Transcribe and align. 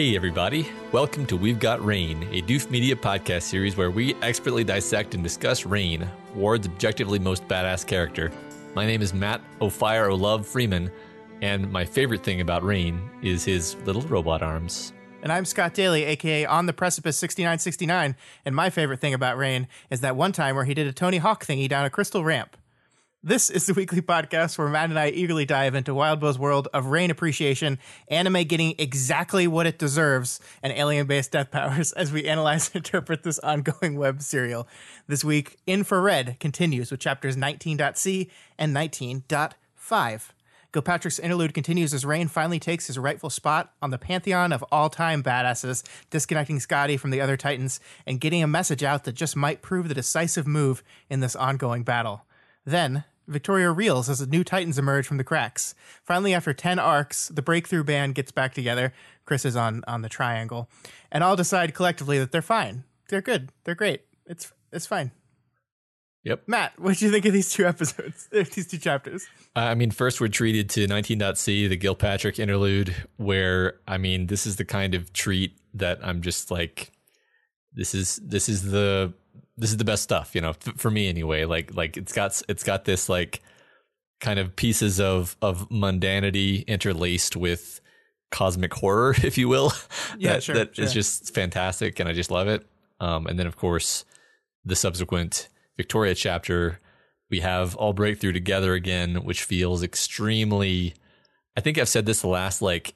Hey, 0.00 0.16
everybody. 0.16 0.66
Welcome 0.92 1.26
to 1.26 1.36
We've 1.36 1.58
Got 1.58 1.84
Rain, 1.84 2.22
a 2.32 2.40
Doof 2.40 2.70
Media 2.70 2.96
podcast 2.96 3.42
series 3.42 3.76
where 3.76 3.90
we 3.90 4.14
expertly 4.22 4.64
dissect 4.64 5.14
and 5.14 5.22
discuss 5.22 5.66
Rain, 5.66 6.08
Ward's 6.34 6.66
objectively 6.66 7.18
most 7.18 7.46
badass 7.46 7.86
character. 7.86 8.32
My 8.74 8.86
name 8.86 9.02
is 9.02 9.12
Matt 9.12 9.42
O'Fire 9.60 10.06
O'Love 10.06 10.46
Freeman, 10.46 10.90
and 11.42 11.70
my 11.70 11.84
favorite 11.84 12.22
thing 12.22 12.40
about 12.40 12.62
Rain 12.62 13.10
is 13.20 13.44
his 13.44 13.76
little 13.84 14.00
robot 14.00 14.40
arms. 14.40 14.94
And 15.22 15.30
I'm 15.30 15.44
Scott 15.44 15.74
Daly, 15.74 16.04
aka 16.04 16.46
On 16.46 16.64
the 16.64 16.72
Precipice 16.72 17.18
6969. 17.18 18.16
And 18.46 18.56
my 18.56 18.70
favorite 18.70 19.00
thing 19.00 19.12
about 19.12 19.36
Rain 19.36 19.68
is 19.90 20.00
that 20.00 20.16
one 20.16 20.32
time 20.32 20.56
where 20.56 20.64
he 20.64 20.72
did 20.72 20.86
a 20.86 20.94
Tony 20.94 21.18
Hawk 21.18 21.44
thingy 21.44 21.68
down 21.68 21.84
a 21.84 21.90
crystal 21.90 22.24
ramp. 22.24 22.56
This 23.22 23.50
is 23.50 23.66
the 23.66 23.74
weekly 23.74 24.00
podcast 24.00 24.56
where 24.56 24.70
Matt 24.70 24.88
and 24.88 24.98
I 24.98 25.10
eagerly 25.10 25.44
dive 25.44 25.74
into 25.74 25.92
Wildbow's 25.92 26.38
world 26.38 26.68
of 26.72 26.86
rain 26.86 27.10
appreciation, 27.10 27.78
anime 28.08 28.44
getting 28.44 28.74
exactly 28.78 29.46
what 29.46 29.66
it 29.66 29.78
deserves, 29.78 30.40
and 30.62 30.72
alien 30.72 31.06
based 31.06 31.32
death 31.32 31.50
powers 31.50 31.92
as 31.98 32.10
we 32.10 32.26
analyze 32.26 32.68
and 32.68 32.76
interpret 32.76 33.22
this 33.22 33.38
ongoing 33.40 33.98
web 33.98 34.22
serial. 34.22 34.66
This 35.06 35.22
week, 35.22 35.58
Infrared 35.66 36.40
continues 36.40 36.90
with 36.90 37.00
chapters 37.00 37.36
19.c 37.36 38.30
and 38.58 38.74
19.5. 38.74 40.22
Gilpatrick's 40.72 41.18
interlude 41.18 41.52
continues 41.52 41.92
as 41.92 42.06
Rain 42.06 42.26
finally 42.26 42.58
takes 42.58 42.86
his 42.86 42.98
rightful 42.98 43.28
spot 43.28 43.74
on 43.82 43.90
the 43.90 43.98
pantheon 43.98 44.50
of 44.50 44.64
all 44.72 44.88
time 44.88 45.22
badasses, 45.22 45.82
disconnecting 46.08 46.58
Scotty 46.58 46.96
from 46.96 47.10
the 47.10 47.20
other 47.20 47.36
Titans 47.36 47.80
and 48.06 48.18
getting 48.18 48.42
a 48.42 48.46
message 48.46 48.82
out 48.82 49.04
that 49.04 49.12
just 49.12 49.36
might 49.36 49.60
prove 49.60 49.88
the 49.88 49.94
decisive 49.94 50.46
move 50.46 50.82
in 51.10 51.20
this 51.20 51.36
ongoing 51.36 51.82
battle. 51.82 52.24
Then, 52.64 53.04
Victoria 53.30 53.70
reels 53.70 54.10
as 54.10 54.18
the 54.18 54.26
new 54.26 54.44
Titans 54.44 54.78
emerge 54.78 55.06
from 55.06 55.16
the 55.16 55.24
cracks. 55.24 55.74
Finally, 56.04 56.34
after 56.34 56.52
10 56.52 56.78
arcs, 56.78 57.28
the 57.28 57.42
breakthrough 57.42 57.84
band 57.84 58.14
gets 58.14 58.32
back 58.32 58.52
together. 58.52 58.92
Chris 59.24 59.44
is 59.44 59.56
on, 59.56 59.82
on 59.86 60.02
the 60.02 60.08
triangle. 60.08 60.68
And 61.10 61.24
all 61.24 61.36
decide 61.36 61.74
collectively 61.74 62.18
that 62.18 62.32
they're 62.32 62.42
fine. 62.42 62.84
They're 63.08 63.22
good. 63.22 63.50
They're 63.64 63.74
great. 63.74 64.02
It's 64.26 64.52
it's 64.72 64.86
fine. 64.86 65.10
Yep. 66.24 66.42
Matt, 66.46 66.78
what 66.78 66.98
do 66.98 67.04
you 67.04 67.10
think 67.10 67.24
of 67.24 67.32
these 67.32 67.50
two 67.50 67.66
episodes, 67.66 68.28
these 68.32 68.66
two 68.66 68.78
chapters? 68.78 69.26
I 69.56 69.74
mean, 69.74 69.90
first 69.90 70.20
we're 70.20 70.28
treated 70.28 70.68
to 70.70 70.86
19.c, 70.86 71.66
the 71.66 71.78
Gilpatrick 71.78 72.38
interlude, 72.38 72.94
where, 73.16 73.80
I 73.88 73.96
mean, 73.96 74.26
this 74.26 74.46
is 74.46 74.56
the 74.56 74.64
kind 74.64 74.94
of 74.94 75.12
treat 75.12 75.58
that 75.74 75.98
I'm 76.02 76.20
just 76.20 76.50
like, 76.50 76.92
this 77.72 77.94
is 77.94 78.16
this 78.16 78.48
is 78.48 78.70
the 78.70 79.14
this 79.60 79.70
is 79.70 79.76
the 79.76 79.84
best 79.84 80.02
stuff, 80.02 80.34
you 80.34 80.40
know, 80.40 80.50
f- 80.50 80.74
for 80.76 80.90
me 80.90 81.08
anyway. 81.08 81.44
Like 81.44 81.74
like 81.74 81.96
it's 81.96 82.12
got 82.12 82.40
it's 82.48 82.64
got 82.64 82.84
this 82.84 83.08
like 83.08 83.40
kind 84.20 84.38
of 84.38 84.56
pieces 84.56 85.00
of 85.00 85.36
of 85.42 85.68
mundanity 85.68 86.66
interlaced 86.66 87.36
with 87.36 87.80
cosmic 88.30 88.72
horror, 88.74 89.14
if 89.22 89.36
you 89.38 89.48
will. 89.48 89.72
Yeah, 90.18 90.34
that, 90.34 90.42
sure, 90.42 90.54
that 90.54 90.76
sure. 90.76 90.84
is 90.84 90.92
just 90.92 91.34
fantastic, 91.34 92.00
and 92.00 92.08
I 92.08 92.12
just 92.12 92.30
love 92.30 92.48
it. 92.48 92.66
Um, 93.00 93.26
and 93.26 93.38
then 93.38 93.46
of 93.46 93.56
course 93.56 94.04
the 94.64 94.76
subsequent 94.76 95.48
Victoria 95.76 96.14
chapter, 96.14 96.80
we 97.30 97.40
have 97.40 97.74
all 97.76 97.92
breakthrough 97.92 98.32
together 98.32 98.74
again, 98.74 99.16
which 99.24 99.42
feels 99.42 99.82
extremely. 99.82 100.94
I 101.56 101.60
think 101.60 101.78
I've 101.78 101.88
said 101.88 102.06
this 102.06 102.20
the 102.20 102.28
last 102.28 102.60
like 102.62 102.94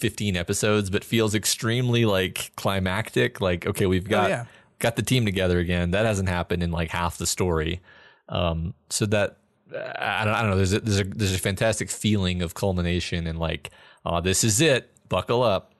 15 0.00 0.36
episodes, 0.36 0.90
but 0.90 1.04
feels 1.04 1.34
extremely 1.34 2.04
like 2.04 2.52
climactic. 2.56 3.40
Like, 3.40 3.66
okay, 3.66 3.86
we've 3.86 4.08
got 4.08 4.26
Oh, 4.26 4.28
yeah. 4.28 4.44
Got 4.78 4.96
the 4.96 5.02
team 5.02 5.24
together 5.24 5.58
again. 5.58 5.90
That 5.92 6.06
hasn't 6.06 6.28
happened 6.28 6.62
in 6.62 6.70
like 6.70 6.90
half 6.90 7.18
the 7.18 7.26
story. 7.26 7.80
Um, 8.28 8.74
so 8.90 9.06
that 9.06 9.38
I 9.70 10.24
don't, 10.24 10.34
I 10.34 10.40
don't 10.42 10.50
know. 10.50 10.56
There's 10.56 10.72
a, 10.72 10.80
there's 10.80 11.00
a 11.00 11.04
there's 11.04 11.34
a 11.34 11.38
fantastic 11.38 11.90
feeling 11.90 12.42
of 12.42 12.54
culmination 12.54 13.26
and 13.26 13.38
like, 13.38 13.70
oh, 14.04 14.20
this 14.20 14.44
is 14.44 14.60
it. 14.60 14.90
Buckle 15.08 15.42
up. 15.42 15.72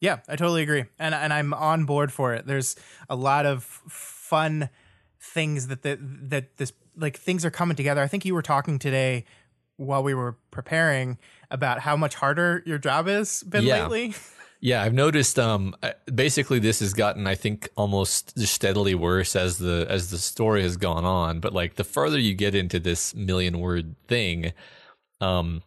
Yeah, 0.00 0.18
I 0.28 0.36
totally 0.36 0.62
agree, 0.62 0.84
and 0.98 1.14
and 1.14 1.32
I'm 1.32 1.54
on 1.54 1.84
board 1.86 2.12
for 2.12 2.34
it. 2.34 2.46
There's 2.46 2.76
a 3.08 3.16
lot 3.16 3.46
of 3.46 3.64
fun 3.64 4.68
things 5.20 5.68
that 5.68 5.82
the, 5.82 5.98
that 6.00 6.56
this 6.58 6.72
like 6.96 7.16
things 7.16 7.44
are 7.44 7.50
coming 7.50 7.76
together. 7.76 8.02
I 8.02 8.08
think 8.08 8.24
you 8.26 8.34
were 8.34 8.42
talking 8.42 8.78
today 8.78 9.24
while 9.76 10.02
we 10.02 10.12
were 10.14 10.36
preparing 10.50 11.18
about 11.50 11.80
how 11.80 11.96
much 11.96 12.14
harder 12.16 12.62
your 12.66 12.78
job 12.78 13.06
has 13.06 13.42
been 13.44 13.64
Yeah. 13.64 13.82
lately. 13.86 14.14
Yeah, 14.64 14.82
I've 14.82 14.94
noticed. 14.94 15.38
Um, 15.38 15.76
basically, 16.14 16.58
this 16.58 16.80
has 16.80 16.94
gotten, 16.94 17.26
I 17.26 17.34
think, 17.34 17.68
almost 17.76 18.38
steadily 18.46 18.94
worse 18.94 19.36
as 19.36 19.58
the 19.58 19.86
as 19.90 20.10
the 20.10 20.16
story 20.16 20.62
has 20.62 20.78
gone 20.78 21.04
on. 21.04 21.38
But 21.40 21.52
like, 21.52 21.74
the 21.74 21.84
further 21.84 22.18
you 22.18 22.32
get 22.32 22.54
into 22.54 22.80
this 22.80 23.14
million 23.14 23.58
word 23.60 23.94
thing, 24.08 24.54
um, 25.20 25.62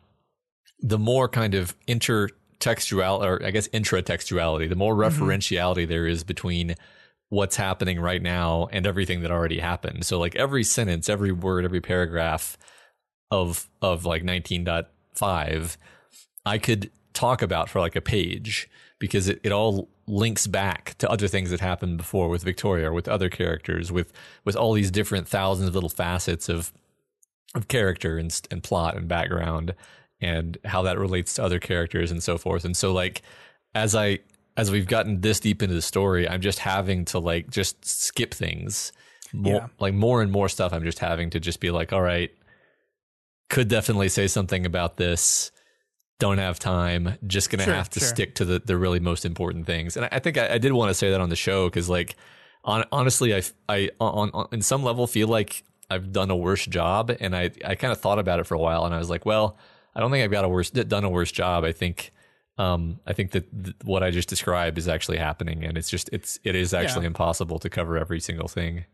the 0.79 0.97
more 0.97 1.29
kind 1.29 1.53
of 1.53 1.75
intertextual, 1.87 3.21
or 3.21 3.45
I 3.45 3.51
guess 3.51 3.67
intratextuality, 3.67 4.67
the 4.67 4.75
more 4.75 4.95
referentiality 4.95 5.87
there 5.87 6.07
is 6.07 6.23
between 6.23 6.73
what's 7.29 7.55
happening 7.55 7.99
right 7.99 8.23
now 8.23 8.67
and 8.71 8.87
everything 8.87 9.21
that 9.21 9.29
already 9.29 9.59
happened. 9.59 10.07
So 10.07 10.17
like 10.17 10.35
every 10.35 10.63
sentence, 10.63 11.07
every 11.07 11.31
word, 11.31 11.65
every 11.65 11.81
paragraph 11.81 12.57
of 13.29 13.69
of 13.79 14.05
like 14.05 14.23
19.5 14.23 15.77
I 16.47 16.57
could 16.57 16.89
talk 17.13 17.43
about 17.43 17.69
for 17.69 17.79
like 17.79 17.95
a 17.95 18.01
page 18.01 18.67
because 18.99 19.27
it, 19.27 19.39
it 19.43 19.51
all 19.51 19.89
links 20.07 20.47
back 20.47 20.95
to 20.97 21.09
other 21.09 21.27
things 21.27 21.49
that 21.49 21.59
happened 21.59 21.97
before 21.97 22.29
with 22.29 22.43
Victoria 22.43 22.89
or 22.89 22.93
with 22.93 23.07
other 23.07 23.29
characters 23.29 23.91
with 23.91 24.11
with 24.45 24.55
all 24.55 24.73
these 24.73 24.89
different 24.91 25.27
thousands 25.27 25.67
of 25.69 25.75
little 25.75 25.89
facets 25.89 26.49
of 26.49 26.71
of 27.55 27.67
character 27.67 28.17
and 28.17 28.41
and 28.51 28.63
plot 28.63 28.95
and 28.95 29.07
background 29.07 29.73
and 30.19 30.57
how 30.65 30.81
that 30.81 30.97
relates 30.97 31.33
to 31.35 31.43
other 31.43 31.59
characters 31.59 32.11
and 32.11 32.23
so 32.23 32.37
forth. 32.37 32.65
And 32.65 32.75
so 32.75 32.91
like 32.93 33.21
as 33.75 33.93
I 33.95 34.19
as 34.55 34.71
we've 34.71 34.87
gotten 34.87 35.21
this 35.21 35.39
deep 35.39 35.61
into 35.61 35.75
the 35.75 35.81
story, 35.81 36.27
I'm 36.27 36.41
just 36.41 36.59
having 36.59 37.05
to 37.05 37.19
like 37.19 37.49
just 37.49 37.85
skip 37.85 38.33
things. 38.33 38.91
More 39.33 39.53
Yeah. 39.53 39.67
like 39.79 39.93
more 39.93 40.21
and 40.21 40.31
more 40.31 40.49
stuff 40.49 40.73
I'm 40.73 40.83
just 40.83 40.99
having 40.99 41.29
to 41.31 41.39
just 41.39 41.59
be 41.59 41.69
like, 41.69 41.93
all 41.93 42.01
right, 42.01 42.31
could 43.49 43.67
definitely 43.67 44.09
say 44.09 44.27
something 44.27 44.65
about 44.65 44.97
this. 44.97 45.51
Don't 46.19 46.39
have 46.39 46.57
time. 46.57 47.17
Just 47.27 47.49
gonna 47.49 47.63
Sure, 47.63 47.73
have 47.73 47.89
to 47.91 47.99
sure. 47.99 48.07
stick 48.09 48.35
to 48.35 48.45
the 48.45 48.59
the 48.59 48.77
really 48.77 48.99
most 48.99 49.25
important 49.25 49.65
things. 49.67 49.95
And 49.95 50.05
I, 50.05 50.09
I 50.13 50.19
think 50.19 50.37
I, 50.37 50.55
I 50.55 50.57
did 50.57 50.73
want 50.73 50.89
to 50.89 50.93
say 50.93 51.11
that 51.11 51.21
on 51.21 51.29
the 51.29 51.35
show 51.35 51.69
because, 51.69 51.89
like, 51.89 52.15
on, 52.63 52.85
honestly, 52.91 53.35
I 53.35 53.43
I 53.69 53.91
on, 53.99 54.31
on 54.33 54.47
in 54.51 54.61
some 54.61 54.83
level 54.83 55.05
feel 55.05 55.27
like 55.27 55.63
I've 55.89 56.11
done 56.11 56.31
a 56.31 56.35
worse 56.35 56.65
job, 56.65 57.15
and 57.19 57.35
I 57.35 57.51
I 57.63 57.75
kind 57.75 57.91
of 57.91 58.01
thought 58.01 58.17
about 58.19 58.39
it 58.39 58.45
for 58.45 58.55
a 58.55 58.59
while, 58.59 58.85
and 58.85 58.95
I 58.95 58.97
was 58.97 59.09
like, 59.09 59.25
well, 59.25 59.57
I 59.95 59.99
don't 59.99 60.11
think 60.11 60.23
I've 60.23 60.31
got 60.31 60.43
a 60.43 60.49
worse 60.49 60.71
done 60.71 61.03
a 61.03 61.09
worse 61.09 61.31
job. 61.31 61.63
I 61.63 61.71
think. 61.71 62.11
Um, 62.59 62.99
I 63.05 63.13
think 63.13 63.33
that 63.33 63.45
th- 63.63 63.75
what 63.83 64.01
I 64.01 64.09
just 64.09 64.27
described 64.27 64.79
is 64.79 64.87
actually 64.87 65.19
happening, 65.19 65.63
and 65.63 65.77
it's 65.77 65.91
just 65.91 66.09
it's 66.11 66.39
it 66.43 66.55
is 66.55 66.73
actually 66.73 67.05
impossible 67.05 67.59
to 67.59 67.69
cover 67.69 67.99
every 67.99 68.19
single 68.19 68.47
thing. 68.47 68.85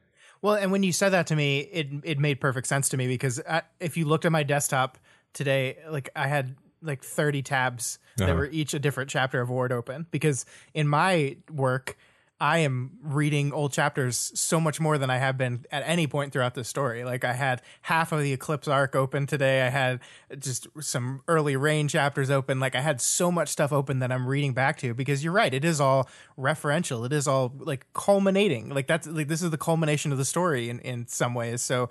Well, 0.41 0.55
and 0.55 0.69
when 0.69 0.83
you 0.83 0.91
said 0.91 1.11
that 1.11 1.27
to 1.27 1.35
me, 1.37 1.59
it 1.59 1.87
it 2.03 2.19
made 2.19 2.41
perfect 2.41 2.67
sense 2.67 2.89
to 2.89 2.97
me 2.97 3.07
because 3.07 3.41
I, 3.49 3.61
if 3.79 3.95
you 3.95 4.03
looked 4.03 4.25
at 4.25 4.33
my 4.33 4.43
desktop 4.43 4.97
today, 5.31 5.77
like 5.89 6.09
I 6.13 6.27
had 6.27 6.57
like 6.83 7.03
30 7.03 7.41
tabs 7.41 7.99
that 8.17 8.25
Uh-huh. 8.29 8.35
were 8.35 8.45
each 8.51 8.73
a 8.73 8.79
different 8.79 9.09
chapter 9.09 9.41
of 9.41 9.49
Ward 9.49 9.71
open 9.71 10.05
because 10.11 10.45
in 10.73 10.87
my 10.87 11.37
work, 11.51 11.97
I 12.39 12.57
am 12.57 12.91
reading 13.01 13.53
old 13.53 13.71
chapters 13.71 14.31
so 14.35 14.59
much 14.59 14.81
more 14.81 14.97
than 14.97 15.09
I 15.09 15.17
have 15.17 15.37
been 15.37 15.65
at 15.71 15.83
any 15.85 16.07
point 16.07 16.33
throughout 16.33 16.55
the 16.55 16.65
story. 16.65 17.05
Like 17.05 17.23
I 17.23 17.31
had 17.31 17.61
half 17.83 18.11
of 18.11 18.19
the 18.21 18.33
Eclipse 18.33 18.67
arc 18.67 18.95
open 18.97 19.27
today. 19.27 19.61
I 19.65 19.69
had 19.69 20.01
just 20.39 20.67
some 20.81 21.21
early 21.29 21.55
Rain 21.55 21.87
chapters 21.87 22.29
open. 22.29 22.59
Like 22.59 22.75
I 22.75 22.81
had 22.81 22.99
so 22.99 23.31
much 23.31 23.47
stuff 23.47 23.71
open 23.71 23.99
that 23.99 24.11
I'm 24.11 24.27
reading 24.27 24.51
back 24.53 24.77
to 24.79 24.93
because 24.93 25.23
you're 25.23 25.31
right. 25.31 25.53
It 25.53 25.63
is 25.63 25.79
all 25.79 26.09
referential. 26.37 27.05
It 27.05 27.13
is 27.13 27.29
all 27.29 27.53
like 27.59 27.85
culminating. 27.93 28.69
Like 28.69 28.87
that's 28.87 29.07
like 29.07 29.29
this 29.29 29.41
is 29.41 29.51
the 29.51 29.57
culmination 29.57 30.11
of 30.11 30.17
the 30.17 30.25
story 30.25 30.69
in, 30.69 30.79
in 30.79 31.07
some 31.07 31.33
ways. 31.33 31.61
So 31.61 31.89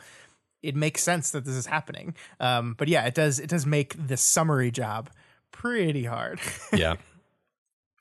it 0.62 0.76
makes 0.76 1.02
sense 1.02 1.30
that 1.32 1.44
this 1.44 1.54
is 1.54 1.66
happening. 1.66 2.14
Um, 2.40 2.74
but 2.76 2.88
yeah, 2.88 3.04
it 3.04 3.14
does 3.14 3.38
it 3.38 3.48
does 3.48 3.66
make 3.66 3.94
the 4.06 4.16
summary 4.16 4.70
job 4.70 5.10
pretty 5.50 6.04
hard. 6.04 6.40
yeah. 6.72 6.96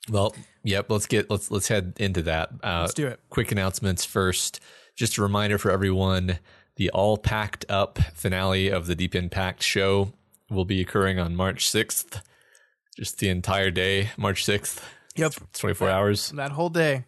Well, 0.08 0.34
yep. 0.64 0.90
Let's 0.90 1.06
get 1.06 1.30
let's 1.30 1.50
let's 1.50 1.68
head 1.68 1.94
into 1.98 2.22
that. 2.22 2.50
Uh, 2.62 2.80
Let's 2.82 2.94
do 2.94 3.06
it. 3.06 3.20
Quick 3.30 3.52
announcements 3.52 4.04
first. 4.04 4.60
Just 4.96 5.16
a 5.18 5.22
reminder 5.22 5.58
for 5.58 5.70
everyone: 5.70 6.38
the 6.76 6.90
all 6.90 7.18
packed 7.18 7.64
up 7.68 7.98
finale 8.14 8.68
of 8.68 8.86
the 8.86 8.94
Deep 8.94 9.14
Impact 9.14 9.62
show 9.62 10.12
will 10.50 10.64
be 10.64 10.80
occurring 10.80 11.18
on 11.18 11.36
March 11.36 11.68
sixth. 11.68 12.22
Just 12.96 13.18
the 13.18 13.28
entire 13.30 13.70
day, 13.70 14.10
March 14.18 14.44
6th. 14.44 14.82
Yep. 15.16 15.34
24 15.54 15.88
hours. 15.88 16.28
That 16.32 16.52
whole 16.52 16.68
day. 16.68 17.06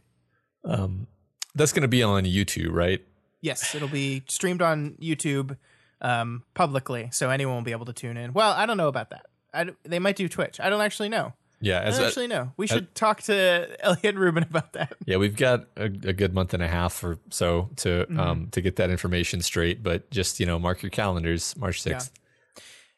Um, 0.65 1.07
that's 1.55 1.73
going 1.73 1.83
to 1.83 1.89
be 1.89 2.03
on 2.03 2.25
YouTube, 2.25 2.71
right? 2.73 3.03
Yes, 3.45 3.75
it'll 3.75 3.89
be 3.89 4.23
streamed 4.29 4.63
on 4.63 4.97
YouTube 5.01 5.57
um, 6.01 6.43
publicly, 6.55 7.09
so 7.13 7.31
anyone 7.31 7.55
will 7.57 7.63
be 7.63 7.73
able 7.73 7.87
to 7.87 7.93
tune 7.93 8.17
in. 8.17 8.33
Well, 8.33 8.53
I 8.53 8.67
don't 8.67 8.77
know 8.77 8.89
about 8.89 9.11
that. 9.11 9.27
I, 9.53 9.67
they 9.85 9.99
might 9.99 10.17
do 10.17 10.29
Twitch. 10.29 10.59
I 10.61 10.71
don't 10.71 10.81
actually 10.81 11.09
know. 11.11 11.35
Yeah, 11.61 11.81
I 11.87 11.91
don't 11.91 12.05
actually 12.05 12.27
know. 12.27 12.53
We 12.57 12.67
should 12.67 12.95
talk 12.95 13.23
to 13.23 13.69
Elliot 13.81 14.17
Rubin 14.17 14.43
about 14.43 14.73
that. 14.75 14.95
yeah, 15.07 15.17
we've 15.17 15.37
got 15.37 15.67
a, 15.77 15.85
a 15.85 16.13
good 16.13 16.35
month 16.35 16.53
and 16.53 16.63
a 16.63 16.69
half 16.69 17.03
or 17.05 17.19
so 17.31 17.71
to 17.77 17.89
Mm-hmm. 18.05 18.21
um 18.21 18.49
to 18.53 18.61
get 18.61 18.77
that 18.77 18.91
information 18.91 19.41
straight. 19.41 19.83
But 19.83 20.11
just 20.11 20.41
you 20.41 20.47
know, 20.47 20.59
mark 20.59 20.83
your 20.83 20.91
calendars, 20.91 21.57
March 21.57 21.83
6th. 21.83 22.11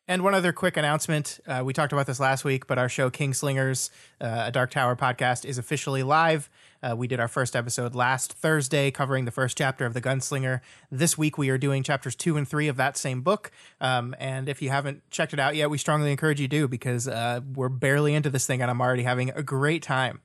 And 0.08 0.22
one 0.22 0.34
other 0.34 0.52
quick 0.52 0.76
announcement. 0.76 1.40
Uh, 1.46 1.62
we 1.64 1.72
talked 1.72 1.92
about 1.92 2.06
this 2.06 2.20
last 2.20 2.44
week, 2.44 2.68
but 2.68 2.78
our 2.78 2.88
show, 2.88 3.10
Kingslingers, 3.10 3.90
uh, 4.20 4.44
a 4.46 4.52
Dark 4.52 4.70
Tower 4.70 4.94
podcast, 4.94 5.44
is 5.44 5.58
officially 5.58 6.04
live. 6.04 6.48
Uh, 6.86 6.94
we 6.94 7.08
did 7.08 7.18
our 7.18 7.28
first 7.28 7.56
episode 7.56 7.94
last 7.94 8.32
Thursday 8.32 8.90
covering 8.90 9.24
the 9.24 9.30
first 9.30 9.58
chapter 9.58 9.86
of 9.86 9.94
The 9.94 10.00
Gunslinger. 10.00 10.60
This 10.90 11.18
week, 11.18 11.36
we 11.36 11.48
are 11.48 11.58
doing 11.58 11.82
chapters 11.82 12.14
two 12.14 12.36
and 12.36 12.46
three 12.46 12.68
of 12.68 12.76
that 12.76 12.96
same 12.96 13.22
book. 13.22 13.50
Um, 13.80 14.14
and 14.20 14.48
if 14.48 14.62
you 14.62 14.70
haven't 14.70 15.08
checked 15.10 15.32
it 15.32 15.40
out 15.40 15.56
yet, 15.56 15.68
we 15.70 15.78
strongly 15.78 16.12
encourage 16.12 16.40
you 16.40 16.48
to 16.48 16.68
because 16.68 17.08
uh, 17.08 17.40
we're 17.54 17.68
barely 17.68 18.14
into 18.14 18.30
this 18.30 18.46
thing 18.46 18.62
and 18.62 18.70
I'm 18.70 18.80
already 18.80 19.02
having 19.02 19.30
a 19.30 19.42
great 19.42 19.82
time. 19.82 20.20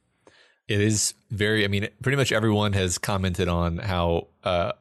It 0.68 0.80
is 0.80 1.16
very. 1.32 1.66
I 1.66 1.68
mean, 1.68 1.88
pretty 2.04 2.16
much 2.16 2.32
everyone 2.32 2.74
has 2.74 2.98
commented 2.98 3.48
on 3.48 3.78
how 3.78 4.28
uh, 4.44 4.72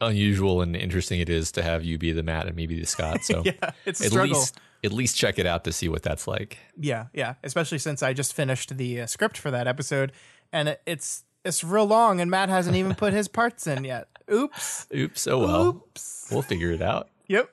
unusual 0.00 0.60
and 0.60 0.76
interesting 0.76 1.20
it 1.20 1.28
is 1.28 1.52
to 1.52 1.62
have 1.62 1.84
you 1.84 1.96
be 1.98 2.12
the 2.12 2.22
Matt 2.22 2.46
and 2.46 2.54
me 2.54 2.66
be 2.66 2.78
the 2.78 2.86
Scott. 2.86 3.20
So 3.24 3.42
Yeah, 3.44 3.70
it's 3.86 4.00
a 4.00 4.04
at 4.04 4.10
struggle. 4.10 4.38
least 4.38 4.60
at 4.84 4.92
least 4.92 5.16
check 5.16 5.38
it 5.38 5.46
out 5.46 5.64
to 5.64 5.72
see 5.72 5.88
what 5.88 6.02
that's 6.02 6.28
like. 6.28 6.58
Yeah, 6.78 7.06
yeah. 7.14 7.34
Especially 7.42 7.78
since 7.78 8.02
I 8.02 8.12
just 8.12 8.34
finished 8.34 8.76
the 8.76 9.02
uh, 9.02 9.06
script 9.06 9.38
for 9.38 9.50
that 9.50 9.66
episode, 9.66 10.12
and 10.52 10.76
it's 10.86 11.24
it's 11.44 11.64
real 11.64 11.86
long, 11.86 12.20
and 12.20 12.30
Matt 12.30 12.48
hasn't 12.48 12.76
even 12.76 12.94
put 12.94 13.12
his 13.12 13.28
parts 13.28 13.66
in 13.66 13.84
yet. 13.84 14.08
Oops. 14.32 14.86
Oops. 14.94 15.26
Oh 15.26 15.38
well. 15.38 15.66
Oops. 15.68 16.28
We'll 16.30 16.42
figure 16.42 16.70
it 16.72 16.82
out. 16.82 17.08
Yep. 17.28 17.50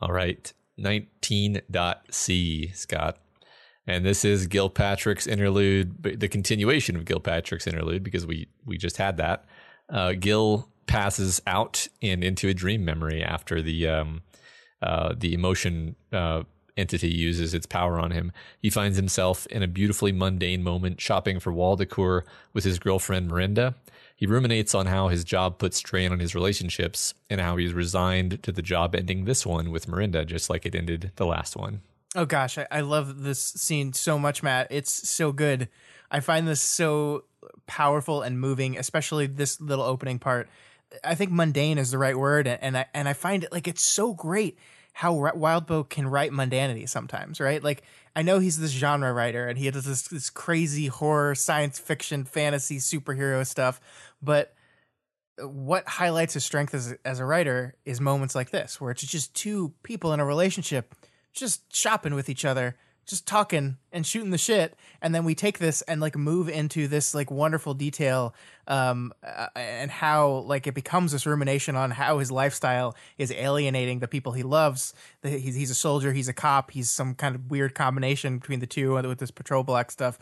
All 0.00 0.12
right. 0.12 0.52
19.c, 0.78 2.70
Scott. 2.74 3.18
And 3.86 4.04
this 4.04 4.24
is 4.24 4.46
Gilpatrick's 4.46 5.26
interlude, 5.26 6.02
the 6.02 6.28
continuation 6.28 6.96
of 6.96 7.04
Gilpatrick's 7.04 7.66
interlude, 7.66 8.04
because 8.04 8.26
we, 8.26 8.48
we 8.64 8.78
just 8.78 8.96
had 8.96 9.16
that. 9.16 9.44
Uh, 9.88 10.12
Gil 10.12 10.68
passes 10.86 11.42
out 11.46 11.88
and 12.00 12.22
into 12.22 12.48
a 12.48 12.54
dream 12.54 12.84
memory 12.84 13.22
after 13.22 13.60
the 13.60 13.88
um, 13.88 14.22
uh, 14.82 15.14
the 15.16 15.32
emotion 15.34 15.96
uh, 16.12 16.42
entity 16.76 17.10
uses 17.10 17.54
its 17.54 17.66
power 17.66 17.98
on 17.98 18.10
him. 18.10 18.32
He 18.58 18.70
finds 18.70 18.96
himself 18.96 19.46
in 19.46 19.62
a 19.62 19.68
beautifully 19.68 20.12
mundane 20.12 20.62
moment 20.62 21.00
shopping 21.00 21.40
for 21.40 21.52
wall 21.52 21.76
decor 21.76 22.24
with 22.52 22.64
his 22.64 22.78
girlfriend 22.78 23.28
Miranda. 23.28 23.74
He 24.16 24.26
ruminates 24.26 24.74
on 24.74 24.86
how 24.86 25.08
his 25.08 25.24
job 25.24 25.58
puts 25.58 25.78
strain 25.78 26.12
on 26.12 26.20
his 26.20 26.34
relationships 26.34 27.14
and 27.28 27.40
how 27.40 27.56
he's 27.56 27.72
resigned 27.72 28.42
to 28.44 28.52
the 28.52 28.62
job 28.62 28.94
ending 28.94 29.24
this 29.24 29.44
one 29.44 29.70
with 29.70 29.88
Miranda, 29.88 30.24
just 30.24 30.48
like 30.48 30.64
it 30.64 30.74
ended 30.74 31.12
the 31.16 31.26
last 31.26 31.56
one. 31.56 31.80
Oh 32.14 32.24
gosh, 32.24 32.58
I, 32.58 32.66
I 32.70 32.80
love 32.82 33.22
this 33.22 33.40
scene 33.40 33.92
so 33.94 34.18
much, 34.18 34.42
Matt. 34.42 34.68
It's 34.70 35.08
so 35.08 35.32
good. 35.32 35.68
I 36.10 36.20
find 36.20 36.46
this 36.46 36.60
so 36.60 37.24
powerful 37.66 38.22
and 38.22 38.38
moving, 38.38 38.78
especially 38.78 39.26
this 39.26 39.60
little 39.60 39.84
opening 39.84 40.18
part. 40.18 40.48
I 41.02 41.14
think 41.14 41.32
mundane 41.32 41.78
is 41.78 41.90
the 41.90 41.98
right 41.98 42.16
word, 42.16 42.46
and, 42.46 42.62
and 42.62 42.78
I 42.78 42.86
and 42.92 43.08
I 43.08 43.14
find 43.14 43.44
it 43.44 43.52
like 43.52 43.66
it's 43.66 43.82
so 43.82 44.12
great 44.12 44.58
how 44.92 45.14
Wildbow 45.14 45.88
can 45.88 46.06
write 46.06 46.32
mundanity 46.32 46.88
sometimes, 46.88 47.40
right? 47.40 47.62
Like 47.62 47.82
I 48.14 48.22
know 48.22 48.38
he's 48.38 48.58
this 48.58 48.72
genre 48.72 49.12
writer 49.12 49.48
and 49.48 49.58
he 49.58 49.70
does 49.70 49.84
this, 49.84 50.02
this 50.02 50.30
crazy 50.30 50.86
horror, 50.86 51.34
science 51.34 51.78
fiction, 51.78 52.24
fantasy, 52.24 52.78
superhero 52.78 53.46
stuff, 53.46 53.80
but 54.20 54.54
uh, 55.42 55.48
what 55.48 55.88
highlights 55.88 56.34
his 56.34 56.44
strength 56.44 56.74
as 56.74 56.94
as 57.04 57.20
a 57.20 57.24
writer 57.24 57.74
is 57.84 58.00
moments 58.00 58.34
like 58.34 58.50
this, 58.50 58.80
where 58.80 58.90
it's 58.90 59.02
just 59.02 59.34
two 59.34 59.72
people 59.82 60.12
in 60.12 60.20
a 60.20 60.24
relationship 60.24 60.94
just 61.32 61.74
shopping 61.74 62.14
with 62.14 62.28
each 62.28 62.44
other, 62.44 62.76
just 63.06 63.26
talking 63.26 63.76
and 63.90 64.06
shooting 64.06 64.30
the 64.30 64.38
shit, 64.38 64.76
and 65.00 65.14
then 65.14 65.24
we 65.24 65.34
take 65.34 65.58
this 65.58 65.82
and 65.82 66.00
like 66.00 66.16
move 66.16 66.48
into 66.48 66.86
this 66.88 67.14
like 67.14 67.30
wonderful 67.30 67.74
detail, 67.74 68.34
um, 68.68 69.12
uh, 69.26 69.48
and 69.56 69.90
how 69.90 70.44
like 70.46 70.66
it 70.66 70.74
becomes 70.74 71.12
this 71.12 71.26
rumination 71.26 71.76
on 71.76 71.90
how 71.90 72.18
his 72.18 72.30
lifestyle 72.30 72.94
is 73.18 73.32
alienating 73.32 73.98
the 73.98 74.08
people 74.08 74.32
he 74.32 74.42
loves. 74.42 74.94
The, 75.22 75.30
he's 75.30 75.54
he's 75.54 75.70
a 75.70 75.74
soldier, 75.74 76.12
he's 76.12 76.28
a 76.28 76.32
cop, 76.32 76.70
he's 76.70 76.90
some 76.90 77.14
kind 77.14 77.34
of 77.34 77.50
weird 77.50 77.74
combination 77.74 78.38
between 78.38 78.60
the 78.60 78.66
two 78.66 78.94
with 78.94 79.18
this 79.18 79.30
patrol 79.30 79.64
block 79.64 79.90
stuff, 79.90 80.18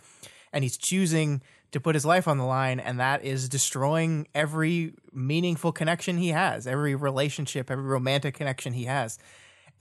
and 0.53 0.65
he's 0.65 0.76
choosing 0.76 1.43
to 1.73 1.81
put 1.81 1.94
his 1.94 2.05
life 2.05 2.26
on 2.26 2.38
the 2.38 2.44
line, 2.44 2.81
and 2.81 2.99
that 2.99 3.25
is 3.25 3.49
destroying 3.49 4.26
every 4.35 4.94
meaningful 5.12 5.71
connection 5.71 6.19
he 6.19 6.29
has, 6.29 6.67
every 6.67 6.94
relationship, 6.94 7.71
every 7.71 7.85
romantic 7.85 8.35
connection 8.35 8.73
he 8.73 8.85
has. 8.85 9.19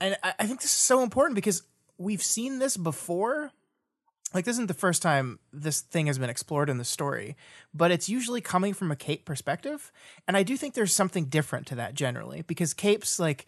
And 0.00 0.16
I, 0.22 0.34
I 0.38 0.46
think 0.46 0.60
this 0.60 0.70
is 0.70 0.76
so 0.76 1.02
important 1.02 1.34
because 1.34 1.62
we've 2.00 2.22
seen 2.22 2.58
this 2.58 2.76
before. 2.76 3.52
Like 4.32 4.44
this 4.44 4.54
isn't 4.54 4.68
the 4.68 4.74
first 4.74 5.02
time 5.02 5.38
this 5.52 5.80
thing 5.80 6.06
has 6.06 6.18
been 6.18 6.30
explored 6.30 6.70
in 6.70 6.78
the 6.78 6.84
story, 6.84 7.36
but 7.74 7.90
it's 7.90 8.08
usually 8.08 8.40
coming 8.40 8.74
from 8.74 8.90
a 8.90 8.96
cape 8.96 9.24
perspective. 9.24 9.92
And 10.26 10.36
I 10.36 10.44
do 10.44 10.56
think 10.56 10.74
there's 10.74 10.94
something 10.94 11.24
different 11.24 11.66
to 11.68 11.74
that 11.76 11.94
generally 11.94 12.42
because 12.42 12.72
capes 12.72 13.18
like 13.18 13.46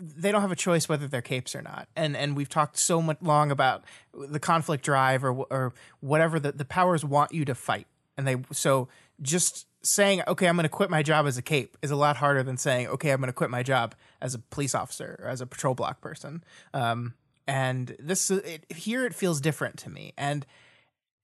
they 0.00 0.32
don't 0.32 0.42
have 0.42 0.50
a 0.52 0.56
choice 0.56 0.88
whether 0.88 1.06
they're 1.06 1.22
capes 1.22 1.54
or 1.54 1.62
not. 1.62 1.88
And 1.96 2.16
and 2.16 2.36
we've 2.36 2.48
talked 2.48 2.76
so 2.76 3.00
much 3.00 3.18
long 3.22 3.50
about 3.50 3.84
the 4.12 4.40
conflict 4.40 4.84
drive 4.84 5.24
or 5.24 5.32
or 5.32 5.72
whatever 6.00 6.38
the, 6.40 6.52
the 6.52 6.64
powers 6.64 7.04
want 7.04 7.32
you 7.32 7.44
to 7.44 7.54
fight. 7.54 7.86
And 8.18 8.26
they 8.26 8.36
so 8.52 8.88
just 9.22 9.66
saying 9.82 10.22
okay 10.26 10.48
I'm 10.48 10.56
going 10.56 10.64
to 10.64 10.68
quit 10.68 10.90
my 10.90 11.04
job 11.04 11.26
as 11.26 11.38
a 11.38 11.42
cape 11.42 11.76
is 11.82 11.92
a 11.92 11.96
lot 11.96 12.16
harder 12.16 12.42
than 12.42 12.56
saying 12.56 12.88
okay 12.88 13.10
I'm 13.10 13.20
going 13.20 13.28
to 13.28 13.32
quit 13.32 13.50
my 13.50 13.62
job 13.62 13.94
as 14.20 14.34
a 14.34 14.40
police 14.40 14.74
officer 14.74 15.20
or 15.22 15.28
as 15.28 15.40
a 15.40 15.46
patrol 15.46 15.76
block 15.76 16.00
person. 16.00 16.42
Um, 16.74 17.14
and 17.46 17.96
this 17.98 18.30
it, 18.30 18.64
here 18.72 19.04
it 19.04 19.14
feels 19.14 19.40
different 19.40 19.76
to 19.78 19.90
me 19.90 20.12
and 20.16 20.46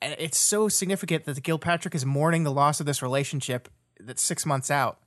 and 0.03 0.17
it's 0.19 0.37
so 0.37 0.69
significant 0.69 1.25
that 1.27 1.37
Gilpatrick 1.43 1.95
is 1.95 2.05
mourning 2.05 2.43
the 2.43 2.51
loss 2.51 2.81
of 2.81 2.87
this 2.87 3.03
relationship 3.03 3.69
that's 4.01 4.21
six 4.21 4.45
months 4.45 4.69
out, 4.69 4.99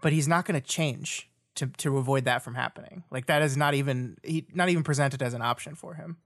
but 0.00 0.12
he's 0.12 0.26
not 0.26 0.46
going 0.46 0.58
to 0.58 0.66
change 0.66 1.28
to 1.56 1.66
to 1.66 1.98
avoid 1.98 2.24
that 2.24 2.42
from 2.42 2.54
happening. 2.54 3.04
Like 3.10 3.26
that 3.26 3.42
is 3.42 3.56
not 3.56 3.74
even 3.74 4.16
he 4.22 4.46
not 4.54 4.70
even 4.70 4.82
presented 4.82 5.22
as 5.22 5.34
an 5.34 5.42
option 5.42 5.74
for 5.74 5.94
him. 5.94 6.16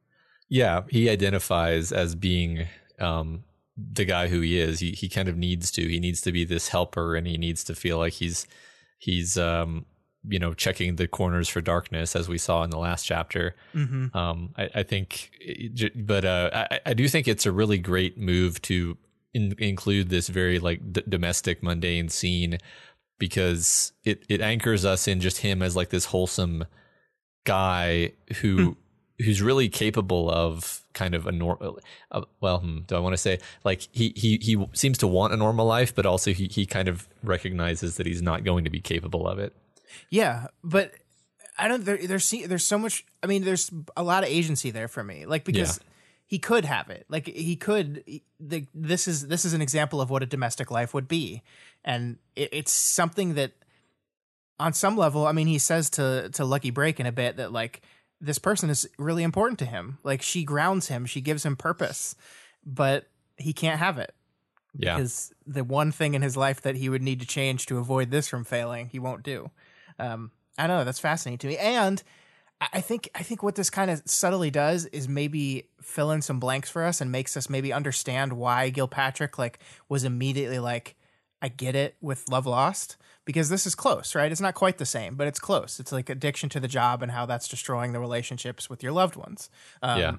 Yeah, 0.48 0.82
he 0.88 1.10
identifies 1.10 1.92
as 1.92 2.14
being 2.14 2.66
um, 3.00 3.44
the 3.76 4.04
guy 4.04 4.28
who 4.28 4.40
he 4.40 4.58
is. 4.58 4.80
He 4.80 4.92
he 4.92 5.08
kind 5.08 5.28
of 5.28 5.36
needs 5.36 5.70
to. 5.72 5.82
He 5.82 5.98
needs 5.98 6.20
to 6.22 6.32
be 6.32 6.44
this 6.44 6.68
helper, 6.68 7.16
and 7.16 7.26
he 7.26 7.38
needs 7.38 7.64
to 7.64 7.74
feel 7.74 7.98
like 7.98 8.14
he's 8.14 8.46
he's 8.98 9.36
um, 9.36 9.86
you 10.28 10.38
know 10.38 10.54
checking 10.54 10.96
the 10.96 11.08
corners 11.08 11.48
for 11.48 11.60
darkness, 11.60 12.14
as 12.14 12.28
we 12.28 12.38
saw 12.38 12.62
in 12.62 12.70
the 12.70 12.78
last 12.78 13.04
chapter. 13.04 13.54
Mm-hmm. 13.74 14.16
Um, 14.16 14.54
I, 14.56 14.70
I 14.76 14.82
think, 14.82 15.30
but 15.94 16.24
uh, 16.24 16.66
I, 16.70 16.80
I 16.86 16.94
do 16.94 17.08
think 17.08 17.28
it's 17.28 17.46
a 17.46 17.52
really 17.52 17.78
great 17.78 18.18
move 18.18 18.60
to 18.62 18.96
in, 19.32 19.54
include 19.58 20.08
this 20.08 20.28
very 20.28 20.58
like 20.58 20.92
d- 20.92 21.02
domestic, 21.08 21.62
mundane 21.62 22.08
scene 22.08 22.58
because 23.18 23.92
it 24.04 24.24
it 24.28 24.40
anchors 24.40 24.84
us 24.84 25.06
in 25.06 25.20
just 25.20 25.38
him 25.38 25.62
as 25.62 25.76
like 25.76 25.90
this 25.90 26.06
wholesome 26.06 26.64
guy 27.44 28.12
who 28.40 28.76
who's 29.18 29.42
really 29.42 29.68
capable 29.68 30.30
of 30.30 30.84
kind 30.92 31.14
of 31.14 31.26
a 31.26 31.32
normal. 31.32 31.78
Uh, 32.10 32.22
well, 32.40 32.58
hmm, 32.58 32.80
do 32.86 32.96
I 32.96 32.98
want 32.98 33.12
to 33.12 33.18
say 33.18 33.38
like 33.64 33.86
he 33.92 34.12
he 34.16 34.38
he 34.42 34.66
seems 34.72 34.98
to 34.98 35.06
want 35.06 35.32
a 35.32 35.36
normal 35.36 35.66
life, 35.66 35.94
but 35.94 36.06
also 36.06 36.32
he 36.32 36.46
he 36.46 36.66
kind 36.66 36.88
of 36.88 37.08
recognizes 37.22 37.96
that 37.96 38.06
he's 38.06 38.22
not 38.22 38.44
going 38.44 38.64
to 38.64 38.70
be 38.70 38.80
capable 38.80 39.28
of 39.28 39.38
it. 39.38 39.54
Yeah, 40.08 40.46
but 40.64 40.92
I 41.58 41.68
don't. 41.68 41.84
There, 41.84 41.98
there's 41.98 42.30
there's 42.30 42.64
so 42.64 42.78
much. 42.78 43.04
I 43.22 43.26
mean, 43.26 43.44
there's 43.44 43.70
a 43.96 44.02
lot 44.02 44.22
of 44.22 44.28
agency 44.28 44.70
there 44.70 44.88
for 44.88 45.02
me. 45.04 45.26
Like 45.26 45.44
because 45.44 45.78
Yeah. 45.78 45.84
he 46.26 46.38
could 46.38 46.64
have 46.64 46.90
it. 46.90 47.06
Like 47.08 47.26
he 47.26 47.56
could. 47.56 48.02
The, 48.38 48.66
this 48.74 49.06
is 49.08 49.26
this 49.28 49.44
is 49.44 49.52
an 49.52 49.60
example 49.62 50.00
of 50.00 50.10
what 50.10 50.22
a 50.22 50.26
domestic 50.26 50.70
life 50.70 50.94
would 50.94 51.08
be, 51.08 51.42
and 51.84 52.18
it, 52.36 52.48
it's 52.52 52.72
something 52.72 53.34
that, 53.34 53.52
on 54.58 54.72
some 54.72 54.96
level, 54.96 55.26
I 55.26 55.32
mean, 55.32 55.46
he 55.46 55.58
says 55.58 55.90
to 55.90 56.30
to 56.30 56.44
Lucky 56.44 56.70
Break 56.70 57.00
in 57.00 57.06
a 57.06 57.12
bit 57.12 57.36
that 57.36 57.52
like 57.52 57.82
this 58.20 58.38
person 58.38 58.68
is 58.70 58.88
really 58.98 59.22
important 59.22 59.58
to 59.60 59.66
him. 59.66 59.98
Like 60.02 60.22
she 60.22 60.44
grounds 60.44 60.88
him. 60.88 61.06
She 61.06 61.20
gives 61.20 61.44
him 61.44 61.56
purpose, 61.56 62.14
but 62.64 63.06
he 63.38 63.54
can't 63.54 63.78
have 63.78 63.96
it 63.98 64.14
Yeah, 64.76 64.96
because 64.96 65.32
the 65.46 65.64
one 65.64 65.92
thing 65.92 66.12
in 66.14 66.20
his 66.20 66.36
life 66.36 66.60
that 66.62 66.76
he 66.76 66.90
would 66.90 67.00
need 67.00 67.20
to 67.20 67.26
change 67.26 67.64
to 67.66 67.78
avoid 67.78 68.10
this 68.10 68.28
from 68.28 68.44
failing, 68.44 68.88
he 68.88 68.98
won't 68.98 69.22
do. 69.22 69.50
Um, 70.00 70.30
I 70.58 70.66
don't 70.66 70.78
know. 70.78 70.84
That's 70.84 70.98
fascinating 70.98 71.38
to 71.38 71.46
me, 71.48 71.56
and 71.58 72.02
I 72.60 72.80
think 72.80 73.08
I 73.14 73.22
think 73.22 73.42
what 73.42 73.54
this 73.54 73.70
kind 73.70 73.90
of 73.90 74.02
subtly 74.04 74.50
does 74.50 74.84
is 74.86 75.08
maybe 75.08 75.68
fill 75.80 76.10
in 76.10 76.20
some 76.20 76.38
blanks 76.38 76.68
for 76.68 76.84
us 76.84 77.00
and 77.00 77.10
makes 77.10 77.36
us 77.36 77.48
maybe 77.48 77.72
understand 77.72 78.34
why 78.34 78.70
Gilpatrick 78.70 79.38
like 79.38 79.60
was 79.88 80.04
immediately 80.04 80.58
like, 80.58 80.96
I 81.40 81.48
get 81.48 81.74
it 81.74 81.96
with 82.02 82.28
Love 82.28 82.44
Lost 82.44 82.98
because 83.24 83.48
this 83.48 83.66
is 83.66 83.74
close, 83.74 84.14
right? 84.14 84.30
It's 84.30 84.42
not 84.42 84.54
quite 84.54 84.76
the 84.76 84.84
same, 84.84 85.14
but 85.14 85.26
it's 85.26 85.38
close. 85.38 85.80
It's 85.80 85.90
like 85.90 86.10
addiction 86.10 86.50
to 86.50 86.60
the 86.60 86.68
job 86.68 87.02
and 87.02 87.12
how 87.12 87.24
that's 87.24 87.48
destroying 87.48 87.92
the 87.92 88.00
relationships 88.00 88.68
with 88.68 88.82
your 88.82 88.92
loved 88.92 89.16
ones. 89.16 89.48
Um, 89.82 89.98
Yeah. 89.98 90.16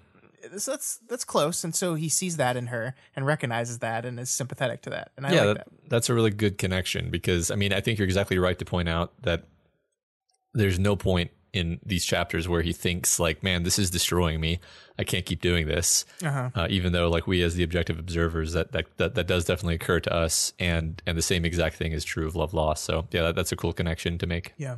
so 0.57 0.71
that's 0.71 0.97
that's 1.07 1.23
close, 1.23 1.63
and 1.63 1.75
so 1.75 1.93
he 1.93 2.09
sees 2.09 2.37
that 2.37 2.57
in 2.57 2.67
her 2.67 2.95
and 3.15 3.27
recognizes 3.27 3.79
that 3.79 4.03
and 4.03 4.19
is 4.19 4.31
sympathetic 4.31 4.81
to 4.83 4.89
that. 4.89 5.11
And 5.15 5.27
I 5.27 5.33
yeah, 5.33 5.43
like 5.43 5.57
that, 5.57 5.65
that. 5.65 5.89
that's 5.91 6.09
a 6.09 6.15
really 6.15 6.31
good 6.31 6.57
connection 6.57 7.11
because 7.11 7.51
I 7.51 7.55
mean, 7.55 7.71
I 7.71 7.81
think 7.81 7.99
you're 7.99 8.07
exactly 8.07 8.39
right 8.39 8.57
to 8.57 8.65
point 8.65 8.89
out 8.89 9.13
that 9.21 9.43
there's 10.53 10.79
no 10.79 10.95
point 10.95 11.31
in 11.53 11.79
these 11.85 12.05
chapters 12.05 12.47
where 12.47 12.61
he 12.61 12.71
thinks 12.71 13.19
like, 13.19 13.43
man, 13.43 13.63
this 13.63 13.77
is 13.77 13.89
destroying 13.89 14.39
me. 14.39 14.59
I 14.97 15.03
can't 15.03 15.25
keep 15.25 15.41
doing 15.41 15.67
this. 15.67 16.05
Uh-huh. 16.23 16.49
Uh, 16.55 16.67
even 16.69 16.93
though 16.93 17.09
like 17.09 17.27
we 17.27 17.41
as 17.41 17.55
the 17.55 17.63
objective 17.63 17.99
observers, 17.99 18.53
that, 18.53 18.71
that, 18.71 18.85
that, 18.97 19.15
that 19.15 19.27
does 19.27 19.45
definitely 19.45 19.75
occur 19.75 19.99
to 19.99 20.13
us. 20.13 20.53
And, 20.59 21.01
and 21.05 21.17
the 21.17 21.21
same 21.21 21.43
exact 21.43 21.75
thing 21.75 21.91
is 21.91 22.05
true 22.05 22.25
of 22.25 22.35
Love 22.35 22.53
Lost. 22.53 22.85
So 22.85 23.07
yeah, 23.11 23.23
that, 23.23 23.35
that's 23.35 23.51
a 23.51 23.57
cool 23.57 23.73
connection 23.73 24.17
to 24.19 24.27
make. 24.27 24.53
Yeah. 24.57 24.77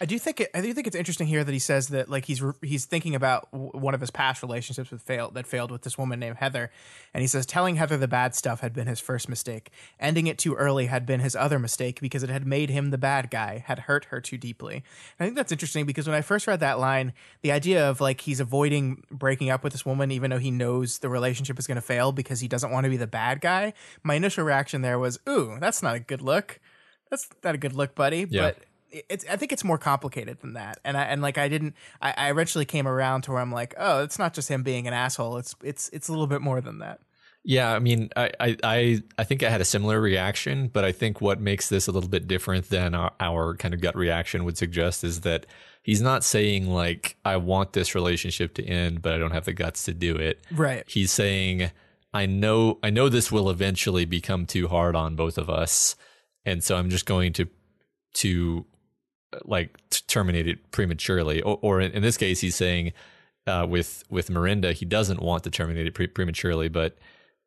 I 0.00 0.06
do 0.06 0.18
think 0.18 0.40
it, 0.40 0.50
I 0.54 0.60
do 0.60 0.72
think 0.72 0.86
it's 0.86 0.96
interesting 0.96 1.26
here 1.26 1.44
that 1.44 1.52
he 1.52 1.58
says 1.58 1.88
that 1.88 2.08
like 2.08 2.24
he's 2.24 2.42
re- 2.42 2.52
he's 2.62 2.84
thinking 2.84 3.14
about 3.14 3.50
w- 3.52 3.70
one 3.72 3.94
of 3.94 4.00
his 4.00 4.10
past 4.10 4.42
relationships 4.42 4.90
with 4.90 5.02
failed 5.02 5.34
that 5.34 5.46
failed 5.46 5.70
with 5.70 5.82
this 5.82 5.96
woman 5.96 6.20
named 6.20 6.36
Heather, 6.36 6.70
and 7.12 7.20
he 7.20 7.26
says 7.26 7.46
telling 7.46 7.76
Heather 7.76 7.96
the 7.96 8.08
bad 8.08 8.34
stuff 8.34 8.60
had 8.60 8.72
been 8.72 8.86
his 8.86 9.00
first 9.00 9.28
mistake. 9.28 9.70
Ending 10.00 10.26
it 10.26 10.38
too 10.38 10.54
early 10.54 10.86
had 10.86 11.06
been 11.06 11.20
his 11.20 11.36
other 11.36 11.58
mistake 11.58 12.00
because 12.00 12.22
it 12.22 12.30
had 12.30 12.46
made 12.46 12.70
him 12.70 12.90
the 12.90 12.98
bad 12.98 13.30
guy, 13.30 13.64
had 13.66 13.80
hurt 13.80 14.06
her 14.06 14.20
too 14.20 14.38
deeply. 14.38 14.76
And 14.76 14.84
I 15.20 15.24
think 15.24 15.36
that's 15.36 15.52
interesting 15.52 15.86
because 15.86 16.06
when 16.06 16.16
I 16.16 16.22
first 16.22 16.46
read 16.46 16.60
that 16.60 16.78
line, 16.78 17.12
the 17.42 17.52
idea 17.52 17.88
of 17.88 18.00
like 18.00 18.22
he's 18.22 18.40
avoiding 18.40 19.02
breaking 19.10 19.50
up 19.50 19.62
with 19.62 19.72
this 19.72 19.86
woman 19.86 20.10
even 20.10 20.30
though 20.30 20.38
he 20.38 20.50
knows 20.50 20.98
the 20.98 21.08
relationship 21.08 21.58
is 21.58 21.66
going 21.66 21.76
to 21.76 21.82
fail 21.82 22.12
because 22.12 22.40
he 22.40 22.48
doesn't 22.48 22.70
want 22.70 22.84
to 22.84 22.90
be 22.90 22.96
the 22.96 23.06
bad 23.06 23.40
guy. 23.40 23.72
My 24.02 24.14
initial 24.14 24.44
reaction 24.44 24.82
there 24.82 24.98
was, 24.98 25.18
"Ooh, 25.28 25.56
that's 25.60 25.82
not 25.82 25.94
a 25.94 26.00
good 26.00 26.22
look. 26.22 26.60
That's 27.10 27.28
not 27.42 27.54
a 27.54 27.58
good 27.58 27.72
look, 27.72 27.94
buddy." 27.94 28.26
Yeah. 28.28 28.42
But 28.42 28.58
it's 29.08 29.24
I 29.30 29.36
think 29.36 29.52
it's 29.52 29.64
more 29.64 29.78
complicated 29.78 30.40
than 30.40 30.54
that. 30.54 30.78
And 30.84 30.96
I 30.96 31.04
and 31.04 31.22
like 31.22 31.38
I 31.38 31.48
didn't 31.48 31.74
I, 32.00 32.14
I 32.16 32.30
eventually 32.30 32.64
came 32.64 32.86
around 32.86 33.22
to 33.22 33.32
where 33.32 33.40
I'm 33.40 33.52
like, 33.52 33.74
oh, 33.78 34.02
it's 34.02 34.18
not 34.18 34.34
just 34.34 34.48
him 34.48 34.62
being 34.62 34.86
an 34.86 34.94
asshole. 34.94 35.36
It's 35.38 35.54
it's 35.62 35.88
it's 35.92 36.08
a 36.08 36.12
little 36.12 36.26
bit 36.26 36.40
more 36.40 36.60
than 36.60 36.78
that. 36.78 37.00
Yeah, 37.46 37.74
I 37.74 37.78
mean, 37.78 38.08
I, 38.16 38.30
I, 38.40 38.56
I, 38.64 39.02
I 39.18 39.24
think 39.24 39.42
I 39.42 39.50
had 39.50 39.60
a 39.60 39.66
similar 39.66 40.00
reaction, 40.00 40.68
but 40.68 40.82
I 40.82 40.92
think 40.92 41.20
what 41.20 41.40
makes 41.40 41.68
this 41.68 41.86
a 41.86 41.92
little 41.92 42.08
bit 42.08 42.26
different 42.26 42.70
than 42.70 42.94
our, 42.94 43.12
our 43.20 43.54
kind 43.56 43.74
of 43.74 43.82
gut 43.82 43.94
reaction 43.94 44.46
would 44.46 44.56
suggest 44.56 45.04
is 45.04 45.20
that 45.20 45.44
he's 45.82 46.00
not 46.00 46.24
saying 46.24 46.70
like, 46.70 47.18
I 47.22 47.36
want 47.36 47.74
this 47.74 47.94
relationship 47.94 48.54
to 48.54 48.64
end, 48.64 49.02
but 49.02 49.12
I 49.12 49.18
don't 49.18 49.32
have 49.32 49.44
the 49.44 49.52
guts 49.52 49.84
to 49.84 49.92
do 49.92 50.16
it. 50.16 50.42
Right. 50.50 50.84
He's 50.86 51.12
saying, 51.12 51.70
I 52.14 52.24
know, 52.24 52.78
I 52.82 52.88
know 52.88 53.10
this 53.10 53.30
will 53.30 53.50
eventually 53.50 54.06
become 54.06 54.46
too 54.46 54.66
hard 54.66 54.96
on 54.96 55.14
both 55.14 55.36
of 55.36 55.50
us, 55.50 55.96
and 56.46 56.64
so 56.64 56.76
I'm 56.76 56.88
just 56.88 57.04
going 57.04 57.34
to, 57.34 57.46
to, 58.14 58.64
like 59.44 59.76
t- 59.90 60.00
terminate 60.06 60.70
prematurely. 60.70 61.42
Or, 61.42 61.58
or 61.62 61.80
in, 61.80 61.92
in 61.92 62.02
this 62.02 62.16
case, 62.16 62.40
he's 62.40 62.56
saying, 62.56 62.92
uh, 63.46 63.66
with 63.68 64.04
with 64.10 64.30
Miranda, 64.30 64.72
he 64.72 64.84
doesn't 64.84 65.20
want 65.20 65.44
to 65.44 65.50
terminate 65.50 65.86
it 65.86 65.94
pre- 65.94 66.06
prematurely, 66.06 66.68
but 66.68 66.96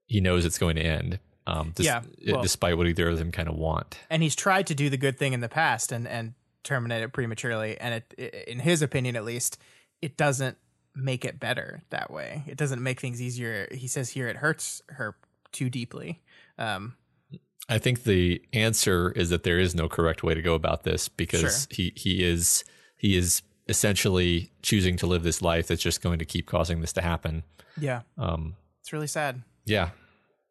he 0.05 0.21
knows 0.21 0.45
it's 0.45 0.57
going 0.57 0.75
to 0.75 0.83
end. 0.83 1.19
Um, 1.45 1.71
dis- 1.75 1.85
Yeah, 1.85 2.01
well- 2.27 2.41
despite 2.41 2.77
what 2.77 2.87
either 2.87 3.07
of 3.09 3.17
them 3.17 3.31
kind 3.31 3.47
of 3.49 3.55
want. 3.55 3.99
And 4.09 4.21
he's 4.21 4.35
tried 4.35 4.67
to 4.67 4.75
do 4.75 4.89
the 4.89 4.97
good 4.97 5.17
thing 5.17 5.33
in 5.33 5.39
the 5.39 5.49
past 5.49 5.91
and 5.91 6.07
and 6.07 6.33
terminate 6.63 7.01
it 7.01 7.13
prematurely. 7.13 7.79
And 7.79 7.95
it, 7.95 8.13
i 8.19 8.49
in 8.51 8.59
his 8.59 8.81
opinion, 8.81 9.15
at 9.15 9.23
least, 9.23 9.57
it 10.01 10.17
doesn't 10.17 10.57
make 10.93 11.23
it 11.23 11.39
better 11.39 11.83
that 11.91 12.11
way. 12.11 12.43
It 12.47 12.57
doesn't 12.57 12.81
make 12.81 12.99
things 12.99 13.21
easier. 13.21 13.67
He 13.71 13.87
says 13.87 14.09
here 14.09 14.27
it 14.27 14.35
hurts 14.37 14.81
her 14.89 15.15
too 15.51 15.69
deeply. 15.69 16.21
Um, 16.57 16.95
I 17.69 17.77
think 17.79 18.03
the 18.03 18.41
answer 18.53 19.11
is 19.11 19.29
that 19.29 19.43
there 19.43 19.59
is 19.59 19.75
no 19.75 19.89
correct 19.89 20.23
way 20.23 20.33
to 20.33 20.41
go 20.41 20.53
about 20.55 20.83
this 20.83 21.09
because 21.09 21.39
Sure. 21.41 21.51
he 21.69 21.93
he 21.95 22.23
is 22.23 22.63
he 22.97 23.15
is 23.17 23.41
essentially 23.67 24.51
choosing 24.61 24.95
to 24.97 25.05
live 25.07 25.23
this 25.23 25.41
life 25.41 25.67
that's 25.67 25.81
just 25.81 26.01
going 26.01 26.19
to 26.19 26.25
keep 26.25 26.45
causing 26.45 26.79
this 26.81 26.93
to 26.93 27.01
happen. 27.01 27.43
yeah, 27.79 28.01
Um, 28.17 28.55
it's 28.79 28.93
really 28.93 29.07
sad. 29.07 29.43
yeah, 29.65 29.89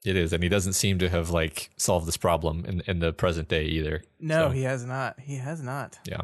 it 0.05 0.15
is, 0.17 0.33
and 0.35 0.43
he 0.43 0.49
doesn't 0.51 0.75
seem 0.75 0.99
to 0.99 1.09
have 1.09 1.31
like 1.31 1.71
solved 1.79 2.07
this 2.07 2.19
problem 2.19 2.65
in 2.67 2.83
in 2.87 2.99
the 2.99 3.13
present 3.13 3.49
day 3.49 3.65
either. 3.65 4.03
No, 4.21 4.49
So- 4.49 4.51
he 4.51 4.63
has 4.65 4.85
not. 4.85 5.19
He 5.21 5.37
has 5.37 5.63
not. 5.63 5.99
Yeah. 6.07 6.23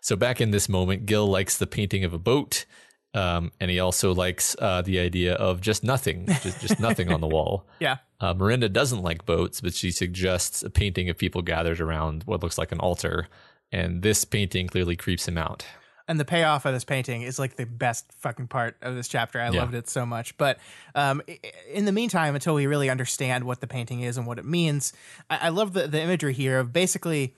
So 0.00 0.16
back 0.16 0.40
in 0.40 0.50
this 0.50 0.68
moment, 0.68 1.06
Gil 1.06 1.26
likes 1.28 1.58
the 1.58 1.66
painting 1.66 2.02
of 2.04 2.12
a 2.12 2.18
boat, 2.18 2.64
um, 3.14 3.52
and 3.60 3.70
he 3.70 3.78
also 3.78 4.12
likes 4.12 4.56
uh, 4.58 4.82
the 4.82 4.98
idea 4.98 5.34
of 5.34 5.60
just 5.60 5.84
nothing, 5.84 6.26
just, 6.42 6.60
just 6.60 6.80
nothing 6.80 7.12
on 7.12 7.20
the 7.20 7.28
wall. 7.36 7.66
Yeah. 7.78 7.98
Uh, 8.22 8.32
Miranda 8.32 8.68
doesn't 8.68 9.02
like 9.02 9.26
boats, 9.26 9.60
but 9.60 9.74
she 9.74 9.90
suggests 9.90 10.62
a 10.62 10.70
painting 10.70 11.10
of 11.10 11.18
people 11.18 11.42
gathered 11.42 11.80
around 11.80 12.22
what 12.24 12.40
looks 12.42 12.56
like 12.56 12.70
an 12.72 12.78
altar, 12.78 13.26
and 13.72 14.02
this 14.02 14.24
painting 14.24 14.68
clearly 14.68 14.96
creeps 14.96 15.26
him 15.28 15.36
out. 15.36 15.66
and 16.08 16.18
the 16.18 16.24
payoff 16.24 16.64
of 16.66 16.74
this 16.74 16.84
painting 16.84 17.22
is 17.22 17.38
like 17.38 17.56
the 17.56 17.64
best 17.64 18.12
fucking 18.18 18.48
part 18.48 18.76
of 18.82 18.94
this 18.96 19.06
chapter. 19.08 19.40
I 19.40 19.50
Yeah. 19.50 19.60
loved 19.62 19.74
it 19.74 19.88
so 19.88 20.04
much. 20.04 20.36
But 20.36 20.58
um, 20.96 21.22
in 21.72 21.84
the 21.84 21.92
meantime, 21.92 22.34
until 22.34 22.54
we 22.54 22.66
really 22.66 22.90
understand 22.90 23.44
what 23.44 23.60
the 23.60 23.68
painting 23.68 24.00
is 24.00 24.16
and 24.18 24.26
what 24.26 24.38
it 24.38 24.44
means, 24.44 24.92
I, 25.30 25.46
I 25.46 25.48
love 25.50 25.72
the, 25.74 25.86
the 25.86 26.00
imagery 26.02 26.32
here 26.34 26.58
of 26.58 26.72
basically 26.72 27.34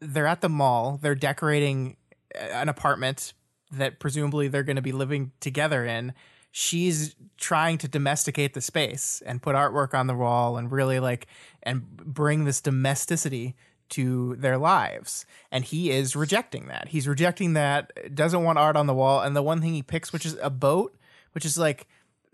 they're 0.00 0.26
at 0.26 0.40
the 0.42 0.50
mall, 0.50 0.98
they're 1.02 1.14
decorating 1.14 1.96
an 2.38 2.68
apartment 2.68 3.32
that 3.72 3.98
presumably 3.98 4.46
they're 4.46 4.62
going 4.62 4.76
to 4.76 4.82
be 4.82 4.92
living 4.92 5.32
together 5.40 5.84
in. 5.84 6.12
She's 6.52 7.16
trying 7.38 7.78
to 7.78 7.88
domesticate 7.88 8.52
the 8.54 8.60
space 8.60 9.22
and 9.24 9.42
put 9.42 9.56
artwork 9.56 9.94
on 9.94 10.06
the 10.06 10.14
wall 10.14 10.58
and 10.58 10.70
really 10.70 11.00
like 11.00 11.26
and 11.62 11.96
bring 11.96 12.44
this 12.44 12.60
domesticity 12.60 13.56
to 13.88 14.36
their 14.36 14.58
lives. 14.58 15.26
And 15.50 15.64
he 15.64 15.90
is 15.90 16.14
rejecting 16.14 16.68
that. 16.68 16.88
He's 16.88 17.08
rejecting 17.08 17.54
that, 17.54 18.14
doesn't 18.14 18.44
want 18.44 18.58
art 18.58 18.76
on 18.76 18.86
the 18.86 18.94
wall. 18.94 19.20
And 19.20 19.34
the 19.34 19.42
one 19.42 19.60
thing 19.60 19.74
he 19.74 19.82
picks, 19.82 20.12
which 20.12 20.26
is 20.26 20.36
a 20.40 20.50
boat, 20.50 20.94
which 21.32 21.44
is 21.44 21.58
like, 21.58 21.86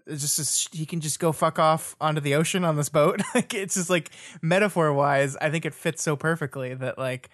just 0.08 0.38
a, 0.38 0.76
he 0.76 0.86
can 0.86 1.00
just 1.00 1.20
go 1.20 1.32
fuck 1.32 1.58
off 1.58 1.94
onto 2.00 2.20
the 2.20 2.34
ocean 2.34 2.64
on 2.64 2.76
this 2.76 2.88
boat. 2.88 3.20
like 3.34 3.54
it's 3.54 3.74
just 3.74 3.90
like 3.90 4.10
metaphor 4.42 4.92
wise, 4.92 5.36
I 5.36 5.50
think 5.50 5.64
it 5.64 5.74
fits 5.74 6.02
so 6.02 6.16
perfectly 6.16 6.74
that 6.74 6.98
like 6.98 7.30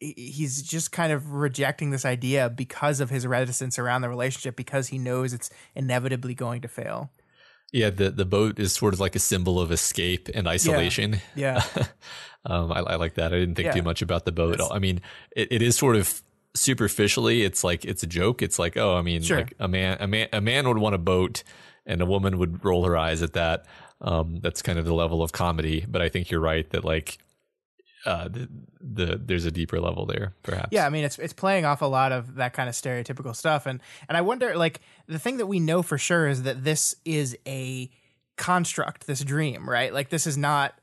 he's 0.00 0.62
just 0.62 0.92
kind 0.92 1.12
of 1.12 1.32
rejecting 1.32 1.90
this 1.90 2.04
idea 2.04 2.50
because 2.50 3.00
of 3.00 3.10
his 3.10 3.26
reticence 3.26 3.78
around 3.78 4.02
the 4.02 4.08
relationship 4.08 4.56
because 4.56 4.88
he 4.88 4.98
knows 4.98 5.32
it's 5.32 5.50
inevitably 5.74 6.34
going 6.34 6.60
to 6.62 6.68
fail. 6.68 7.10
Yeah, 7.72 7.90
the 7.90 8.10
the 8.10 8.24
boat 8.24 8.58
is 8.58 8.72
sort 8.72 8.94
of 8.94 9.00
like 9.00 9.16
a 9.16 9.18
symbol 9.18 9.60
of 9.60 9.72
escape 9.72 10.28
and 10.34 10.46
isolation. 10.46 11.20
Yeah. 11.34 11.62
um, 12.46 12.70
I, 12.72 12.80
I 12.80 12.94
like 12.96 13.14
that. 13.14 13.32
I 13.34 13.38
didn't 13.38 13.56
think 13.56 13.66
Yeah. 13.66 13.72
too 13.72 13.82
much 13.82 14.02
about 14.02 14.24
the 14.24 14.32
boat. 14.32 14.54
It's- 14.54 14.70
I 14.70 14.78
mean, 14.78 15.00
it, 15.34 15.48
it 15.50 15.62
is 15.62 15.76
sort 15.76 15.96
of 15.96 16.22
superficially. 16.54 17.42
It's 17.42 17.64
like 17.64 17.84
it's 17.84 18.02
a 18.02 18.06
joke. 18.06 18.42
It's 18.42 18.58
like, 18.58 18.76
oh, 18.76 18.96
I 18.96 19.02
mean, 19.02 19.22
Sure. 19.22 19.38
like 19.38 19.54
a 19.58 19.68
man, 19.68 19.96
a 20.00 20.06
man, 20.06 20.28
a 20.32 20.40
man 20.40 20.68
would 20.68 20.78
want 20.78 20.94
a 20.94 20.98
boat, 20.98 21.42
and 21.84 22.00
a 22.00 22.06
woman 22.06 22.38
would 22.38 22.64
roll 22.64 22.84
her 22.84 22.96
eyes 22.96 23.22
at 23.22 23.32
that. 23.34 23.66
Um, 24.00 24.40
that's 24.42 24.62
kind 24.62 24.78
of 24.78 24.84
the 24.84 24.94
level 24.94 25.22
of 25.22 25.32
comedy. 25.32 25.84
But 25.88 26.02
I 26.02 26.08
think 26.08 26.30
you're 26.30 26.40
right 26.40 26.68
that 26.70 26.84
like, 26.84 27.18
uh, 28.06 28.28
the, 28.28 28.48
the 28.80 29.20
there's 29.22 29.44
a 29.44 29.50
deeper 29.50 29.80
level 29.80 30.06
there, 30.06 30.34
perhaps. 30.42 30.68
Yeah, 30.70 30.86
I 30.86 30.90
mean 30.90 31.04
it's 31.04 31.18
it's 31.18 31.32
playing 31.32 31.64
off 31.64 31.82
a 31.82 31.86
lot 31.86 32.12
of 32.12 32.36
that 32.36 32.52
kind 32.52 32.68
of 32.68 32.74
stereotypical 32.74 33.34
stuff 33.34 33.66
and 33.66 33.80
and 34.08 34.16
I 34.16 34.20
wonder 34.20 34.56
like 34.56 34.80
the 35.06 35.18
thing 35.18 35.38
that 35.38 35.46
we 35.46 35.60
know 35.60 35.82
for 35.82 35.98
sure 35.98 36.28
is 36.28 36.44
that 36.44 36.64
this 36.64 36.94
is 37.04 37.36
a 37.46 37.90
construct, 38.36 39.06
this 39.06 39.24
dream, 39.24 39.68
right? 39.68 39.92
Like 39.92 40.10
this 40.10 40.26
is 40.26 40.38
not 40.38 40.78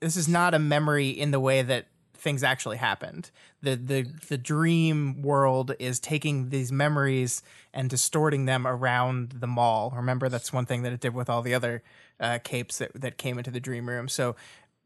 this 0.00 0.16
is 0.16 0.28
not 0.28 0.54
a 0.54 0.58
memory 0.58 1.08
in 1.08 1.32
the 1.32 1.40
way 1.40 1.62
that 1.62 1.86
things 2.14 2.42
actually 2.42 2.76
happened. 2.76 3.30
The 3.62 3.76
the 3.76 4.06
the 4.28 4.38
dream 4.38 5.22
world 5.22 5.74
is 5.78 5.98
taking 5.98 6.50
these 6.50 6.70
memories 6.70 7.42
and 7.72 7.90
distorting 7.90 8.44
them 8.44 8.66
around 8.66 9.30
the 9.40 9.46
mall. 9.46 9.92
Remember 9.96 10.28
that's 10.28 10.52
one 10.52 10.66
thing 10.66 10.82
that 10.82 10.92
it 10.92 11.00
did 11.00 11.14
with 11.14 11.28
all 11.28 11.42
the 11.42 11.54
other 11.54 11.82
uh, 12.20 12.38
capes 12.42 12.78
that 12.78 12.92
that 12.94 13.18
came 13.18 13.38
into 13.38 13.50
the 13.50 13.60
dream 13.60 13.88
room. 13.88 14.08
So 14.08 14.36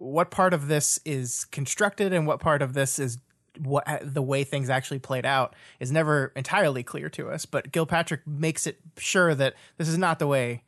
what 0.03 0.31
part 0.31 0.53
of 0.53 0.67
this 0.67 0.99
is 1.05 1.45
constructed 1.47 2.13
and 2.13 2.27
what 2.27 2.41
part 2.41 2.61
of 2.61 2.75
this 2.75 2.99
is 2.99 3.19
what 3.59 3.87
the 4.03 4.23
way 4.23 4.45
things 4.45 4.69
actually 4.69 4.99
played 4.99 5.25
out 5.25 5.55
is 5.79 5.93
never 5.93 6.33
entirely 6.35 6.83
clear 6.83 7.09
to 7.11 7.31
us. 7.31 7.47
But 7.47 7.71
Gilpatrick 7.71 8.21
makes 8.27 8.67
it 8.67 8.79
sure 8.99 9.35
that 9.35 9.55
this 9.77 9.89
is 9.89 9.99
not 9.99 10.19
the 10.19 10.27
way 10.27 10.65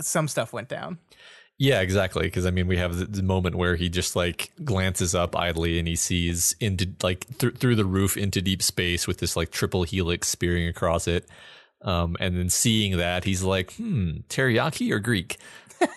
some 0.00 0.28
stuff 0.28 0.52
went 0.52 0.68
down. 0.68 0.98
Yeah, 1.58 1.80
exactly. 1.80 2.24
Because 2.24 2.46
I 2.46 2.50
mean, 2.50 2.66
we 2.66 2.78
have 2.78 3.12
the, 3.12 3.22
moment 3.22 3.54
where 3.54 3.76
he 3.76 3.88
just 3.88 4.16
like 4.16 4.50
glances 4.64 5.14
up 5.14 5.36
idly 5.36 5.78
and 5.78 5.86
he 5.86 5.96
sees 5.96 6.56
into 6.60 6.88
like 7.02 7.26
th- 7.38 7.56
through 7.56 7.76
the 7.76 7.84
roof 7.84 8.16
into 8.16 8.40
deep 8.40 8.62
space 8.62 9.06
with 9.06 9.18
this 9.18 9.36
like 9.36 9.50
triple 9.50 9.82
helix 9.82 10.28
spearing 10.28 10.66
across 10.66 11.06
it. 11.06 11.28
Um, 11.82 12.16
and 12.20 12.36
then 12.36 12.48
seeing 12.48 12.96
that, 12.98 13.24
he's 13.24 13.42
like, 13.42 13.74
"Hmm, 13.74 14.18
teriyaki 14.28 14.92
or 14.92 15.00
Greek?" 15.00 15.36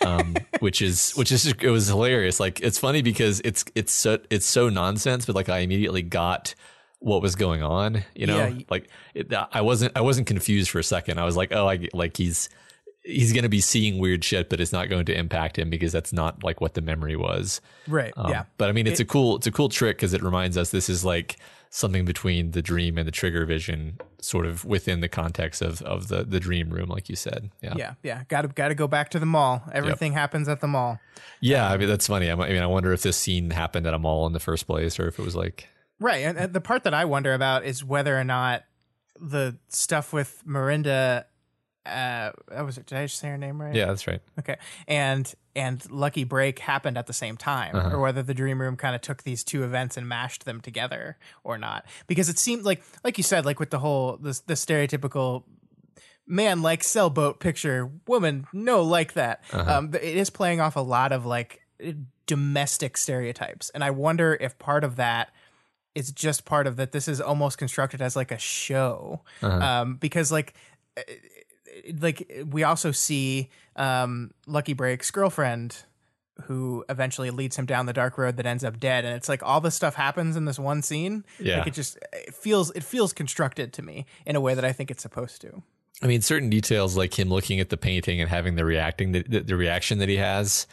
Um, 0.06 0.36
which 0.60 0.82
is 0.82 1.12
which 1.12 1.32
is 1.32 1.46
it 1.48 1.70
was 1.70 1.88
hilarious. 1.88 2.39
Like 2.39 2.60
it's 2.62 2.77
funny 2.77 3.01
because 3.01 3.42
it's 3.44 3.65
it's 3.75 3.94
so 3.94 4.20
it's 4.30 4.46
so 4.46 4.70
nonsense, 4.70 5.25
but 5.25 5.36
like 5.36 5.50
I 5.50 5.60
immediately 5.60 6.01
got 6.01 6.56
what 7.00 7.22
was 7.22 7.36
going 7.36 7.62
on. 7.63 8.04
You 8.15 8.27
know, 8.27 8.38
Yeah, 8.38 8.60
like 8.70 8.89
it, 9.13 9.34
I 9.51 9.62
wasn't 9.62 9.94
I 9.96 10.01
wasn't 10.01 10.27
confused 10.27 10.70
for 10.70 10.80
a 10.80 10.84
second. 10.84 11.20
I 11.20 11.25
was 11.25 11.38
like, 11.38 11.51
oh, 11.51 11.68
I 11.68 11.88
like 11.94 12.18
he's 12.18 12.50
he's 13.06 13.34
going 13.34 13.44
to 13.44 13.50
be 13.50 13.62
seeing 13.62 14.00
weird 14.00 14.24
shit, 14.24 14.50
but 14.50 14.60
it's 14.60 14.74
not 14.74 14.89
going 14.89 15.06
to 15.06 15.18
impact 15.18 15.58
him 15.60 15.70
because 15.70 15.92
that's 15.92 16.12
not 16.12 16.44
like 16.44 16.60
what 16.60 16.74
the 16.74 16.82
memory 16.82 17.15
was. 17.15 17.62
Right. 17.88 18.13
Um, 18.18 18.32
yeah. 18.32 18.46
But 18.58 18.70
I 18.70 18.72
mean, 18.72 18.88
it's 18.88 19.00
a 19.00 19.06
cool 19.06 19.36
it's 19.38 19.48
a 19.48 19.51
cool 19.51 19.70
trick 19.70 19.98
because 19.98 20.13
it 20.13 20.24
reminds 20.24 20.58
us 20.58 20.72
this 20.72 20.89
is 20.89 21.06
like 21.06 21.38
something 21.70 22.06
between 22.06 22.52
the 22.52 22.62
dream 22.62 22.98
and 22.98 23.08
the 23.08 23.12
trigger 23.12 23.46
vision, 23.46 24.00
sort 24.20 24.46
of 24.46 24.66
within 24.66 25.02
the 25.02 25.10
context 25.10 25.62
of 25.62 25.82
of 25.82 26.08
the 26.08 26.24
the 26.24 26.40
dream 26.40 26.70
room, 26.70 26.90
like 26.90 27.10
you 27.10 27.16
said. 27.16 27.52
Yeah, 27.62 27.74
Yeah, 27.78 27.94
yeah. 28.04 28.24
Got 28.28 28.44
to 28.44 28.48
got 28.50 28.70
to 28.70 28.76
go 28.76 28.88
back 28.88 29.10
to 29.10 29.20
the 29.20 29.26
mall. 29.26 29.64
Everything 29.74 30.14
happens 30.14 30.48
at 30.48 30.62
the 30.62 30.68
mall. 30.68 31.00
yeah. 31.42 31.70
I 31.70 31.78
mean, 31.78 31.88
that's 31.88 32.08
funny. 32.08 32.32
I 32.32 32.36
mean, 32.36 32.62
I 32.62 32.68
wonder 32.68 32.94
if 32.94 33.02
this 33.02 33.18
scene 33.18 33.50
happened 33.52 33.88
at 33.88 33.94
a 33.94 34.00
mall 34.00 34.26
in 34.28 34.34
the 34.34 34.40
first 34.40 34.68
place, 34.68 35.00
or 35.00 35.08
if 35.08 35.20
it 35.20 35.24
was 35.24 35.36
like, 35.36 35.68
Right. 36.00 36.26
And, 36.26 36.38
and 36.38 36.54
the 36.54 36.62
part 36.62 36.84
that 36.84 36.94
I 36.94 37.06
wonder 37.06 37.34
about 37.34 37.64
is 37.66 37.84
whether 37.84 38.20
or 38.20 38.24
not 38.24 38.64
the 39.20 39.58
stuff 39.70 40.12
with 40.12 40.42
Miranda 40.46 41.26
uh 41.86 42.32
that 42.50 42.65
was 42.65 42.77
it 42.77 42.86
did 42.88 42.98
I 42.98 43.06
just 43.06 43.20
say 43.20 43.30
her 43.30 43.38
name 43.38 43.62
right? 43.62 43.75
yeah, 43.75 43.86
that's 43.86 44.08
right. 44.08 44.22
Okay. 44.39 44.58
And 44.88 45.32
and 45.56 45.89
Lucky 45.92 46.24
Break 46.25 46.60
happened 46.60 46.98
at 46.98 47.08
the 47.08 47.13
same 47.13 47.38
time, 47.38 47.75
Uh-huh. 47.75 47.96
or 47.96 48.00
whether 48.01 48.22
the 48.24 48.34
Dream 48.34 48.60
Room 48.60 48.75
kind 48.75 48.94
of 48.96 49.01
took 49.01 49.24
these 49.24 49.44
two 49.44 49.63
events 49.63 49.96
and 49.98 50.08
mashed 50.10 50.46
them 50.46 50.60
together 50.62 51.18
or 51.44 51.58
not. 51.58 51.86
Because 52.08 52.27
it 52.30 52.38
seemed 52.39 52.63
like 52.63 52.84
like 53.04 53.18
you 53.18 53.24
said, 53.24 53.46
like 53.46 53.60
with 53.60 53.70
the 53.70 53.80
whole 53.80 54.18
the, 54.18 54.39
the 54.48 54.56
stereotypical 54.56 55.44
man 56.27 56.62
like 56.62 56.84
sailboat 56.84 57.39
picture, 57.39 57.89
woman 58.08 58.48
no 58.51 58.82
like 58.82 59.13
that. 59.13 59.44
Uh-huh. 59.54 59.77
Um, 59.77 59.94
it 59.94 60.04
is 60.04 60.30
playing 60.30 60.60
off 60.62 60.75
a 60.75 60.82
lot 60.82 61.12
of 61.12 61.25
like 61.25 61.62
domestic 62.25 62.98
stereotypes, 62.98 63.70
and 63.75 63.84
I 63.84 63.92
wonder 63.92 64.36
if 64.42 64.58
part 64.58 64.84
of 64.84 64.96
that 64.96 65.30
is 65.94 66.12
just 66.12 66.44
part 66.44 66.68
of 66.68 66.75
that. 66.77 66.92
This 66.92 67.08
is 67.08 67.22
almost 67.22 67.58
constructed 67.58 68.01
as 68.01 68.15
like 68.15 68.32
a 68.32 68.38
show, 68.39 69.22
Uh-huh. 69.42 69.58
um, 69.65 69.96
because 69.96 70.32
like 70.32 70.54
like 72.00 72.46
we 72.50 72.63
also 72.63 72.91
see 72.91 73.50
um 73.75 74.32
Lucky 74.48 74.74
Break's 74.74 75.12
girlfriend 75.12 75.84
who 76.44 76.84
eventually 76.89 77.32
leads 77.32 77.55
him 77.55 77.65
down 77.65 77.86
the 77.86 77.94
dark 77.94 78.17
road 78.17 78.38
that 78.38 78.46
ends 78.46 78.63
up 78.63 78.79
dead. 78.79 79.05
And 79.05 79.15
it's 79.15 79.29
like 79.29 79.41
all 79.41 79.62
this 79.62 79.75
stuff 79.75 79.96
happens 79.96 80.36
in 80.36 80.46
this 80.46 80.60
one 80.60 80.82
scene. 80.82 81.24
Yeah. 81.39 81.60
like 81.60 81.67
it 81.67 81.74
just 81.74 81.98
it 82.12 82.34
feels 82.34 82.72
it 82.72 82.84
feels 82.84 83.13
constructed 83.13 83.74
to 83.74 83.82
me 83.82 84.05
in 84.25 84.36
a 84.36 84.41
way 84.41 84.53
that 84.53 84.65
I 84.65 84.72
think 84.72 84.91
it's 84.91 85.01
supposed 85.01 85.41
to. 85.41 85.63
I 86.01 86.08
mean, 86.08 86.22
certain 86.22 86.50
details 86.50 86.98
like 86.98 87.17
him 87.17 87.29
looking 87.29 87.62
at 87.62 87.70
the 87.70 87.77
painting 87.77 88.20
and 88.20 88.29
having 88.29 88.55
the 88.55 88.65
reacting 88.65 89.13
the, 89.13 89.24
the, 89.24 89.39
the 89.41 89.55
reaction 89.55 90.00
that 90.00 90.10
he 90.10 90.17
has, 90.17 90.67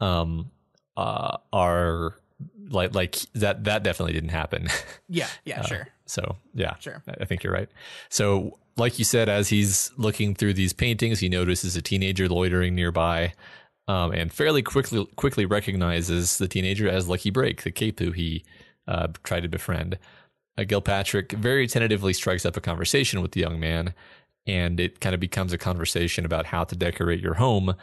um, 0.00 0.50
uh, 0.96 1.36
are 1.52 2.16
like 2.70 2.94
like 2.94 3.16
that 3.34 3.64
that 3.64 3.82
definitely 3.82 4.12
didn't 4.12 4.30
happen. 4.30 4.68
yeah 5.08 5.28
yeah 5.44 5.62
sure 5.62 5.88
so 6.12 6.36
yeah, 6.52 6.74
Sure. 6.78 7.02
I 7.20 7.24
think 7.24 7.42
you're 7.42 7.54
right. 7.54 7.70
So, 8.10 8.58
like 8.76 8.98
you 8.98 9.04
said, 9.04 9.30
as 9.30 9.48
he's 9.48 9.90
looking 9.96 10.34
through 10.34 10.54
these 10.54 10.74
paintings, 10.74 11.20
he 11.20 11.28
notices 11.30 11.74
a 11.74 11.80
teenager 11.80 12.28
loitering 12.28 12.74
nearby, 12.74 13.32
um, 13.88 14.12
and 14.12 14.30
fairly 14.30 14.62
quickly 14.62 15.06
quickly 15.16 15.46
recognizes 15.46 16.36
the 16.36 16.48
teenager 16.48 16.86
as 16.86 17.08
Lucky 17.08 17.30
Break, 17.30 17.62
the 17.62 17.70
cape 17.70 17.98
who 17.98 18.12
he 18.12 18.44
uh, 18.86 19.08
tried 19.24 19.44
to 19.44 19.48
befriend. 19.48 19.98
Uh, 20.58 20.62
Gilpatrick 20.62 21.32
very 21.32 21.66
tentatively 21.66 22.12
strikes 22.12 22.44
up 22.44 22.58
a 22.58 22.60
conversation 22.60 23.22
with 23.22 23.32
the 23.32 23.40
young 23.40 23.58
man, 23.58 23.94
and 24.46 24.78
it 24.80 25.00
kind 25.00 25.14
of 25.14 25.20
becomes 25.20 25.54
a 25.54 25.58
conversation 25.58 26.26
about 26.26 26.44
how 26.44 26.62
to 26.64 26.76
decorate 26.76 27.20
your 27.20 27.34
home, 27.34 27.74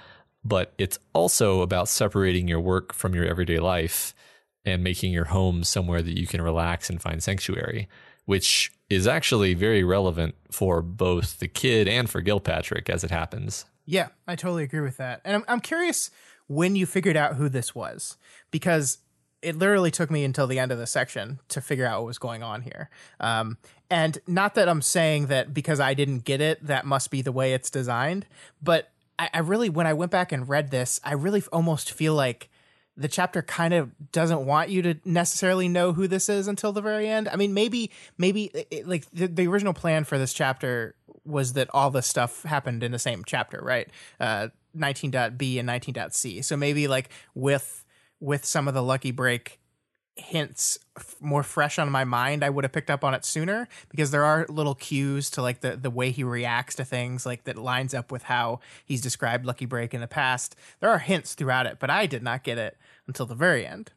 but 0.43 0.73
it's 0.77 0.99
also 1.13 1.61
about 1.61 1.87
separating 1.87 2.47
your 2.47 2.59
work 2.59 2.93
from 2.93 3.15
your 3.15 3.25
everyday 3.25 3.57
life 3.57 4.13
and 4.65 4.83
making 4.83 5.11
your 5.11 5.25
home 5.25 5.63
somewhere 5.63 6.01
that 6.01 6.17
you 6.17 6.27
can 6.27 6.41
relax 6.41 6.89
and 6.89 7.01
find 7.01 7.23
sanctuary, 7.23 7.87
which 8.25 8.71
is 8.89 9.07
actually 9.07 9.53
very 9.53 9.83
relevant 9.83 10.35
for 10.51 10.81
both 10.81 11.39
the 11.39 11.47
kid 11.47 11.87
and 11.87 12.09
for 12.09 12.21
Gilpatrick 12.21 12.89
as 12.89 13.03
it 13.03 13.11
happens. 13.11 13.65
Yeah, 13.85 14.09
I 14.27 14.35
totally 14.35 14.63
agree 14.63 14.81
with 14.81 14.97
that. 14.97 15.21
And 15.23 15.37
I'm, 15.37 15.45
I'm 15.47 15.59
curious 15.59 16.11
when 16.47 16.75
you 16.75 16.85
figured 16.85 17.17
out 17.17 17.35
who 17.35 17.49
this 17.49 17.73
was 17.73 18.17
because 18.51 18.99
it 19.41 19.55
literally 19.55 19.91
took 19.91 20.11
me 20.11 20.23
until 20.23 20.47
the 20.47 20.59
end 20.59 20.71
of 20.71 20.77
the 20.77 20.87
section 20.87 21.39
to 21.47 21.61
figure 21.61 21.85
out 21.85 22.01
what 22.01 22.07
was 22.07 22.17
going 22.17 22.43
on 22.43 22.61
here. 22.61 22.89
Um, 23.19 23.57
and 23.89 24.17
not 24.27 24.55
that 24.55 24.67
I'm 24.67 24.81
saying 24.81 25.27
that 25.27 25.53
because 25.53 25.79
I 25.79 25.93
didn't 25.93 26.25
get 26.25 26.41
it, 26.41 26.65
that 26.65 26.85
must 26.85 27.09
be 27.09 27.21
the 27.21 27.31
way 27.31 27.53
it's 27.53 27.69
designed. 27.69 28.25
But 28.61 28.91
I, 29.17 29.29
I 29.33 29.39
really, 29.39 29.69
when 29.69 29.87
I 29.87 29.93
went 29.93 30.11
back 30.11 30.31
and 30.31 30.47
read 30.47 30.71
this, 30.71 30.99
I 31.03 31.13
really 31.13 31.43
almost 31.53 31.91
feel 31.91 32.13
like 32.13 32.49
the 32.99 33.07
chapter 33.07 33.41
kind 33.41 33.73
of 33.73 34.11
doesn't 34.11 34.45
want 34.45 34.69
you 34.69 34.81
to 34.81 34.95
necessarily 35.05 35.67
know 35.69 35.93
who 35.93 36.07
this 36.07 36.27
is 36.29 36.47
until 36.47 36.73
the 36.73 36.81
very 36.81 37.07
end. 37.07 37.29
I 37.29 37.35
mean, 37.37 37.53
maybe, 37.53 37.91
maybe 38.17 38.51
it- 38.69 38.87
like 38.87 39.09
the, 39.11 39.27
the 39.27 39.47
original 39.47 39.73
plan 39.73 40.03
for 40.03 40.17
this 40.17 40.33
chapter 40.33 40.95
was 41.25 41.53
that 41.53 41.69
all 41.73 41.91
this 41.91 42.07
stuff 42.07 42.43
happened 42.43 42.83
in 42.83 42.91
the 42.91 42.99
same 42.99 43.23
chapter, 43.25 43.59
right? 43.63 43.87
Uh, 44.19 44.49
19.b 44.77 45.59
and 45.59 45.69
19.c. 45.69 46.41
So 46.41 46.57
maybe 46.57 46.87
like 46.87 47.09
with 47.33 47.85
with 48.19 48.43
some 48.45 48.67
of 48.67 48.73
the 48.73 48.83
lucky 48.83 49.11
break 49.11 49.59
hints 50.15 50.77
f- 50.97 51.15
more 51.21 51.43
fresh 51.43 51.79
on 51.79 51.89
my 51.89 52.03
mind 52.03 52.43
i 52.43 52.49
would 52.49 52.65
have 52.65 52.73
picked 52.73 52.89
up 52.89 53.05
on 53.05 53.13
it 53.13 53.23
sooner 53.23 53.69
because 53.87 54.11
there 54.11 54.25
are 54.25 54.45
little 54.49 54.75
cues 54.75 55.29
to 55.29 55.41
like 55.41 55.61
the 55.61 55.77
the 55.77 55.89
way 55.89 56.11
he 56.11 56.25
reacts 56.25 56.75
to 56.75 56.83
things 56.83 57.25
like 57.25 57.45
that 57.45 57.57
lines 57.57 57.93
up 57.93 58.11
with 58.11 58.23
how 58.23 58.59
he's 58.85 58.99
described 58.99 59.45
lucky 59.45 59.65
break 59.65 59.93
in 59.93 60.01
the 60.01 60.07
past 60.07 60.57
there 60.81 60.89
are 60.89 60.99
hints 60.99 61.35
throughout 61.35 61.65
it 61.65 61.77
but 61.79 61.89
i 61.89 62.05
did 62.05 62.21
not 62.21 62.43
get 62.43 62.57
it 62.57 62.77
until 63.09 63.25
the 63.25 63.35
very 63.35 63.65
end. 63.65 63.91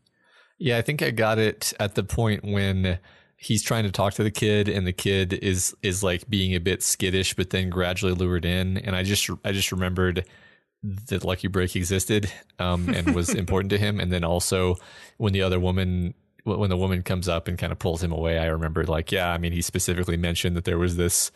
Yeah, 0.59 0.79
I 0.79 0.83
think 0.83 1.03
I 1.03 1.11
got 1.11 1.39
it 1.39 1.73
at 1.79 1.95
the 1.95 2.03
point 2.03 2.45
when 2.45 2.99
he's 3.37 3.63
trying 3.63 3.85
to 3.85 3.91
talk 3.91 4.15
to 4.15 4.23
the 4.23 4.31
kid 4.31 4.69
and 4.69 4.87
the 4.87 4.93
kid 4.93 5.33
is 5.33 5.75
is 5.83 6.03
like 6.03 6.31
being 6.31 6.55
a 6.55 6.61
bit 6.61 6.81
skittish 6.81 7.35
but 7.35 7.51
then 7.51 7.71
gradually 7.71 8.15
lured 8.15 8.45
in. 8.45 8.79
And 8.79 8.97
I 8.97 9.03
just 9.03 9.29
I 9.45 9.53
just 9.53 9.71
remembered 9.71 10.25
that 10.83 11.25
Lucky 11.25 11.49
Break 11.49 11.77
existed 11.77 12.33
um, 12.59 12.89
and 12.89 13.15
was 13.15 13.29
important 13.35 13.71
to 13.71 13.79
him. 13.79 14.01
And 14.01 14.13
then 14.13 14.25
also 14.25 14.77
when 15.19 15.33
the 15.33 15.43
other 15.43 15.61
woman 15.61 16.15
when 16.45 16.71
the 16.71 16.77
woman 16.77 17.03
comes 17.03 17.29
up 17.29 17.47
and 17.47 17.59
kind 17.59 17.71
of 17.71 17.79
pulls 17.79 18.03
him 18.03 18.11
away 18.11 18.37
I 18.39 18.47
remembered 18.47 18.89
like 18.89 19.13
yeah 19.13 19.33
I 19.33 19.39
mean 19.39 19.53
he 19.53 19.63
specifically 19.63 20.17
mentioned 20.17 20.57
that 20.57 20.65
there 20.65 20.79
was 20.79 20.97
this 20.97 21.31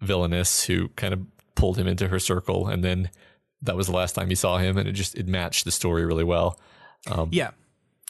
villainess 0.00 0.64
who 0.64 0.88
kind 0.90 1.14
of 1.14 1.20
pulled 1.54 1.76
him 1.76 1.86
into 1.86 2.08
her 2.08 2.18
circle. 2.18 2.68
And 2.68 2.82
then 2.82 3.10
that 3.60 3.76
was 3.76 3.86
the 3.86 3.92
last 3.92 4.14
time 4.14 4.28
he 4.28 4.34
saw 4.34 4.58
him 4.58 4.78
and 4.78 4.88
it 4.88 4.92
just 4.92 5.16
it 5.16 5.26
matched 5.26 5.64
the 5.64 5.70
story 5.70 6.04
really 6.04 6.24
well 6.24 6.58
Um, 7.10 7.28
yeah 7.32 7.50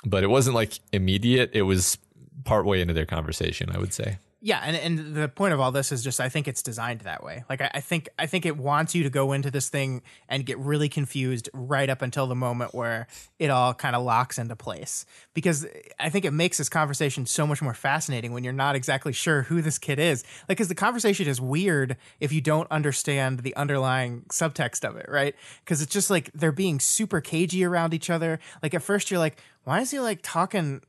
but 0.04 0.24
it 0.24 0.28
wasn't 0.28 0.54
like 0.54 0.78
immediate. 0.92 1.50
It 1.52 1.62
was 1.62 1.98
partway 2.44 2.80
into 2.80 2.94
their 2.94 3.06
conversation, 3.06 3.70
I 3.70 3.78
would 3.78 3.92
say. 3.92 4.18
Yeah 4.44 4.60
and, 4.64 4.76
and 4.76 5.14
the 5.14 5.28
point 5.28 5.54
of 5.54 5.60
all 5.60 5.70
this 5.70 5.92
is 5.92 6.02
just 6.02 6.20
i 6.20 6.28
think 6.28 6.48
it's 6.48 6.62
designed 6.62 7.00
that 7.02 7.22
way. 7.22 7.44
Like 7.48 7.62
I, 7.62 7.70
I 7.74 7.80
think 7.80 8.08
i 8.18 8.26
think 8.26 8.44
it 8.44 8.56
wants 8.56 8.94
you 8.94 9.04
to 9.04 9.10
go 9.10 9.32
into 9.32 9.50
this 9.50 9.68
thing 9.68 10.02
and 10.28 10.44
get 10.44 10.58
really 10.58 10.88
confused 10.88 11.48
right 11.54 11.88
up 11.88 12.02
until 12.02 12.26
the 12.26 12.34
moment 12.34 12.74
where 12.74 13.06
it 13.38 13.50
all 13.50 13.72
kind 13.72 13.94
of 13.94 14.02
locks 14.02 14.38
into 14.38 14.56
place. 14.56 15.06
Because 15.32 15.66
i 15.98 16.10
think 16.10 16.24
it 16.24 16.32
makes 16.32 16.58
this 16.58 16.68
conversation 16.68 17.24
so 17.24 17.46
much 17.46 17.62
more 17.62 17.74
fascinating 17.74 18.32
when 18.32 18.42
you're 18.44 18.52
not 18.52 18.74
exactly 18.74 19.12
sure 19.12 19.42
who 19.42 19.62
this 19.62 19.78
kid 19.78 19.98
is. 19.98 20.24
Like 20.48 20.58
because 20.58 20.68
the 20.68 20.74
conversation 20.74 21.28
is 21.28 21.40
weird 21.40 21.96
if 22.20 22.32
you 22.32 22.40
don't 22.40 22.70
understand 22.70 23.40
the 23.40 23.54
underlying 23.56 24.24
subtext 24.30 24.86
of 24.86 24.96
it 24.96 25.06
right? 25.08 25.34
Because 25.64 25.80
it's 25.80 25.92
just 25.92 26.10
like 26.10 26.30
they're 26.34 26.52
being 26.52 26.80
super 26.80 27.20
cagey 27.20 27.64
around 27.64 27.94
each 27.94 28.10
other. 28.10 28.40
Like 28.62 28.74
at 28.74 28.82
first 28.82 29.10
you're 29.10 29.20
like 29.20 29.38
why 29.64 29.80
is 29.80 29.92
he 29.92 30.00
like 30.00 30.18
talking 30.22 30.82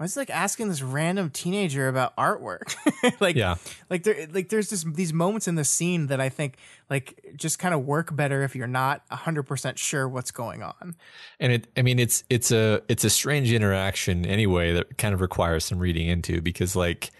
why 0.00 0.06
is 0.06 0.16
like 0.16 0.30
asking 0.30 0.68
this 0.68 0.80
random 0.80 1.28
teenager 1.28 1.86
about 1.86 2.16
artwork? 2.16 2.74
like, 3.20 3.36
Yeah. 3.36 3.56
like 3.90 4.02
there, 4.02 4.26
like 4.32 4.48
there's 4.48 4.70
just 4.70 4.90
these 4.94 5.12
moments 5.12 5.46
in 5.46 5.56
the 5.56 5.64
scene 5.64 6.06
that 6.06 6.22
I 6.22 6.30
think 6.30 6.56
like 6.88 7.34
just 7.36 7.58
kind 7.58 7.74
of 7.74 7.84
work 7.84 8.16
better 8.16 8.42
if 8.42 8.56
you're 8.56 8.66
not 8.66 9.02
hundred 9.10 9.42
percent 9.42 9.78
sure 9.78 10.08
what's 10.08 10.30
going 10.30 10.62
on. 10.62 10.96
And 11.38 11.52
it, 11.52 11.66
I 11.76 11.82
mean, 11.82 11.98
it's 11.98 12.24
it's 12.30 12.50
a 12.50 12.80
it's 12.88 13.04
a 13.04 13.10
strange 13.10 13.52
interaction 13.52 14.24
anyway 14.24 14.72
that 14.72 14.96
kind 14.96 15.12
of 15.12 15.20
requires 15.20 15.66
some 15.66 15.78
reading 15.78 16.08
into 16.08 16.40
because, 16.40 16.74
like, 16.74 17.10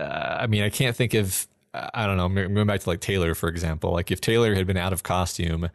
uh, 0.00 0.02
I 0.40 0.48
mean, 0.48 0.64
I 0.64 0.70
can't 0.70 0.96
think 0.96 1.14
of 1.14 1.46
I 1.72 2.06
don't 2.06 2.16
know. 2.16 2.28
Going 2.28 2.66
back 2.66 2.80
to 2.80 2.88
like 2.88 3.00
Taylor, 3.00 3.36
for 3.36 3.48
example. 3.48 3.92
Like, 3.92 4.10
if 4.10 4.20
Taylor 4.20 4.56
had 4.56 4.66
been 4.66 4.76
out 4.76 4.92
of 4.92 5.04
costume 5.04 5.70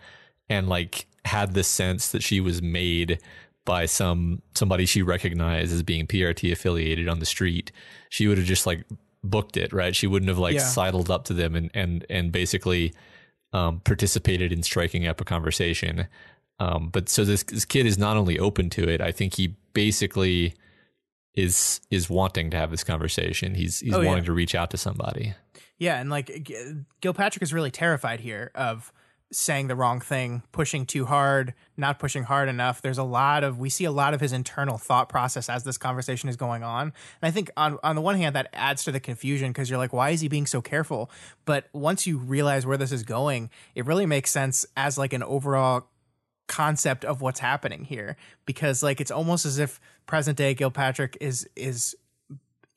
and 0.49 0.67
like 0.67 1.07
had 1.23 1.53
the 1.53 1.63
sense 1.63 2.11
that 2.11 2.21
she 2.21 2.41
was 2.41 2.61
made 2.61 3.19
by 3.67 3.85
some 3.85 4.41
somebody 4.55 4.87
she 4.87 5.03
recognized 5.03 5.71
as 5.71 5.83
being 5.83 6.07
PRT 6.07 6.51
affiliated 6.51 7.07
on 7.07 7.19
the 7.19 7.25
street, 7.27 7.71
she 8.09 8.25
would 8.25 8.39
have 8.39 8.47
just 8.47 8.65
like 8.65 8.83
booked 9.23 9.57
it, 9.57 9.71
right? 9.73 9.95
She 9.95 10.07
wouldn't 10.07 10.29
have 10.29 10.39
like 10.39 10.55
Yeah. 10.55 10.61
sidled 10.61 11.11
up 11.11 11.25
to 11.25 11.33
them 11.35 11.55
and 11.55 11.69
and 11.75 12.03
and 12.09 12.31
basically 12.31 12.93
um, 13.53 13.81
participated 13.81 14.51
in 14.51 14.63
striking 14.63 15.05
up 15.05 15.21
a 15.21 15.25
conversation. 15.25 16.07
Um, 16.59 16.89
but 16.89 17.07
so 17.07 17.23
this, 17.23 17.43
this 17.43 17.65
kid 17.65 17.85
is 17.85 17.97
not 17.99 18.17
only 18.17 18.39
open 18.39 18.69
to 18.71 18.89
it, 18.89 18.99
I 18.99 19.11
think 19.11 19.35
he 19.35 19.55
basically 19.73 20.55
is 21.35 21.79
is 21.91 22.09
wanting 22.09 22.49
to 22.51 22.57
have 22.57 22.71
this 22.71 22.83
conversation. 22.83 23.53
He's 23.53 23.79
he's 23.81 23.93
Oh, 23.93 24.01
yeah. 24.01 24.07
wanting 24.07 24.23
to 24.25 24.33
reach 24.33 24.55
out 24.55 24.71
to 24.71 24.77
somebody. 24.77 25.33
Yeah, 25.77 25.99
and 25.99 26.09
like 26.09 26.27
Gilpatrick 27.01 27.43
is 27.43 27.53
really 27.53 27.69
terrified 27.71 28.19
here 28.21 28.49
of 28.55 28.91
saying 29.31 29.67
the 29.67 29.75
wrong 29.75 29.99
thing, 29.99 30.41
pushing 30.51 30.85
too 30.85 31.05
hard, 31.05 31.53
not 31.75 31.99
pushing 31.99 32.23
hard 32.23 32.47
enough. 32.47 32.81
There's 32.81 32.97
a 32.97 33.03
lot 33.03 33.43
of 33.43 33.59
we 33.59 33.69
see 33.69 33.83
a 33.83 33.91
lot 33.91 34.13
of 34.13 34.21
his 34.21 34.31
internal 34.31 34.77
thought 34.77 35.09
process 35.09 35.49
as 35.49 35.63
this 35.63 35.77
conversation 35.77 36.29
is 36.29 36.37
going 36.37 36.63
on. 36.63 36.93
And 37.21 37.27
I 37.27 37.31
think 37.31 37.51
on 37.57 37.77
on 37.83 37.95
the 37.95 38.01
one 38.01 38.15
hand 38.15 38.35
that 38.35 38.49
adds 38.53 38.83
to 38.85 38.91
the 38.91 38.99
confusion 38.99 39.51
because 39.51 39.69
you're 39.69 39.79
like 39.79 39.93
why 39.93 40.11
is 40.11 40.21
he 40.21 40.27
being 40.27 40.45
so 40.45 40.61
careful? 40.61 41.11
But 41.45 41.67
once 41.73 42.07
you 42.07 42.17
realize 42.17 42.65
where 42.65 42.77
this 42.77 42.91
is 42.91 43.03
going, 43.03 43.49
it 43.75 43.85
really 43.85 44.05
makes 44.05 44.31
sense 44.31 44.65
as 44.77 44.97
like 44.97 45.13
an 45.13 45.23
overall 45.23 45.87
concept 46.47 47.03
of 47.03 47.21
what's 47.21 47.41
happening 47.41 47.83
here 47.83 48.15
because 48.45 48.81
like 48.81 49.01
it's 49.01 49.11
almost 49.11 49.45
as 49.45 49.59
if 49.59 49.81
present 50.05 50.37
day 50.37 50.55
Gilpatrick 50.55 51.17
is 51.19 51.47
is 51.57 51.95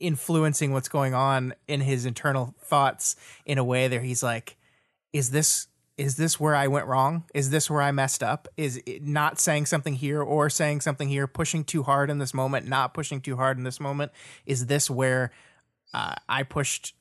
influencing 0.00 0.72
what's 0.72 0.88
going 0.88 1.14
on 1.14 1.54
in 1.68 1.80
his 1.82 2.06
internal 2.06 2.54
thoughts 2.58 3.16
in 3.44 3.58
a 3.58 3.64
way 3.64 3.86
that 3.86 4.02
he's 4.02 4.22
like, 4.22 4.56
is 5.12 5.30
this 5.30 5.68
is 6.00 6.16
this 6.16 6.40
where 6.40 6.56
I 6.56 6.66
went 6.66 6.86
wrong? 6.86 7.24
Is 7.34 7.50
this 7.50 7.68
where 7.68 7.82
I 7.82 7.92
messed 7.92 8.22
up? 8.22 8.48
Is 8.56 8.80
not 9.02 9.38
saying 9.38 9.66
something 9.66 9.92
here 9.92 10.22
or 10.22 10.48
saying 10.48 10.80
something 10.80 11.10
here, 11.10 11.26
pushing 11.26 11.62
too 11.62 11.82
hard 11.82 12.08
in 12.08 12.16
this 12.16 12.32
moment, 12.32 12.66
not 12.66 12.94
pushing 12.94 13.20
too 13.20 13.36
hard 13.36 13.58
in 13.58 13.64
this 13.64 13.78
moment? 13.78 14.10
Is 14.46 14.64
this 14.64 14.88
where 14.88 15.30
uh, 15.92 16.14
I 16.26 16.44
pushed 16.44 16.94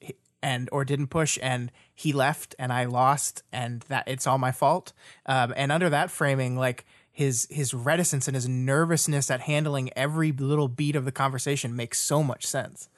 and 0.44 0.68
or 0.74 0.84
didn't 0.84 1.08
push 1.08 1.40
and 1.42 1.72
he 1.96 2.12
left 2.12 2.56
and 2.60 2.74
I 2.74 2.84
lost 2.86 3.42
and 3.54 3.84
that 3.84 4.04
it's 4.06 4.28
all 4.28 4.38
my 4.38 4.52
fault? 4.52 4.92
Um, 5.26 5.54
and 5.56 5.72
under 5.72 5.90
that 5.90 6.12
framing, 6.12 6.58
like 6.58 6.86
his 7.10 7.48
his 7.50 7.74
reticence 7.74 8.28
and 8.28 8.36
his 8.36 8.50
nervousness 8.50 9.32
at 9.32 9.40
handling 9.40 9.92
every 9.96 10.34
little 10.34 10.68
beat 10.68 10.98
of 10.98 11.06
the 11.06 11.14
conversation 11.14 11.74
makes 11.74 12.02
so 12.02 12.22
much 12.22 12.46
sense. 12.46 12.90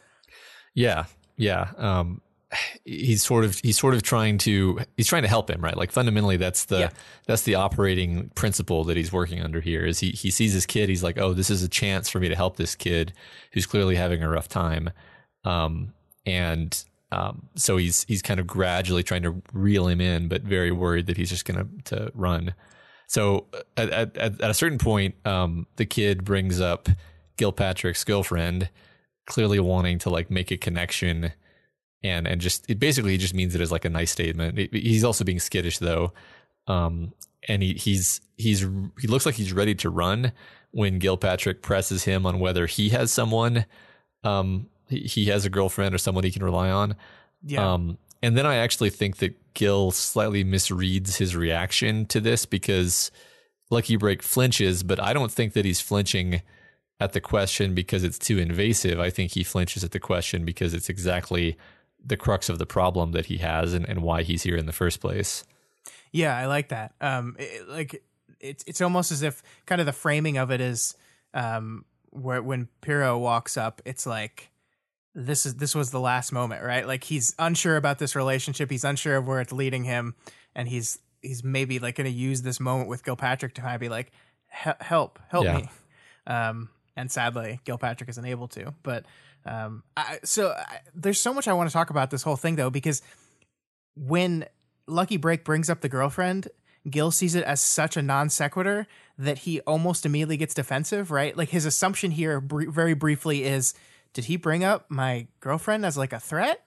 Yeah, 0.74 1.06
yeah. 1.38 1.74
Um, 1.78 2.22
he's 2.86 3.24
sort 3.24 3.46
of 3.46 3.60
he's 3.64 3.80
sort 3.80 3.94
of 3.94 4.04
trying 4.04 4.38
to 4.38 4.80
he's 4.98 5.08
trying 5.08 5.22
to 5.22 5.28
help 5.28 5.50
him 5.50 5.62
right? 5.62 5.78
Like 5.78 5.92
fundamentally 5.92 6.38
that's 6.38 6.66
the 6.66 6.80
yeah. 6.80 6.90
that's 7.26 7.44
the 7.44 7.56
operating 7.56 8.30
principle 8.36 8.84
that 8.86 8.98
he's 8.98 9.12
working 9.12 9.42
under 9.42 9.62
here 9.62 9.86
is 9.86 10.00
he 10.00 10.12
he 10.12 10.30
sees 10.32 10.54
his 10.54 10.66
kid 10.66 10.90
he's 10.90 11.04
like 11.04 11.18
oh 11.18 11.34
this 11.34 11.50
is 11.50 11.64
a 11.64 11.70
chance 11.70 12.10
for 12.10 12.20
me 12.20 12.30
to 12.30 12.36
help 12.36 12.58
this 12.58 12.76
kid 12.76 13.14
who's 13.54 13.66
clearly 13.66 13.96
having 13.96 14.22
a 14.22 14.30
rough 14.30 14.50
time. 14.50 14.90
Um 15.46 15.94
and 16.26 16.84
um 17.12 17.48
so 17.56 17.78
he's 17.78 18.04
he's 18.06 18.22
kind 18.22 18.40
of 18.40 18.48
gradually 18.48 19.04
trying 19.04 19.24
to 19.24 19.42
reel 19.54 19.88
him 19.88 20.02
in 20.02 20.28
but 20.28 20.42
very 20.42 20.72
worried 20.72 21.06
that 21.08 21.18
he's 21.18 21.30
just 21.30 21.46
gonna 21.46 21.68
to 21.86 22.12
run. 22.14 22.54
So 23.08 23.48
at 23.78 23.90
at, 23.90 24.18
at 24.18 24.50
a 24.50 24.54
certain 24.54 24.78
point 24.78 25.16
um 25.26 25.68
the 25.78 25.86
kid 25.86 26.26
brings 26.26 26.60
up 26.60 26.90
Gilpatrick's 27.38 28.04
girlfriend 28.04 28.70
clearly 29.26 29.60
wanting 29.60 30.00
to 30.00 30.10
like 30.10 30.30
make 30.30 30.52
a 30.52 30.58
connection 30.58 31.32
and 32.04 32.28
and 32.28 32.42
just 32.42 32.70
it 32.70 32.80
basically 32.80 33.18
just 33.18 33.34
means 33.34 33.56
it 33.56 33.62
as 33.62 33.72
like 33.72 33.86
a 33.86 33.90
nice 33.90 34.12
statement. 34.12 34.58
He's 34.74 35.04
also 35.04 35.24
being 35.24 35.40
skittish 35.40 35.78
though, 35.80 36.14
um, 36.68 37.14
and 37.48 37.62
he 37.62 37.74
he's 37.74 38.22
he's 38.38 38.62
he 39.00 39.08
looks 39.08 39.26
like 39.26 39.36
he's 39.36 39.54
ready 39.54 39.76
to 39.76 39.90
run 39.90 40.32
when 40.72 41.00
Gilpatrick 41.00 41.62
presses 41.62 42.06
him 42.06 42.26
on 42.26 42.40
whether 42.40 42.66
he 42.66 42.90
has 42.90 43.12
someone, 43.12 43.66
um, 44.24 44.68
he, 44.88 45.02
he 45.02 45.26
has 45.26 45.46
a 45.46 45.50
girlfriend 45.50 45.94
or 45.94 45.98
someone 45.98 46.24
he 46.24 46.32
can 46.32 46.44
rely 46.44 46.70
on. 46.70 46.96
Yeah. 47.44 47.74
Um, 47.74 47.98
and 48.24 48.38
then 48.38 48.46
I 48.46 48.56
actually 48.56 48.90
think 48.90 49.18
that 49.18 49.54
Gil 49.54 49.92
slightly 49.92 50.44
misreads 50.44 51.18
his 51.18 51.36
reaction 51.36 52.06
to 52.08 52.22
this 52.22 52.46
because 52.46 53.12
Lucky 53.70 53.98
Break 53.98 54.22
flinches, 54.22 54.84
but 54.84 55.00
I 55.00 55.12
don't 55.14 55.32
think 55.32 55.54
that 55.54 55.66
he's 55.66 55.82
flinching 55.82 56.42
at 57.00 57.14
the 57.14 57.22
question 57.22 57.74
because 57.74 58.04
it's 58.04 58.20
too 58.20 58.38
invasive. 58.38 59.00
I 59.00 59.10
think 59.10 59.32
he 59.32 59.44
flinches 59.44 59.84
at 59.84 59.92
the 59.92 60.00
question 60.00 60.46
because 60.46 60.74
it's 60.74 60.88
exactly 60.88 61.58
the 62.04 62.18
crux 62.18 62.50
of 62.50 62.60
the 62.60 62.66
problem 62.66 63.12
that 63.12 63.28
he 63.28 63.38
has 63.38 63.74
and, 63.74 63.88
and 63.88 64.02
why 64.02 64.24
he's 64.24 64.44
here 64.44 64.58
in 64.58 64.66
the 64.66 64.74
first 64.74 65.00
place. 65.00 65.44
Yeah, 66.12 66.36
I 66.36 66.46
like 66.46 66.70
that. 66.70 66.94
Um, 67.00 67.36
it, 67.40 67.68
like 67.70 68.04
it's 68.40 68.64
it's 68.68 68.82
almost 68.82 69.12
as 69.12 69.22
if 69.22 69.42
kind 69.66 69.80
of 69.80 69.88
the 69.88 69.94
framing 69.94 70.38
of 70.38 70.52
it 70.52 70.62
is 70.62 70.96
um, 71.34 71.86
where 72.10 72.42
when 72.42 72.68
Piero 72.82 73.18
walks 73.18 73.58
up, 73.58 73.82
it's 73.86 74.06
like 74.06 74.52
this 75.14 75.46
is 75.46 75.56
this 75.56 75.76
was 75.76 75.92
the 75.92 76.00
last 76.00 76.32
moment, 76.32 76.64
right? 76.64 76.86
Like 76.86 77.04
he's 77.04 77.36
unsure 77.40 77.78
about 77.78 78.00
this 78.00 78.16
relationship, 78.16 78.70
he's 78.72 78.84
unsure 78.84 79.18
of 79.18 79.28
where 79.28 79.40
it's 79.40 79.54
leading 79.54 79.84
him, 79.84 80.16
and 80.56 80.68
he's 80.68 81.00
he's 81.22 81.44
maybe 81.44 81.80
like 81.80 81.96
going 81.96 82.12
to 82.12 82.18
use 82.18 82.42
this 82.42 82.60
moment 82.60 82.90
with 82.90 83.04
Gilpatrick 83.04 83.54
to 83.54 83.62
kind 83.62 83.76
of 83.76 83.80
be 83.80 83.90
like, 83.90 84.12
help, 84.48 85.20
help 85.30 85.46
yeah. 85.46 85.58
me. 85.58 85.70
Um, 86.28 86.70
and 86.96 87.12
sadly, 87.12 87.60
Gilpatrick 87.66 88.10
isn't 88.10 88.26
able 88.26 88.48
to, 88.50 88.74
but 88.84 89.06
um, 89.46 89.84
I, 89.98 90.20
so 90.24 90.52
I, 90.52 90.80
there's 90.94 91.20
so 91.20 91.34
much 91.34 91.48
I 91.48 91.54
want 91.54 91.70
to 91.70 91.74
talk 91.74 91.90
about 91.90 92.12
this 92.12 92.24
whole 92.24 92.36
thing 92.36 92.56
though, 92.56 92.70
because 92.70 93.02
when 93.96 94.46
Lucky 94.88 95.18
Break 95.18 95.44
brings 95.44 95.70
up 95.70 95.82
the 95.82 95.90
girlfriend, 95.90 96.48
Gil 96.90 97.12
sees 97.12 97.36
it 97.36 97.44
as 97.44 97.62
such 97.62 97.98
a 97.98 98.02
non 98.02 98.30
sequitur 98.30 98.88
that 99.18 99.40
he 99.40 99.60
almost 99.62 100.06
immediately 100.06 100.38
gets 100.38 100.54
defensive, 100.54 101.12
right? 101.12 101.36
Like 101.36 101.50
his 101.50 101.66
assumption 101.66 102.12
here, 102.12 102.42
br- 102.42 102.70
very 102.70 102.94
briefly, 102.94 103.44
is 103.44 103.74
did 104.14 104.26
he 104.26 104.36
bring 104.36 104.64
up 104.64 104.86
my 104.90 105.28
girlfriend 105.40 105.86
as 105.86 105.98
like 105.98 106.14
a 106.14 106.20
threat? 106.20 106.64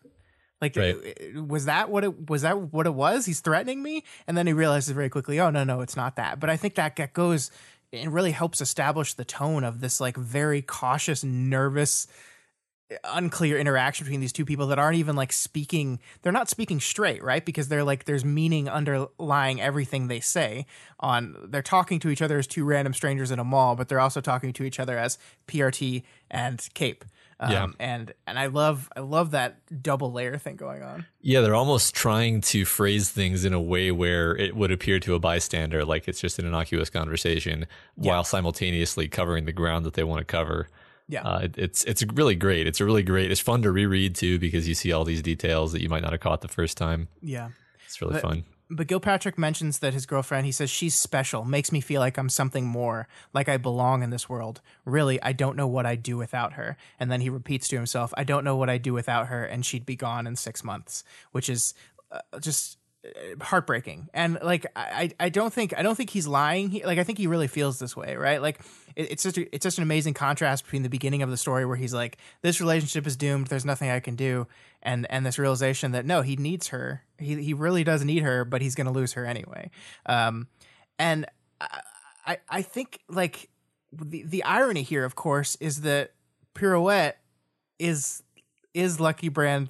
Like, 0.61 0.77
right. 0.77 0.97
Was 1.35 1.67
that 1.67 1.91
what 1.91 2.05
it 2.05 2.31
was? 2.31 2.43
That 2.43 2.73
what 2.73 2.87
it 2.87 2.95
was? 2.95 3.27
He's 3.27 3.41
threatening 3.41 3.83
me, 3.83 4.05
and 4.27 4.37
then 4.37 4.47
he 4.47 4.53
realizes 4.53 4.91
very 4.91 5.11
quickly, 5.11 5.41
oh 5.41 5.51
no, 5.51 5.65
no, 5.65 5.81
it's 5.81 5.97
not 5.97 6.17
that. 6.17 6.41
But 6.41 6.49
I 6.49 6.57
think 6.57 6.77
that 6.77 6.97
that 6.97 7.13
goes 7.13 7.51
and 7.93 8.13
really 8.13 8.31
helps 8.31 8.61
establish 8.61 9.15
the 9.15 9.25
tone 9.25 9.65
of 9.65 9.81
this 9.81 10.01
like 10.01 10.17
very 10.17 10.63
cautious, 10.63 11.23
nervous 11.25 12.07
unclear 13.05 13.59
interaction 13.59 14.05
between 14.05 14.20
these 14.20 14.33
two 14.33 14.44
people 14.44 14.66
that 14.66 14.79
aren't 14.79 14.99
even 14.99 15.16
like 15.16 15.33
speaking 15.33 15.99
they're 16.20 16.33
not 16.33 16.51
speaking 16.51 16.81
straight 16.81 17.23
right 17.23 17.47
because 17.47 17.68
they're 17.68 17.85
like 17.85 18.05
there's 18.05 18.27
meaning 18.27 18.68
underlying 18.68 19.59
everything 19.59 20.09
they 20.09 20.20
say 20.20 20.66
on 21.01 21.35
they're 21.49 21.62
talking 21.62 21.99
to 21.99 22.11
each 22.11 22.20
other 22.20 22.38
as 22.38 22.47
two 22.47 22.62
random 22.64 22.92
strangers 22.92 23.31
in 23.31 23.38
a 23.38 23.44
mall 23.44 23.75
but 23.75 23.88
they're 23.88 24.01
also 24.01 24.20
talking 24.20 24.53
to 24.53 24.64
each 24.64 24.79
other 24.79 24.99
as 24.99 25.16
prt 25.49 26.03
and 26.31 26.68
cape 26.75 27.07
um, 27.40 27.51
yeah. 27.51 27.66
and 27.81 28.12
and 28.27 28.38
i 28.38 28.47
love 28.47 28.90
i 28.94 29.01
love 29.01 29.31
that 29.31 29.57
double 29.83 30.12
layer 30.12 30.37
thing 30.37 30.57
going 30.57 30.83
on 30.83 31.07
yeah 31.23 31.40
they're 31.40 31.55
almost 31.55 31.94
trying 31.94 32.42
to 32.42 32.66
phrase 32.66 33.09
things 33.09 33.47
in 33.47 33.55
a 33.55 33.61
way 33.61 33.90
where 33.92 34.37
it 34.37 34.55
would 34.55 34.70
appear 34.70 35.01
to 35.01 35.14
a 35.14 35.18
bystander 35.18 35.87
like 35.87 36.07
it's 36.07 36.20
just 36.20 36.38
an 36.38 36.44
innocuous 36.44 36.90
conversation 36.90 37.66
yeah. 37.97 38.12
while 38.12 38.25
simultaneously 38.25 39.09
covering 39.09 39.47
the 39.47 39.53
ground 39.53 39.87
that 39.87 39.94
they 39.94 40.05
want 40.05 40.20
to 40.20 40.25
cover 40.27 40.68
yeah, 41.09 41.23
uh, 41.23 41.38
it, 41.40 41.55
it's 41.59 41.85
it's 41.85 42.03
really 42.03 42.35
great. 42.35 42.67
It's 42.67 42.81
a 42.81 42.85
really 42.85 43.03
great. 43.03 43.31
It's 43.31 43.40
fun 43.40 43.62
to 43.62 43.71
reread 43.71 44.14
too 44.14 44.38
because 44.38 44.67
you 44.67 44.75
see 44.75 44.93
all 44.93 45.05
these 45.05 45.23
details 45.23 45.73
that 45.73 45.83
you 45.83 45.88
might 45.88 46.03
not 46.03 46.12
have 46.12 46.21
caught 46.21 46.40
the 46.40 46.49
first 46.49 46.77
time. 46.77 47.09
Yeah, 47.21 47.51
it's 47.85 48.01
really 48.01 48.14
but, 48.14 48.23
fun. 48.23 48.45
But 48.71 48.87
Gilpatrick 48.87 49.37
mentions 49.37 49.81
that 49.81 49.93
his 49.93 50.07
girlfriend. 50.07 50.47
He 50.47 50.53
says 50.53 50.71
she's 50.71 50.95
special, 50.95 51.45
makes 51.45 51.71
me 51.71 51.81
feel 51.81 52.01
like 52.01 52.17
I'm 52.17 52.31
something 52.31 52.67
more, 52.67 53.07
like 53.35 53.49
I 53.49 53.59
belong 53.59 54.03
in 54.03 54.09
this 54.09 54.29
world. 54.29 54.62
Really, 54.87 55.21
I 55.23 55.33
don't 55.33 55.57
know 55.57 55.67
what 55.67 55.85
I'd 55.85 56.03
do 56.03 56.17
without 56.17 56.55
her. 56.55 56.79
And 56.99 57.12
then 57.12 57.21
he 57.21 57.29
repeats 57.29 57.69
to 57.69 57.77
himself, 57.77 58.14
"I 58.17 58.25
don't 58.25 58.45
know 58.45 58.57
what 58.57 58.71
I'd 58.71 58.83
do 58.83 58.95
without 58.95 59.29
her, 59.29 59.45
and 59.45 59.64
she'd 59.64 59.85
be 59.85 59.97
gone 59.97 60.27
in 60.27 60.37
six 60.37 60.64
months," 60.64 61.05
which 61.33 61.51
is 61.51 61.75
uh, 62.11 62.21
just 62.40 62.79
heartbreaking 63.40 64.09
and 64.14 64.38
like 64.43 64.67
I, 64.75 65.11
I 65.21 65.29
don't 65.29 65.53
think 65.53 65.75
I 65.77 65.83
don't 65.83 65.95
think 65.95 66.11
he's 66.11 66.27
lying. 66.27 66.71
He, 66.71 66.85
like 66.85 66.99
I 66.99 67.05
think 67.05 67.19
he 67.19 67.27
really 67.27 67.49
feels 67.49 67.79
this 67.79 67.97
way, 67.97 68.17
right? 68.17 68.40
Like 68.40 68.61
it, 68.97 69.12
it's 69.12 69.23
just 69.23 69.37
it's 69.37 69.62
just 69.62 69.79
an 69.79 69.83
amazing 69.83 70.14
contrast 70.14 70.64
between 70.64 70.83
the 70.83 70.88
beginning 70.88 71.23
of 71.23 71.31
the 71.31 71.37
story 71.37 71.67
where 71.67 71.77
he's 71.77 71.93
like, 71.93 72.19
this 72.43 72.61
relationship 72.61 73.07
is 73.07 73.17
doomed. 73.17 73.49
There's 73.49 73.64
nothing 73.64 73.90
I 73.90 74.01
can 74.01 74.17
do, 74.17 74.47
and 74.83 75.07
and 75.11 75.27
this 75.27 75.38
realization 75.38 75.93
that 75.93 76.07
no, 76.07 76.23
he 76.23 76.37
needs 76.37 76.69
her. 76.69 77.03
He 77.19 77.43
he 77.43 77.55
really 77.55 77.85
does 77.85 78.05
need 78.05 78.23
her, 78.23 78.45
but 78.45 78.62
he's 78.62 78.75
going 78.75 78.87
to 78.87 78.93
lose 78.93 79.12
her 79.12 79.27
anyway. 79.27 79.71
Um, 80.07 80.49
and 80.99 81.27
I 82.27 82.38
I 82.49 82.62
think 82.62 83.01
like 83.09 83.51
the 83.93 84.23
the 84.23 84.45
irony 84.45 84.83
here, 84.83 85.05
of 85.05 85.14
course, 85.14 85.57
is 85.57 85.83
that 85.83 86.12
Pirouette 86.55 87.14
is 87.79 88.23
is 88.73 88.99
Lucky 88.99 89.29
Brand 89.29 89.69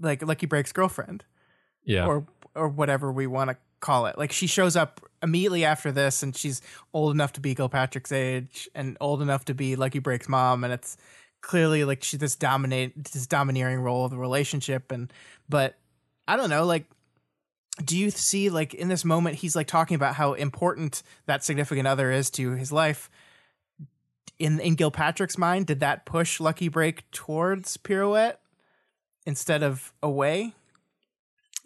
like 0.00 0.22
Lucky 0.22 0.46
Break's 0.46 0.72
girlfriend 0.72 1.24
yeah, 1.88 2.06
or 2.06 2.24
or 2.54 2.68
whatever 2.68 3.10
we 3.10 3.26
want 3.26 3.50
to 3.50 3.56
call 3.80 4.06
it. 4.06 4.18
Like 4.18 4.30
she 4.30 4.46
shows 4.46 4.76
up 4.76 5.00
immediately 5.22 5.64
after 5.64 5.90
this, 5.90 6.22
and 6.22 6.36
she's 6.36 6.60
old 6.92 7.12
enough 7.12 7.32
to 7.34 7.40
be 7.40 7.54
Gilpatrick's 7.54 8.12
age 8.12 8.68
and 8.74 8.96
old 9.00 9.22
enough 9.22 9.44
to 9.46 9.54
be 9.54 9.74
Lucky 9.74 9.98
Break's 9.98 10.28
mom, 10.28 10.64
and 10.64 10.72
it's 10.72 10.96
clearly 11.40 11.84
like 11.84 12.04
she's 12.04 12.20
this 12.20 12.36
dominate 12.36 13.12
this 13.12 13.26
domineering 13.26 13.80
role 13.80 14.04
of 14.04 14.10
the 14.10 14.18
relationship. 14.18 14.92
And 14.92 15.12
but 15.48 15.76
I 16.28 16.36
don't 16.36 16.50
know, 16.50 16.64
like. 16.64 16.86
Do 17.84 17.96
you 17.96 18.10
see 18.10 18.50
like 18.50 18.74
in 18.74 18.88
this 18.88 19.04
moment 19.04 19.36
he's 19.36 19.54
like 19.54 19.68
talking 19.68 19.94
about 19.94 20.16
how 20.16 20.32
important 20.32 21.04
that 21.26 21.44
significant 21.44 21.86
other 21.86 22.10
is 22.10 22.28
to 22.30 22.54
his 22.54 22.72
life? 22.72 23.08
In 24.36 24.58
in 24.58 24.74
Gilpatrick's 24.74 25.38
mind, 25.38 25.66
did 25.66 25.78
that 25.78 26.04
push 26.04 26.40
Lucky 26.40 26.66
Break 26.66 27.08
towards 27.12 27.76
Pirouette 27.76 28.40
instead 29.26 29.62
of 29.62 29.92
away? 30.02 30.54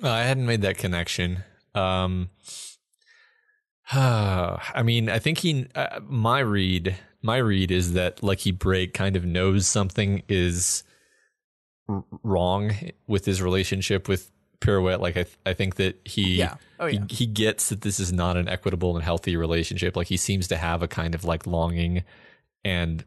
Uh, 0.03 0.11
I 0.11 0.23
hadn't 0.23 0.47
made 0.47 0.63
that 0.63 0.79
connection. 0.79 1.45
Um, 1.75 2.31
I 3.93 4.83
mean, 4.85 5.09
I 5.09 5.19
think 5.19 5.39
he. 5.39 5.67
Uh, 5.75 6.01
my 6.03 6.41
read, 6.41 6.97
my 7.23 7.37
read 7.37 7.71
is 7.71 7.93
that 7.93 8.23
Lucky 8.23 8.51
Break 8.51 8.95
kind 8.95 9.17
of 9.17 9.25
knows 9.25 9.67
something 9.67 10.23
is 10.29 10.83
r- 11.89 12.05
wrong 12.23 12.73
with 13.07 13.25
his 13.25 13.41
relationship 13.41 14.09
with 14.09 14.31
Pirouette. 14.61 15.01
Like 15.01 15.17
I, 15.17 15.25
th- 15.25 15.39
I 15.45 15.55
think 15.55 15.77
that 15.77 16.01
he, 16.05 16.37
yeah. 16.37 16.55
Oh, 16.81 16.87
yeah. 16.87 17.01
he, 17.09 17.15
he 17.15 17.27
gets 17.27 17.69
that 17.69 17.83
this 17.83 18.01
is 18.01 18.13
not 18.13 18.37
an 18.37 18.49
equitable 18.49 18.97
and 18.97 19.05
healthy 19.05 19.37
relationship. 19.37 19.97
Like 19.97 20.09
he 20.09 20.17
seems 20.17 20.49
to 20.49 20.57
have 20.57 20.83
a 20.83 20.89
kind 20.89 21.15
of 21.15 21.25
like 21.25 21.47
longing 21.47 22.03
and 22.65 23.05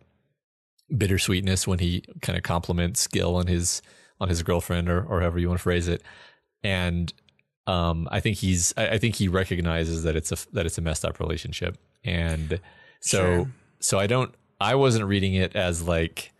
bittersweetness 0.96 1.68
when 1.68 1.80
he 1.80 2.04
kind 2.22 2.38
of 2.38 2.44
compliments 2.44 3.08
Gil 3.08 3.36
on 3.36 3.48
his 3.48 3.82
on 4.22 4.30
his 4.30 4.44
girlfriend 4.44 4.88
or 4.88 5.04
or 5.04 5.22
however 5.22 5.40
you 5.40 5.48
want 5.48 5.60
to 5.60 5.64
phrase 5.64 5.88
it 5.88 6.04
and 6.66 7.14
um, 7.68 8.08
I 8.12 8.20
think 8.20 8.38
he's 8.38 8.74
I, 8.76 8.90
I, 8.90 8.98
think 8.98 9.16
he 9.16 9.28
recognizes 9.28 10.04
that 10.04 10.16
it's 10.16 10.32
a 10.32 10.38
that 10.54 10.66
it's 10.66 10.78
a 10.78 10.82
messed 10.82 11.06
up 11.06 11.20
relationship, 11.20 11.78
and 12.04 12.60
so 13.00 13.20
sure. 13.20 13.52
so 13.80 14.00
I 14.00 14.08
don't 14.08 14.34
I 14.60 14.76
wasn't 14.76 15.06
reading 15.06 15.36
it 15.36 15.56
as 15.56 15.84
like 15.84 16.34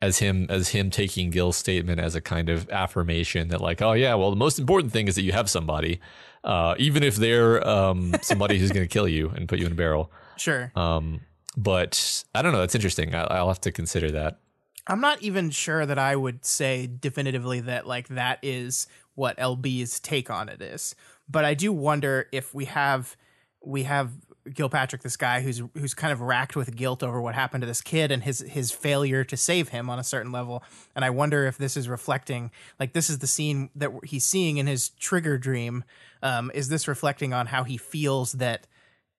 as 0.00 0.18
him 0.18 0.46
as 0.48 0.70
him 0.70 0.90
taking 0.90 1.30
Gil's 1.30 1.58
statement 1.58 2.00
as 2.00 2.14
a 2.14 2.20
kind 2.22 2.48
of 2.48 2.68
affirmation 2.70 3.48
that 3.48 3.60
like, 3.60 3.82
oh 3.82 3.92
yeah, 3.92 4.14
well 4.14 4.30
the 4.30 4.36
most 4.36 4.58
important 4.58 4.92
thing 4.92 5.06
is 5.06 5.16
that 5.16 5.22
you 5.22 5.32
have 5.32 5.50
somebody, 5.50 6.00
uh, 6.44 6.74
even 6.78 7.02
if 7.02 7.16
they're 7.16 7.66
um, 7.66 8.14
somebody 8.22 8.58
who's 8.58 8.72
going 8.72 8.84
to 8.84 8.92
kill 8.92 9.08
you 9.08 9.28
and 9.28 9.48
put 9.48 9.58
you 9.58 9.66
in 9.66 9.72
a 9.72 9.76
barrel. 9.76 10.10
Sure. 10.38 10.72
Um, 10.74 11.20
but 11.58 12.24
I 12.34 12.40
don't 12.40 12.52
know. 12.52 12.60
That's 12.60 12.74
interesting. 12.74 13.14
I, 13.14 13.24
I'll 13.24 13.48
have 13.48 13.60
to 13.62 13.72
consider 13.72 14.10
that. 14.12 14.38
I'm 14.86 15.00
not 15.00 15.22
even 15.22 15.50
sure 15.50 15.86
that 15.86 15.98
I 15.98 16.16
would 16.16 16.44
say 16.44 16.86
definitively 16.86 17.60
that 17.60 17.86
like 17.86 18.08
that 18.08 18.38
is 18.42 18.86
what 19.20 19.36
LB's 19.36 20.00
take 20.00 20.30
on 20.30 20.48
it 20.48 20.62
is. 20.62 20.94
But 21.28 21.44
I 21.44 21.52
do 21.52 21.74
wonder 21.74 22.26
if 22.32 22.54
we 22.54 22.64
have 22.64 23.18
we 23.62 23.82
have 23.82 24.12
Gilpatrick, 24.48 25.02
this 25.02 25.18
guy 25.18 25.42
who's 25.42 25.62
who's 25.74 25.92
kind 25.92 26.10
of 26.10 26.22
racked 26.22 26.56
with 26.56 26.74
guilt 26.74 27.02
over 27.02 27.20
what 27.20 27.34
happened 27.34 27.60
to 27.60 27.66
this 27.66 27.82
kid 27.82 28.10
and 28.10 28.22
his 28.22 28.40
his 28.40 28.72
failure 28.72 29.22
to 29.24 29.36
save 29.36 29.68
him 29.68 29.90
on 29.90 29.98
a 29.98 30.02
certain 30.02 30.32
level. 30.32 30.64
And 30.96 31.04
I 31.04 31.10
wonder 31.10 31.46
if 31.46 31.58
this 31.58 31.76
is 31.76 31.86
reflecting 31.86 32.50
like 32.80 32.94
this 32.94 33.10
is 33.10 33.18
the 33.18 33.26
scene 33.26 33.68
that 33.74 33.90
he's 34.04 34.24
seeing 34.24 34.56
in 34.56 34.66
his 34.66 34.88
trigger 34.88 35.36
dream. 35.36 35.84
Um, 36.22 36.50
is 36.54 36.70
this 36.70 36.88
reflecting 36.88 37.34
on 37.34 37.46
how 37.46 37.64
he 37.64 37.76
feels 37.76 38.32
that 38.32 38.66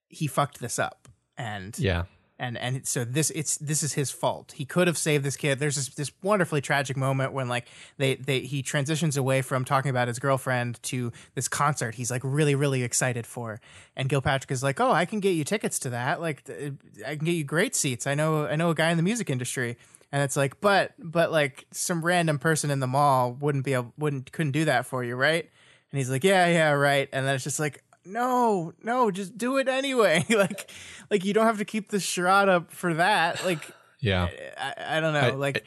he 0.09 0.25
fucked 0.25 0.59
this 0.59 0.79
up? 0.79 1.07
And 1.37 1.77
Yeah. 1.77 2.05
And 2.41 2.57
and 2.57 2.85
so 2.87 3.05
this 3.05 3.29
it's 3.29 3.57
this 3.57 3.83
is 3.83 3.93
his 3.93 4.09
fault. 4.09 4.53
He 4.57 4.65
could 4.65 4.87
have 4.87 4.97
saved 4.97 5.23
this 5.23 5.37
kid. 5.37 5.59
There's 5.59 5.75
this 5.75 5.89
this 5.89 6.11
wonderfully 6.23 6.59
tragic 6.59 6.97
moment 6.97 7.33
when 7.33 7.47
like 7.47 7.67
they 7.97 8.15
they 8.15 8.39
he 8.39 8.63
transitions 8.63 9.15
away 9.15 9.43
from 9.43 9.63
talking 9.63 9.91
about 9.91 10.07
his 10.07 10.17
girlfriend 10.17 10.81
to 10.83 11.13
this 11.35 11.47
concert 11.47 11.93
he's 11.95 12.09
like 12.09 12.23
really 12.25 12.55
really 12.55 12.81
excited 12.81 13.27
for, 13.27 13.61
and 13.95 14.09
Gilpatrick 14.09 14.49
is 14.49 14.63
like, 14.63 14.79
oh, 14.79 14.91
I 14.91 15.05
can 15.05 15.19
get 15.19 15.31
you 15.31 15.43
tickets 15.43 15.77
to 15.79 15.91
that. 15.91 16.19
Like 16.19 16.49
uh, 16.49 16.71
I 17.07 17.15
can 17.15 17.25
get 17.25 17.33
you 17.33 17.43
great 17.43 17.75
seats. 17.75 18.07
I 18.07 18.15
know 18.15 18.47
I 18.47 18.55
know 18.55 18.71
a 18.71 18.75
guy 18.75 18.89
in 18.89 18.97
the 18.97 19.03
music 19.03 19.29
industry. 19.29 19.77
And 20.13 20.21
it's 20.23 20.35
like, 20.35 20.59
but 20.59 20.91
but 20.99 21.31
like 21.31 21.67
some 21.71 22.03
random 22.03 22.37
person 22.37 22.69
in 22.69 22.81
the 22.81 22.87
mall 22.87 23.31
wouldn't 23.31 23.63
be 23.63 23.73
able 23.73 23.93
wouldn't 23.97 24.31
couldn't 24.33 24.51
do 24.51 24.65
that 24.65 24.85
for 24.85 25.05
you, 25.05 25.15
right? 25.15 25.49
And 25.91 25.97
he's 25.97 26.09
like, 26.09 26.23
yeah, 26.23 26.47
yeah, 26.47 26.71
right. 26.71 27.07
And 27.13 27.25
then 27.25 27.35
it's 27.35 27.45
just 27.45 27.59
like, 27.61 27.83
no, 28.05 28.73
no, 28.83 29.11
just 29.11 29.37
do 29.37 29.57
it 29.57 29.67
anyway. 29.67 30.25
like, 30.29 30.69
like 31.09 31.23
you 31.25 31.33
don't 31.33 31.45
have 31.45 31.57
to 31.59 31.65
keep 31.65 31.89
the 31.89 31.99
charade 31.99 32.49
up 32.49 32.71
for 32.71 32.93
that. 32.95 33.43
Like, 33.45 33.59
Yeah. 33.99 34.29
I, 34.57 34.97
I 34.97 34.99
don't 34.99 35.13
know. 35.13 35.19
I- 35.19 35.29
like, 35.31 35.65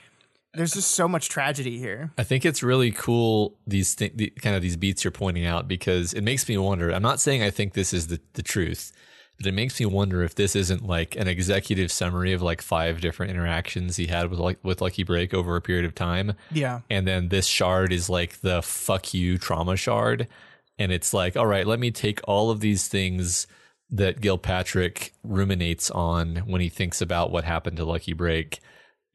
there's 0.55 0.73
just 0.73 0.93
so 0.93 1.09
much 1.09 1.29
tragedy 1.29 1.79
here. 1.79 2.13
I 2.19 2.23
think 2.25 2.45
it's 2.45 2.63
really 2.63 2.91
cool 2.93 3.57
these 3.67 3.95
th- 3.97 4.13
the, 4.15 4.31
kind 4.31 4.55
of 4.55 4.63
these 4.63 4.77
beats 4.77 5.03
you're 5.03 5.11
pointing 5.11 5.47
out 5.47 5.67
because 5.67 6.13
it 6.13 6.23
makes 6.23 6.49
me 6.49 6.57
wonder. 6.59 6.91
I'm 6.91 7.03
not 7.03 7.21
saying 7.21 7.43
I 7.43 7.51
think 7.51 7.73
this 7.75 7.93
is 7.93 8.07
the, 8.07 8.21
the 8.35 8.43
truth, 8.43 8.93
but 9.37 9.47
it 9.47 9.53
makes 9.53 9.81
me 9.81 9.87
wonder 9.87 10.23
if 10.23 10.37
this 10.37 10.55
isn't 10.55 10.87
like 10.87 11.17
an 11.17 11.27
executive 11.27 11.91
summary 11.91 12.33
of 12.33 12.41
like 12.41 12.63
five 12.63 13.01
different 13.01 13.33
interactions 13.33 13.97
he 13.97 14.07
had 14.07 14.31
with 14.31 14.39
like 14.39 14.59
with 14.63 14.81
Lucky 14.81 15.03
Break 15.03 15.35
over 15.35 15.57
a 15.57 15.61
period 15.61 15.85
of 15.85 15.95
time, 15.97 16.35
Yeah, 16.53 16.83
and 16.89 17.05
then 17.05 17.31
this 17.31 17.47
shard 17.47 17.93
is 17.93 18.09
like 18.09 18.41
the 18.43 18.63
fuck 18.63 19.13
you 19.13 19.39
trauma 19.39 19.75
shard, 19.77 20.29
and 20.79 20.93
it's 20.93 21.13
like 21.15 21.37
all 21.37 21.47
right, 21.47 21.67
let 21.67 21.79
me 21.81 21.91
take 21.91 22.21
all 22.25 22.51
of 22.51 22.61
these 22.61 22.89
things 22.89 23.47
that 23.91 24.21
Gilpatrick 24.21 25.11
ruminates 25.23 25.91
on 25.91 26.37
when 26.47 26.61
he 26.61 26.69
thinks 26.69 27.01
about 27.01 27.31
what 27.31 27.45
happened 27.45 27.77
to 27.77 27.85
Lucky 27.85 28.13
Break 28.13 28.59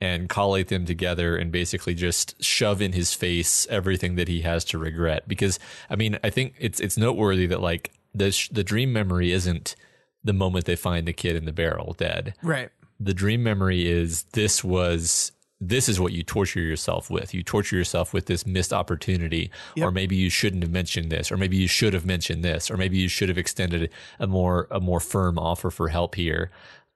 and 0.01 0.29
collate 0.29 0.69
them 0.69 0.85
together 0.85 1.35
and 1.35 1.51
basically 1.51 1.93
just 1.93 2.41
shove 2.41 2.81
in 2.81 2.93
his 2.93 3.13
face 3.13 3.67
everything 3.69 4.15
that 4.15 4.29
he 4.29 4.41
has 4.41 4.63
to 4.65 4.77
regret. 4.77 5.27
Because 5.27 5.59
I 5.89 5.95
mean, 5.95 6.17
I 6.23 6.29
think 6.29 6.55
it's 6.59 6.79
it's 6.79 6.97
noteworthy 6.97 7.47
that 7.47 7.61
like 7.61 7.91
the 8.13 8.31
sh- 8.31 8.49
the 8.49 8.63
dream 8.63 8.93
memory 8.93 9.31
isn't 9.31 9.75
the 10.23 10.33
moment 10.33 10.65
they 10.65 10.75
find 10.75 11.07
the 11.07 11.13
kid 11.13 11.35
in 11.35 11.45
the 11.45 11.53
barrel 11.53 11.93
dead. 11.97 12.33
right. 12.43 12.69
The 13.01 13.13
dream 13.13 13.43
memory 13.43 13.89
is 13.89 14.23
this 14.33 14.61
was 14.61 15.31
this 15.61 15.89
is 15.89 15.99
what 15.99 16.13
you 16.13 16.23
torture 16.23 16.61
yourself 16.61 17.09
with. 17.09 17.33
You 17.33 17.43
torture 17.43 17.75
yourself 17.75 18.13
with 18.13 18.27
this 18.27 18.45
missed 18.45 18.71
opportunity, 18.71 19.51
Yep. 19.75 19.87
or 19.87 19.91
maybe 19.91 20.15
you 20.15 20.29
shouldn't 20.29 20.63
have 20.63 20.71
mentioned 20.71 21.11
this, 21.11 21.31
or 21.31 21.37
maybe 21.37 21.57
you 21.57 21.67
should 21.67 21.93
have 21.93 22.05
mentioned 22.05 22.43
this, 22.43 22.71
or 22.71 22.77
maybe 22.77 22.97
you 22.97 23.09
should 23.09 23.27
have 23.29 23.37
extended 23.37 23.91
a 24.19 24.27
more 24.27 24.67
a 24.71 24.79
more 24.79 24.99
firm 25.01 25.37
offer 25.37 25.69
for 25.69 25.89
help 25.89 26.15
here. 26.15 26.49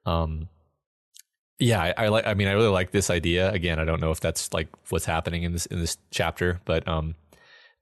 Um, 0.06 0.48
yeah, 1.58 1.80
I, 1.82 2.04
I 2.04 2.08
like. 2.08 2.26
I 2.26 2.34
mean, 2.34 2.48
I 2.48 2.52
really 2.52 2.68
like 2.68 2.90
this 2.90 3.10
idea. 3.10 3.52
Again, 3.52 3.78
I 3.78 3.84
don't 3.84 4.00
know 4.00 4.10
if 4.10 4.20
that's 4.20 4.52
like 4.52 4.68
what's 4.88 5.04
happening 5.04 5.42
in 5.44 5.52
this 5.52 5.66
in 5.66 5.78
this 5.80 5.98
chapter, 6.10 6.60
but 6.64 6.86
um, 6.88 7.14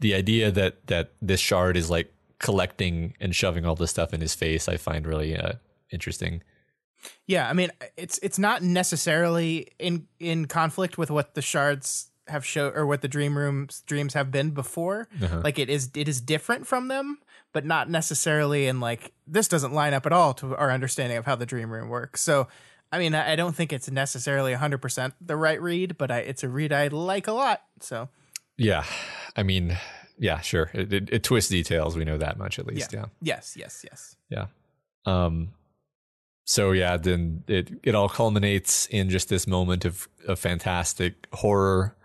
the 0.01 0.15
idea 0.15 0.51
that 0.51 0.87
that 0.89 1.13
this 1.23 1.41
shard 1.41 1.77
is 1.77 1.89
like 1.91 2.13
collecting 2.39 3.15
and 3.21 3.35
shoving 3.35 3.65
all 3.65 3.77
this 3.77 3.91
stuff 3.91 4.13
in 4.13 4.21
his 4.21 4.35
face, 4.35 4.69
I 4.69 4.77
find 4.77 5.07
really 5.07 5.37
uh, 5.37 5.53
interesting. 5.93 6.43
Yeah, 7.27 7.49
I 7.49 7.53
mean, 7.53 7.71
it's 7.97 8.19
it's 8.19 8.39
not 8.39 8.63
necessarily 8.63 9.69
in 9.79 10.07
in 10.19 10.47
conflict 10.47 10.99
with 10.99 11.11
what 11.11 11.35
the 11.35 11.43
shards 11.43 12.11
have 12.29 12.47
show 12.47 12.69
or 12.71 12.87
what 12.87 13.03
the 13.03 13.09
dream 13.09 13.37
rooms 13.37 13.83
dreams 13.87 14.15
have 14.15 14.31
been 14.31 14.51
before. 14.51 15.09
Uh-huh. 15.23 15.41
Like 15.43 15.59
it 15.59 15.69
is 15.69 15.91
it 15.95 16.09
is 16.09 16.21
different 16.21 16.67
from 16.67 16.89
them, 16.89 17.19
but 17.53 17.65
not 17.65 17.91
necessarily 17.91 18.67
in 18.67 18.81
like 18.81 19.13
this 19.27 19.49
doesn't 19.49 19.73
line 19.73 19.95
up 19.95 20.07
at 20.07 20.13
all 20.13 20.35
to 20.35 20.57
our 20.57 20.71
understanding 20.71 21.19
of 21.19 21.27
how 21.27 21.37
the 21.37 21.47
dream 21.47 21.71
room 21.71 21.89
works. 21.89 22.21
So, 22.23 22.49
I 22.91 22.99
mean, 22.99 23.15
I 23.15 23.37
don't 23.37 23.55
think 23.55 23.73
it's 23.73 23.91
necessarily 23.91 24.55
100% 24.55 25.13
the 25.21 25.37
right 25.37 25.61
read, 25.61 25.97
but 25.97 26.11
I, 26.11 26.19
it's 26.19 26.43
a 26.43 26.49
read 26.49 26.73
I 26.73 26.89
like 26.89 27.27
a 27.27 27.33
lot. 27.33 27.63
So, 27.81 28.09
Yeah, 28.57 28.85
I 29.35 29.43
mean, 29.43 29.79
yeah, 30.19 30.41
sure. 30.41 30.71
It, 30.75 30.93
it, 30.93 31.11
it 31.11 31.23
twists 31.23 31.51
details. 31.51 31.97
We 31.97 32.05
know 32.05 32.19
that 32.19 32.39
much 32.39 32.59
at 32.59 32.67
least. 32.67 32.93
Yeah, 32.93 33.07
yes, 33.21 33.57
yes, 33.59 33.85
yes. 33.85 34.17
yeah. 34.29 34.47
Um, 35.07 35.51
so 36.45 36.73
yeah, 36.73 36.97
then 36.97 37.45
it 37.47 37.71
it 37.83 37.95
all 37.95 38.09
culminates 38.09 38.87
in 38.87 39.11
just 39.11 39.29
this 39.29 39.47
moment 39.47 39.85
of 39.85 40.09
of 40.27 40.39
fantastic 40.39 41.29
horror, 41.33 41.97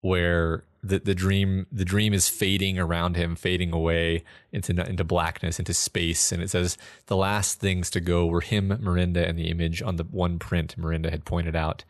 where 0.00 0.64
the 0.82 1.00
the 1.00 1.14
dream 1.14 1.66
the 1.72 1.84
dream 1.84 2.14
is 2.14 2.28
fading 2.28 2.78
around 2.78 3.16
him, 3.16 3.34
fading 3.34 3.72
away 3.72 4.24
into 4.52 4.72
into 4.88 5.04
blackness, 5.04 5.58
into 5.58 5.74
space, 5.74 6.32
and 6.32 6.42
it 6.42 6.50
says 6.50 6.78
the 7.06 7.16
last 7.16 7.60
things 7.60 7.90
to 7.90 8.00
go 8.00 8.26
were 8.26 8.40
him, 8.40 8.68
Miranda, 8.80 9.26
and 9.26 9.38
the 9.38 9.50
image 9.50 9.82
on 9.82 9.96
the 9.96 10.04
one 10.04 10.38
print 10.38 10.78
Miranda 10.78 11.10
had 11.10 11.24
pointed 11.24 11.56
out. 11.56 11.84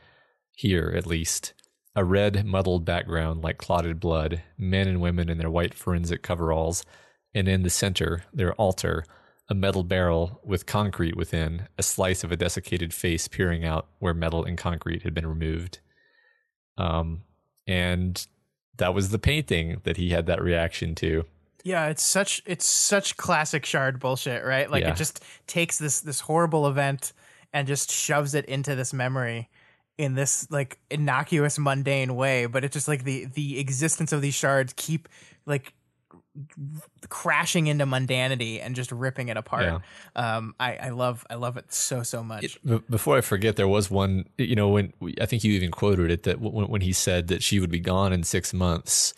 Here, 0.52 0.92
at 0.94 1.06
least, 1.06 1.54
a 1.94 2.04
red, 2.04 2.44
muddled 2.44 2.84
background 2.84 3.42
like 3.42 3.58
clotted 3.58 3.98
blood, 4.00 4.42
men 4.58 4.88
and 4.88 5.00
women 5.00 5.28
in 5.30 5.38
their 5.38 5.50
white 5.50 5.74
forensic 5.74 6.22
coveralls, 6.22 6.84
and 7.34 7.48
in 7.48 7.62
the 7.62 7.70
center, 7.70 8.24
their 8.32 8.52
altar, 8.54 9.04
a 9.50 9.54
metal 9.54 9.82
barrel 9.82 10.40
with 10.44 10.64
concrete 10.64 11.16
within, 11.16 11.66
a 11.76 11.82
slice 11.82 12.22
of 12.22 12.30
a 12.30 12.36
desiccated 12.36 12.94
face 12.94 13.26
peering 13.26 13.64
out 13.64 13.88
where 13.98 14.14
metal 14.14 14.44
and 14.44 14.56
concrete 14.56 15.02
had 15.02 15.12
been 15.12 15.26
removed. 15.26 15.80
Um, 16.78 17.24
and 17.66 18.24
that 18.76 18.94
was 18.94 19.10
the 19.10 19.18
painting 19.18 19.80
that 19.82 19.96
he 19.96 20.10
had 20.10 20.26
that 20.26 20.40
reaction 20.40 20.94
to. 20.96 21.24
Yeah, 21.64 21.88
it's 21.88 22.02
such 22.02 22.42
it's 22.46 22.64
such 22.64 23.16
classic 23.18 23.66
shard 23.66 23.98
bullshit, 23.98 24.44
right? 24.44 24.70
Like 24.70 24.82
Yeah. 24.82 24.92
it 24.92 24.96
just 24.96 25.22
takes 25.46 25.78
this 25.78 26.00
this 26.00 26.20
horrible 26.20 26.66
event 26.66 27.12
and 27.52 27.66
just 27.66 27.90
shoves 27.90 28.34
it 28.34 28.46
into 28.46 28.74
this 28.74 28.94
memory 28.94 29.50
in 29.98 30.14
this 30.14 30.50
like 30.50 30.78
innocuous 30.90 31.58
mundane 31.58 32.14
way, 32.14 32.46
but 32.46 32.64
it's 32.64 32.72
just 32.72 32.88
like 32.88 33.04
the 33.04 33.26
the 33.26 33.58
existence 33.58 34.12
of 34.12 34.22
these 34.22 34.34
shards 34.34 34.72
keep 34.76 35.08
like 35.44 35.74
crashing 37.08 37.66
into 37.66 37.86
mundanity 37.86 38.60
and 38.64 38.76
just 38.76 38.92
ripping 38.92 39.28
it 39.28 39.36
apart. 39.36 39.82
Um 40.14 40.54
I 40.60 40.76
I 40.76 40.88
love 40.90 41.26
I 41.28 41.34
love 41.34 41.56
it 41.56 41.72
so 41.72 42.02
so 42.02 42.22
much. 42.22 42.58
B- 42.64 42.80
before 42.88 43.16
I 43.16 43.20
forget, 43.20 43.56
there 43.56 43.68
was 43.68 43.90
one, 43.90 44.26
you 44.38 44.54
know, 44.54 44.68
when 44.68 44.92
I 45.20 45.26
think 45.26 45.44
you 45.44 45.52
even 45.52 45.70
quoted 45.70 46.10
it 46.10 46.22
that 46.24 46.40
when, 46.40 46.68
when 46.68 46.80
he 46.80 46.92
said 46.92 47.28
that 47.28 47.42
she 47.42 47.60
would 47.60 47.70
be 47.70 47.80
gone 47.80 48.12
in 48.12 48.22
six 48.22 48.54
months. 48.54 49.14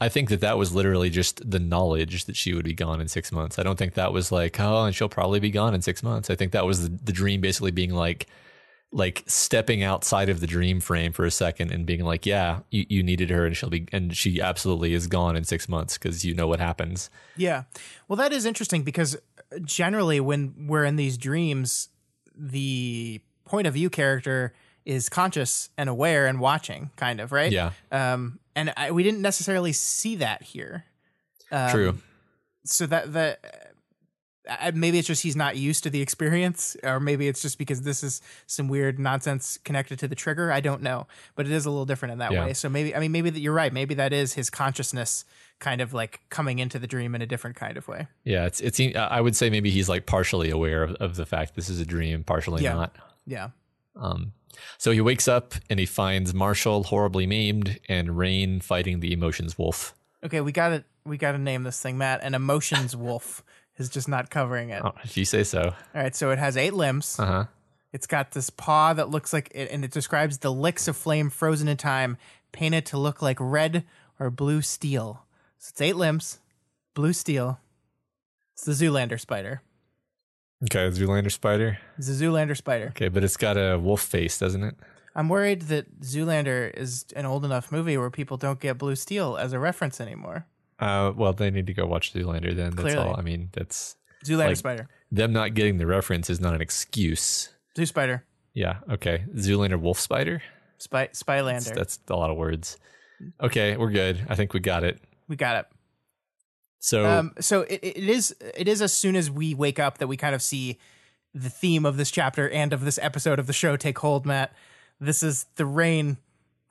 I 0.00 0.08
think 0.08 0.28
that 0.28 0.40
that 0.40 0.56
was 0.56 0.72
literally 0.72 1.10
just 1.10 1.50
the 1.50 1.58
knowledge 1.58 2.26
that 2.26 2.36
she 2.36 2.54
would 2.54 2.64
be 2.64 2.72
gone 2.72 3.00
in 3.00 3.08
six 3.08 3.32
months. 3.32 3.58
I 3.58 3.64
don't 3.64 3.76
think 3.76 3.94
that 3.94 4.12
was 4.12 4.30
like, 4.30 4.60
oh, 4.60 4.84
and 4.84 4.94
she'll 4.94 5.08
probably 5.08 5.40
be 5.40 5.50
gone 5.50 5.74
in 5.74 5.82
six 5.82 6.04
months. 6.04 6.30
I 6.30 6.36
think 6.36 6.52
that 6.52 6.64
was 6.64 6.88
the, 6.88 6.98
the 7.02 7.12
dream 7.12 7.40
basically 7.40 7.72
being 7.72 7.92
like, 7.92 8.28
like 8.90 9.22
stepping 9.26 9.82
outside 9.82 10.28
of 10.28 10.40
the 10.40 10.46
dream 10.46 10.80
frame 10.80 11.12
for 11.12 11.24
a 11.26 11.30
second 11.30 11.70
and 11.72 11.84
being 11.84 12.04
like, 12.04 12.24
yeah, 12.24 12.60
you, 12.70 12.86
you 12.88 13.02
needed 13.02 13.28
her 13.30 13.44
and 13.44 13.56
she'll 13.56 13.68
be, 13.68 13.86
and 13.92 14.16
she 14.16 14.40
absolutely 14.40 14.94
is 14.94 15.06
gone 15.06 15.36
in 15.36 15.44
six 15.44 15.68
months 15.68 15.98
because 15.98 16.24
you 16.24 16.34
know 16.34 16.46
what 16.46 16.58
happens. 16.58 17.10
Yeah. 17.36 17.64
Well, 18.08 18.16
that 18.16 18.32
is 18.32 18.46
interesting 18.46 18.82
because 18.82 19.16
generally, 19.62 20.20
when 20.20 20.66
we're 20.66 20.84
in 20.84 20.96
these 20.96 21.18
dreams, 21.18 21.90
the 22.34 23.20
point 23.44 23.66
of 23.66 23.74
view 23.74 23.90
character 23.90 24.54
is 24.86 25.10
conscious 25.10 25.68
and 25.76 25.90
aware 25.90 26.26
and 26.26 26.40
watching, 26.40 26.90
kind 26.96 27.20
of, 27.20 27.30
right? 27.30 27.52
Yeah, 27.52 27.72
Um, 27.92 28.38
and 28.56 28.72
I, 28.76 28.90
we 28.90 29.02
didn't 29.02 29.20
necessarily 29.22 29.72
see 29.72 30.16
that 30.16 30.42
here. 30.42 30.84
Um, 31.52 31.70
true. 31.70 31.98
So 32.64 32.86
that 32.86 33.12
that 33.12 33.67
maybe 34.74 34.98
it's 34.98 35.06
just 35.08 35.22
he's 35.22 35.36
not 35.36 35.56
used 35.56 35.82
to 35.84 35.90
the 35.90 36.00
experience, 36.00 36.76
or 36.82 37.00
maybe 37.00 37.28
it's 37.28 37.42
just 37.42 37.58
because 37.58 37.82
this 37.82 38.02
is 38.02 38.20
some 38.46 38.68
weird 38.68 38.98
nonsense 38.98 39.58
connected 39.64 39.98
to 40.00 40.08
the 40.08 40.14
trigger. 40.14 40.50
I 40.52 40.60
don't 40.60 40.82
know, 40.82 41.06
but 41.34 41.46
it 41.46 41.52
is 41.52 41.66
a 41.66 41.70
little 41.70 41.86
different 41.86 42.12
in 42.12 42.18
that 42.18 42.32
Yeah. 42.32 42.44
way. 42.46 42.54
So 42.54 42.68
maybe 42.68 42.94
I 42.94 43.00
mean 43.00 43.12
maybe 43.12 43.30
that 43.30 43.40
you're 43.40 43.52
right. 43.54 43.72
Maybe 43.72 43.94
that 43.94 44.12
is 44.12 44.34
his 44.34 44.50
consciousness 44.50 45.24
kind 45.60 45.80
of 45.80 45.92
like 45.92 46.20
coming 46.30 46.58
into 46.60 46.78
the 46.78 46.86
dream 46.86 47.14
in 47.14 47.22
a 47.22 47.26
different 47.26 47.56
kind 47.56 47.76
of 47.76 47.88
way. 47.88 48.06
Yeah, 48.24 48.46
it's 48.46 48.60
it's. 48.60 48.80
I 48.96 49.20
would 49.20 49.34
say 49.36 49.50
maybe 49.50 49.70
he's 49.70 49.88
like 49.88 50.06
partially 50.06 50.50
aware 50.50 50.82
of, 50.82 50.94
of 50.96 51.16
the 51.16 51.26
fact 51.26 51.54
this 51.54 51.68
is 51.68 51.80
a 51.80 51.86
dream, 51.86 52.24
partially 52.24 52.62
Yeah. 52.62 52.74
not. 52.74 52.96
Yeah. 53.26 53.48
Um, 53.96 54.32
so 54.78 54.90
he 54.92 55.00
wakes 55.00 55.28
up 55.28 55.54
and 55.68 55.78
he 55.78 55.86
finds 55.86 56.32
Marshall 56.32 56.84
horribly 56.84 57.26
maimed 57.26 57.80
and 57.88 58.16
Rain 58.16 58.60
fighting 58.60 59.00
the 59.00 59.12
emotions 59.12 59.58
wolf. 59.58 59.94
Okay, 60.24 60.40
we 60.40 60.52
got 60.52 60.68
to 60.70 60.84
we 61.04 61.16
got 61.16 61.32
to 61.32 61.38
name 61.38 61.62
this 61.62 61.80
thing, 61.80 61.96
Matt. 61.98 62.22
An 62.22 62.34
emotions 62.34 62.94
wolf 62.96 63.42
is 63.78 63.88
just 63.88 64.08
not 64.08 64.30
covering 64.30 64.70
it. 64.70 64.82
Oh, 64.84 64.92
if 65.04 65.16
you 65.16 65.24
say 65.24 65.44
so. 65.44 65.62
All 65.62 66.02
right, 66.02 66.14
so 66.14 66.30
it 66.30 66.38
has 66.38 66.56
eight 66.56 66.74
limbs. 66.74 67.18
Uh 67.18 67.26
huh. 67.26 67.44
It's 67.92 68.06
got 68.06 68.32
this 68.32 68.50
paw 68.50 68.92
that 68.92 69.08
looks 69.10 69.32
like 69.32 69.50
it, 69.54 69.70
and 69.70 69.84
it 69.84 69.90
describes 69.90 70.38
the 70.38 70.52
licks 70.52 70.88
of 70.88 70.96
flame 70.96 71.30
frozen 71.30 71.68
in 71.68 71.76
time, 71.76 72.18
painted 72.52 72.84
to 72.86 72.98
look 72.98 73.22
like 73.22 73.38
red 73.40 73.84
or 74.20 74.30
blue 74.30 74.60
steel. 74.60 75.24
So 75.58 75.70
it's 75.72 75.80
eight 75.80 75.96
limbs, 75.96 76.40
blue 76.94 77.12
steel. 77.12 77.60
It's 78.54 78.64
the 78.64 78.72
Zoolander 78.72 79.18
spider. 79.18 79.62
Okay, 80.64 80.88
Zoolander 80.90 81.30
spider. 81.30 81.78
It's 81.96 82.08
a 82.08 82.12
Zoolander 82.12 82.56
spider. 82.56 82.88
Okay, 82.88 83.08
but 83.08 83.22
it's 83.22 83.36
got 83.36 83.56
a 83.56 83.78
wolf 83.78 84.02
face, 84.02 84.38
doesn't 84.38 84.64
it? 84.64 84.74
I'm 85.14 85.28
worried 85.28 85.62
that 85.62 86.00
Zoolander 86.00 86.76
is 86.76 87.06
an 87.16 87.26
old 87.26 87.44
enough 87.44 87.72
movie 87.72 87.96
where 87.96 88.10
people 88.10 88.36
don't 88.36 88.60
get 88.60 88.78
blue 88.78 88.96
steel 88.96 89.36
as 89.36 89.52
a 89.52 89.58
reference 89.58 90.00
anymore. 90.00 90.46
Uh, 90.78 91.12
well, 91.16 91.32
they 91.32 91.50
need 91.50 91.66
to 91.66 91.74
go 91.74 91.86
watch 91.86 92.12
Zoolander 92.12 92.54
then. 92.54 92.70
That's 92.70 92.80
Clearly. 92.82 92.98
all. 93.08 93.16
I 93.16 93.22
mean, 93.22 93.48
that's 93.52 93.96
Zoolander 94.24 94.46
Like- 94.48 94.56
spider. 94.56 94.88
them 95.10 95.32
not 95.32 95.54
getting 95.54 95.78
the 95.78 95.86
reference 95.86 96.30
is 96.30 96.40
not 96.40 96.54
an 96.54 96.60
excuse. 96.60 97.50
Zoo 97.76 97.86
spider. 97.86 98.24
Yeah. 98.54 98.78
Okay. 98.90 99.24
Zoolander 99.34 99.80
wolf 99.80 99.98
spider. 100.00 100.42
Spy 100.78 101.08
Spylander. 101.08 101.74
That's 101.74 101.98
a 102.08 102.14
lot 102.16 102.30
of 102.30 102.36
words. 102.36 102.76
Okay, 103.40 103.76
we're 103.76 103.90
good. 103.90 104.24
I 104.28 104.36
think 104.36 104.52
we 104.54 104.60
got 104.60 104.84
it. 104.84 105.00
we 105.26 105.34
got 105.36 105.56
it. 105.56 105.66
So 106.78 107.04
Um, 107.04 107.32
so 107.40 107.62
it, 107.62 107.80
it 107.82 107.96
is 108.08 108.34
it 108.56 108.68
is 108.68 108.80
as 108.80 108.92
soon 108.92 109.16
as 109.16 109.28
we 109.30 109.54
wake 109.54 109.80
up 109.80 109.98
that 109.98 110.06
we 110.06 110.16
kind 110.16 110.34
of 110.36 110.42
see 110.42 110.78
the 111.34 111.50
theme 111.50 111.84
of 111.84 111.96
this 111.96 112.12
chapter 112.12 112.48
and 112.48 112.72
of 112.72 112.84
this 112.84 112.98
episode 113.02 113.40
of 113.40 113.48
the 113.48 113.52
show 113.52 113.76
take 113.76 113.98
hold, 113.98 114.24
Matt. 114.24 114.52
This 115.00 115.22
is 115.24 115.46
the 115.56 115.66
rain 115.66 116.18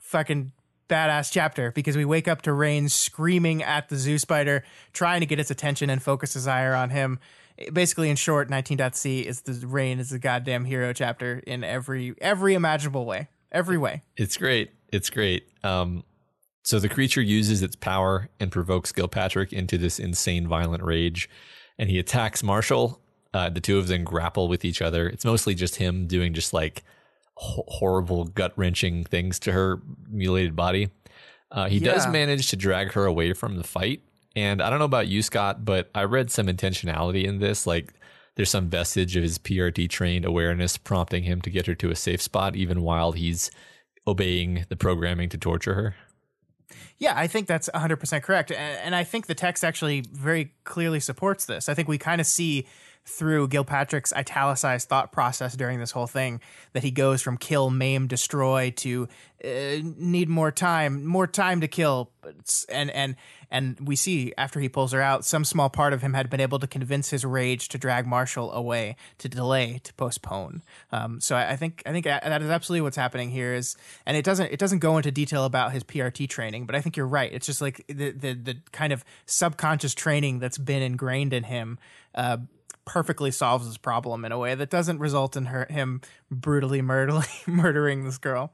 fucking 0.02 0.54
badass 0.88 1.32
chapter 1.32 1.71
because 1.71 1.97
we 1.97 2.06
wake 2.06 2.28
up 2.28 2.41
to 2.43 2.54
Rain 2.54 2.89
screaming 2.89 3.63
at 3.63 3.89
the 3.89 3.95
zoo 3.95 4.17
spider, 4.17 4.63
trying 4.93 5.19
to 5.21 5.26
get 5.26 5.39
its 5.39 5.52
attention 5.52 5.89
and 5.89 6.02
focus 6.02 6.34
his 6.34 6.47
ire 6.47 6.76
on 6.76 6.89
him. 6.89 7.19
Basically, 7.73 8.10
in 8.10 8.15
short, 8.15 8.50
19.c 8.50 9.21
is 9.21 9.41
the 9.41 9.65
Rain 9.65 10.00
is 10.00 10.12
the 10.12 10.19
goddamn 10.19 10.65
hero 10.65 10.93
chapter 10.93 11.39
in 11.39 11.63
every 11.63 12.13
every 12.21 12.54
imaginable 12.54 13.06
way. 13.06 13.30
Every 13.52 13.78
way. 13.78 14.04
It's 14.15 14.38
great. 14.38 14.71
It's 14.91 15.10
great. 15.10 15.47
Um, 15.63 16.04
so 16.63 16.80
the 16.80 16.89
creature 16.89 17.21
uses 17.21 17.62
its 17.62 17.78
power 17.78 18.30
and 18.39 18.52
provokes 18.52 18.91
Gilpatrick 18.91 19.54
into 19.54 19.78
this 19.78 20.00
insane, 20.00 20.47
violent 20.47 20.84
rage, 20.84 21.30
and 21.80 21.89
he 21.89 21.97
attacks 21.97 22.43
Marshall. 22.43 23.02
Uh, 23.34 23.50
the 23.50 23.62
two 23.62 23.78
of 23.78 23.88
them 23.88 24.04
grapple 24.04 24.47
with 24.47 24.65
each 24.65 24.82
other. 24.82 25.08
It's 25.08 25.23
mostly 25.23 25.56
just 25.56 25.78
him 25.78 26.08
doing 26.08 26.34
just 26.34 26.54
like 26.54 26.84
ho- 27.38 27.65
horrible, 27.67 28.26
gut 28.26 28.54
wrenching 28.56 29.04
things 29.04 29.39
to 29.39 29.52
her 29.52 29.80
mutilated 30.10 30.56
body. 30.56 30.89
Uh, 31.52 31.69
he 31.69 31.80
does 31.80 32.08
manage 32.08 32.50
to 32.50 32.56
drag 32.56 32.91
her 32.91 33.06
away 33.06 33.34
from 33.34 33.56
the 33.56 33.63
fight. 33.63 34.02
And 34.36 34.62
I 34.62 34.69
don't 34.69 34.80
know 34.80 34.86
about 34.86 35.08
you, 35.08 35.21
Scott, 35.21 35.63
but 35.63 35.89
I 35.95 36.04
read 36.04 36.30
some 36.30 36.47
intentionality 36.47 37.23
in 37.23 37.39
this. 37.39 37.65
Like, 37.65 37.93
there's 38.36 38.50
some 38.50 38.69
vestige 38.69 39.15
of 39.15 39.23
his 39.23 39.39
PRT 39.39 39.89
trained 39.89 40.26
awareness 40.26 40.78
prompting 40.78 41.23
him 41.23 41.41
to 41.41 41.50
get 41.50 41.65
her 41.67 41.76
to 41.76 41.89
a 41.89 41.95
safe 41.95 42.21
spot, 42.21 42.56
even 42.56 42.82
while 42.82 43.13
he's 43.13 43.50
obeying 44.06 44.65
the 44.69 44.76
programming 44.76 45.30
to 45.30 45.38
torture 45.38 45.73
her. 45.73 45.95
Yeah, 46.97 47.13
I 47.15 47.28
think 47.28 47.47
that's 47.47 47.69
100% 47.73 48.23
correct. 48.23 48.52
And, 48.52 48.80
and 48.80 48.95
I 48.95 49.04
think 49.04 49.28
the 49.28 49.36
text 49.36 49.63
actually 49.63 50.02
very 50.12 50.54
clearly 50.63 51.00
supports 51.00 51.45
this. 51.45 51.69
I 51.69 51.73
think 51.73 51.88
we 51.88 51.97
kind 51.97 52.19
of 52.19 52.28
see 52.28 52.67
through 53.08 53.48
Gilpatrick's 53.48 54.12
italicized 54.12 54.89
thought 54.89 55.12
process 55.12 55.56
during 55.56 55.80
this 55.80 55.91
whole 55.91 56.08
thing 56.08 56.41
that 56.74 56.84
he 56.84 56.91
goes 56.91 57.22
from 57.22 57.38
kill, 57.38 57.70
maim, 57.70 58.08
destroy 58.08 58.72
to 58.78 59.08
uh, 59.43 59.78
need 59.98 60.28
more 60.28 60.52
time, 60.52 61.06
more 61.06 61.28
time 61.28 61.62
to 61.62 61.67
kill. 61.67 62.12
And 62.70 62.89
and 62.91 63.15
and 63.50 63.80
we 63.80 63.96
see 63.96 64.34
after 64.38 64.60
he 64.60 64.67
pulls 64.67 64.91
her 64.91 65.02
out, 65.02 65.24
some 65.24 65.46
small 65.46 65.70
part 65.70 65.93
of 65.93 66.02
him 66.02 66.13
had 66.13 66.30
been 66.30 66.41
able 66.41 66.60
to 66.60 66.67
convince 66.67 67.12
his 67.12 67.24
rage 67.24 67.70
to 67.70 67.78
drag 67.78 68.06
Marshall 68.06 68.52
away, 68.52 68.98
to 69.20 69.30
delay, 69.30 69.80
to 69.84 69.93
postpone. 69.93 70.63
Um, 70.91 71.22
so 71.22 71.36
I, 71.36 71.52
I 71.52 71.56
think 71.56 71.84
I 71.86 71.91
think 71.91 72.06
that 72.06 72.41
is 72.41 72.50
absolutely 72.50 72.82
what's 72.82 72.98
happening 72.98 73.30
here. 73.30 73.54
Is 73.54 73.78
and 74.06 74.17
it 74.17 74.26
doesn't 74.26 74.52
it 74.52 74.60
doesn't 74.60 74.80
go 74.80 74.98
into 74.98 75.12
detail 75.12 75.46
about 75.46 75.72
his 75.72 75.84
PRT 75.84 76.28
training, 76.28 76.65
but 76.65 76.76
I 76.76 76.82
think 76.82 76.98
you're 76.98 77.08
right. 77.08 77.32
It's 77.32 77.46
just 77.46 77.62
like 77.62 77.86
the 77.88 78.12
the, 78.12 78.34
the 78.34 78.58
kind 78.74 78.91
of 78.91 79.06
subconscious 79.28 79.93
training 79.93 80.39
that's 80.39 80.58
been 80.58 80.82
ingrained 80.82 81.32
in 81.32 81.43
him. 81.43 81.80
Uh, 82.13 82.38
perfectly 82.88 83.30
solves 83.30 83.67
this 83.67 83.78
problem 83.78 84.26
in 84.26 84.32
a 84.32 84.39
way 84.39 84.56
that 84.56 84.71
doesn't 84.71 84.97
result 84.97 85.38
in 85.38 85.45
her 85.45 85.67
him 85.69 86.02
brutally 86.32 86.82
murdering 86.82 87.23
murdering 87.45 88.06
this 88.06 88.17
girl. 88.17 88.52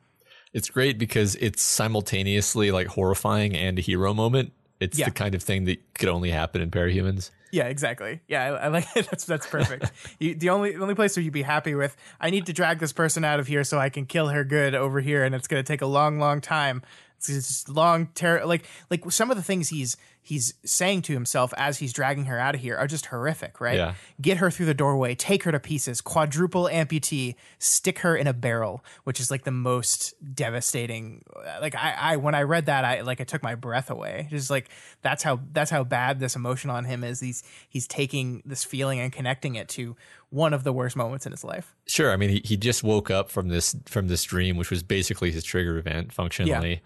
It's 0.52 0.70
great 0.70 0.98
because 1.00 1.36
it's 1.36 1.62
simultaneously 1.62 2.72
like 2.72 2.88
horrifying 2.88 3.56
and 3.56 3.80
a 3.80 3.82
hero 3.82 4.14
moment. 4.14 4.52
It's 4.80 5.00
Yeah. 5.00 5.06
the 5.06 5.12
kind 5.12 5.34
of 5.36 5.42
thing 5.42 5.66
that 5.66 5.80
could 5.96 6.10
only 6.10 6.30
happen 6.32 6.62
in 6.62 6.70
parahumans. 6.72 7.30
Yeah, 7.52 7.66
exactly. 7.66 8.20
Yeah, 8.28 8.44
I, 8.56 8.66
I 8.66 8.68
like 8.68 8.88
it. 8.96 9.08
That's 9.10 9.26
that's 9.26 9.48
perfect. 9.48 9.92
you, 10.20 10.36
the 10.36 10.50
only 10.50 10.72
the 10.76 10.82
only 10.82 10.96
place 10.96 11.16
where 11.16 11.24
you'd 11.24 11.32
be 11.34 11.44
happy 11.44 11.76
with, 11.76 11.96
I 12.20 12.30
need 12.32 12.48
to 12.48 12.54
drag 12.54 12.80
this 12.80 12.92
person 12.92 13.24
out 13.24 13.40
of 13.40 13.48
here 13.48 13.64
so 13.64 13.78
I 13.80 13.90
can 13.90 14.06
kill 14.06 14.28
her 14.30 14.44
good 14.44 14.74
over 14.76 15.00
here, 15.00 15.24
and 15.24 15.34
it's 15.36 15.48
going 15.48 15.64
to 15.64 15.68
take 15.68 15.82
a 15.82 15.86
long, 15.88 16.20
long 16.20 16.42
time. 16.42 16.82
It's 17.18 17.28
just 17.28 17.70
long, 17.70 18.08
terror, 18.08 18.46
like 18.46 18.66
like 18.90 19.10
some 19.12 19.32
of 19.32 19.38
the 19.38 19.44
things 19.44 19.70
he's 19.70 19.98
he's 20.26 20.54
saying 20.64 21.02
to 21.02 21.14
himself 21.14 21.54
as 21.58 21.80
he's 21.80 21.92
dragging 21.92 22.26
her 22.26 22.40
out 22.40 22.56
of 22.56 22.62
here 22.62 22.78
are 22.78 22.88
just 22.88 23.08
horrific. 23.08 23.62
Right? 23.62 23.78
Yeah. 23.78 23.94
Get 24.22 24.38
her 24.38 24.50
through 24.52 24.68
the 24.68 24.74
doorway, 24.74 25.16
take 25.16 25.44
her 25.44 25.52
to 25.52 25.60
pieces, 25.60 26.02
quadruple 26.02 26.70
amputee, 26.72 27.36
stick 27.60 28.00
her 28.00 28.16
in 28.16 28.28
a 28.28 28.34
barrel, 28.34 28.84
which 29.04 29.20
is 29.20 29.32
like 29.32 29.44
the 29.44 29.52
most 29.52 30.14
devastating. 30.36 31.24
Like 31.62 31.76
I, 31.76 31.96
I 31.98 32.18
when 32.18 32.36
I 32.36 32.44
read 32.44 32.66
that, 32.66 32.84
I 32.86 33.02
like 33.02 33.22
I 33.22 33.26
took 33.26 33.44
my 33.44 33.56
breath 33.56 33.90
away. 33.90 34.28
Just 34.30 34.50
like 34.50 34.70
that's 35.02 35.24
how 35.24 35.40
that's 35.52 35.72
how 35.72 35.84
bad 35.84 36.20
this 36.20 36.36
emotion 36.36 36.70
on 36.70 36.86
him 36.86 37.04
is. 37.04 37.20
He's 37.20 37.44
he's 37.70 37.88
taking 37.88 38.44
this 38.46 38.64
feeling 38.64 39.00
and 39.00 39.12
connecting 39.12 39.56
it 39.56 39.70
to 39.70 39.96
one 40.30 40.52
of 40.52 40.64
the 40.64 40.74
worst 40.74 40.96
moments 40.96 41.28
in 41.28 41.32
his 41.32 41.44
life. 41.44 41.76
Sure. 41.86 42.12
I 42.12 42.16
mean, 42.16 42.30
he, 42.30 42.42
he 42.44 42.58
just 42.58 42.84
woke 42.84 43.12
up 43.12 43.30
from 43.30 43.50
this 43.50 43.76
from 43.86 44.08
this 44.08 44.24
dream, 44.24 44.58
which 44.58 44.72
was 44.72 44.82
basically 44.82 45.32
his 45.32 45.44
trigger 45.44 45.78
event 45.78 46.12
functionally, 46.12 46.82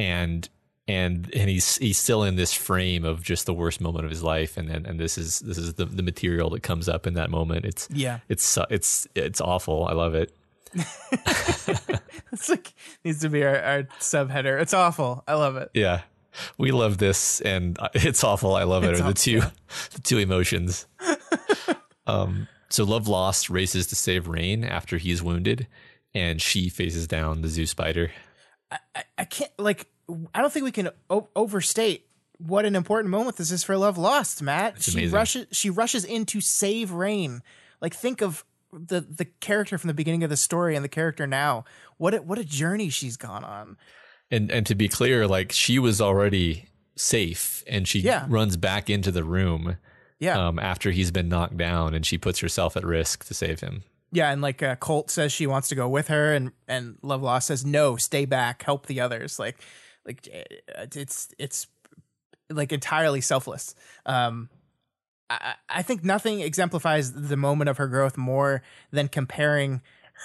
and 0.00 0.48
and 0.88 1.30
and 1.34 1.48
he's 1.50 1.76
he's 1.76 1.98
still 1.98 2.24
in 2.24 2.36
this 2.36 2.52
frame 2.52 3.04
of 3.04 3.22
just 3.22 3.46
the 3.46 3.52
worst 3.54 3.80
moment 3.80 4.04
of 4.06 4.10
his 4.10 4.22
life, 4.22 4.56
and 4.56 4.70
and, 4.70 4.86
and 4.86 4.98
this 4.98 5.18
is 5.18 5.40
this 5.40 5.58
is 5.58 5.74
the, 5.74 5.84
the 5.84 6.02
material 6.02 6.48
that 6.50 6.62
comes 6.62 6.88
up 6.88 7.06
in 7.06 7.14
that 7.14 7.30
moment. 7.30 7.64
It's 7.66 7.86
Yeah. 7.92 8.20
it's 8.28 8.58
it's 8.70 9.06
it's 9.14 9.40
awful. 9.40 9.84
I 9.86 9.92
love 9.92 10.14
it. 10.14 10.32
It's 12.32 12.48
like 12.48 12.72
needs 13.04 13.20
to 13.20 13.28
be 13.28 13.42
our, 13.42 13.58
our 13.60 13.82
subheader. 13.98 14.60
It's 14.60 14.72
awful. 14.72 15.24
I 15.26 15.34
love 15.34 15.56
it. 15.56 15.70
Yeah, 15.74 16.02
we 16.58 16.70
love 16.70 16.98
this, 16.98 17.40
and 17.40 17.76
it's 17.94 18.22
awful. 18.22 18.54
I 18.54 18.62
love 18.62 18.84
it. 18.84 18.92
It's 18.92 19.00
Are 19.00 19.08
the 19.08 19.14
two 19.14 19.40
the 19.94 20.00
two 20.02 20.18
emotions. 20.18 20.86
um. 22.06 22.46
So 22.72 22.84
Love 22.84 23.08
Lost 23.08 23.50
races 23.50 23.88
to 23.88 23.96
save 23.96 24.28
Rain 24.28 24.62
after 24.62 24.96
he's 24.96 25.20
wounded, 25.24 25.66
and 26.14 26.40
she 26.40 26.68
faces 26.68 27.08
down 27.08 27.42
the 27.42 27.48
zoo 27.48 27.66
spider. 27.66 28.12
I, 28.70 28.78
I 29.18 29.24
can't 29.24 29.50
like 29.58 29.86
I 30.34 30.40
don't 30.40 30.52
think 30.52 30.64
we 30.64 30.72
can 30.72 30.90
o- 31.08 31.28
overstate 31.36 32.06
what 32.38 32.64
an 32.64 32.74
important 32.76 33.10
moment 33.10 33.36
this 33.36 33.50
is 33.50 33.62
for 33.62 33.76
Love 33.76 33.98
Lost, 33.98 34.42
Matt. 34.42 34.80
she 34.82 34.92
amazing. 34.92 35.14
rushes 35.14 35.46
she 35.52 35.70
rushes 35.70 36.04
in 36.04 36.26
to 36.26 36.40
save 36.40 36.90
Rain. 36.92 37.42
Like 37.80 37.94
think 37.94 38.20
of 38.20 38.44
the 38.72 39.00
the 39.00 39.24
character 39.40 39.76
from 39.78 39.88
the 39.88 39.94
beginning 39.94 40.22
of 40.24 40.30
the 40.30 40.36
story 40.36 40.76
and 40.76 40.84
the 40.84 40.88
character 40.88 41.26
now. 41.26 41.64
What 41.98 42.14
a, 42.14 42.22
what 42.22 42.38
a 42.38 42.44
journey 42.44 42.88
she's 42.88 43.16
gone 43.16 43.44
on. 43.44 43.76
And 44.30 44.50
and 44.50 44.64
to 44.66 44.74
be 44.74 44.88
clear, 44.88 45.26
like 45.26 45.52
she 45.52 45.78
was 45.78 46.00
already 46.00 46.66
safe, 46.96 47.64
and 47.66 47.86
she 47.88 48.00
Yeah. 48.00 48.26
runs 48.28 48.56
back 48.56 48.88
into 48.90 49.10
the 49.10 49.24
room 49.24 49.76
Yeah. 50.18 50.48
um, 50.48 50.58
after 50.58 50.90
he's 50.92 51.10
been 51.10 51.28
knocked 51.28 51.56
down, 51.56 51.94
and 51.94 52.04
she 52.06 52.16
puts 52.18 52.38
herself 52.40 52.76
at 52.76 52.84
risk 52.84 53.24
to 53.26 53.34
save 53.34 53.60
him. 53.60 53.82
Yeah, 54.12 54.32
and 54.32 54.42
like 54.42 54.62
uh, 54.62 54.76
Colt 54.76 55.10
says 55.10 55.32
she 55.32 55.46
wants 55.46 55.68
to 55.68 55.74
go 55.74 55.88
with 55.88 56.08
her, 56.08 56.32
and 56.32 56.52
and 56.66 56.98
Love 57.02 57.22
Lost 57.22 57.46
says 57.46 57.64
no, 57.64 57.96
stay 57.96 58.24
back, 58.24 58.62
help 58.62 58.86
the 58.86 59.00
others. 59.00 59.38
Like, 59.38 59.62
like 60.04 60.28
uh, 60.34 60.86
it's 60.94 61.28
it's 61.38 61.66
like 62.48 62.72
entirely 62.72 63.20
selfless. 63.20 63.74
Um, 64.06 64.48
I 65.28 65.54
I 65.68 65.82
think 65.82 66.04
nothing 66.04 66.40
exemplifies 66.40 67.12
the 67.12 67.36
moment 67.36 67.70
of 67.70 67.76
her 67.76 67.86
growth 67.86 68.16
more 68.16 68.62
than 68.90 69.08
comparing 69.08 69.80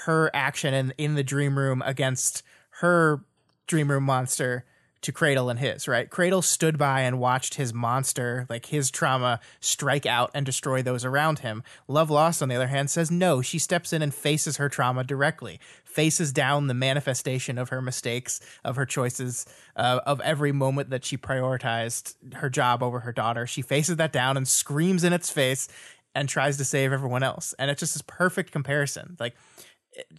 her 0.06 0.32
action 0.34 0.74
in 0.74 0.94
in 0.98 1.16
the 1.16 1.24
dream 1.24 1.58
room 1.58 1.84
against 1.86 2.42
her 2.82 3.24
dream 3.68 3.90
room 3.92 4.04
monster 4.04 4.66
to 5.06 5.12
Cradle 5.12 5.49
and 5.49 5.60
his, 5.60 5.88
right? 5.88 6.10
Cradle 6.10 6.41
stood 6.41 6.78
by 6.78 7.01
and 7.01 7.20
watched 7.20 7.56
his 7.56 7.74
monster, 7.74 8.45
like 8.49 8.68
his 8.68 8.91
trauma, 8.91 9.39
strike 9.60 10.06
out 10.06 10.32
and 10.34 10.45
destroy 10.45 10.82
those 10.82 11.06
around 11.06 11.39
him. 11.39 11.64
Love 11.88 12.10
Lost, 12.10 12.41
on 12.41 12.49
the 12.49 12.56
other 12.56 12.68
hand, 12.68 12.89
says 12.89 13.10
no. 13.10 13.41
She 13.41 13.60
steps 13.60 13.93
in 13.93 14.01
and 14.01 14.14
faces 14.14 14.58
her 14.58 14.68
trauma 14.68 15.03
directly, 15.03 15.60
faces 15.84 16.32
down 16.32 16.68
the 16.68 16.74
manifestation 16.74 17.58
of 17.58 17.70
her 17.70 17.82
mistakes, 17.82 18.39
of 18.64 18.76
her 18.76 18.86
choices, 18.86 19.45
uh, 19.76 20.01
of 20.06 20.20
every 20.22 20.51
moment 20.51 20.89
that 20.89 21.06
she 21.06 21.18
prioritized 21.18 22.16
her 22.36 22.49
job 22.49 22.84
over 22.84 23.01
her 23.01 23.14
daughter. 23.14 23.47
She 23.47 23.62
faces 23.62 23.97
that 23.97 24.12
down 24.12 24.38
and 24.38 24.47
screams 24.47 25.03
in 25.03 25.14
its 25.14 25.30
face 25.30 25.68
and 26.14 26.28
tries 26.28 26.58
to 26.58 26.66
save 26.66 26.91
everyone 26.91 27.24
else. 27.24 27.53
And 27.60 27.70
it's 27.70 27.80
just 27.80 27.93
this 27.93 28.01
perfect 28.01 28.51
comparison. 28.51 29.18
Like, 29.20 29.36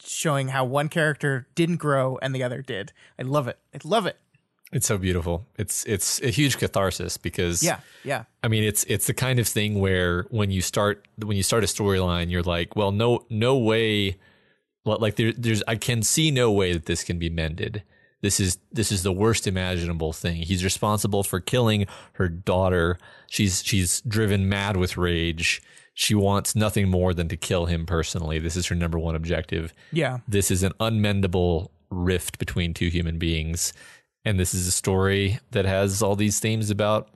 showing 0.03 0.49
how 0.49 0.65
one 0.65 0.89
character 0.89 1.49
didn't 1.55 1.77
grow 1.77 2.19
and 2.23 2.35
the 2.35 2.43
other 2.43 2.63
did. 2.63 2.93
I 3.19 3.23
love 3.23 3.49
it. 3.49 3.59
I 3.75 3.79
love 3.85 4.07
it. 4.07 4.17
It's 4.73 4.87
so 4.87 4.99
beautiful. 4.99 5.47
It's 5.57 5.85
it's 5.85 6.21
a 6.23 6.29
huge 6.29 6.59
catharsis 6.59 7.17
because 7.17 7.63
Yeah, 7.63 7.81
yeah. 8.05 8.25
I 8.43 8.49
mean 8.49 8.65
it's 8.65 8.85
it's 8.85 9.07
the 9.07 9.15
kind 9.15 9.39
of 9.39 9.47
thing 9.47 9.79
where 9.79 10.27
when 10.31 10.51
you 10.51 10.61
start 10.61 11.07
when 11.25 11.37
you 11.37 11.43
start 11.43 11.63
a 11.63 11.67
storyline 11.67 12.31
you're 12.31 12.43
like, 12.43 12.75
well 12.75 12.93
no 12.93 13.27
no 13.31 13.57
way 13.57 14.17
like 14.85 15.17
there, 15.17 15.33
there's 15.33 15.63
I 15.67 15.77
can 15.77 16.03
see 16.03 16.31
no 16.31 16.51
way 16.51 16.73
that 16.73 16.87
this 16.87 17.05
can 17.05 17.19
be 17.19 17.31
mended. 17.31 17.83
This 18.23 18.41
is 18.41 18.59
this 18.73 18.91
is 18.91 19.03
the 19.03 19.13
worst 19.13 19.47
imaginable 19.47 20.13
thing. 20.13 20.43
He's 20.43 20.65
responsible 20.65 21.23
for 21.23 21.41
killing 21.41 21.87
her 22.15 22.29
daughter. 22.29 22.99
She's 23.29 23.63
she's 23.63 24.01
driven 24.03 24.49
mad 24.49 24.77
with 24.77 24.97
rage. 24.97 25.63
She 25.95 26.15
wants 26.15 26.55
nothing 26.55 26.89
more 26.89 27.15
than 27.15 27.29
to 27.29 27.37
kill 27.37 27.67
him 27.67 27.87
personally. 27.87 28.39
This 28.39 28.57
is 28.57 28.67
her 28.67 28.75
number 28.75 28.99
one 28.99 29.17
objective. 29.17 29.73
Yeah. 29.93 30.19
This 30.29 30.51
is 30.51 30.63
an 30.63 30.73
unmendable 30.79 31.71
rift 31.91 32.39
between 32.39 32.75
two 32.75 32.89
human 32.89 33.19
beings. 33.19 33.73
And 34.27 34.41
this 34.41 34.55
is 34.55 34.67
a 34.67 34.73
story 34.73 35.39
that 35.53 35.65
has 35.67 36.03
all 36.03 36.17
these 36.17 36.41
themes 36.41 36.69
about 36.69 37.09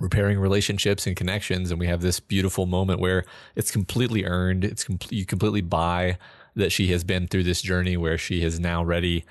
repairing 0.00 0.40
relationships 0.40 1.06
and 1.06 1.14
connections. 1.14 1.70
And 1.70 1.78
we 1.78 1.86
have 1.86 2.00
this 2.02 2.18
beautiful 2.18 2.66
moment 2.66 2.98
where 2.98 3.24
it's 3.54 3.70
completely 3.70 4.24
earned. 4.24 4.64
It's 4.64 4.82
com- 4.82 4.98
you 5.08 5.24
completely 5.24 5.60
buy 5.60 6.18
that 6.56 6.72
she 6.72 6.88
has 6.88 7.04
been 7.04 7.28
through 7.28 7.44
this 7.44 7.62
journey 7.62 7.96
where 7.96 8.18
she 8.18 8.42
is 8.42 8.58
now 8.58 8.82
ready 8.82 9.24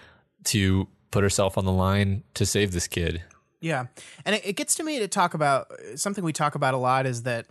to 0.46 0.88
put 1.12 1.22
herself 1.22 1.58
on 1.58 1.66
the 1.66 1.72
line 1.74 2.24
to 2.34 2.46
save 2.46 2.72
this 2.72 2.88
kid. 2.88 3.22
Yeah. 3.60 3.88
And 4.24 4.36
it, 4.36 4.46
it 4.46 4.54
gets 4.54 4.74
to 4.76 4.84
me 4.84 5.00
to 5.00 5.10
talk 5.10 5.34
about 5.34 5.68
something 5.96 6.24
we 6.24 6.32
talk 6.32 6.56
about 6.56 6.74
a 6.74 6.78
lot 6.78 7.06
is 7.06 7.24
that 7.24 7.48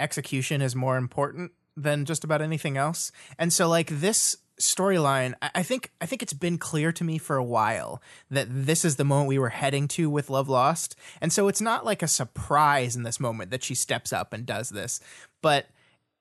execution 0.00 0.62
is 0.62 0.74
more 0.74 0.96
important 0.96 1.52
than 1.76 2.06
just 2.06 2.24
about 2.24 2.40
anything 2.40 2.78
else. 2.78 3.12
And 3.38 3.52
so 3.52 3.68
like 3.68 3.88
this 3.88 4.38
storyline, 4.60 5.34
I 5.40 5.62
think 5.62 5.90
I 6.00 6.06
think 6.06 6.22
it's 6.22 6.32
been 6.32 6.58
clear 6.58 6.92
to 6.92 7.04
me 7.04 7.18
for 7.18 7.36
a 7.36 7.44
while 7.44 8.02
that 8.30 8.46
this 8.50 8.84
is 8.84 8.96
the 8.96 9.04
moment 9.04 9.28
we 9.28 9.38
were 9.38 9.48
heading 9.50 9.88
to 9.88 10.10
with 10.10 10.30
Love 10.30 10.48
Lost. 10.48 10.96
And 11.20 11.32
so 11.32 11.48
it's 11.48 11.60
not 11.60 11.84
like 11.84 12.02
a 12.02 12.08
surprise 12.08 12.96
in 12.96 13.02
this 13.02 13.20
moment 13.20 13.50
that 13.50 13.62
she 13.62 13.74
steps 13.74 14.12
up 14.12 14.32
and 14.32 14.44
does 14.46 14.70
this. 14.70 15.00
But 15.42 15.66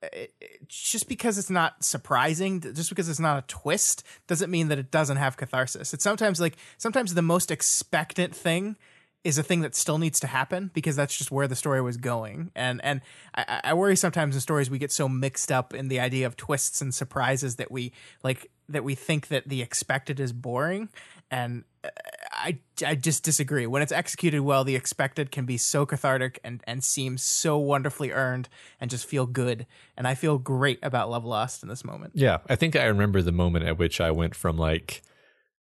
uh, 0.03 0.07
it- 0.13 0.33
just 0.67 1.07
because 1.07 1.37
it's 1.37 1.49
not 1.49 1.83
surprising, 1.83 2.61
just 2.61 2.89
because 2.89 3.07
it's 3.09 3.19
not 3.19 3.43
a 3.43 3.47
twist, 3.47 4.03
doesn't 4.27 4.51
mean 4.51 4.67
that 4.67 4.77
it 4.79 4.91
doesn't 4.91 5.17
have 5.17 5.37
catharsis. 5.37 5.93
It's 5.93 6.03
sometimes 6.03 6.39
like 6.41 6.57
sometimes 6.77 7.13
the 7.13 7.21
most 7.21 7.51
expectant 7.51 8.35
thing 8.35 8.75
is 9.23 9.37
a 9.37 9.43
thing 9.43 9.61
that 9.61 9.75
still 9.75 9.97
needs 9.97 10.19
to 10.21 10.27
happen 10.27 10.71
because 10.73 10.95
that's 10.95 11.17
just 11.17 11.31
where 11.31 11.47
the 11.47 11.55
story 11.55 11.81
was 11.81 11.97
going. 11.97 12.51
And 12.55 12.79
and 12.83 13.01
I, 13.35 13.61
I 13.65 13.73
worry 13.73 13.95
sometimes 13.95 14.35
in 14.35 14.41
stories 14.41 14.69
we 14.69 14.77
get 14.77 14.91
so 14.91 15.09
mixed 15.09 15.51
up 15.51 15.73
in 15.73 15.87
the 15.87 15.99
idea 15.99 16.25
of 16.25 16.37
twists 16.37 16.81
and 16.81 16.93
surprises 16.93 17.57
that 17.57 17.71
we 17.71 17.91
like 18.23 18.49
that 18.69 18.83
we 18.83 18.95
think 18.95 19.27
that 19.27 19.47
the 19.47 19.61
expected 19.61 20.19
is 20.19 20.33
boring. 20.33 20.89
And 21.29 21.65
uh, 21.83 21.89
I 22.31 22.59
I 22.85 22.95
just 22.95 23.23
disagree. 23.23 23.67
When 23.67 23.81
it's 23.81 23.91
executed 23.91 24.41
well, 24.41 24.63
the 24.63 24.75
expected 24.75 25.31
can 25.31 25.45
be 25.45 25.57
so 25.57 25.85
cathartic 25.85 26.39
and 26.43 26.61
and 26.65 26.83
seem 26.83 27.17
so 27.17 27.57
wonderfully 27.57 28.11
earned 28.11 28.47
and 28.79 28.89
just 28.89 29.05
feel 29.05 29.25
good. 29.25 29.65
And 29.97 30.07
I 30.07 30.15
feel 30.15 30.37
great 30.37 30.79
about 30.81 31.09
Love 31.09 31.25
Lost 31.25 31.63
in 31.63 31.69
this 31.69 31.83
moment. 31.83 32.13
Yeah, 32.15 32.37
I 32.47 32.55
think 32.55 32.75
I 32.75 32.85
remember 32.85 33.21
the 33.21 33.31
moment 33.31 33.65
at 33.65 33.77
which 33.77 33.99
I 33.99 34.11
went 34.11 34.35
from 34.35 34.57
like, 34.57 35.01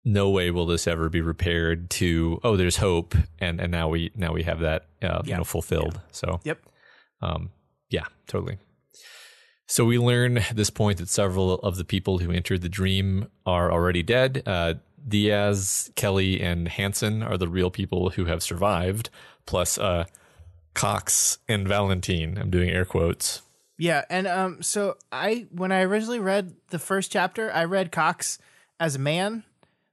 no 0.07 0.29
way 0.29 0.51
will 0.51 0.65
this 0.65 0.87
ever 0.87 1.09
be 1.09 1.21
repaired 1.21 1.89
to 1.89 2.39
oh, 2.43 2.55
there's 2.55 2.77
hope, 2.77 3.13
and 3.39 3.59
and 3.59 3.71
now 3.71 3.89
we 3.89 4.11
now 4.15 4.31
we 4.33 4.43
have 4.43 4.61
that 4.61 4.85
uh, 5.01 5.21
you 5.25 5.35
know 5.35 5.43
fulfilled. 5.43 5.99
So 6.11 6.39
Yep. 6.43 6.59
um, 7.21 7.51
yeah, 7.89 8.05
totally. 8.27 8.57
So 9.67 9.83
we 9.83 9.99
learn 9.99 10.37
at 10.37 10.55
this 10.55 10.69
point 10.69 10.97
that 10.99 11.09
several 11.09 11.55
of 11.55 11.75
the 11.75 11.83
people 11.83 12.19
who 12.19 12.31
entered 12.31 12.61
the 12.61 12.69
dream 12.69 13.27
are 13.45 13.69
already 13.71 14.01
dead. 14.01 14.43
Uh, 14.45 14.75
Diaz, 15.05 15.91
Kelly, 15.95 16.41
and 16.41 16.69
Hansen 16.69 17.21
are 17.21 17.37
the 17.37 17.49
real 17.49 17.69
people 17.69 18.11
who 18.11 18.25
have 18.25 18.41
survived, 18.41 19.09
plus 19.45 19.77
uh, 19.77 20.05
Cox 20.73 21.37
and 21.49 21.67
Valentine. 21.67 22.37
I'm 22.37 22.49
doing 22.49 22.69
air 22.69 22.85
quotes. 22.85 23.41
Yeah, 23.77 24.05
and 24.09 24.25
um, 24.25 24.63
so 24.63 24.95
I 25.11 25.47
when 25.51 25.73
I 25.73 25.81
originally 25.81 26.19
read 26.19 26.55
the 26.69 26.79
first 26.79 27.11
chapter, 27.11 27.51
I 27.51 27.65
read 27.65 27.91
Cox 27.91 28.39
as 28.79 28.95
a 28.95 28.99
man 28.99 29.43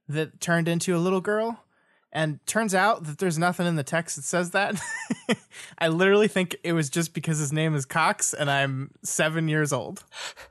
that 0.07 0.39
turned 0.39 0.67
into 0.67 0.95
a 0.95 0.99
little 0.99 1.21
girl, 1.21 1.63
and 2.11 2.39
turns 2.45 2.73
out 2.73 3.03
that 3.05 3.17
there's 3.17 3.37
nothing 3.37 3.67
in 3.67 3.75
the 3.75 3.83
text 3.83 4.15
that 4.15 4.23
says 4.23 4.51
that. 4.51 4.81
I 5.77 5.89
literally 5.89 6.27
think 6.27 6.55
it 6.63 6.73
was 6.73 6.89
just 6.89 7.13
because 7.13 7.39
his 7.39 7.51
name 7.51 7.75
is 7.75 7.85
Cox, 7.85 8.33
and 8.33 8.49
I'm 8.49 8.91
seven 9.03 9.47
years 9.47 9.73
old. 9.73 10.03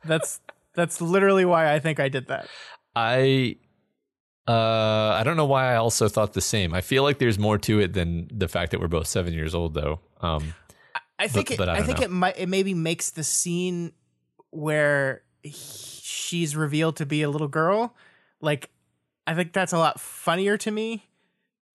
That's 0.05 0.40
that's 0.74 1.00
literally 1.00 1.44
why 1.44 1.72
I 1.72 1.78
think 1.78 2.00
I 2.00 2.09
did 2.09 2.26
that. 2.26 2.48
I 2.94 3.57
uh 4.46 4.52
I 5.18 5.22
don't 5.24 5.36
know 5.36 5.46
why 5.46 5.72
I 5.72 5.76
also 5.76 6.09
thought 6.09 6.34
the 6.34 6.40
same. 6.40 6.74
I 6.74 6.80
feel 6.80 7.02
like 7.02 7.18
there's 7.18 7.38
more 7.38 7.59
to 7.59 7.80
it 7.80 7.94
than 7.94 8.28
the 8.32 8.48
fact 8.48 8.72
that 8.72 8.80
we're 8.80 8.88
both 8.88 9.07
7 9.07 9.32
years 9.32 9.55
old 9.55 9.74
though. 9.74 10.00
Um 10.20 10.55
I 11.18 11.28
think 11.28 11.52
it, 11.52 11.59
but 11.59 11.68
I 11.68 11.76
I, 11.78 11.82
think 11.82 12.00
know. 12.00 12.05
it 12.05 12.11
might 12.11 12.38
it 12.38 12.48
maybe 12.48 12.74
makes 12.74 13.11
the 13.11 13.24
scene 13.24 13.92
where 14.50 15.22
he, 15.42 15.52
she's 15.52 16.57
revealed 16.57 16.96
to 16.96 17.07
be 17.07 17.22
a 17.22 17.30
little 17.30 17.48
girl 17.48 17.96
like 18.40 18.68
I 19.26 19.34
think 19.34 19.52
that's 19.52 19.72
a 19.72 19.78
lot 19.78 20.00
funnier 20.00 20.56
to 20.58 20.70
me 20.70 21.08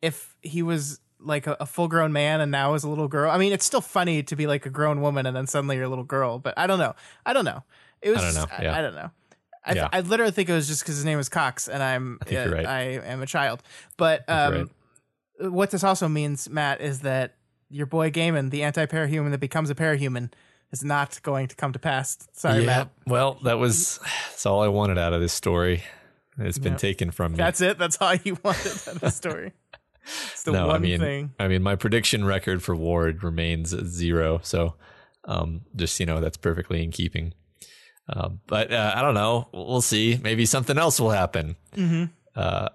if 0.02 0.36
he 0.42 0.62
was 0.62 1.00
like 1.20 1.48
a, 1.48 1.58
a 1.60 1.66
full 1.66 1.88
grown 1.88 2.14
man 2.14 2.42
and 2.42 2.52
now 2.52 2.74
is 2.74 2.84
a 2.84 2.90
little 2.90 3.08
girl. 3.08 3.30
I 3.30 3.38
mean, 3.38 3.52
it's 3.52 3.66
still 3.66 3.82
funny 3.82 4.24
to 4.24 4.36
be 4.36 4.48
like 4.48 4.66
a 4.66 4.70
grown 4.70 5.02
woman 5.02 5.26
and 5.26 5.36
then 5.36 5.48
suddenly 5.48 5.76
you're 5.76 5.86
a 5.86 5.90
little 5.90 6.04
girl, 6.04 6.40
but 6.40 6.54
I 6.58 6.68
don't 6.68 6.80
know. 6.80 6.96
I 7.26 7.34
don't 7.34 7.46
know. 7.46 7.64
It 8.02 8.12
was 8.12 8.20
I 8.20 8.24
don't 8.26 8.36
know, 8.36 8.56
I, 8.58 8.64
yeah. 8.64 8.78
I 8.78 8.82
don't 8.82 8.96
know. 8.96 9.12
I, 9.66 9.74
Yeah. 9.74 9.90
I 9.92 10.00
literally 10.02 10.32
think 10.32 10.50
it 10.50 10.54
was 10.54 10.68
just 10.68 10.82
because 10.82 10.96
his 10.96 11.06
name 11.06 11.18
was 11.18 11.28
Cox 11.28 11.68
and 11.68 11.84
I'm 11.84 12.20
I 12.26 12.32
you're 12.32 12.52
right. 12.52 12.66
I 12.66 12.82
am 12.82 13.22
a 13.22 13.26
child. 13.26 13.62
But 13.98 14.24
um, 14.30 14.70
what 15.40 15.72
this 15.72 15.84
also 15.84 16.08
means, 16.08 16.50
Matt, 16.50 16.82
is 16.82 17.02
that 17.02 17.36
your 17.70 17.86
boy 17.86 18.10
Gaiman, 18.10 18.50
the 18.50 18.64
anti-parahuman 18.64 19.32
that 19.32 19.40
becomes 19.40 19.70
a 19.70 19.76
parahuman, 19.76 20.32
is 20.72 20.84
not 20.84 21.22
going 21.24 21.48
to 21.48 21.56
come 21.56 21.74
to 21.74 21.80
pass. 21.80 22.18
Sorry, 22.34 22.62
yeah, 22.62 22.66
Matt. 22.66 22.90
well, 23.06 23.40
that 23.44 23.60
was 23.60 24.00
that's 24.30 24.46
all 24.46 24.62
I 24.62 24.68
wanted 24.68 24.98
out 24.98 25.14
of 25.14 25.22
this 25.22 25.34
story. 25.34 25.84
It's 26.40 26.58
been 26.58 26.74
Yep. 26.74 26.82
taken 26.82 27.12
from 27.12 27.34
me. 27.34 27.38
That's 27.38 27.62
it. 27.62 27.78
That's 27.78 27.98
all 28.02 28.16
you 28.16 28.38
wanted 28.44 28.72
out 28.72 28.88
of 28.96 29.00
the 29.02 29.10
story. 29.12 29.54
It's 30.06 30.44
the 30.44 30.52
no, 30.54 30.68
one 30.68 30.76
I 30.78 30.80
mean, 30.80 31.00
thing. 31.00 31.34
I 31.40 31.48
mean, 31.48 31.62
my 31.62 31.76
prediction 31.76 32.26
record 32.26 32.64
for 32.64 32.76
Ward 32.76 33.24
remains 33.24 33.70
zero. 33.86 34.40
So, 34.44 34.76
um, 35.26 35.62
just 35.76 36.00
you 36.00 36.06
know, 36.06 36.20
that's 36.20 36.38
perfectly 36.38 36.84
in 36.84 36.92
keeping. 36.92 37.34
Uh, 38.08 38.30
but 38.48 38.72
uh, 38.74 38.94
I 38.96 39.02
don't 39.02 39.14
know. 39.14 39.50
We'll 39.54 39.82
see. 39.82 40.20
Maybe 40.24 40.46
something 40.48 40.78
else 40.80 41.00
will 41.00 41.12
happen. 41.12 41.56
hmm 41.76 42.06
Uh, 42.36 42.70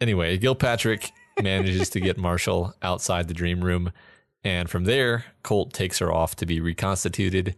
anyway, 0.00 0.38
Gilpatrick 0.38 1.10
manages 1.42 1.88
to 1.90 2.00
get 2.00 2.16
Marshall 2.16 2.74
outside 2.82 3.26
the 3.28 3.34
dream 3.34 3.64
room, 3.64 3.90
and 4.44 4.70
from 4.70 4.84
there, 4.84 5.24
Colt 5.42 5.72
takes 5.72 5.98
her 5.98 6.12
off 6.12 6.36
to 6.36 6.46
be 6.46 6.60
reconstituted. 6.60 7.56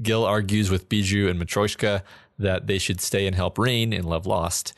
Gil 0.00 0.24
argues 0.24 0.70
with 0.70 0.88
Bijou 0.88 1.28
and 1.28 1.38
Matryoshka 1.40 2.02
that 2.40 2.66
they 2.66 2.78
should 2.78 3.00
stay 3.00 3.26
and 3.26 3.36
help 3.36 3.58
Rain 3.58 3.92
in 3.92 4.04
Love 4.04 4.26
Lost. 4.26 4.72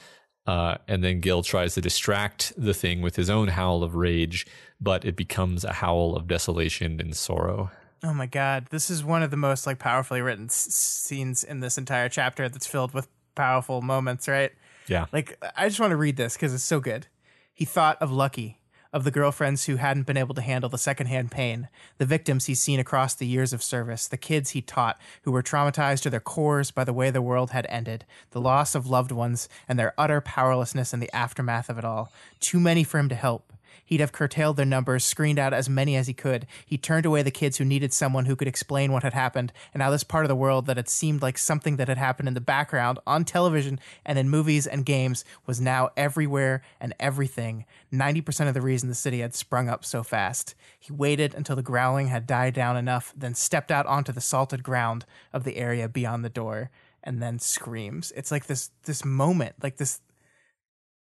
Uh, 0.46 0.76
and 0.88 1.04
then 1.04 1.20
Gil 1.20 1.42
tries 1.42 1.74
to 1.74 1.80
distract 1.80 2.52
the 2.56 2.74
thing 2.74 3.00
with 3.00 3.14
his 3.16 3.30
own 3.30 3.48
howl 3.48 3.84
of 3.84 3.94
rage, 3.94 4.44
but 4.80 5.04
it 5.04 5.14
becomes 5.14 5.64
a 5.64 5.74
howl 5.74 6.16
of 6.16 6.26
desolation 6.26 7.00
and 7.00 7.16
sorrow. 7.16 7.70
Oh 8.02 8.12
my 8.12 8.26
god, 8.26 8.66
this 8.70 8.90
is 8.90 9.04
one 9.04 9.22
of 9.22 9.30
the 9.30 9.36
most 9.36 9.64
like 9.66 9.78
powerfully 9.78 10.20
written 10.20 10.46
s- 10.46 10.54
scenes 10.74 11.44
in 11.44 11.60
this 11.60 11.78
entire 11.78 12.08
chapter. 12.08 12.48
That's 12.48 12.66
filled 12.66 12.92
with 12.92 13.06
powerful 13.36 13.80
moments. 13.82 14.26
Right? 14.26 14.50
Yeah. 14.88 15.06
Like, 15.12 15.38
I 15.56 15.68
just 15.68 15.78
want 15.78 15.92
to 15.92 15.96
read 15.96 16.16
this 16.16 16.34
because 16.34 16.52
it's 16.52 16.64
so 16.64 16.80
good. 16.80 17.06
He 17.54 17.64
thought 17.64 18.02
of 18.02 18.10
Lucky, 18.10 18.58
of 18.92 19.04
the 19.04 19.10
girlfriends 19.10 19.64
who 19.64 19.76
hadn't 19.76 20.06
been 20.06 20.16
able 20.16 20.34
to 20.34 20.40
handle 20.42 20.68
the 20.68 20.78
secondhand 20.78 21.30
pain, 21.30 21.68
the 21.98 22.06
victims 22.06 22.46
he's 22.46 22.60
seen 22.60 22.78
across 22.78 23.14
the 23.14 23.26
years 23.26 23.52
of 23.52 23.62
service, 23.62 24.06
the 24.06 24.16
kids 24.16 24.50
he 24.50 24.60
taught 24.60 25.00
who 25.22 25.32
were 25.32 25.42
traumatized 25.42 26.02
to 26.02 26.10
their 26.10 26.20
cores 26.20 26.70
by 26.70 26.84
the 26.84 26.92
way 26.92 27.10
the 27.10 27.22
world 27.22 27.50
had 27.50 27.66
ended, 27.68 28.04
the 28.30 28.40
loss 28.40 28.74
of 28.74 28.86
loved 28.86 29.12
ones, 29.12 29.48
and 29.68 29.78
their 29.78 29.94
utter 29.96 30.20
powerlessness 30.20 30.92
in 30.92 31.00
the 31.00 31.14
aftermath 31.14 31.68
of 31.68 31.78
it 31.78 31.84
all. 31.84 32.12
Too 32.40 32.60
many 32.60 32.84
for 32.84 32.98
him 32.98 33.08
to 33.08 33.14
help. 33.14 33.51
He'd 33.84 34.00
have 34.00 34.12
curtailed 34.12 34.56
their 34.56 34.66
numbers, 34.66 35.04
screened 35.04 35.38
out 35.38 35.52
as 35.52 35.68
many 35.68 35.96
as 35.96 36.06
he 36.06 36.14
could. 36.14 36.46
He 36.64 36.78
turned 36.78 37.04
away 37.04 37.22
the 37.22 37.30
kids 37.30 37.58
who 37.58 37.64
needed 37.64 37.92
someone 37.92 38.26
who 38.26 38.36
could 38.36 38.48
explain 38.48 38.92
what 38.92 39.02
had 39.02 39.12
happened, 39.12 39.52
and 39.74 39.80
now 39.80 39.90
this 39.90 40.04
part 40.04 40.24
of 40.24 40.28
the 40.28 40.36
world 40.36 40.66
that 40.66 40.76
had 40.76 40.88
seemed 40.88 41.22
like 41.22 41.36
something 41.36 41.76
that 41.76 41.88
had 41.88 41.98
happened 41.98 42.28
in 42.28 42.34
the 42.34 42.40
background, 42.40 42.98
on 43.06 43.24
television, 43.24 43.80
and 44.04 44.18
in 44.18 44.30
movies 44.30 44.66
and 44.66 44.86
games 44.86 45.24
was 45.46 45.60
now 45.60 45.90
everywhere 45.96 46.62
and 46.80 46.94
everything. 46.98 47.64
90% 47.92 48.48
of 48.48 48.54
the 48.54 48.60
reason 48.60 48.88
the 48.88 48.94
city 48.94 49.20
had 49.20 49.34
sprung 49.34 49.68
up 49.68 49.84
so 49.84 50.02
fast. 50.02 50.54
He 50.78 50.92
waited 50.92 51.34
until 51.34 51.56
the 51.56 51.62
growling 51.62 52.08
had 52.08 52.26
died 52.26 52.54
down 52.54 52.76
enough, 52.76 53.12
then 53.16 53.34
stepped 53.34 53.70
out 53.70 53.86
onto 53.86 54.12
the 54.12 54.20
salted 54.20 54.62
ground 54.62 55.04
of 55.32 55.44
the 55.44 55.56
area 55.56 55.88
beyond 55.88 56.24
the 56.24 56.28
door, 56.28 56.70
and 57.04 57.20
then 57.22 57.38
screams. 57.38 58.12
It's 58.16 58.30
like 58.30 58.46
this 58.46 58.70
this 58.84 59.04
moment, 59.04 59.56
like 59.62 59.76
this 59.76 60.00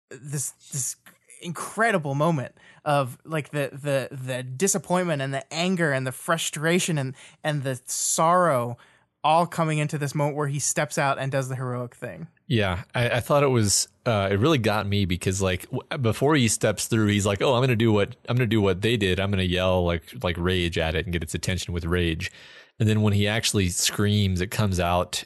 this 0.09 0.51
this 0.71 0.95
incredible 1.41 2.15
moment 2.15 2.55
of 2.85 3.17
like 3.23 3.49
the 3.51 3.69
the 3.71 4.15
the 4.15 4.43
disappointment 4.43 5.21
and 5.21 5.33
the 5.33 5.53
anger 5.53 5.91
and 5.91 6.07
the 6.07 6.11
frustration 6.11 6.97
and 6.97 7.15
and 7.43 7.63
the 7.63 7.79
sorrow 7.85 8.77
all 9.23 9.45
coming 9.45 9.77
into 9.77 9.97
this 9.97 10.15
moment 10.15 10.37
where 10.37 10.47
he 10.47 10.59
steps 10.59 10.97
out 10.97 11.19
and 11.19 11.31
does 11.31 11.49
the 11.49 11.55
heroic 11.55 11.93
thing. 11.95 12.27
Yeah, 12.47 12.83
I, 12.95 13.09
I 13.09 13.19
thought 13.19 13.43
it 13.43 13.47
was. 13.47 13.89
Uh, 14.05 14.29
it 14.31 14.39
really 14.39 14.57
got 14.57 14.87
me 14.87 15.03
because 15.03 15.41
like 15.41 15.69
w- 15.69 15.83
before 16.01 16.35
he 16.35 16.47
steps 16.47 16.87
through, 16.87 17.07
he's 17.07 17.25
like, 17.25 17.41
"Oh, 17.41 17.53
I'm 17.55 17.61
gonna 17.61 17.75
do 17.75 17.91
what 17.91 18.15
I'm 18.29 18.37
gonna 18.37 18.47
do 18.47 18.61
what 18.61 18.81
they 18.81 18.95
did. 18.95 19.19
I'm 19.19 19.29
gonna 19.29 19.43
yell 19.43 19.83
like 19.83 20.03
like 20.23 20.37
rage 20.37 20.77
at 20.77 20.95
it 20.95 21.05
and 21.05 21.11
get 21.11 21.23
its 21.23 21.35
attention 21.35 21.73
with 21.73 21.83
rage." 21.83 22.31
And 22.79 22.87
then 22.87 23.01
when 23.01 23.13
he 23.13 23.27
actually 23.27 23.67
screams, 23.69 24.39
it 24.39 24.51
comes 24.51 24.79
out 24.79 25.25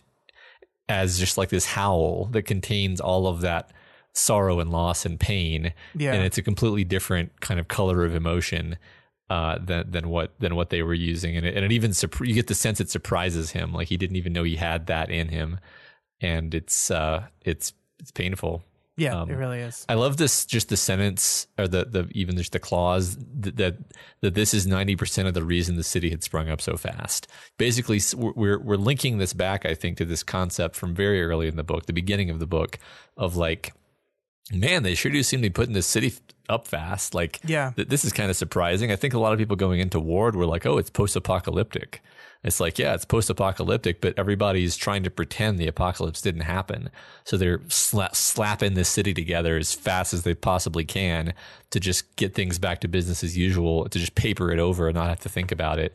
as 0.89 1.19
just 1.19 1.37
like 1.37 1.49
this 1.49 1.65
howl 1.65 2.25
that 2.31 2.43
contains 2.43 2.99
all 2.99 3.27
of 3.27 3.41
that 3.41 3.71
sorrow 4.13 4.59
and 4.59 4.69
loss 4.71 5.05
and 5.05 5.19
pain. 5.19 5.73
Yeah. 5.95 6.13
And 6.13 6.23
it's 6.23 6.37
a 6.37 6.41
completely 6.41 6.83
different 6.83 7.39
kind 7.41 7.59
of 7.59 7.67
color 7.67 8.03
of 8.03 8.15
emotion 8.15 8.77
uh, 9.31 9.57
than 9.63 9.89
than 9.89 10.09
what 10.09 10.37
than 10.39 10.55
what 10.55 10.71
they 10.71 10.83
were 10.83 10.93
using, 10.93 11.37
and 11.37 11.45
it, 11.45 11.55
and 11.55 11.63
it 11.63 11.71
even 11.71 11.93
you 12.19 12.33
get 12.33 12.47
the 12.47 12.53
sense 12.53 12.81
it 12.81 12.89
surprises 12.89 13.51
him, 13.51 13.71
like 13.71 13.87
he 13.87 13.95
didn't 13.95 14.17
even 14.17 14.33
know 14.33 14.43
he 14.43 14.57
had 14.57 14.87
that 14.87 15.09
in 15.09 15.29
him, 15.29 15.57
and 16.19 16.53
it's 16.53 16.91
uh, 16.91 17.27
it's 17.45 17.71
it's 18.01 18.11
painful. 18.11 18.61
Yeah, 18.97 19.21
um, 19.21 19.29
it 19.29 19.35
really 19.35 19.59
is. 19.59 19.85
I 19.87 19.93
love 19.93 20.17
this 20.17 20.45
just 20.45 20.67
the 20.67 20.75
sentence 20.75 21.47
or 21.57 21.69
the 21.69 21.85
the 21.85 22.09
even 22.11 22.35
just 22.35 22.51
the 22.51 22.59
clause 22.59 23.15
that 23.39 23.55
that, 23.55 23.77
that 24.19 24.33
this 24.33 24.53
is 24.53 24.67
ninety 24.67 24.97
percent 24.97 25.29
of 25.29 25.33
the 25.33 25.45
reason 25.45 25.77
the 25.77 25.83
city 25.83 26.09
had 26.09 26.23
sprung 26.23 26.49
up 26.49 26.59
so 26.59 26.75
fast. 26.75 27.27
Basically, 27.57 28.01
we're 28.13 28.59
we're 28.59 28.75
linking 28.75 29.17
this 29.17 29.31
back, 29.31 29.65
I 29.65 29.75
think, 29.75 29.97
to 29.99 30.05
this 30.05 30.23
concept 30.23 30.75
from 30.75 30.93
very 30.93 31.23
early 31.23 31.47
in 31.47 31.55
the 31.55 31.63
book, 31.63 31.85
the 31.85 31.93
beginning 31.93 32.29
of 32.29 32.39
the 32.39 32.47
book, 32.47 32.79
of 33.15 33.37
like 33.37 33.73
man, 34.53 34.83
they 34.83 34.95
sure 34.95 35.11
do 35.11 35.23
seem 35.23 35.41
to 35.41 35.49
be 35.49 35.53
putting 35.53 35.73
this 35.73 35.87
city 35.87 36.13
up 36.49 36.67
fast. 36.67 37.13
Like, 37.13 37.39
yeah, 37.45 37.71
th- 37.75 37.87
this 37.87 38.05
is 38.05 38.13
kind 38.13 38.29
of 38.29 38.35
surprising. 38.35 38.91
I 38.91 38.95
think 38.95 39.13
a 39.13 39.19
lot 39.19 39.33
of 39.33 39.39
people 39.39 39.55
going 39.55 39.79
into 39.79 39.99
Ward 39.99 40.35
were 40.35 40.45
like, 40.45 40.65
oh, 40.65 40.77
it's 40.77 40.89
post 40.89 41.15
apocalyptic. 41.15 42.01
It's 42.43 42.59
like, 42.59 42.79
yeah, 42.79 42.95
it's 42.95 43.05
post 43.05 43.29
apocalyptic, 43.29 44.01
but 44.01 44.15
everybody's 44.17 44.75
trying 44.75 45.03
to 45.03 45.11
pretend 45.11 45.59
the 45.59 45.67
apocalypse 45.67 46.21
didn't 46.21 46.41
happen. 46.41 46.89
So 47.23 47.37
they're 47.37 47.59
sla- 47.59 48.15
slapping 48.15 48.73
this 48.73 48.89
city 48.89 49.13
together 49.13 49.57
as 49.57 49.75
fast 49.75 50.11
as 50.11 50.23
they 50.23 50.33
possibly 50.33 50.83
can 50.83 51.35
to 51.69 51.79
just 51.79 52.15
get 52.15 52.33
things 52.33 52.57
back 52.57 52.81
to 52.81 52.87
business 52.87 53.23
as 53.23 53.37
usual, 53.37 53.87
to 53.87 53.99
just 53.99 54.15
paper 54.15 54.51
it 54.51 54.57
over 54.57 54.87
and 54.87 54.95
not 54.95 55.09
have 55.09 55.19
to 55.19 55.29
think 55.29 55.51
about 55.51 55.77
it. 55.77 55.93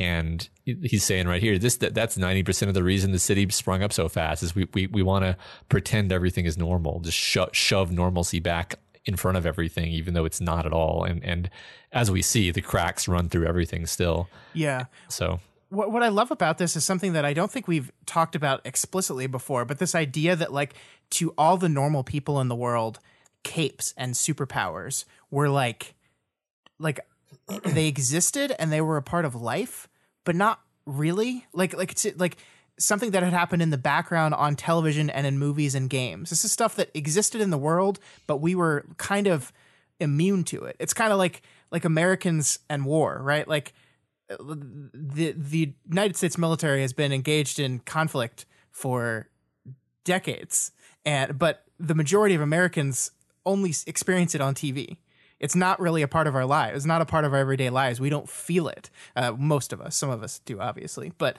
And 0.00 0.48
he's 0.64 1.04
saying 1.04 1.28
right 1.28 1.42
here, 1.42 1.58
this 1.58 1.76
that, 1.76 1.92
that's 1.92 2.16
ninety 2.16 2.42
percent 2.42 2.68
of 2.68 2.74
the 2.74 2.82
reason 2.82 3.12
the 3.12 3.18
city 3.18 3.46
sprung 3.50 3.82
up 3.82 3.92
so 3.92 4.08
fast 4.08 4.42
is 4.42 4.54
we 4.54 4.66
we, 4.72 4.86
we 4.86 5.02
want 5.02 5.26
to 5.26 5.36
pretend 5.68 6.10
everything 6.10 6.46
is 6.46 6.56
normal, 6.56 7.00
just 7.00 7.18
sho- 7.18 7.50
shove 7.52 7.92
normalcy 7.92 8.40
back 8.40 8.76
in 9.04 9.16
front 9.16 9.36
of 9.36 9.44
everything, 9.44 9.90
even 9.90 10.14
though 10.14 10.24
it's 10.24 10.40
not 10.40 10.64
at 10.64 10.72
all. 10.72 11.04
And 11.04 11.22
and 11.22 11.50
as 11.92 12.10
we 12.10 12.22
see, 12.22 12.50
the 12.50 12.62
cracks 12.62 13.08
run 13.08 13.28
through 13.28 13.46
everything 13.46 13.84
still. 13.84 14.30
Yeah. 14.54 14.86
So 15.08 15.38
what 15.68 15.92
what 15.92 16.02
I 16.02 16.08
love 16.08 16.30
about 16.30 16.56
this 16.56 16.76
is 16.76 16.84
something 16.84 17.12
that 17.12 17.26
I 17.26 17.34
don't 17.34 17.52
think 17.52 17.68
we've 17.68 17.92
talked 18.06 18.34
about 18.34 18.62
explicitly 18.64 19.26
before, 19.26 19.66
but 19.66 19.80
this 19.80 19.94
idea 19.94 20.34
that 20.34 20.50
like 20.50 20.72
to 21.10 21.34
all 21.36 21.58
the 21.58 21.68
normal 21.68 22.04
people 22.04 22.40
in 22.40 22.48
the 22.48 22.56
world, 22.56 23.00
capes 23.42 23.92
and 23.98 24.14
superpowers 24.14 25.04
were 25.30 25.50
like 25.50 25.94
like 26.78 27.00
they 27.64 27.86
existed 27.86 28.54
and 28.58 28.72
they 28.72 28.80
were 28.80 28.96
a 28.96 29.02
part 29.02 29.24
of 29.24 29.34
life, 29.34 29.88
but 30.24 30.34
not 30.36 30.60
really. 30.86 31.46
Like 31.52 31.76
like 31.76 31.92
it's 31.92 32.06
like 32.16 32.36
something 32.78 33.10
that 33.10 33.22
had 33.22 33.32
happened 33.32 33.62
in 33.62 33.70
the 33.70 33.78
background 33.78 34.34
on 34.34 34.56
television 34.56 35.10
and 35.10 35.26
in 35.26 35.38
movies 35.38 35.74
and 35.74 35.90
games. 35.90 36.30
This 36.30 36.44
is 36.44 36.52
stuff 36.52 36.76
that 36.76 36.90
existed 36.94 37.40
in 37.40 37.50
the 37.50 37.58
world, 37.58 38.00
but 38.26 38.38
we 38.38 38.54
were 38.54 38.86
kind 38.96 39.26
of 39.26 39.52
immune 39.98 40.44
to 40.44 40.64
it. 40.64 40.76
It's 40.78 40.94
kind 40.94 41.12
of 41.12 41.18
like 41.18 41.42
like 41.70 41.84
Americans 41.84 42.58
and 42.68 42.84
war, 42.84 43.20
right? 43.22 43.46
Like 43.46 43.72
the 44.28 45.34
the 45.36 45.74
United 45.88 46.16
States 46.16 46.38
military 46.38 46.82
has 46.82 46.92
been 46.92 47.12
engaged 47.12 47.58
in 47.58 47.80
conflict 47.80 48.46
for 48.70 49.28
decades, 50.04 50.72
and 51.04 51.38
but 51.38 51.64
the 51.78 51.94
majority 51.94 52.34
of 52.34 52.40
Americans 52.40 53.10
only 53.46 53.74
experience 53.86 54.34
it 54.34 54.40
on 54.40 54.54
TV 54.54 54.98
it's 55.40 55.56
not 55.56 55.80
really 55.80 56.02
a 56.02 56.08
part 56.08 56.26
of 56.26 56.36
our 56.36 56.46
lives. 56.46 56.76
It's 56.76 56.86
not 56.86 57.00
a 57.00 57.06
part 57.06 57.24
of 57.24 57.32
our 57.32 57.38
everyday 57.38 57.70
lives. 57.70 58.00
We 58.00 58.10
don't 58.10 58.28
feel 58.28 58.68
it. 58.68 58.90
Uh, 59.16 59.32
most 59.32 59.72
of 59.72 59.80
us, 59.80 59.96
some 59.96 60.10
of 60.10 60.22
us 60.22 60.38
do, 60.40 60.60
obviously, 60.60 61.12
but 61.18 61.36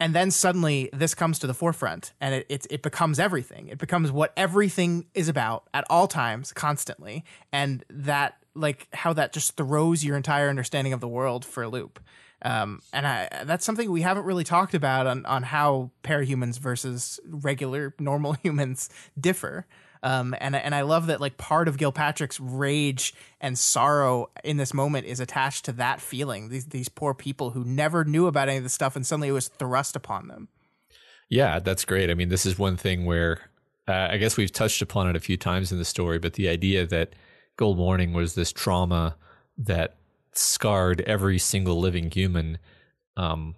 and 0.00 0.14
then 0.14 0.30
suddenly 0.30 0.90
this 0.92 1.14
comes 1.14 1.38
to 1.38 1.46
the 1.46 1.54
forefront 1.54 2.12
and 2.20 2.34
it, 2.34 2.46
it, 2.48 2.66
it 2.68 2.82
becomes 2.82 3.18
everything 3.18 3.68
it 3.68 3.78
becomes 3.78 4.10
what 4.10 4.32
everything 4.36 5.06
is 5.14 5.28
about 5.28 5.68
at 5.72 5.84
all 5.88 6.08
times 6.08 6.52
constantly 6.52 7.24
and 7.52 7.84
that 7.88 8.36
like 8.54 8.88
how 8.92 9.12
that 9.12 9.32
just 9.32 9.56
throws 9.56 10.04
your 10.04 10.16
entire 10.16 10.48
understanding 10.48 10.92
of 10.92 11.00
the 11.00 11.08
world 11.08 11.44
for 11.44 11.62
a 11.62 11.68
loop 11.68 12.00
um, 12.42 12.82
and 12.92 13.06
I, 13.06 13.44
that's 13.44 13.64
something 13.64 13.90
we 13.90 14.02
haven't 14.02 14.24
really 14.24 14.44
talked 14.44 14.74
about 14.74 15.06
on, 15.06 15.24
on 15.24 15.44
how 15.44 15.92
parahumans 16.02 16.58
versus 16.58 17.18
regular 17.26 17.94
normal 17.98 18.32
humans 18.42 18.90
differ 19.18 19.66
um, 20.04 20.34
and 20.38 20.54
and 20.54 20.74
I 20.74 20.82
love 20.82 21.06
that 21.06 21.18
like 21.18 21.38
part 21.38 21.66
of 21.66 21.78
Gilpatrick's 21.78 22.38
rage 22.38 23.14
and 23.40 23.58
sorrow 23.58 24.30
in 24.44 24.58
this 24.58 24.74
moment 24.74 25.06
is 25.06 25.18
attached 25.18 25.64
to 25.64 25.72
that 25.72 25.98
feeling. 25.98 26.50
These 26.50 26.66
these 26.66 26.90
poor 26.90 27.14
people 27.14 27.50
who 27.50 27.64
never 27.64 28.04
knew 28.04 28.26
about 28.26 28.50
any 28.50 28.58
of 28.58 28.64
this 28.64 28.74
stuff, 28.74 28.96
and 28.96 29.06
suddenly 29.06 29.28
it 29.28 29.32
was 29.32 29.48
thrust 29.48 29.96
upon 29.96 30.28
them. 30.28 30.48
Yeah, 31.30 31.58
that's 31.58 31.86
great. 31.86 32.10
I 32.10 32.14
mean, 32.14 32.28
this 32.28 32.44
is 32.44 32.58
one 32.58 32.76
thing 32.76 33.06
where 33.06 33.40
uh, 33.88 34.08
I 34.10 34.18
guess 34.18 34.36
we've 34.36 34.52
touched 34.52 34.82
upon 34.82 35.08
it 35.08 35.16
a 35.16 35.20
few 35.20 35.38
times 35.38 35.72
in 35.72 35.78
the 35.78 35.86
story, 35.86 36.18
but 36.18 36.34
the 36.34 36.50
idea 36.50 36.86
that 36.86 37.14
Gold 37.56 37.78
Morning 37.78 38.12
was 38.12 38.34
this 38.34 38.52
trauma 38.52 39.16
that 39.56 39.96
scarred 40.32 41.00
every 41.02 41.38
single 41.38 41.80
living 41.80 42.10
human. 42.10 42.58
Um, 43.16 43.54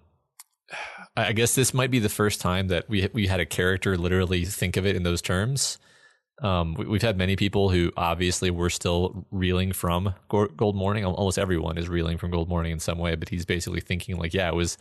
I 1.17 1.33
guess 1.33 1.55
this 1.55 1.73
might 1.73 1.91
be 1.91 1.99
the 1.99 2.07
first 2.07 2.39
time 2.39 2.69
that 2.69 2.87
we 2.87 3.09
we 3.11 3.27
had 3.27 3.41
a 3.41 3.45
character 3.45 3.97
literally 3.97 4.45
think 4.45 4.77
of 4.77 4.85
it 4.85 4.95
in 4.95 5.03
those 5.03 5.21
terms. 5.21 5.77
Um, 6.41 6.75
we, 6.75 6.97
have 6.97 7.01
had 7.01 7.17
many 7.17 7.35
people 7.35 7.69
who 7.69 7.91
obviously 7.97 8.51
were 8.51 8.69
still 8.69 9.25
reeling 9.31 9.73
from 9.73 10.13
Gold 10.29 10.75
Morning. 10.75 11.03
Almost 11.03 11.39
everyone 11.39 11.77
is 11.77 11.89
reeling 11.89 12.17
from 12.17 12.29
Gold 12.29 12.47
Morning 12.47 12.71
in 12.71 12.79
some 12.79 12.99
way, 12.99 13.15
but 13.15 13.29
he's 13.29 13.45
basically 13.45 13.81
thinking 13.81 14.17
like, 14.17 14.33
yeah, 14.33 14.47
it 14.47 14.55
was, 14.55 14.77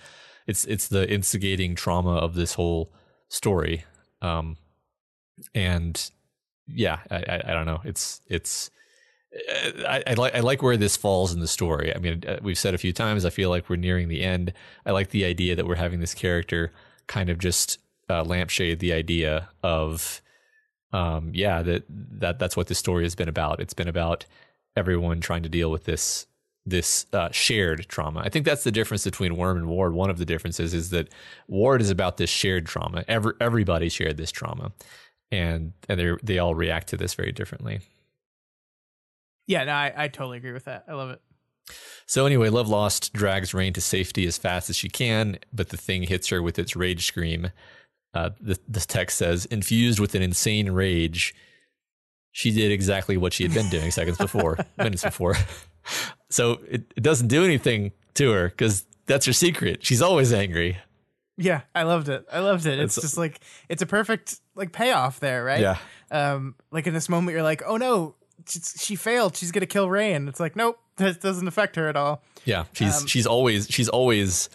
it's 0.47 0.65
it's 0.67 0.89
the 0.89 1.11
instigating 1.11 1.75
trauma 1.75 2.17
of 2.17 2.35
this 2.35 2.55
whole 2.55 2.93
story. 3.29 3.85
Um, 4.21 4.59
and 5.55 6.11
yeah, 6.67 7.01
I, 7.11 7.17
I, 7.17 7.43
I 7.47 7.53
don't 7.53 7.67
know. 7.67 7.81
It's 7.85 8.21
it's. 8.29 8.71
I, 9.87 10.03
I, 10.07 10.15
like 10.15 10.35
I 10.35 10.41
like 10.41 10.63
where 10.63 10.77
this 10.77 10.97
falls 10.97 11.35
in 11.35 11.41
the 11.41 11.49
story. 11.49 11.95
I 11.95 11.99
mean, 11.99 12.23
uh, 12.27 12.39
we've 12.43 12.59
said 12.59 12.75
a 12.75 12.79
few 12.79 12.93
times. 12.93 13.25
I 13.25 13.31
feel 13.31 13.51
like 13.51 13.69
we're 13.69 13.77
nearing 13.77 14.09
the 14.09 14.23
end. 14.23 14.53
I 14.87 14.93
like 14.93 15.11
the 15.11 15.25
idea 15.25 15.57
that 15.57 15.67
we're 15.67 15.75
having 15.75 16.01
this 16.01 16.15
character 16.15 16.73
kind 17.07 17.29
of 17.29 17.39
just 17.39 17.79
uh, 18.09 18.25
lampshade 18.25 18.79
the 18.79 18.93
idea 18.93 19.49
of 19.63 20.23
um, 20.97 21.31
yeah, 21.35 21.61
that 21.61 21.85
that 21.89 22.39
that's 22.39 22.57
what 22.57 22.69
this 22.69 22.79
story 22.79 23.05
has 23.05 23.15
been 23.15 23.29
about. 23.29 23.61
It's 23.61 23.75
been 23.75 23.87
about 23.89 24.25
everyone 24.75 25.21
trying 25.21 25.43
to 25.43 25.49
deal 25.51 25.71
with 25.71 25.85
this 25.85 26.27
this 26.65 27.05
uh, 27.13 27.29
shared 27.31 27.87
trauma. 27.89 28.21
I 28.21 28.31
think 28.31 28.47
that's 28.47 28.65
the 28.65 28.73
difference 28.73 29.05
between 29.05 29.37
Worm 29.37 29.59
and 29.59 29.69
Ward. 29.69 29.93
One 29.93 30.09
of 30.09 30.17
the 30.17 30.25
differences 30.25 30.73
is 30.73 30.89
that 30.91 31.09
Ward 31.49 31.83
is 31.83 31.91
about 31.91 32.17
this 32.17 32.31
shared 32.31 32.65
trauma. 32.65 33.05
Every 33.09 33.35
everybody 33.43 33.91
shared 33.91 34.17
this 34.17 34.31
trauma, 34.31 34.73
and 35.31 35.75
and 35.87 36.01
they 36.01 36.13
they 36.23 36.39
all 36.39 36.55
react 36.55 36.89
to 36.89 36.97
this 36.97 37.13
very 37.13 37.33
differently. 37.33 37.81
Yeah, 39.47 39.65
no, 39.65 39.73
I, 39.73 39.93
I 39.95 40.09
totally 40.09 40.39
agree 40.39 40.53
with 40.53 40.65
that. 40.65 40.87
I 40.89 40.95
love 40.95 41.11
it. 41.11 41.21
So 42.07 42.25
anyway, 42.25 42.49
Love 42.49 42.69
Lost 42.69 43.13
drags 43.13 43.53
Rain 43.53 43.75
to 43.75 43.83
safety 43.83 44.27
as 44.27 44.39
fast 44.39 44.71
as 44.71 44.77
she 44.77 44.89
can, 44.89 45.39
but 45.53 45.69
the 45.69 45.77
thing 45.77 46.05
hits 46.05 46.29
her 46.29 46.41
with 46.41 46.59
its 46.59 46.75
rage 46.75 47.07
scream. 47.07 47.51
Uh, 48.17 48.31
this 48.41 48.87
text 48.87 49.19
says, 49.19 49.45
infused 49.47 50.01
with 50.01 50.15
an 50.15 50.23
insane 50.23 50.71
rage, 50.71 51.35
she 52.33 52.51
did 52.51 52.73
exactly 52.73 53.17
what 53.17 53.33
she 53.33 53.43
had 53.43 53.53
been 53.53 53.69
doing 53.69 53.91
seconds 53.91 54.17
before, 54.17 54.59
minutes 54.79 55.05
before. 55.05 55.35
so 56.31 56.61
it, 56.69 56.93
it 56.97 57.03
doesn't 57.03 57.29
do 57.29 57.45
anything 57.45 57.93
to 58.15 58.31
her 58.31 58.49
because 58.49 58.87
that's 59.07 59.27
her 59.27 59.33
secret. 59.33 59.85
She's 59.85 60.03
always 60.03 60.33
angry. 60.33 60.79
Yeah, 61.37 61.63
I 61.75 61.83
loved 61.83 62.09
it. 62.09 62.27
I 62.33 62.41
loved 62.41 62.65
it. 62.67 62.79
It's, 62.79 62.97
it's 62.97 63.07
just 63.07 63.19
like 63.19 63.41
it's 63.69 63.83
a 63.83 63.87
perfect 63.87 64.41
like 64.55 64.73
payoff 64.73 65.21
there, 65.21 65.45
right? 65.45 65.61
Yeah. 65.61 65.79
Um, 66.11 66.55
like 66.71 66.87
in 66.87 66.95
this 66.95 67.09
moment, 67.09 67.35
you're 67.35 67.43
like, 67.43 67.63
oh 67.67 67.77
no, 67.77 68.15
she, 68.49 68.61
she 68.61 68.97
failed. 68.97 69.37
She's 69.37 69.53
gonna 69.53 69.67
kill 69.67 69.91
Ray, 69.91 70.15
and 70.15 70.29
It's 70.29 70.41
like, 70.41 70.57
nope, 70.57 70.79
that 70.97 71.21
doesn't 71.21 71.47
affect 71.47 71.77
her 71.77 71.89
at 71.89 71.97
all. 71.97 72.23
Yeah, 72.47 72.65
she's 72.73 73.01
um, 73.01 73.07
she's 73.07 73.27
always 73.27 73.69
she's 73.69 73.89
always 73.91 74.49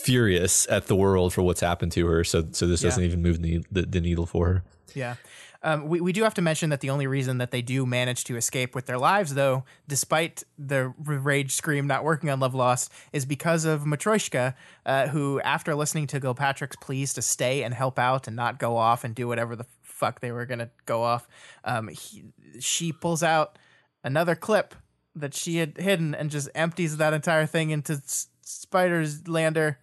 furious 0.00 0.66
at 0.70 0.86
the 0.86 0.96
world 0.96 1.32
for 1.32 1.42
what's 1.42 1.60
happened 1.60 1.92
to 1.92 2.06
her. 2.06 2.24
So 2.24 2.48
so 2.52 2.66
this 2.66 2.82
yeah. 2.82 2.88
doesn't 2.88 3.04
even 3.04 3.22
move 3.22 3.40
the, 3.42 3.64
the, 3.70 3.82
the 3.82 4.00
needle 4.00 4.26
for 4.26 4.46
her. 4.46 4.64
Yeah. 4.94 5.16
Um, 5.62 5.88
we, 5.88 6.00
we 6.00 6.12
do 6.12 6.22
have 6.22 6.34
to 6.34 6.42
mention 6.42 6.70
that 6.70 6.80
the 6.80 6.88
only 6.88 7.06
reason 7.06 7.38
that 7.38 7.50
they 7.50 7.60
do 7.60 7.84
manage 7.84 8.24
to 8.24 8.36
escape 8.36 8.74
with 8.74 8.86
their 8.86 8.98
lives, 8.98 9.34
though, 9.34 9.64
despite 9.86 10.42
the 10.58 10.94
rage 10.98 11.52
scream 11.52 11.86
not 11.86 12.02
working 12.02 12.30
on 12.30 12.40
Love 12.40 12.54
Lost, 12.54 12.90
is 13.12 13.26
because 13.26 13.66
of 13.66 13.82
Matryoshka, 13.82 14.54
uh, 14.86 15.08
who, 15.08 15.38
after 15.42 15.74
listening 15.74 16.06
to 16.08 16.20
Gilpatrick's 16.20 16.76
pleas 16.76 17.12
to 17.12 17.22
stay 17.22 17.62
and 17.62 17.74
help 17.74 17.98
out 17.98 18.26
and 18.26 18.34
not 18.34 18.58
go 18.58 18.76
off 18.76 19.04
and 19.04 19.14
do 19.14 19.28
whatever 19.28 19.54
the 19.54 19.66
fuck 19.82 20.20
they 20.20 20.32
were 20.32 20.46
going 20.46 20.60
to 20.60 20.70
go 20.86 21.02
off, 21.02 21.28
um, 21.64 21.88
he, 21.88 22.24
she 22.58 22.90
pulls 22.90 23.22
out 23.22 23.58
another 24.02 24.34
clip 24.34 24.74
that 25.14 25.34
she 25.34 25.58
had 25.58 25.76
hidden 25.76 26.14
and 26.14 26.30
just 26.30 26.48
empties 26.54 26.96
that 26.96 27.12
entire 27.12 27.44
thing 27.44 27.68
into 27.68 27.94
S- 27.94 28.28
Spider's 28.40 29.28
lander 29.28 29.78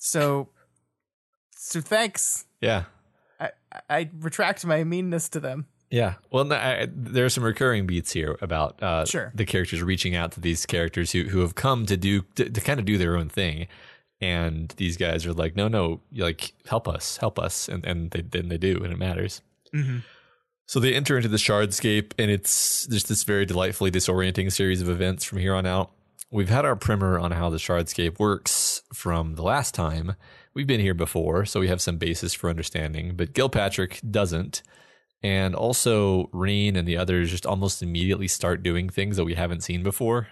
so 0.00 0.48
So 1.52 1.80
thanks. 1.80 2.46
Yeah. 2.60 2.84
I, 3.38 3.50
I 3.88 4.10
retract 4.18 4.66
my 4.66 4.82
meanness 4.82 5.28
to 5.30 5.40
them. 5.40 5.66
Yeah. 5.90 6.14
Well, 6.30 6.44
no, 6.44 6.56
I, 6.56 6.88
there 6.90 7.24
are 7.24 7.28
some 7.30 7.44
recurring 7.44 7.86
beats 7.86 8.12
here 8.12 8.36
about 8.40 8.82
uh, 8.82 9.04
Sure. 9.04 9.30
the 9.34 9.44
characters 9.44 9.82
reaching 9.82 10.14
out 10.16 10.32
to 10.32 10.40
these 10.40 10.64
characters 10.66 11.12
who, 11.12 11.24
who 11.24 11.40
have 11.40 11.54
come 11.54 11.86
to 11.86 11.96
do 11.96 12.22
to, 12.36 12.48
to 12.50 12.60
kind 12.60 12.78
of 12.80 12.86
do 12.86 12.96
their 12.98 13.16
own 13.16 13.28
thing, 13.28 13.66
and 14.20 14.72
these 14.76 14.96
guys 14.96 15.26
are 15.26 15.32
like, 15.32 15.56
no, 15.56 15.66
no, 15.68 16.00
you 16.12 16.22
like 16.22 16.52
help 16.66 16.86
us, 16.86 17.16
help 17.16 17.38
us, 17.38 17.68
and 17.68 17.84
and 17.84 18.10
they 18.12 18.22
then 18.22 18.48
they 18.48 18.58
do, 18.58 18.76
and 18.84 18.92
it 18.92 18.98
matters. 18.98 19.42
Mhm. 19.74 20.02
So 20.66 20.78
they 20.78 20.94
enter 20.94 21.16
into 21.16 21.28
the 21.28 21.38
Shardscape, 21.38 22.12
and 22.18 22.30
it's 22.30 22.86
just 22.86 23.08
this 23.08 23.24
very 23.24 23.44
delightfully 23.44 23.90
disorienting 23.90 24.52
series 24.52 24.80
of 24.80 24.88
events 24.88 25.24
from 25.24 25.38
here 25.38 25.54
on 25.56 25.66
out. 25.66 25.90
We've 26.32 26.48
had 26.48 26.64
our 26.64 26.76
primer 26.76 27.18
on 27.18 27.32
how 27.32 27.50
the 27.50 27.56
Shardscape 27.56 28.20
works 28.20 28.82
from 28.92 29.34
the 29.34 29.42
last 29.42 29.74
time. 29.74 30.14
We've 30.54 30.66
been 30.66 30.80
here 30.80 30.94
before, 30.94 31.44
so 31.44 31.58
we 31.58 31.66
have 31.68 31.80
some 31.80 31.96
basis 31.96 32.34
for 32.34 32.48
understanding, 32.48 33.16
but 33.16 33.32
Gilpatrick 33.32 34.08
doesn't. 34.08 34.62
And 35.22 35.56
also, 35.56 36.30
Rain 36.32 36.76
and 36.76 36.86
the 36.86 36.96
others 36.96 37.30
just 37.30 37.46
almost 37.46 37.82
immediately 37.82 38.28
start 38.28 38.62
doing 38.62 38.88
things 38.88 39.16
that 39.16 39.24
we 39.24 39.34
haven't 39.34 39.62
seen 39.62 39.82
before. 39.82 40.28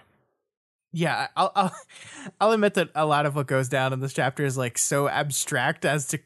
Yeah, 0.91 1.27
I'll, 1.35 1.51
I'll 1.55 1.75
I'll 2.41 2.51
admit 2.51 2.75
that 2.75 2.89
a 2.95 3.05
lot 3.05 3.25
of 3.25 3.35
what 3.35 3.47
goes 3.47 3.67
down 3.69 3.93
in 3.93 3.99
this 3.99 4.13
chapter 4.13 4.45
is 4.45 4.57
like 4.57 4.77
so 4.77 5.07
abstract 5.07 5.83
as 5.83 6.07
to 6.07 6.17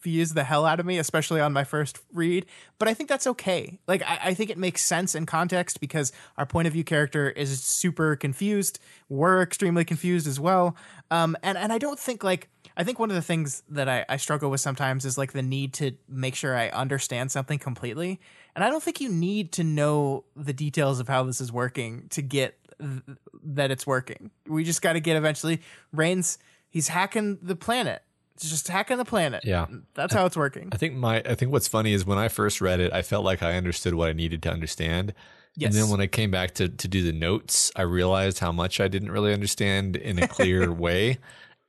confuse 0.00 0.32
the 0.32 0.44
hell 0.44 0.64
out 0.64 0.80
of 0.80 0.86
me, 0.86 0.98
especially 0.98 1.40
on 1.40 1.52
my 1.52 1.62
first 1.62 1.98
read. 2.14 2.46
But 2.78 2.88
I 2.88 2.94
think 2.94 3.08
that's 3.08 3.26
okay. 3.26 3.78
Like 3.86 4.02
I, 4.02 4.18
I 4.24 4.34
think 4.34 4.48
it 4.48 4.56
makes 4.56 4.82
sense 4.82 5.14
in 5.14 5.26
context 5.26 5.78
because 5.78 6.10
our 6.38 6.46
point 6.46 6.66
of 6.66 6.72
view 6.72 6.84
character 6.84 7.28
is 7.30 7.62
super 7.62 8.16
confused. 8.16 8.78
We're 9.10 9.42
extremely 9.42 9.84
confused 9.84 10.26
as 10.26 10.40
well. 10.40 10.74
Um, 11.10 11.36
and 11.42 11.58
and 11.58 11.70
I 11.72 11.78
don't 11.78 11.98
think 11.98 12.24
like 12.24 12.48
I 12.78 12.84
think 12.84 12.98
one 12.98 13.10
of 13.10 13.16
the 13.16 13.22
things 13.22 13.62
that 13.68 13.90
I, 13.90 14.06
I 14.08 14.16
struggle 14.16 14.50
with 14.50 14.60
sometimes 14.60 15.04
is 15.04 15.18
like 15.18 15.32
the 15.32 15.42
need 15.42 15.74
to 15.74 15.92
make 16.08 16.34
sure 16.34 16.56
I 16.56 16.70
understand 16.70 17.30
something 17.30 17.58
completely. 17.58 18.20
And 18.54 18.64
I 18.64 18.70
don't 18.70 18.82
think 18.82 19.02
you 19.02 19.10
need 19.10 19.52
to 19.52 19.64
know 19.64 20.24
the 20.34 20.54
details 20.54 20.98
of 20.98 21.08
how 21.08 21.24
this 21.24 21.42
is 21.42 21.52
working 21.52 22.06
to 22.10 22.22
get 22.22 22.56
th- 22.80 23.18
that 23.44 23.70
it's 23.70 23.86
working. 23.86 24.30
We 24.46 24.64
just 24.64 24.80
got 24.80 24.94
to 24.94 25.00
get 25.00 25.16
eventually. 25.16 25.60
Rain's, 25.92 26.38
he's 26.70 26.88
hacking 26.88 27.38
the 27.42 27.56
planet. 27.56 28.02
It's 28.40 28.48
just 28.50 28.68
hacking 28.68 28.96
the 28.96 29.04
planet. 29.04 29.44
Yeah. 29.44 29.66
That's 29.94 30.14
how 30.14 30.24
it's 30.24 30.36
working. 30.36 30.70
I 30.72 30.76
think 30.78 30.94
my 30.94 31.22
I 31.26 31.34
think 31.34 31.52
what's 31.52 31.68
funny 31.68 31.92
is 31.92 32.06
when 32.06 32.16
I 32.18 32.28
first 32.28 32.60
read 32.60 32.80
it, 32.80 32.92
I 32.92 33.02
felt 33.02 33.24
like 33.24 33.42
I 33.42 33.54
understood 33.56 33.94
what 33.94 34.08
I 34.08 34.12
needed 34.14 34.42
to 34.44 34.50
understand. 34.50 35.12
Yes. 35.56 35.74
And 35.74 35.82
then 35.84 35.90
when 35.90 36.00
I 36.00 36.06
came 36.06 36.30
back 36.30 36.54
to 36.54 36.68
to 36.68 36.88
do 36.88 37.02
the 37.02 37.12
notes, 37.12 37.70
I 37.76 37.82
realized 37.82 38.38
how 38.38 38.50
much 38.52 38.80
I 38.80 38.88
didn't 38.88 39.10
really 39.10 39.34
understand 39.34 39.94
in 39.96 40.18
a 40.18 40.26
clear 40.26 40.72
way. 40.86 41.18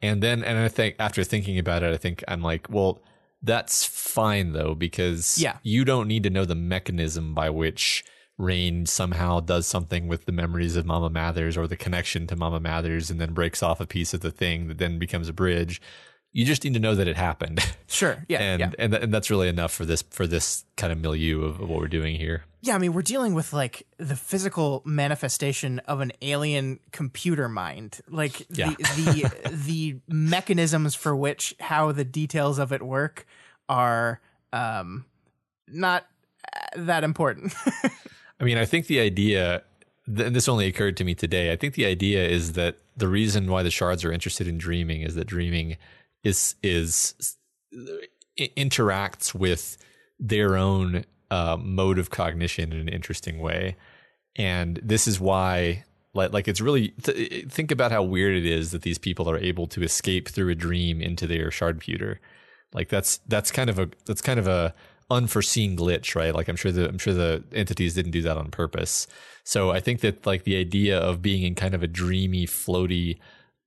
And 0.01 0.23
then 0.23 0.43
and 0.45 0.57
I 0.57 0.69
think 0.69 0.95
after 0.97 1.23
thinking 1.25 1.59
about 1.59 1.83
it, 1.83 1.93
I 1.93 1.97
think 1.97 2.23
I'm 2.27 2.41
like, 2.41 2.67
well, 2.69 3.01
that's 3.43 3.83
fine 3.85 4.53
though 4.53 4.73
because 4.73 5.37
Yeah. 5.37 5.57
you 5.63 5.83
don't 5.83 6.07
need 6.07 6.23
to 6.23 6.29
know 6.29 6.45
the 6.45 6.55
mechanism 6.55 7.33
by 7.33 7.49
which 7.49 8.05
Rain 8.37 8.85
somehow 8.85 9.39
does 9.41 9.67
something 9.67 10.07
with 10.07 10.25
the 10.25 10.31
memories 10.31 10.75
of 10.75 10.85
Mama 10.85 11.09
Mathers 11.09 11.57
or 11.57 11.67
the 11.67 11.75
connection 11.75 12.27
to 12.27 12.35
Mama 12.35 12.59
Mathers 12.59 13.11
and 13.11 13.19
then 13.19 13.33
breaks 13.33 13.61
off 13.61 13.81
a 13.81 13.85
piece 13.85 14.13
of 14.13 14.21
the 14.21 14.31
thing 14.31 14.67
that 14.67 14.77
then 14.77 14.97
becomes 14.99 15.27
a 15.27 15.33
bridge. 15.33 15.81
You 16.33 16.45
just 16.45 16.63
need 16.63 16.73
to 16.75 16.79
know 16.79 16.95
that 16.95 17.07
it 17.07 17.17
happened. 17.17 17.59
Sure. 17.91 18.23
Yeah. 18.29 18.39
and 18.39 18.59
yeah. 18.61 18.71
and 18.79 18.93
and 18.93 19.13
that's 19.13 19.29
really 19.29 19.49
enough 19.49 19.73
for 19.73 19.83
this 19.83 20.01
for 20.01 20.25
this 20.25 20.63
kind 20.77 20.93
of 20.93 20.99
milieu 21.01 21.43
of, 21.43 21.59
of 21.59 21.67
what 21.69 21.79
we're 21.81 21.89
doing 21.89 22.15
here. 22.15 22.45
Yeah, 22.61 22.73
I 22.73 22.77
mean, 22.77 22.93
we're 22.93 23.01
dealing 23.01 23.33
with 23.33 23.51
like 23.51 23.85
the 23.97 24.15
physical 24.15 24.81
manifestation 24.85 25.79
of 25.79 25.99
an 25.99 26.13
alien 26.21 26.79
computer 26.93 27.49
mind, 27.49 27.99
like 28.09 28.47
Yeah. 28.49 28.69
the 28.69 29.29
the 29.43 29.49
the 29.67 29.95
mechanisms 30.07 30.95
for 30.95 31.13
which 31.13 31.53
how 31.59 31.91
the 31.91 32.05
details 32.05 32.59
of 32.59 32.71
it 32.71 32.81
work 32.81 33.27
are 33.67 34.21
um 34.53 35.03
not 35.67 36.05
uh, 36.55 36.59
that 36.77 37.03
important. 37.03 37.53
I 38.39 38.43
mean, 38.45 38.57
I 38.57 38.63
think 38.65 38.87
the 38.87 39.01
idea, 39.01 39.63
and 40.07 40.33
this 40.35 40.47
only 40.47 40.65
occurred 40.65 40.95
to 40.97 41.03
me 41.03 41.13
today. 41.13 41.51
I 41.51 41.57
think 41.57 41.73
the 41.75 41.85
idea 41.85 42.25
is 42.25 42.53
that 42.53 42.77
the 42.95 43.09
reason 43.09 43.51
why 43.51 43.63
the 43.63 43.69
shards 43.69 44.05
are 44.05 44.13
interested 44.13 44.47
in 44.47 44.57
dreaming 44.57 45.01
is 45.01 45.15
that 45.15 45.25
dreaming 45.27 45.75
is 46.23 46.55
is 46.63 47.37
interacts 48.37 49.33
with 49.33 49.77
their 50.19 50.55
own 50.55 51.05
uh, 51.29 51.57
mode 51.59 51.99
of 51.99 52.09
cognition 52.09 52.71
in 52.71 52.79
an 52.79 52.89
interesting 52.89 53.39
way, 53.39 53.75
and 54.35 54.79
this 54.83 55.07
is 55.07 55.19
why. 55.19 55.83
Like, 56.13 56.33
like 56.33 56.49
it's 56.49 56.59
really 56.59 56.89
th- 56.89 57.47
think 57.49 57.71
about 57.71 57.93
how 57.93 58.03
weird 58.03 58.35
it 58.35 58.45
is 58.45 58.71
that 58.71 58.81
these 58.81 58.97
people 58.97 59.29
are 59.29 59.37
able 59.37 59.65
to 59.67 59.81
escape 59.81 60.27
through 60.27 60.49
a 60.49 60.55
dream 60.55 60.99
into 60.99 61.25
their 61.25 61.49
shard 61.51 61.75
computer. 61.75 62.19
Like 62.73 62.89
that's 62.89 63.19
that's 63.29 63.49
kind 63.49 63.69
of 63.69 63.79
a 63.79 63.89
that's 64.05 64.21
kind 64.21 64.37
of 64.37 64.45
a 64.45 64.73
unforeseen 65.09 65.77
glitch, 65.77 66.15
right? 66.15 66.33
Like 66.33 66.47
I'm 66.47 66.55
sure 66.55 66.71
the 66.71 66.87
I'm 66.87 66.97
sure 66.97 67.13
the 67.13 67.43
entities 67.53 67.93
didn't 67.93 68.11
do 68.11 68.21
that 68.23 68.37
on 68.37 68.49
purpose. 68.49 69.07
So 69.43 69.71
I 69.71 69.79
think 69.79 69.99
that 70.01 70.25
like 70.25 70.43
the 70.43 70.57
idea 70.57 70.97
of 70.97 71.21
being 71.21 71.43
in 71.43 71.55
kind 71.55 71.73
of 71.73 71.83
a 71.83 71.87
dreamy, 71.87 72.47
floaty, 72.47 73.19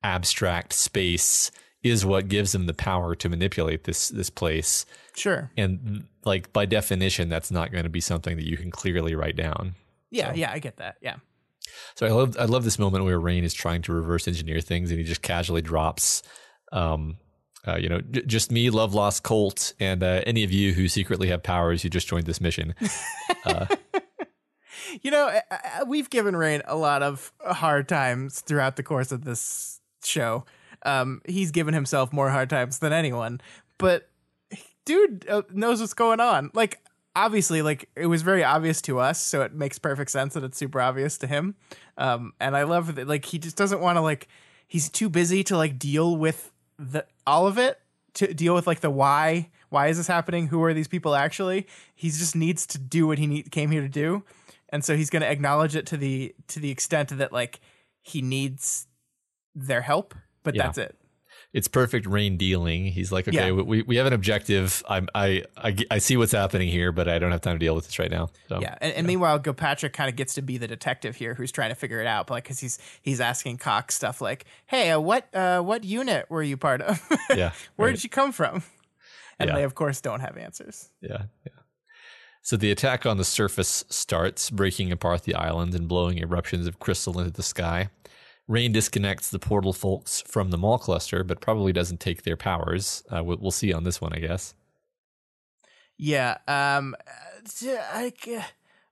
abstract 0.03 0.73
space 0.73 1.51
is 1.85 2.05
what 2.05 2.26
gives 2.28 2.51
them 2.53 2.66
the 2.66 2.74
power 2.74 3.14
to 3.14 3.28
manipulate 3.28 3.85
this 3.85 4.09
this 4.09 4.30
place. 4.30 4.87
sure. 5.14 5.53
And 5.57 6.07
like 6.24 6.53
by 6.53 6.66
definition, 6.66 7.28
that's 7.28 7.51
not 7.53 7.70
going 7.70 7.85
to 7.85 7.91
be 7.91 8.01
something 8.01 8.37
that 8.37 8.47
you 8.47 8.57
can 8.57 8.72
clearly 8.72 9.14
write 9.14 9.37
down. 9.37 9.76
Yeah, 10.11 10.32
yeah, 10.35 10.51
I 10.51 10.59
get 10.59 10.78
that. 10.78 10.97
Yeah. 11.01 11.16
So 11.95 12.07
I 12.07 12.11
love 12.11 12.37
I 12.39 12.47
love 12.47 12.64
this 12.64 12.78
moment 12.78 13.05
where 13.05 13.20
Rain 13.20 13.45
is 13.45 13.55
trying 13.55 13.82
to 13.82 13.93
reverse 13.93 14.26
engineer 14.26 14.61
things, 14.61 14.91
and 14.91 14.99
he 14.99 15.05
just 15.05 15.22
casually 15.22 15.62
drops, 15.62 16.22
um, 16.72 17.18
uh, 17.66 17.76
you 17.76 17.89
know, 17.89 18.01
j- 18.01 18.22
just 18.26 18.51
me, 18.51 18.70
love 18.70 18.95
lost 18.95 19.22
Colt, 19.22 19.74
and 19.78 20.03
uh, 20.03 20.22
any 20.26 20.45
of 20.45 20.53
you 20.53 20.72
who 20.72 20.89
secretly 20.89 21.28
have 21.28 21.43
powers 21.43 21.82
who 21.82 21.89
just 21.89 22.09
joined 22.09 22.26
this 22.26 22.41
mission. 22.41 22.74
You 25.03 25.11
know, 25.11 25.41
we've 25.87 26.09
given 26.09 26.37
Rain 26.37 26.62
a 26.66 26.76
lot 26.76 27.03
of 27.03 27.32
hard 27.45 27.89
times 27.89 28.41
throughout 28.41 28.76
the 28.76 28.82
course 28.82 29.11
of 29.12 29.24
this 29.24 29.80
show. 30.05 30.45
Um, 30.85 31.22
he's 31.26 31.51
given 31.51 31.74
himself 31.74 32.12
more 32.12 32.30
hard 32.30 32.51
times 32.51 32.78
than 32.78 32.93
anyone, 32.93 33.41
but 33.78 34.09
dude 34.85 35.26
uh, 35.28 35.43
knows 35.51 35.80
what's 35.80 35.95
going 35.95 36.20
on. 36.20 36.51
Like, 36.55 36.80
obviously, 37.16 37.62
like 37.62 37.89
it 37.97 38.07
was 38.07 38.22
very 38.22 38.45
obvious 38.45 38.82
to 38.82 38.99
us, 38.99 39.20
so 39.20 39.43
it 39.43 39.55
makes 39.55 39.78
perfect 39.78 40.11
sense 40.11 40.35
that 40.35 40.45
it's 40.45 40.59
super 40.59 40.80
obvious 40.80 41.18
to 41.18 41.26
him. 41.26 41.55
Um, 41.97 42.32
and 42.41 42.57
I 42.57 42.64
love 42.64 42.95
that, 42.97 43.09
like, 43.09 43.24
he 43.24 43.39
just 43.39 43.57
doesn't 43.57 43.80
want 43.80 43.97
to 43.97 44.01
like. 44.01 44.28
He's 44.66 44.89
too 44.89 45.09
busy 45.09 45.45
to 45.45 45.57
like 45.57 45.78
deal 45.78 46.16
with 46.16 46.51
the 46.78 47.07
all 47.26 47.47
of 47.47 47.59
it 47.59 47.80
to 48.14 48.32
deal 48.32 48.55
with 48.55 48.66
like 48.66 48.80
the 48.80 48.91
why. 48.91 49.51
Why 49.68 49.89
is 49.89 49.97
this 49.97 50.07
happening? 50.07 50.49
Who 50.49 50.62
are 50.64 50.72
these 50.72 50.89
people 50.89 51.14
actually? 51.14 51.66
He 51.95 52.09
just 52.09 52.37
needs 52.37 52.66
to 52.68 52.78
do 52.78 53.07
what 53.07 53.18
he 53.18 53.26
need, 53.26 53.51
came 53.51 53.70
here 53.70 53.82
to 53.82 53.89
do, 53.89 54.24
and 54.70 54.85
so 54.85 54.97
he's 54.97 55.11
going 55.11 55.22
to 55.22 55.30
acknowledge 55.30 55.76
it 55.76 55.87
to 55.87 55.97
the 55.97 56.35
to 56.49 56.61
the 56.61 56.70
extent 56.70 57.16
that 57.16 57.32
like 57.32 57.61
he 58.01 58.22
needs 58.22 58.87
their 59.55 59.82
help. 59.82 60.14
But 60.45 60.55
Yeah. 60.55 60.62
that's 60.64 60.78
it. 60.78 60.97
It's 61.53 61.68
perfect 61.68 62.05
Rain 62.07 62.36
dealing. 62.36 62.86
He's 62.86 63.12
like, 63.12 63.28
okay, 63.28 63.47
Yeah. 63.47 63.51
we 63.53 63.82
we 63.82 63.95
have 63.97 64.07
an 64.07 64.12
objective. 64.12 64.82
I'm 64.88 65.09
I, 65.14 65.45
I 65.57 65.76
I 65.90 65.99
see 65.99 66.16
what's 66.16 66.32
happening 66.32 66.68
here, 66.68 66.90
but 66.90 67.09
I 67.09 67.18
don't 67.20 67.30
have 67.30 67.42
time 67.42 67.55
to 67.55 67.64
deal 67.64 67.76
with 67.76 67.84
this 67.86 67.97
right 67.99 68.11
now. 68.11 68.30
So 68.49 68.61
Yeah, 68.61 68.76
and, 68.80 68.92
and 68.95 69.07
meanwhile, 69.07 69.38
Gilpatrick 69.38 69.92
kind 69.92 70.09
of 70.11 70.16
gets 70.16 70.34
to 70.34 70.42
be 70.42 70.59
the 70.59 70.66
detective 70.66 71.14
here, 71.14 71.34
who's 71.34 71.53
trying 71.53 71.68
to 71.70 71.76
figure 71.76 72.01
it 72.01 72.09
out, 72.09 72.28
like 72.28 72.42
because 72.45 72.59
he's 72.59 72.78
he's 73.03 73.20
asking 73.20 73.59
Cox 73.59 73.95
stuff 73.95 74.20
like, 74.20 74.47
"Hey, 74.66 74.90
uh, 74.90 74.99
what 74.99 75.32
uh, 75.34 75.61
what 75.61 75.84
unit 75.84 76.28
were 76.28 76.42
you 76.42 76.57
part 76.57 76.82
of? 76.82 77.01
yeah, 77.30 77.53
Where 77.76 77.86
right. 77.88 77.95
did 77.95 78.03
you 78.03 78.11
come 78.11 78.32
from?" 78.32 78.62
And 79.38 79.49
Yeah. 79.49 79.57
they, 79.57 79.62
of 79.64 79.74
course, 79.76 80.01
don't 80.01 80.20
have 80.20 80.36
answers. 80.36 80.90
Yeah, 81.01 81.22
yeah. 81.47 81.53
So 82.42 82.57
the 82.57 82.70
attack 82.72 83.07
on 83.07 83.16
the 83.16 83.24
surface 83.24 83.84
starts, 83.88 84.51
breaking 84.51 84.90
apart 84.92 85.22
the 85.22 85.34
island 85.36 85.74
and 85.74 85.86
blowing 85.88 86.18
eruptions 86.18 86.66
of 86.66 86.78
crystal 86.80 87.18
into 87.18 87.30
the 87.32 87.42
sky. 87.42 87.88
Rain 88.47 88.72
disconnects 88.72 89.30
the 89.30 89.38
portal 89.38 89.72
folks 89.72 90.20
from 90.26 90.51
the 90.51 90.59
mall 90.59 90.78
cluster, 90.78 91.24
but 91.24 91.40
probably 91.40 91.72
doesn't 91.72 91.99
take 92.01 92.22
their 92.24 92.36
powers. 92.36 93.03
Uh, 93.14 93.24
we'll, 93.24 93.38
we'll 93.38 93.51
see 93.51 93.72
on 93.72 93.84
this 93.84 94.01
one, 94.01 94.12
I 94.12 94.18
guess. 94.18 94.55
Yeah, 95.97 96.38
um, 96.49 96.95
I, 97.72 98.12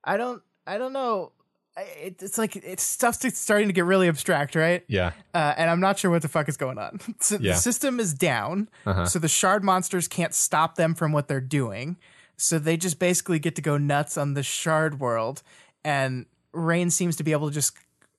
I 0.05 0.17
don't, 0.17 0.43
I 0.67 0.79
don't 0.79 0.93
know. 0.93 1.33
It, 1.77 2.23
it's 2.23 2.37
like 2.37 2.55
it's 2.57 2.83
stuff's 2.83 3.27
starting 3.39 3.69
to 3.69 3.73
get 3.73 3.85
really 3.87 4.07
abstract, 4.09 4.55
right? 4.55 4.85
Yeah, 4.89 5.13
uh, 5.35 5.55
and 5.57 5.71
I'm 5.71 5.81
not 5.81 5.99
sure 5.99 6.11
what 6.11 6.23
the 6.23 6.29
fuck 6.29 6.49
is 6.49 6.57
going 6.59 6.79
on. 6.79 7.01
so 7.21 7.39
Yeah. 7.41 7.53
The 7.55 7.59
system 7.59 7.99
is 7.99 8.13
down, 8.15 8.69
Uh-huh. 8.87 9.07
so 9.07 9.19
the 9.19 9.29
shard 9.29 9.65
monsters 9.65 10.07
can't 10.07 10.35
stop 10.35 10.77
them 10.77 10.95
from 10.95 11.13
what 11.13 11.29
they're 11.29 11.41
doing. 11.41 11.97
So 12.37 12.59
they 12.59 12.77
just 12.77 12.99
basically 12.99 13.39
get 13.39 13.55
to 13.57 13.63
go 13.63 13.79
nuts 13.79 14.17
on 14.19 14.35
the 14.35 14.43
shard 14.43 15.01
world, 15.01 15.43
and 15.85 16.27
Rain 16.53 16.91
seems 16.91 17.17
to 17.17 17.25
be 17.25 17.33
able 17.33 17.49
to 17.49 17.55
just 17.55 17.73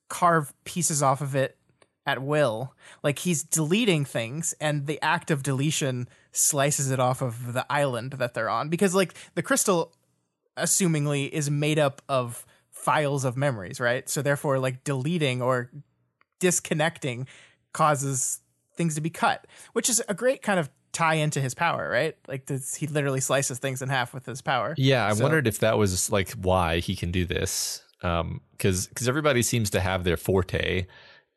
carve 0.08 0.52
pieces 0.64 1.02
off 1.02 1.20
of 1.20 1.34
it 1.34 1.56
at 2.06 2.22
will. 2.22 2.74
Like 3.02 3.20
he's 3.20 3.42
deleting 3.42 4.04
things, 4.04 4.54
and 4.60 4.86
the 4.86 5.00
act 5.02 5.30
of 5.30 5.42
deletion 5.42 6.08
slices 6.32 6.90
it 6.90 7.00
off 7.00 7.22
of 7.22 7.52
the 7.52 7.64
island 7.70 8.12
that 8.14 8.34
they're 8.34 8.48
on 8.50 8.68
because, 8.68 8.94
like, 8.94 9.14
the 9.34 9.42
crystal 9.42 9.92
assumingly 10.56 11.28
is 11.30 11.50
made 11.50 11.78
up 11.78 12.02
of 12.08 12.44
files 12.70 13.24
of 13.24 13.36
memories, 13.36 13.80
right? 13.80 14.08
So 14.08 14.20
therefore, 14.22 14.58
like 14.58 14.84
deleting 14.84 15.40
or 15.42 15.70
disconnecting 16.40 17.26
causes 17.72 18.40
things 18.76 18.94
to 18.96 19.00
be 19.00 19.10
cut, 19.10 19.46
which 19.72 19.88
is 19.88 20.02
a 20.08 20.14
great 20.14 20.42
kind 20.42 20.58
of 20.60 20.68
tie 20.92 21.14
into 21.14 21.40
his 21.40 21.54
power, 21.54 21.88
right? 21.88 22.16
Like 22.28 22.46
this, 22.46 22.74
he 22.74 22.86
literally 22.86 23.20
slices 23.20 23.58
things 23.58 23.82
in 23.82 23.88
half 23.88 24.12
with 24.14 24.26
his 24.26 24.42
power. 24.42 24.74
Yeah, 24.76 25.06
I 25.06 25.14
So- 25.14 25.22
wondered 25.22 25.46
if 25.46 25.58
that 25.60 25.78
was 25.78 26.10
like 26.10 26.30
why 26.32 26.80
he 26.80 26.94
can 26.96 27.10
do 27.10 27.24
this. 27.24 27.82
Um, 28.04 28.40
because 28.52 28.86
because 28.86 29.08
everybody 29.08 29.42
seems 29.42 29.70
to 29.70 29.80
have 29.80 30.04
their 30.04 30.16
forte, 30.16 30.86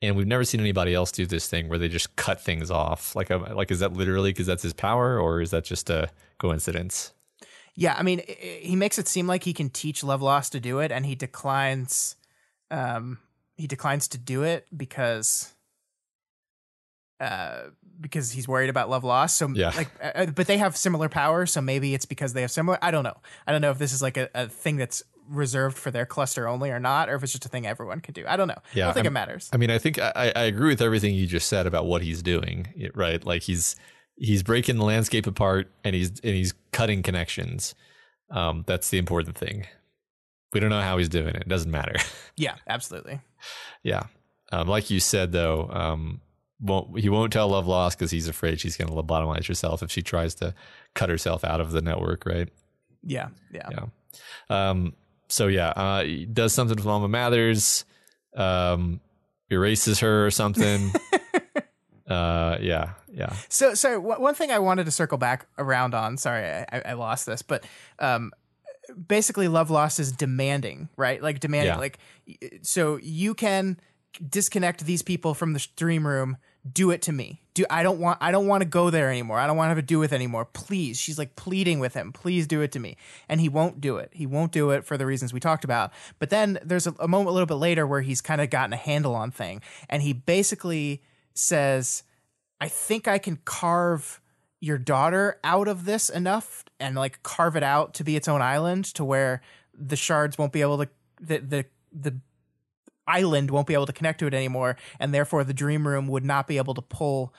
and 0.02 0.16
we've 0.16 0.28
never 0.28 0.44
seen 0.44 0.60
anybody 0.60 0.94
else 0.94 1.12
do 1.12 1.26
this 1.26 1.48
thing 1.48 1.70
where 1.70 1.80
they 1.80 1.88
just 1.88 2.16
cut 2.16 2.40
things 2.42 2.70
off. 2.70 3.16
Like, 3.16 3.32
um, 3.32 3.44
like 3.56 3.72
is 3.72 3.80
that 3.80 3.94
literally 3.94 4.32
because 4.32 4.46
that's 4.46 4.64
his 4.64 4.74
power, 4.74 5.20
or 5.20 5.42
is 5.42 5.52
that 5.52 5.64
just 5.64 5.90
a 5.90 6.10
coincidence? 6.38 7.14
Yeah, 7.76 7.96
I 7.98 8.04
mean, 8.04 8.22
he 8.40 8.76
makes 8.76 8.98
it 8.98 9.08
seem 9.08 9.28
like 9.28 9.44
he 9.44 9.54
can 9.54 9.70
teach 9.70 10.04
Love 10.04 10.22
Lost 10.22 10.52
to 10.54 10.60
do 10.60 10.80
it, 10.80 10.92
and 10.92 11.06
he 11.06 11.16
declines. 11.16 12.16
Um, 12.70 13.20
he 13.56 13.66
declines 13.68 14.08
to 14.10 14.18
do 14.18 14.44
it 14.44 14.68
because, 14.76 15.54
uh, 17.20 17.70
because 18.00 18.32
he's 18.32 18.48
worried 18.48 18.70
about 18.70 18.90
Love 18.90 19.04
Lost. 19.04 19.38
So, 19.38 19.50
Yeah. 19.50 19.72
like, 19.76 19.90
uh, 20.02 20.12
uh, 20.16 20.26
but 20.28 20.48
they 20.48 20.58
have 20.58 20.76
similar 20.76 21.08
powers, 21.08 21.52
so 21.54 21.62
maybe 21.62 21.94
it's 21.94 22.06
because 22.06 22.34
they 22.34 22.42
have 22.42 22.52
similar. 22.52 22.78
I 22.82 22.92
don't 22.92 23.04
know. 23.04 23.18
I 23.46 23.52
don't 23.52 23.62
know 23.62 23.72
if 23.72 23.78
this 23.78 23.94
is 23.94 24.02
like 24.02 24.18
a, 24.18 24.30
a 24.36 24.48
thing 24.48 24.78
that's 24.78 25.04
reserved 25.30 25.78
for 25.78 25.92
their 25.92 26.06
cluster 26.06 26.48
only 26.48 26.70
or 26.72 26.80
not, 26.80 27.10
or 27.10 27.16
if 27.16 27.24
it's 27.24 27.32
just 27.32 27.46
a 27.46 27.50
thing 27.50 27.66
everyone 27.68 28.00
can 28.02 28.14
do. 28.14 28.24
I 28.28 28.38
don't 28.38 28.48
know. 28.48 28.56
I 28.74 28.80
don't 28.80 28.94
think 28.94 29.06
I'm- 29.06 29.08
it 29.08 29.12
matters. 29.14 29.50
I 29.54 29.58
mean, 29.58 29.70
I 29.72 29.78
think 29.78 30.00
I, 30.00 30.32
I 30.36 30.44
agree 30.44 30.70
with 30.70 30.82
everything 30.82 31.14
you 31.16 31.28
just 31.28 31.48
said 31.48 31.68
about 31.68 31.86
what 31.86 32.02
he's 32.02 32.22
doing. 32.22 32.92
Right, 32.96 33.24
like 33.26 33.44
he's 33.44 33.76
he's 34.16 34.44
breaking 34.44 34.78
the 34.78 34.84
landscape 34.86 35.28
apart, 35.28 35.72
and 35.84 35.96
he's 35.96 36.10
and 36.22 36.34
he's 36.36 36.54
cutting 36.72 37.04
connections. 37.04 37.76
Um, 38.30 38.64
that's 38.68 38.90
the 38.90 38.98
important 38.98 39.38
thing. 39.38 39.66
We 40.54 40.60
don't 40.60 40.70
know 40.70 40.82
how 40.82 40.98
he's 40.98 41.10
doing 41.10 41.30
it. 41.36 41.42
It 41.42 41.48
doesn't 41.50 41.72
matter. 41.72 41.96
yeah, 42.38 42.56
absolutely. 42.68 43.20
Yeah. 43.84 44.04
Um, 44.52 44.68
like 44.68 44.90
you 44.90 45.00
said, 45.02 45.34
though, 45.34 45.70
um, 45.72 46.22
won't 46.60 47.00
he 47.00 47.10
won't 47.10 47.34
tell 47.34 47.50
Love 47.50 47.68
Lost 47.68 47.98
because 47.98 48.12
he's 48.12 48.28
afraid 48.28 48.60
she's 48.60 48.78
going 48.78 48.88
to 48.90 48.94
lobotomize 48.94 49.46
herself 49.48 49.84
if 49.84 49.92
she 49.92 50.02
tries 50.02 50.36
to 50.36 50.54
cut 50.96 51.10
herself 51.10 51.44
out 51.44 51.60
of 51.62 51.72
the 51.72 51.82
network, 51.82 52.26
right? 52.26 52.50
Yeah, 53.04 53.28
yeah. 53.54 53.70
Yeah. 53.72 54.70
Um, 54.70 54.94
so 55.28 55.48
yeah, 55.48 55.70
uh, 55.70 56.04
does 56.32 56.54
something 56.54 56.76
with 56.76 56.86
Mama 56.86 57.08
Mathers, 57.08 57.86
um, 58.36 59.00
erases 59.50 60.00
her 60.00 60.26
or 60.26 60.32
something. 60.32 60.92
uh, 62.10 62.58
yeah, 62.62 62.92
yeah, 63.12 63.34
So, 63.50 63.74
so 63.74 64.00
one 64.00 64.34
thing 64.36 64.52
I 64.52 64.60
wanted 64.60 64.86
to 64.86 64.92
circle 64.92 65.18
back 65.18 65.48
around 65.58 65.94
on. 65.94 66.18
Sorry, 66.18 66.46
I, 66.46 66.82
I- 66.86 66.94
lost 66.94 67.26
this, 67.26 67.42
but 67.42 67.64
um, 68.00 68.32
basically, 69.08 69.48
Love 69.48 69.70
Lost 69.70 70.00
is 70.00 70.12
demanding, 70.12 70.90
right? 70.98 71.22
Like 71.22 71.40
demanding, 71.40 71.74
Yeah. 71.74 71.80
like 71.80 72.00
so 72.62 72.98
you 72.98 73.34
can 73.34 73.80
disconnect 74.30 74.86
these 74.86 75.02
people 75.02 75.34
from 75.34 75.54
the 75.54 75.66
dream 75.76 76.06
room. 76.08 76.38
Do 76.74 76.92
it 76.92 77.02
to 77.04 77.12
me. 77.12 77.42
Do 77.54 77.66
I 77.70 77.84
don't 77.84 78.00
want 78.00 78.18
I 78.22 78.32
don't 78.32 78.48
want 78.48 78.62
to 78.62 78.68
go 78.68 78.90
there 78.90 79.10
anymore. 79.10 79.40
I 79.40 79.48
don't 79.48 79.58
want 79.58 79.68
to 79.68 79.70
have 79.70 79.78
to 79.78 79.82
do 79.82 80.00
with 80.00 80.12
it 80.12 80.16
anymore. 80.16 80.46
Please. 80.46 81.00
She's 81.00 81.18
like 81.18 81.36
pleading 81.36 81.80
with 81.80 81.94
him. 81.94 82.12
Please 82.12 82.48
do 82.48 82.62
it 82.62 82.72
to 82.74 82.80
me. 82.80 82.98
And 83.30 83.40
he 83.42 83.50
won't 83.50 83.82
do 83.82 83.98
it. 83.98 84.12
He 84.14 84.26
won't 84.26 84.52
do 84.52 84.72
it 84.72 84.84
for 84.84 84.98
the 84.98 85.06
reasons 85.06 85.34
we 85.34 85.40
talked 85.40 85.64
about. 85.64 85.92
But 86.20 86.30
then 86.30 86.60
there's 86.64 86.88
a, 86.88 86.96
a 87.00 87.08
moment 87.08 87.30
a 87.30 87.34
little 87.34 87.48
bit 87.48 87.56
later 87.56 87.86
where 87.86 88.02
he's 88.02 88.22
kind 88.22 88.42
of 88.42 88.50
gotten 88.50 88.74
a 88.74 88.78
handle 88.78 89.16
on 89.16 89.32
thing 89.32 89.62
and 89.90 90.02
he 90.02 90.14
basically 90.14 91.02
says 91.34 92.04
I 92.60 92.68
think 92.68 93.08
I 93.08 93.18
can 93.18 93.38
carve 93.46 94.20
your 94.60 94.78
daughter 94.78 95.40
out 95.44 95.68
of 95.68 95.86
this 95.86 96.10
enough 96.10 96.66
and 96.80 96.96
like 96.96 97.22
carve 97.24 97.56
it 97.56 97.64
out 97.64 97.94
to 97.96 98.04
be 98.04 98.16
its 98.16 98.28
own 98.28 98.42
island 98.42 98.86
to 98.96 99.06
where 99.06 99.42
the 99.74 99.96
shards 99.96 100.38
won't 100.38 100.52
be 100.52 100.62
able 100.62 100.78
to 100.80 100.90
the 101.20 101.38
the 101.40 101.66
the 101.92 102.20
island 103.08 103.52
won't 103.52 103.68
be 103.68 103.74
able 103.74 103.86
to 103.86 103.94
connect 103.94 104.20
to 104.20 104.28
it 104.28 104.34
anymore 104.34 104.76
and 105.00 105.14
therefore 105.14 105.44
the 105.44 105.54
dream 105.54 105.88
room 105.88 106.08
would 106.08 106.26
not 106.26 106.48
be 106.48 106.58
able 106.58 106.74
to 106.74 106.82
pull 106.82 107.34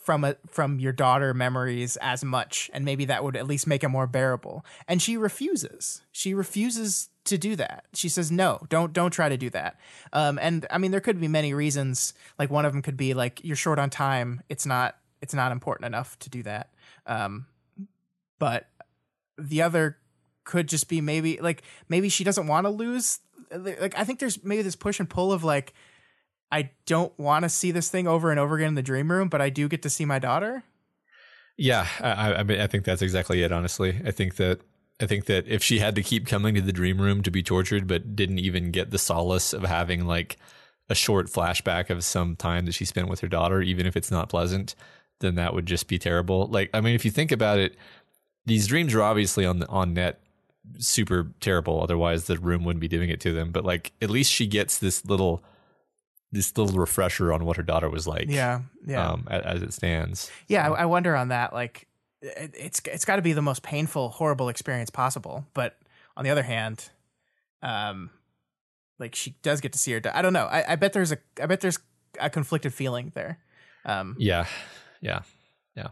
from 0.00 0.24
a 0.24 0.36
from 0.48 0.78
your 0.78 0.92
daughter 0.92 1.34
memories 1.34 1.96
as 2.00 2.24
much 2.24 2.70
and 2.72 2.84
maybe 2.84 3.04
that 3.04 3.22
would 3.22 3.36
at 3.36 3.46
least 3.46 3.66
make 3.66 3.84
it 3.84 3.88
more 3.88 4.06
bearable. 4.06 4.64
And 4.88 5.00
she 5.00 5.16
refuses. 5.16 6.02
She 6.10 6.34
refuses 6.34 7.08
to 7.24 7.38
do 7.38 7.56
that. 7.56 7.84
She 7.94 8.08
says 8.08 8.30
no 8.30 8.60
don't 8.68 8.92
don't 8.92 9.10
try 9.10 9.28
to 9.28 9.36
do 9.36 9.50
that. 9.50 9.78
Um 10.12 10.38
and 10.40 10.66
i 10.70 10.78
mean 10.78 10.90
there 10.90 11.00
could 11.00 11.20
be 11.20 11.28
many 11.28 11.54
reasons. 11.54 12.14
Like 12.38 12.50
one 12.50 12.64
of 12.64 12.72
them 12.72 12.82
could 12.82 12.96
be 12.96 13.14
like 13.14 13.40
you're 13.44 13.56
short 13.56 13.78
on 13.78 13.90
time. 13.90 14.42
It's 14.48 14.66
not 14.66 14.96
it's 15.20 15.34
not 15.34 15.52
important 15.52 15.86
enough 15.86 16.18
to 16.20 16.30
do 16.30 16.42
that. 16.44 16.70
Um 17.06 17.46
but 18.38 18.68
the 19.38 19.62
other 19.62 19.98
could 20.44 20.68
just 20.68 20.88
be 20.88 21.00
maybe 21.00 21.38
like 21.40 21.62
maybe 21.88 22.08
she 22.08 22.24
doesn't 22.24 22.46
want 22.46 22.66
to 22.66 22.70
lose 22.70 23.20
like 23.56 23.96
i 23.98 24.04
think 24.04 24.18
there's 24.18 24.42
maybe 24.44 24.62
this 24.62 24.76
push 24.76 24.98
and 25.00 25.08
pull 25.10 25.32
of 25.32 25.44
like 25.44 25.72
i 26.50 26.70
don't 26.86 27.16
want 27.18 27.42
to 27.44 27.48
see 27.48 27.70
this 27.70 27.88
thing 27.88 28.06
over 28.06 28.30
and 28.30 28.38
over 28.40 28.56
again 28.56 28.68
in 28.68 28.74
the 28.74 28.82
dream 28.82 29.10
room 29.10 29.28
but 29.28 29.40
i 29.40 29.48
do 29.50 29.68
get 29.68 29.82
to 29.82 29.90
see 29.90 30.04
my 30.04 30.18
daughter 30.18 30.62
yeah. 31.58 31.86
I, 32.00 32.34
I- 32.36 32.42
mean, 32.44 32.60
I 32.60 32.66
think 32.66 32.84
that's 32.84 33.02
exactly 33.02 33.42
it. 33.42 33.52
Honestly, 33.52 34.00
I 34.06 34.10
think 34.10 34.36
that 34.36 34.60
I 35.00 35.06
think 35.06 35.26
that 35.26 35.46
if 35.46 35.62
she 35.62 35.80
had 35.80 35.94
to 35.96 36.02
keep 36.02 36.26
coming 36.26 36.54
to 36.54 36.62
the 36.62 36.72
dream 36.72 36.98
room 37.00 37.22
to 37.22 37.30
be 37.30 37.42
tortured, 37.42 37.86
but 37.86 38.16
didn't 38.16 38.38
even 38.38 38.70
get 38.70 38.90
the 38.90 38.98
solace 38.98 39.52
of 39.52 39.62
having 39.62 40.06
like 40.06 40.38
a 40.88 40.94
short 40.94 41.26
flashback 41.28 41.90
of 41.90 42.04
some 42.04 42.36
time 42.36 42.64
that 42.64 42.72
she 42.72 42.86
spent 42.86 43.08
with 43.08 43.20
her 43.20 43.28
daughter, 43.28 43.60
even 43.60 43.84
if 43.86 43.96
it's 43.98 44.10
not 44.10 44.30
pleasant, 44.30 44.74
then 45.20 45.34
that 45.34 45.52
would 45.54 45.66
just 45.66 45.88
be 45.88 45.98
terrible. 45.98 46.46
Like, 46.46 46.70
I 46.72 46.80
mean, 46.80 46.94
if 46.94 47.04
you 47.04 47.10
think 47.10 47.32
about 47.32 47.58
it, 47.58 47.76
these 48.46 48.66
dreams 48.66 48.94
are 48.94 49.02
obviously 49.02 49.44
on 49.44 49.58
the 49.58 49.68
on 49.68 49.92
net 49.92 50.20
super 50.78 51.32
terrible. 51.40 51.82
Otherwise, 51.82 52.26
the 52.26 52.38
room 52.38 52.64
wouldn't 52.64 52.80
be 52.80 52.88
doing 52.88 53.10
it 53.10 53.20
to 53.20 53.32
them. 53.32 53.50
But 53.52 53.64
like, 53.64 53.92
at 54.00 54.10
least 54.10 54.32
she 54.32 54.46
gets 54.46 54.78
this 54.78 55.04
little 55.04 55.42
this 56.30 56.56
little 56.56 56.78
refresher 56.78 57.32
on 57.32 57.44
what 57.44 57.56
her 57.58 57.62
daughter 57.62 57.90
was 57.90 58.06
like. 58.06 58.26
yeah 58.28 58.60
yeah 58.86 59.10
Um, 59.10 59.26
a- 59.30 59.46
as 59.46 59.62
it 59.62 59.74
stands. 59.74 60.30
yeah 60.48 60.70
I, 60.70 60.82
I 60.82 60.84
wonder 60.86 61.14
on 61.14 61.28
that 61.28 61.52
like 61.52 61.86
it, 62.22 62.54
it's 62.58 62.80
it's 62.86 63.04
got 63.04 63.16
to 63.16 63.22
be 63.22 63.34
the 63.34 63.42
most 63.42 63.62
painful 63.62 64.08
horrible 64.08 64.48
experience 64.48 64.88
possible 64.88 65.44
but 65.52 65.76
on 66.16 66.24
the 66.24 66.30
other 66.30 66.42
hand 66.42 66.88
um 67.62 68.08
like 68.98 69.14
she 69.14 69.34
does 69.42 69.60
get 69.60 69.72
to 69.74 69.78
see 69.78 69.92
her 69.92 70.00
da- 70.00 70.12
i 70.14 70.22
don't 70.22 70.32
know 70.32 70.46
I, 70.46 70.72
I 70.72 70.76
bet 70.76 70.94
there's 70.94 71.12
a 71.12 71.18
i 71.42 71.44
bet 71.46 71.60
there's 71.60 71.78
a 72.18 72.30
conflicted 72.30 72.72
feeling 72.72 73.12
there 73.14 73.38
um 73.84 74.16
Yeah, 74.18 74.46
yeah, 75.02 75.20
yeah. 75.76 75.88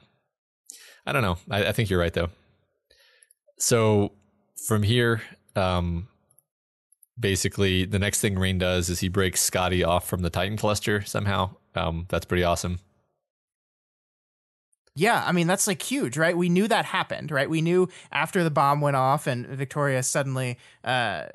I 1.05 1.13
don't 1.13 1.23
know. 1.23 1.37
I, 1.51 1.67
I 1.67 1.73
think 1.73 1.91
you're 1.91 1.99
right 2.01 2.13
though. 2.15 2.29
So 3.59 4.13
from 4.67 4.83
here, 4.83 5.23
um, 5.57 6.09
basically 7.19 7.85
the 7.85 7.99
next 7.99 8.21
thing 8.21 8.39
Rain 8.39 8.59
does 8.59 8.89
is 8.89 9.01
he 9.01 9.09
breaks 9.09 9.41
Scotty 9.41 9.85
off 9.85 10.09
from 10.09 10.23
the 10.23 10.31
Titan 10.31 10.57
cluster 10.57 11.03
somehow. 11.03 11.51
Um, 11.75 12.07
that's 12.09 12.25
pretty 12.25 12.45
awesome. 12.45 12.81
Yeah, 14.97 15.23
I 15.25 15.33
mean 15.33 15.47
that's 15.47 15.67
like 15.67 15.81
huge, 15.81 16.17
right? 16.17 16.37
We 16.37 16.49
knew 16.49 16.67
that 16.69 16.85
happened, 16.85 17.31
right? 17.31 17.49
We 17.49 17.61
knew 17.61 17.89
after 18.11 18.43
the 18.43 18.51
bomb 18.51 18.81
went 18.81 18.97
off 18.97 19.27
and 19.27 19.47
Victoria 19.47 20.03
suddenly 20.03 20.59
uh 20.83 21.27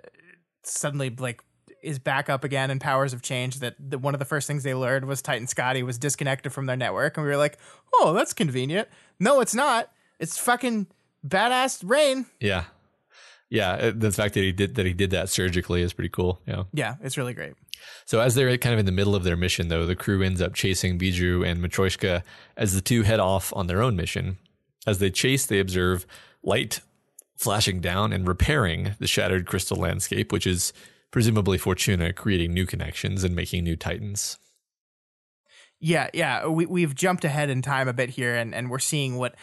suddenly 0.63 1.09
like 1.09 1.41
is 1.81 1.97
back 1.99 2.29
up 2.29 2.43
again 2.43 2.69
and 2.69 2.81
powers 2.81 3.11
have 3.11 3.21
changed 3.21 3.61
that 3.61 3.75
the, 3.79 3.97
one 3.97 4.13
of 4.13 4.19
the 4.19 4.25
first 4.25 4.47
things 4.47 4.63
they 4.63 4.73
learned 4.73 5.05
was 5.05 5.21
Titan 5.21 5.47
Scotty 5.47 5.83
was 5.83 5.97
disconnected 5.97 6.51
from 6.51 6.65
their 6.65 6.75
network 6.75 7.15
and 7.15 7.25
we 7.25 7.29
were 7.29 7.37
like, 7.37 7.57
"Oh, 7.93 8.13
that's 8.13 8.33
convenient." 8.33 8.89
No, 9.19 9.39
it's 9.39 9.55
not. 9.55 9.89
It's 10.19 10.37
fucking 10.37 10.87
badass 11.25 11.81
Rain. 11.87 12.25
Yeah, 12.39 12.65
yeah. 13.55 13.71
uh, 13.73 13.91
The 13.95 14.11
fact 14.11 14.33
that 14.35 14.41
he 14.41 14.51
did 14.51 14.75
that 14.75 14.85
he 14.85 14.93
did 14.93 15.11
that 15.11 15.29
surgically 15.29 15.81
is 15.81 15.93
pretty 15.93 16.09
cool. 16.09 16.41
Yeah. 16.45 16.63
Yeah, 16.73 16.95
it's 17.01 17.17
really 17.17 17.33
great. 17.33 17.53
So 18.05 18.19
as 18.19 18.35
they're 18.35 18.57
kind 18.57 18.73
of 18.73 18.79
in 18.79 18.85
the 18.85 18.91
middle 18.91 19.15
of 19.15 19.23
their 19.23 19.35
mission, 19.35 19.67
though, 19.67 19.85
the 19.85 19.95
crew 19.95 20.21
ends 20.21 20.41
up 20.41 20.53
chasing 20.53 20.97
Bijou 20.97 21.43
and 21.43 21.63
Matryoshka 21.63 22.23
as 22.57 22.73
the 22.73 22.81
two 22.81 23.03
head 23.03 23.19
off 23.19 23.53
on 23.55 23.67
their 23.67 23.81
own 23.81 23.95
mission. 23.95 24.37
As 24.87 24.99
they 24.99 25.09
chase, 25.09 25.45
they 25.45 25.59
observe 25.59 26.05
light 26.43 26.81
flashing 27.37 27.81
down 27.81 28.13
and 28.13 28.27
repairing 28.27 28.95
the 28.99 29.07
shattered 29.07 29.45
crystal 29.45 29.77
landscape, 29.77 30.31
which 30.31 30.47
is 30.47 30.73
presumably 31.11 31.57
Fortuna 31.57 32.13
creating 32.13 32.53
new 32.53 32.65
connections 32.65 33.23
and 33.23 33.35
making 33.35 33.63
new 33.63 33.75
titans. 33.75 34.37
Yeah, 35.79 36.09
yeah. 36.13 36.47
We 36.47 36.65
we've 36.65 36.95
jumped 36.95 37.25
ahead 37.25 37.49
in 37.49 37.61
time 37.61 37.87
a 37.87 37.93
bit 37.93 38.11
here, 38.11 38.35
and 38.35 38.55
and 38.55 38.69
we're 38.69 38.79
seeing 38.79 39.17
what 39.17 39.35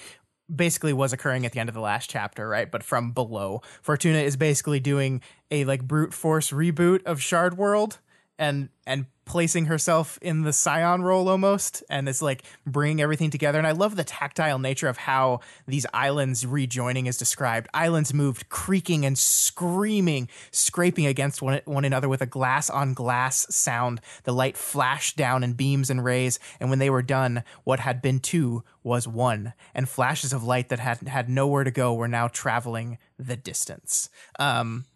basically 0.55 0.93
was 0.93 1.13
occurring 1.13 1.47
at 1.47 1.53
the 1.53 1.61
end 1.61 1.69
of 1.69 1.75
the 1.75 1.81
last 1.81 2.11
chapter, 2.11 2.49
right? 2.49 2.71
But 2.71 2.83
from 2.83 3.13
below, 3.13 3.63
Fortuna 3.83 4.19
is 4.19 4.37
basically 4.37 4.81
doing 4.81 5.21
a 5.51 5.65
like 5.65 5.83
brute 5.83 6.13
force 6.15 6.51
reboot 6.51 7.05
of 7.05 7.21
Shard 7.21 7.57
World, 7.57 7.99
and 8.39 8.69
and 8.87 9.07
placing 9.25 9.67
herself 9.67 10.19
in 10.21 10.43
the 10.43 10.53
Scion 10.53 11.03
role 11.03 11.29
almost, 11.29 11.83
and 11.89 12.09
it's 12.09 12.23
like 12.23 12.43
bringing 12.67 13.01
everything 13.01 13.31
together. 13.31 13.59
And 13.59 13.67
I 13.67 13.73
love 13.73 13.97
the 13.97 14.05
tactile 14.05 14.59
nature 14.59 14.89
of 14.89 14.97
how 14.97 15.41
these 15.67 15.87
islands 15.95 16.45
rejoining 16.45 17.07
is 17.07 17.17
described. 17.17 17.69
Islands 17.73 18.13
moved, 18.13 18.49
creaking 18.49 19.07
and 19.07 19.17
screaming, 19.17 20.29
scraping 20.51 21.07
against 21.07 21.41
one, 21.41 21.61
one 21.65 21.85
another 21.85 22.09
with 22.09 22.21
a 22.21 22.27
glass 22.27 22.69
on 22.69 22.95
glass 22.95 23.47
sound. 23.55 24.01
The 24.25 24.33
light 24.33 24.57
flashed 24.57 25.17
down 25.17 25.45
in 25.45 25.53
beams 25.53 25.89
and 25.89 26.05
rays, 26.05 26.39
and 26.59 26.69
when 26.69 26.79
they 26.79 26.91
were 26.91 27.03
done, 27.03 27.45
what 27.65 27.81
had 27.81 28.03
been 28.03 28.21
two 28.21 28.65
was 28.83 29.07
one, 29.07 29.53
and 29.75 29.89
flashes 29.89 30.33
of 30.33 30.43
light 30.43 30.69
that 30.69 30.81
had 30.81 31.07
had 31.07 31.29
nowhere 31.29 31.65
to 31.65 31.71
go 31.71 31.95
were 31.95 32.09
now 32.09 32.29
traveling 32.29 32.99
the 33.19 33.37
distance. 33.37 34.11
Um, 34.39 34.87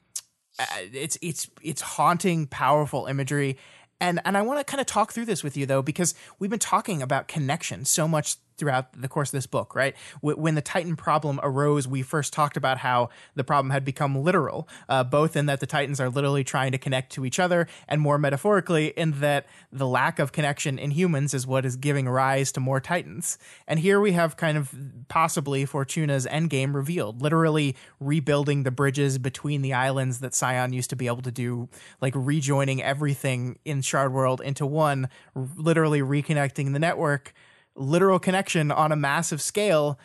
uh, 0.59 0.65
it's 0.93 1.19
it's 1.23 1.49
it's 1.63 1.81
haunting, 1.83 2.47
powerful 2.47 3.07
imagery. 3.07 3.59
And 4.01 4.21
and 4.25 4.37
I 4.37 4.43
want 4.43 4.59
to 4.61 4.65
kind 4.65 4.81
of 4.81 4.87
talk 4.87 5.13
through 5.13 5.25
this 5.25 5.43
with 5.43 5.57
you 5.57 5.67
though 5.67 5.83
because 5.83 6.15
we've 6.39 6.51
been 6.51 6.59
talking 6.59 7.03
about 7.03 7.29
connection 7.29 7.85
so 7.85 8.07
much 8.07 8.37
throughout 8.59 9.01
the 9.01 9.09
course 9.09 9.29
of 9.29 9.33
this 9.33 9.47
book, 9.47 9.75
right? 9.75 9.95
When 10.21 10.55
the 10.55 10.63
Titan 10.63 10.97
problem 10.97 11.41
arose, 11.43 11.87
we 11.87 12.03
first 12.03 12.33
talked 12.33 12.57
about 12.57 12.79
how 12.79 13.11
the 13.35 13.45
problem 13.45 13.71
had 13.71 13.85
become 13.85 14.17
literal, 14.23 14.69
uh, 14.89 15.05
both 15.05 15.37
in 15.37 15.47
that 15.47 15.61
the 15.61 15.67
Titans 15.67 16.01
are 16.01 16.09
literally 16.09 16.45
trying 16.45 16.73
to 16.73 16.79
connect 16.79 17.13
to 17.13 17.25
each 17.25 17.39
other, 17.39 17.69
and 17.89 18.01
more 18.01 18.19
metaphorically, 18.19 18.89
in 18.89 19.21
that 19.21 19.47
the 19.73 19.87
lack 19.87 20.19
of 20.19 20.33
connection 20.33 20.79
in 20.79 20.91
humans 20.91 21.35
is 21.35 21.47
what 21.47 21.65
is 21.65 21.77
giving 21.77 22.09
rise 22.09 22.53
to 22.53 22.61
more 22.61 22.81
Titans. 22.81 23.39
And 23.67 23.81
here 23.81 24.01
we 24.01 24.13
have 24.13 24.37
kind 24.37 24.57
of 24.57 24.75
possibly 25.09 25.65
Fortuna's 25.65 26.27
endgame 26.27 26.75
revealed, 26.75 27.23
literally 27.23 27.77
rebuilding 28.01 28.63
the 28.63 28.71
bridges 28.71 29.19
between 29.19 29.63
the 29.63 29.73
islands 29.73 30.21
that 30.21 30.35
Scion 30.35 30.73
used 30.73 30.91
to 30.91 30.97
be 30.97 31.07
able 31.07 31.23
to 31.23 31.33
do, 31.33 31.69
like 32.01 32.15
rejoining 32.17 32.83
everything 32.83 33.59
in 33.65 33.83
Shard 33.83 34.13
World 34.13 34.41
into 34.41 34.67
one, 34.67 35.09
literally 35.35 36.01
reconnecting 36.01 36.73
the 36.73 36.79
network 36.79 37.35
literal 37.77 38.19
connection 38.19 38.71
on 38.71 38.93
a 38.93 38.97
massive 38.97 39.41
scale 39.41 39.99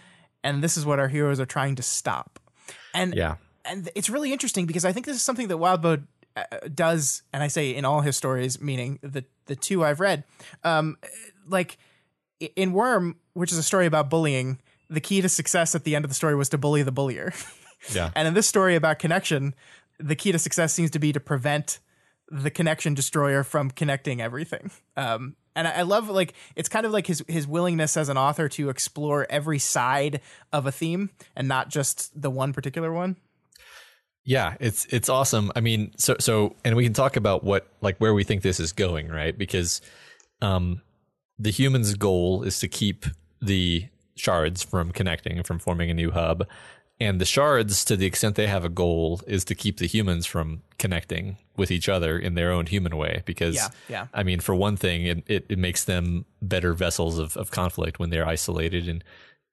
and 0.43 0.63
this 0.63 0.77
is 0.77 0.85
what 0.85 0.99
our 0.99 1.07
heroes 1.07 1.39
are 1.39 1.45
trying 1.45 1.75
to 1.75 1.83
stop. 1.83 2.39
And 2.93 3.15
yeah. 3.15 3.35
and 3.65 3.89
it's 3.95 4.09
really 4.09 4.33
interesting 4.33 4.65
because 4.65 4.85
i 4.85 4.91
think 4.91 5.05
this 5.05 5.15
is 5.15 5.21
something 5.21 5.47
that 5.47 5.57
wildbow 5.57 6.03
uh, 6.35 6.43
does 6.73 7.23
and 7.31 7.43
i 7.43 7.47
say 7.47 7.71
in 7.71 7.85
all 7.85 8.01
his 8.01 8.17
stories 8.17 8.59
meaning 8.59 8.99
the 9.01 9.23
the 9.45 9.55
two 9.55 9.83
i've 9.83 9.99
read 9.99 10.23
um 10.63 10.97
like 11.47 11.77
in 12.55 12.73
worm 12.73 13.15
which 13.33 13.51
is 13.51 13.57
a 13.57 13.63
story 13.63 13.85
about 13.85 14.09
bullying 14.09 14.59
the 14.89 14.99
key 14.99 15.21
to 15.21 15.29
success 15.29 15.73
at 15.73 15.83
the 15.85 15.95
end 15.95 16.03
of 16.03 16.09
the 16.09 16.15
story 16.15 16.35
was 16.35 16.49
to 16.49 16.57
bully 16.57 16.83
the 16.83 16.91
bullier. 16.91 17.33
Yeah. 17.91 18.11
And 18.15 18.27
in 18.27 18.35
this 18.35 18.45
story 18.45 18.75
about 18.75 18.99
connection 18.99 19.55
the 19.97 20.15
key 20.15 20.31
to 20.31 20.37
success 20.37 20.71
seems 20.71 20.91
to 20.91 20.99
be 20.99 21.11
to 21.13 21.19
prevent 21.19 21.79
the 22.29 22.51
connection 22.51 22.93
destroyer 22.93 23.43
from 23.43 23.71
connecting 23.71 24.21
everything. 24.21 24.69
Um 24.95 25.35
and 25.55 25.67
I 25.67 25.81
love 25.81 26.09
like 26.09 26.33
it's 26.55 26.69
kind 26.69 26.85
of 26.85 26.91
like 26.91 27.07
his 27.07 27.23
his 27.27 27.47
willingness 27.47 27.97
as 27.97 28.09
an 28.09 28.17
author 28.17 28.47
to 28.49 28.69
explore 28.69 29.27
every 29.29 29.59
side 29.59 30.21
of 30.51 30.65
a 30.65 30.71
theme 30.71 31.09
and 31.35 31.47
not 31.47 31.69
just 31.69 32.19
the 32.19 32.29
one 32.29 32.53
particular 32.53 32.91
one. 32.91 33.17
Yeah, 34.23 34.55
it's 34.59 34.85
it's 34.85 35.09
awesome. 35.09 35.51
I 35.55 35.61
mean, 35.61 35.91
so 35.97 36.15
so 36.19 36.55
and 36.63 36.75
we 36.75 36.83
can 36.83 36.93
talk 36.93 37.15
about 37.15 37.43
what 37.43 37.67
like 37.81 37.97
where 37.97 38.13
we 38.13 38.23
think 38.23 38.43
this 38.43 38.59
is 38.59 38.71
going, 38.71 39.09
right? 39.09 39.37
Because 39.37 39.81
um 40.41 40.81
the 41.39 41.51
human's 41.51 41.95
goal 41.95 42.43
is 42.43 42.59
to 42.59 42.67
keep 42.67 43.05
the 43.41 43.87
shards 44.15 44.61
from 44.61 44.91
connecting 44.91 45.41
from 45.43 45.57
forming 45.57 45.89
a 45.89 45.93
new 45.93 46.11
hub 46.11 46.45
and 47.01 47.19
the 47.19 47.25
shards, 47.25 47.83
to 47.85 47.97
the 47.97 48.05
extent 48.05 48.35
they 48.35 48.45
have 48.45 48.63
a 48.63 48.69
goal, 48.69 49.21
is 49.25 49.43
to 49.45 49.55
keep 49.55 49.79
the 49.79 49.87
humans 49.87 50.27
from 50.27 50.61
connecting 50.77 51.37
with 51.57 51.71
each 51.71 51.89
other 51.89 52.19
in 52.19 52.35
their 52.35 52.51
own 52.51 52.67
human 52.67 52.95
way. 52.95 53.23
Because, 53.25 53.55
yeah, 53.55 53.69
yeah. 53.89 54.07
I 54.13 54.21
mean, 54.21 54.39
for 54.39 54.53
one 54.53 54.77
thing, 54.77 55.07
it, 55.07 55.23
it, 55.25 55.45
it 55.49 55.57
makes 55.57 55.85
them 55.85 56.25
better 56.43 56.73
vessels 56.73 57.17
of, 57.17 57.35
of 57.37 57.49
conflict 57.49 57.97
when 57.97 58.11
they're 58.11 58.27
isolated 58.27 58.87
and 58.87 59.03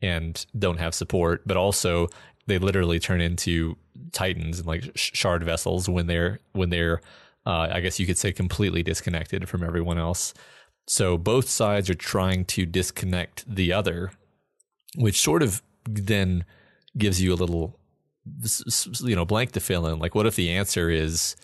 and 0.03 0.45
don't 0.59 0.79
have 0.79 0.95
support. 0.95 1.43
But 1.47 1.57
also, 1.57 2.09
they 2.47 2.59
literally 2.59 3.01
turn 3.01 3.23
into 3.23 3.79
titans 4.13 4.59
and 4.59 4.69
like 4.69 4.85
shard 4.95 5.43
vessels 5.43 5.89
when 5.89 6.07
they're 6.07 6.41
when 6.53 6.69
they're, 6.69 7.01
uh, 7.47 7.69
I 7.73 7.81
guess 7.81 7.99
you 7.99 8.05
could 8.05 8.19
say, 8.19 8.31
completely 8.31 8.83
disconnected 8.83 9.49
from 9.49 9.65
everyone 9.65 9.99
else. 9.99 10.35
So 10.87 11.17
both 11.17 11.49
sides 11.49 11.89
are 11.89 11.95
trying 11.95 12.45
to 12.45 12.67
disconnect 12.67 13.45
the 13.49 13.73
other, 13.73 14.13
which 14.97 15.19
sort 15.19 15.43
of 15.43 15.63
then 15.89 16.45
gives 16.99 17.23
you 17.23 17.33
a 17.33 17.37
little 17.37 17.79
you 19.03 19.17
know 19.17 19.25
blank 19.25 19.53
to 19.53 19.61
fill 19.61 19.87
in. 19.87 19.99
Like 19.99 20.15
what 20.15 20.27
if 20.27 20.37
the 20.37 20.51
answer 20.51 20.91
is 20.91 21.37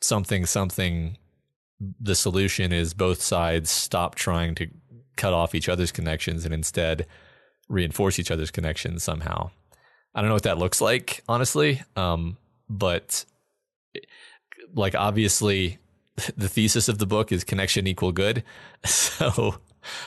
something 0.00 0.46
something 0.46 1.16
the 2.00 2.14
solution 2.14 2.72
is 2.72 2.94
both 2.94 3.20
sides 3.20 3.70
stop 3.70 4.14
trying 4.14 4.54
to 4.54 4.68
cut 5.16 5.32
off 5.32 5.54
each 5.54 5.68
other's 5.68 5.92
connections 5.92 6.44
and 6.44 6.54
instead 6.54 7.06
reinforce 7.68 8.18
each 8.18 8.30
other's 8.30 8.50
connections 8.50 9.02
somehow? 9.02 9.50
I 10.14 10.20
don't 10.20 10.28
know 10.28 10.34
what 10.34 10.42
that 10.44 10.58
looks 10.58 10.80
like 10.80 11.22
honestly 11.28 11.82
um, 11.96 12.36
but 12.68 13.24
like 14.74 14.94
obviously 14.94 15.78
the 16.36 16.48
thesis 16.48 16.88
of 16.88 16.98
the 16.98 17.06
book 17.06 17.32
is 17.32 17.44
connection 17.44 17.86
equal 17.86 18.12
good. 18.12 18.44
So 18.84 19.56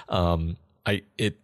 um, 0.10 0.58
i 0.86 1.02
it 1.18 1.38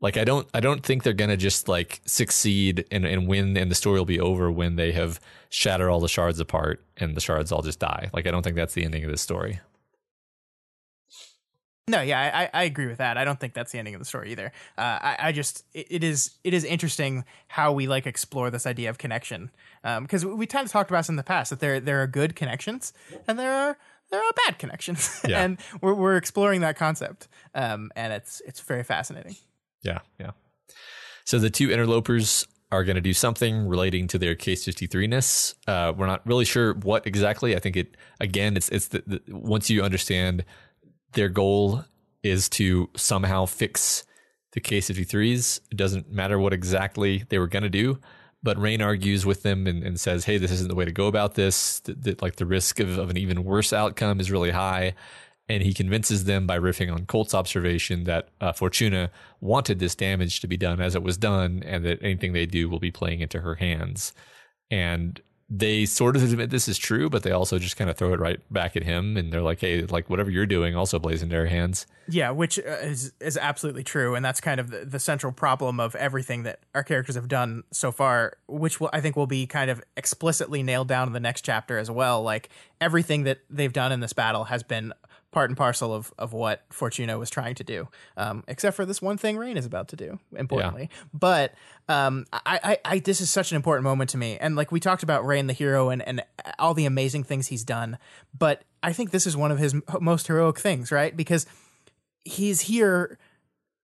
like 0.00 0.16
I 0.16 0.24
don't 0.24 0.48
I 0.54 0.60
don't 0.60 0.84
think 0.84 1.02
they're 1.02 1.12
gonna 1.12 1.36
just 1.36 1.68
like 1.68 2.00
succeed 2.06 2.86
and, 2.90 3.04
and 3.04 3.26
win 3.26 3.56
and 3.56 3.70
the 3.70 3.74
story 3.74 3.98
will 3.98 4.04
be 4.04 4.20
over 4.20 4.50
when 4.50 4.76
they 4.76 4.92
have 4.92 5.20
shattered 5.48 5.88
all 5.88 6.00
the 6.00 6.08
shards 6.08 6.40
apart 6.40 6.84
and 6.96 7.16
the 7.16 7.20
shards 7.20 7.52
all 7.52 7.62
just 7.62 7.78
die. 7.78 8.10
Like 8.12 8.26
I 8.26 8.30
don't 8.30 8.42
think 8.42 8.56
that's 8.56 8.74
the 8.74 8.84
ending 8.84 9.04
of 9.04 9.10
this 9.10 9.20
story. 9.20 9.60
No, 11.88 12.00
yeah, 12.02 12.48
I, 12.54 12.60
I 12.60 12.64
agree 12.64 12.86
with 12.86 12.98
that. 12.98 13.18
I 13.18 13.24
don't 13.24 13.40
think 13.40 13.52
that's 13.52 13.72
the 13.72 13.78
ending 13.78 13.94
of 13.96 14.00
the 14.00 14.04
story 14.04 14.30
either. 14.30 14.52
Uh, 14.78 14.98
I, 15.02 15.16
I 15.18 15.32
just 15.32 15.64
it, 15.74 15.86
it 15.90 16.04
is 16.04 16.32
it 16.44 16.54
is 16.54 16.64
interesting 16.64 17.24
how 17.48 17.72
we 17.72 17.88
like 17.88 18.06
explore 18.06 18.50
this 18.50 18.66
idea 18.66 18.90
of 18.90 18.98
connection 18.98 19.50
because 19.82 20.24
um, 20.24 20.36
we 20.38 20.46
kind 20.46 20.64
of 20.64 20.70
talked 20.70 20.90
about 20.90 21.00
this 21.00 21.08
in 21.08 21.16
the 21.16 21.24
past 21.24 21.50
that 21.50 21.60
there 21.60 21.80
there 21.80 22.00
are 22.02 22.06
good 22.06 22.36
connections 22.36 22.92
and 23.26 23.38
there 23.38 23.52
are 23.52 23.76
there 24.10 24.20
are 24.20 24.32
bad 24.46 24.58
connections, 24.58 25.20
yeah. 25.28 25.42
and 25.42 25.58
we're 25.80 25.94
we're 25.94 26.16
exploring 26.16 26.60
that 26.62 26.76
concept, 26.76 27.28
um, 27.54 27.90
and 27.96 28.12
it's 28.12 28.42
it's 28.46 28.60
very 28.60 28.82
fascinating. 28.82 29.36
Yeah, 29.82 30.00
yeah. 30.18 30.32
So 31.24 31.38
the 31.38 31.50
two 31.50 31.70
interlopers 31.70 32.46
are 32.72 32.84
going 32.84 32.96
to 32.96 33.00
do 33.00 33.12
something 33.12 33.66
relating 33.66 34.06
to 34.08 34.18
their 34.18 34.34
case 34.34 34.64
53ness. 34.64 35.54
Uh, 35.66 35.92
we're 35.96 36.06
not 36.06 36.26
really 36.26 36.44
sure 36.44 36.74
what 36.74 37.06
exactly. 37.06 37.56
I 37.56 37.58
think 37.58 37.76
it 37.76 37.96
again, 38.20 38.56
it's 38.56 38.68
it's 38.68 38.88
the, 38.88 39.02
the, 39.06 39.20
once 39.28 39.70
you 39.70 39.82
understand 39.82 40.44
their 41.12 41.28
goal 41.28 41.84
is 42.22 42.48
to 42.50 42.88
somehow 42.96 43.46
fix 43.46 44.04
the 44.52 44.60
case 44.60 44.90
53s. 44.90 45.60
It 45.70 45.76
doesn't 45.76 46.10
matter 46.10 46.38
what 46.38 46.52
exactly 46.52 47.24
they 47.28 47.38
were 47.38 47.46
going 47.46 47.62
to 47.62 47.70
do. 47.70 47.98
But 48.42 48.58
Rain 48.58 48.80
argues 48.80 49.26
with 49.26 49.42
them 49.42 49.66
and, 49.66 49.82
and, 49.82 50.00
says, 50.00 50.24
"Hey, 50.24 50.38
this 50.38 50.50
isn't 50.50 50.68
the 50.68 50.74
way 50.74 50.86
to 50.86 50.92
go 50.92 51.08
about 51.08 51.34
this. 51.34 51.80
That, 51.80 52.22
like 52.22 52.36
the 52.36 52.46
risk 52.46 52.80
of, 52.80 52.96
of 52.96 53.10
an 53.10 53.18
even 53.18 53.44
worse 53.44 53.72
outcome 53.72 54.18
is 54.18 54.30
really 54.30 54.50
high." 54.50 54.94
And 55.50 55.64
he 55.64 55.74
convinces 55.74 56.24
them 56.24 56.46
by 56.46 56.58
riffing 56.58 56.92
on 56.92 57.06
Colt's 57.06 57.34
observation 57.34 58.04
that 58.04 58.28
uh, 58.40 58.52
Fortuna 58.52 59.10
wanted 59.40 59.80
this 59.80 59.96
damage 59.96 60.38
to 60.40 60.46
be 60.46 60.56
done 60.56 60.80
as 60.80 60.94
it 60.94 61.02
was 61.02 61.16
done, 61.16 61.64
and 61.66 61.84
that 61.84 62.00
anything 62.02 62.32
they 62.32 62.46
do 62.46 62.68
will 62.68 62.78
be 62.78 62.92
playing 62.92 63.20
into 63.20 63.40
her 63.40 63.56
hands. 63.56 64.12
And 64.70 65.20
they 65.52 65.84
sort 65.84 66.14
of 66.14 66.22
admit 66.22 66.50
this 66.50 66.68
is 66.68 66.78
true, 66.78 67.10
but 67.10 67.24
they 67.24 67.32
also 67.32 67.58
just 67.58 67.76
kind 67.76 67.90
of 67.90 67.96
throw 67.96 68.14
it 68.14 68.20
right 68.20 68.40
back 68.52 68.76
at 68.76 68.84
him, 68.84 69.16
and 69.16 69.32
they're 69.32 69.42
like, 69.42 69.60
"Hey, 69.60 69.82
like 69.82 70.08
whatever 70.08 70.30
you're 70.30 70.46
doing 70.46 70.76
also 70.76 71.00
plays 71.00 71.20
into 71.20 71.36
our 71.36 71.46
hands." 71.46 71.88
Yeah, 72.08 72.30
which 72.30 72.60
uh, 72.60 72.78
is 72.82 73.12
is 73.20 73.36
absolutely 73.36 73.82
true, 73.82 74.14
and 74.14 74.24
that's 74.24 74.40
kind 74.40 74.60
of 74.60 74.70
the, 74.70 74.84
the 74.84 75.00
central 75.00 75.32
problem 75.32 75.80
of 75.80 75.96
everything 75.96 76.44
that 76.44 76.60
our 76.72 76.84
characters 76.84 77.16
have 77.16 77.26
done 77.26 77.64
so 77.72 77.90
far, 77.90 78.34
which 78.46 78.78
will 78.78 78.90
I 78.92 79.00
think 79.00 79.16
will 79.16 79.26
be 79.26 79.48
kind 79.48 79.72
of 79.72 79.82
explicitly 79.96 80.62
nailed 80.62 80.86
down 80.86 81.08
in 81.08 81.12
the 81.12 81.20
next 81.20 81.42
chapter 81.42 81.78
as 81.78 81.90
well. 81.90 82.22
Like 82.22 82.50
everything 82.80 83.24
that 83.24 83.38
they've 83.50 83.72
done 83.72 83.90
in 83.90 83.98
this 83.98 84.12
battle 84.12 84.44
has 84.44 84.62
been 84.62 84.92
part 85.30 85.48
and 85.50 85.56
parcel 85.56 85.94
of, 85.94 86.12
of 86.18 86.32
what 86.32 86.64
Fortuna 86.70 87.18
was 87.18 87.30
trying 87.30 87.54
to 87.54 87.64
do, 87.64 87.88
um, 88.16 88.42
except 88.48 88.76
for 88.76 88.84
this 88.84 89.00
one 89.00 89.16
thing 89.16 89.36
Rain 89.36 89.56
is 89.56 89.66
about 89.66 89.88
to 89.88 89.96
do, 89.96 90.18
importantly. 90.36 90.88
Yeah. 90.90 91.04
But 91.14 91.54
um, 91.88 92.26
I, 92.32 92.60
I, 92.62 92.78
I, 92.84 92.98
this 92.98 93.20
is 93.20 93.30
such 93.30 93.52
an 93.52 93.56
important 93.56 93.84
moment 93.84 94.10
to 94.10 94.18
me. 94.18 94.38
And 94.38 94.56
like 94.56 94.72
we 94.72 94.80
talked 94.80 95.02
about 95.02 95.24
Rain 95.24 95.46
the 95.46 95.52
hero 95.52 95.90
and, 95.90 96.02
and 96.02 96.22
all 96.58 96.74
the 96.74 96.86
amazing 96.86 97.24
things 97.24 97.48
he's 97.48 97.64
done. 97.64 97.98
But 98.36 98.62
I 98.82 98.92
think 98.92 99.10
this 99.10 99.26
is 99.26 99.36
one 99.36 99.52
of 99.52 99.58
his 99.58 99.74
most 100.00 100.26
heroic 100.26 100.58
things, 100.58 100.90
right? 100.90 101.16
Because 101.16 101.46
he's 102.24 102.62
here 102.62 103.18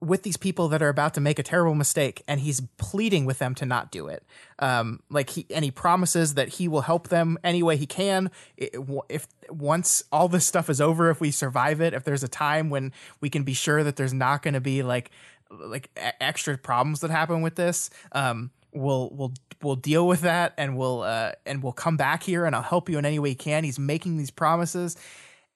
with 0.01 0.23
these 0.23 0.37
people 0.37 0.69
that 0.69 0.83
are 0.83 0.89
about 0.89 1.15
to 1.15 1.21
make 1.21 1.39
a 1.39 1.43
terrible 1.43 1.75
mistake 1.75 2.23
and 2.29 2.41
he's 2.41 2.61
pleading 2.77 3.25
with 3.25 3.39
them 3.39 3.55
to 3.55 3.65
not 3.65 3.91
do 3.91 4.09
it. 4.09 4.25
Um 4.59 5.01
like 5.11 5.31
he 5.31 5.47
and 5.51 5.65
he 5.65 5.71
promises 5.71 6.35
that 6.35 6.49
he 6.51 6.69
will 6.69 6.83
help 6.83 7.09
them 7.09 7.39
any 7.43 7.63
way 7.63 7.77
he 7.77 7.87
can. 7.87 8.31
If 8.57 9.27
once 9.49 10.05
all 10.13 10.29
this 10.29 10.47
stuff 10.47 10.69
is 10.69 10.81
over 10.81 11.11
if 11.11 11.21
we 11.21 11.31
survive 11.31 11.81
it 11.81 11.95
if 11.95 12.05
there's 12.05 12.23
a 12.23 12.29
time 12.29 12.69
when 12.69 12.93
we 13.21 13.31
can 13.31 13.43
be 13.43 13.55
sure 13.55 13.83
that 13.85 13.97
there's 13.97 14.13
not 14.13 14.43
going 14.43 14.55
to 14.55 14.61
be 14.61 14.83
like 14.83 15.11
like 15.51 15.89
extra 16.21 16.59
problems 16.59 17.01
that 17.01 17.11
happen 17.11 17.41
with 17.41 17.55
this 17.55 17.89
um 18.11 18.51
we'll 18.77 19.11
we'll 19.13 19.33
we'll 19.63 19.77
deal 19.77 20.07
with 20.07 20.21
that 20.21 20.53
and 20.57 20.77
we'll 20.77 21.03
uh 21.03 21.33
and 21.45 21.63
we'll 21.63 21.73
come 21.73 21.97
back 21.97 22.23
here 22.23 22.45
and 22.45 22.55
I'll 22.55 22.63
help 22.63 22.89
you 22.89 22.99
in 22.99 23.07
any 23.07 23.19
way 23.19 23.31
he 23.31 23.35
can. 23.35 23.65
He's 23.65 23.79
making 23.79 24.17
these 24.17 24.31
promises. 24.31 24.97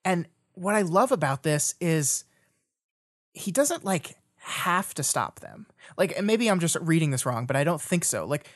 And 0.05 0.26
what 0.55 0.74
I 0.74 0.82
love 0.82 1.12
about 1.12 1.43
this 1.43 1.74
is 1.80 2.24
he 3.32 3.53
doesn't 3.53 3.84
like 3.84 4.16
have 4.41 4.95
to 4.95 5.03
stop 5.03 5.41
them. 5.41 5.66
Like 5.97 6.22
maybe 6.22 6.51
I'm 6.51 6.61
just 6.61 6.76
reading 6.80 7.11
this 7.11 7.26
wrong, 7.26 7.47
but 7.47 7.57
I 7.57 7.64
don't 7.64 7.80
think 7.80 8.05
so. 8.05 8.24
Like 8.24 8.49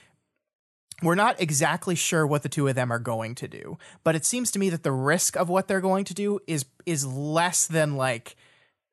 we're 1.03 1.14
not 1.14 1.41
exactly 1.41 1.95
sure 1.95 2.26
what 2.26 2.43
the 2.43 2.49
two 2.49 2.66
of 2.68 2.74
them 2.74 2.91
are 2.91 2.99
going 2.99 3.35
to 3.37 3.49
do, 3.49 3.78
but 4.03 4.14
it 4.14 4.24
seems 4.24 4.51
to 4.53 4.59
me 4.59 4.70
that 4.70 4.82
the 4.82 4.93
risk 4.93 5.37
of 5.37 5.49
what 5.49 5.68
they're 5.68 5.80
going 5.82 6.05
to 6.05 6.14
do 6.14 6.41
is 6.47 6.64
is 6.87 7.07
less 7.07 7.66
than 7.66 7.97
like 7.97 8.37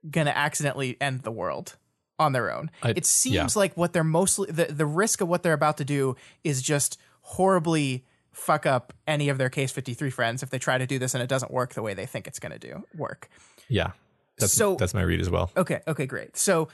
going 0.10 0.28
to 0.28 0.38
accidentally 0.38 0.98
end 1.00 1.22
the 1.22 1.32
world 1.32 1.78
on 2.20 2.34
their 2.34 2.52
own. 2.52 2.70
I, 2.84 2.90
it 2.90 3.06
seems 3.06 3.36
yeah. 3.36 3.48
like 3.56 3.78
what 3.78 3.94
they're 3.94 4.04
mostly 4.04 4.52
the 4.52 4.66
the 4.66 4.86
risk 4.86 5.22
of 5.22 5.30
what 5.30 5.44
they're 5.44 5.54
about 5.54 5.78
to 5.78 5.86
do 5.86 6.18
is 6.44 6.62
just 6.62 7.00
horribly 7.22 8.04
fuck 8.34 8.66
up 8.66 8.94
any 9.08 9.30
of 9.30 9.38
their 9.38 9.50
case 9.50 9.72
53 9.72 10.10
friends 10.10 10.44
if 10.44 10.50
they 10.50 10.60
try 10.60 10.78
to 10.78 10.88
do 10.88 10.98
this 11.00 11.14
and 11.14 11.24
it 11.24 11.28
doesn't 11.28 11.52
work 11.52 11.74
the 11.74 11.82
way 11.82 11.94
they 11.94 12.06
think 12.06 12.28
it's 12.28 12.40
going 12.40 12.52
to 12.52 12.60
do 12.60 12.84
work. 12.96 13.30
Yeah. 13.68 13.92
That's, 14.42 14.54
so 14.54 14.76
that's 14.76 14.94
my 14.94 15.02
read 15.02 15.22
as 15.22 15.30
well. 15.30 15.52
Okay. 15.56 15.82
Okay. 15.88 16.06
Great. 16.06 16.38
So 16.38 16.68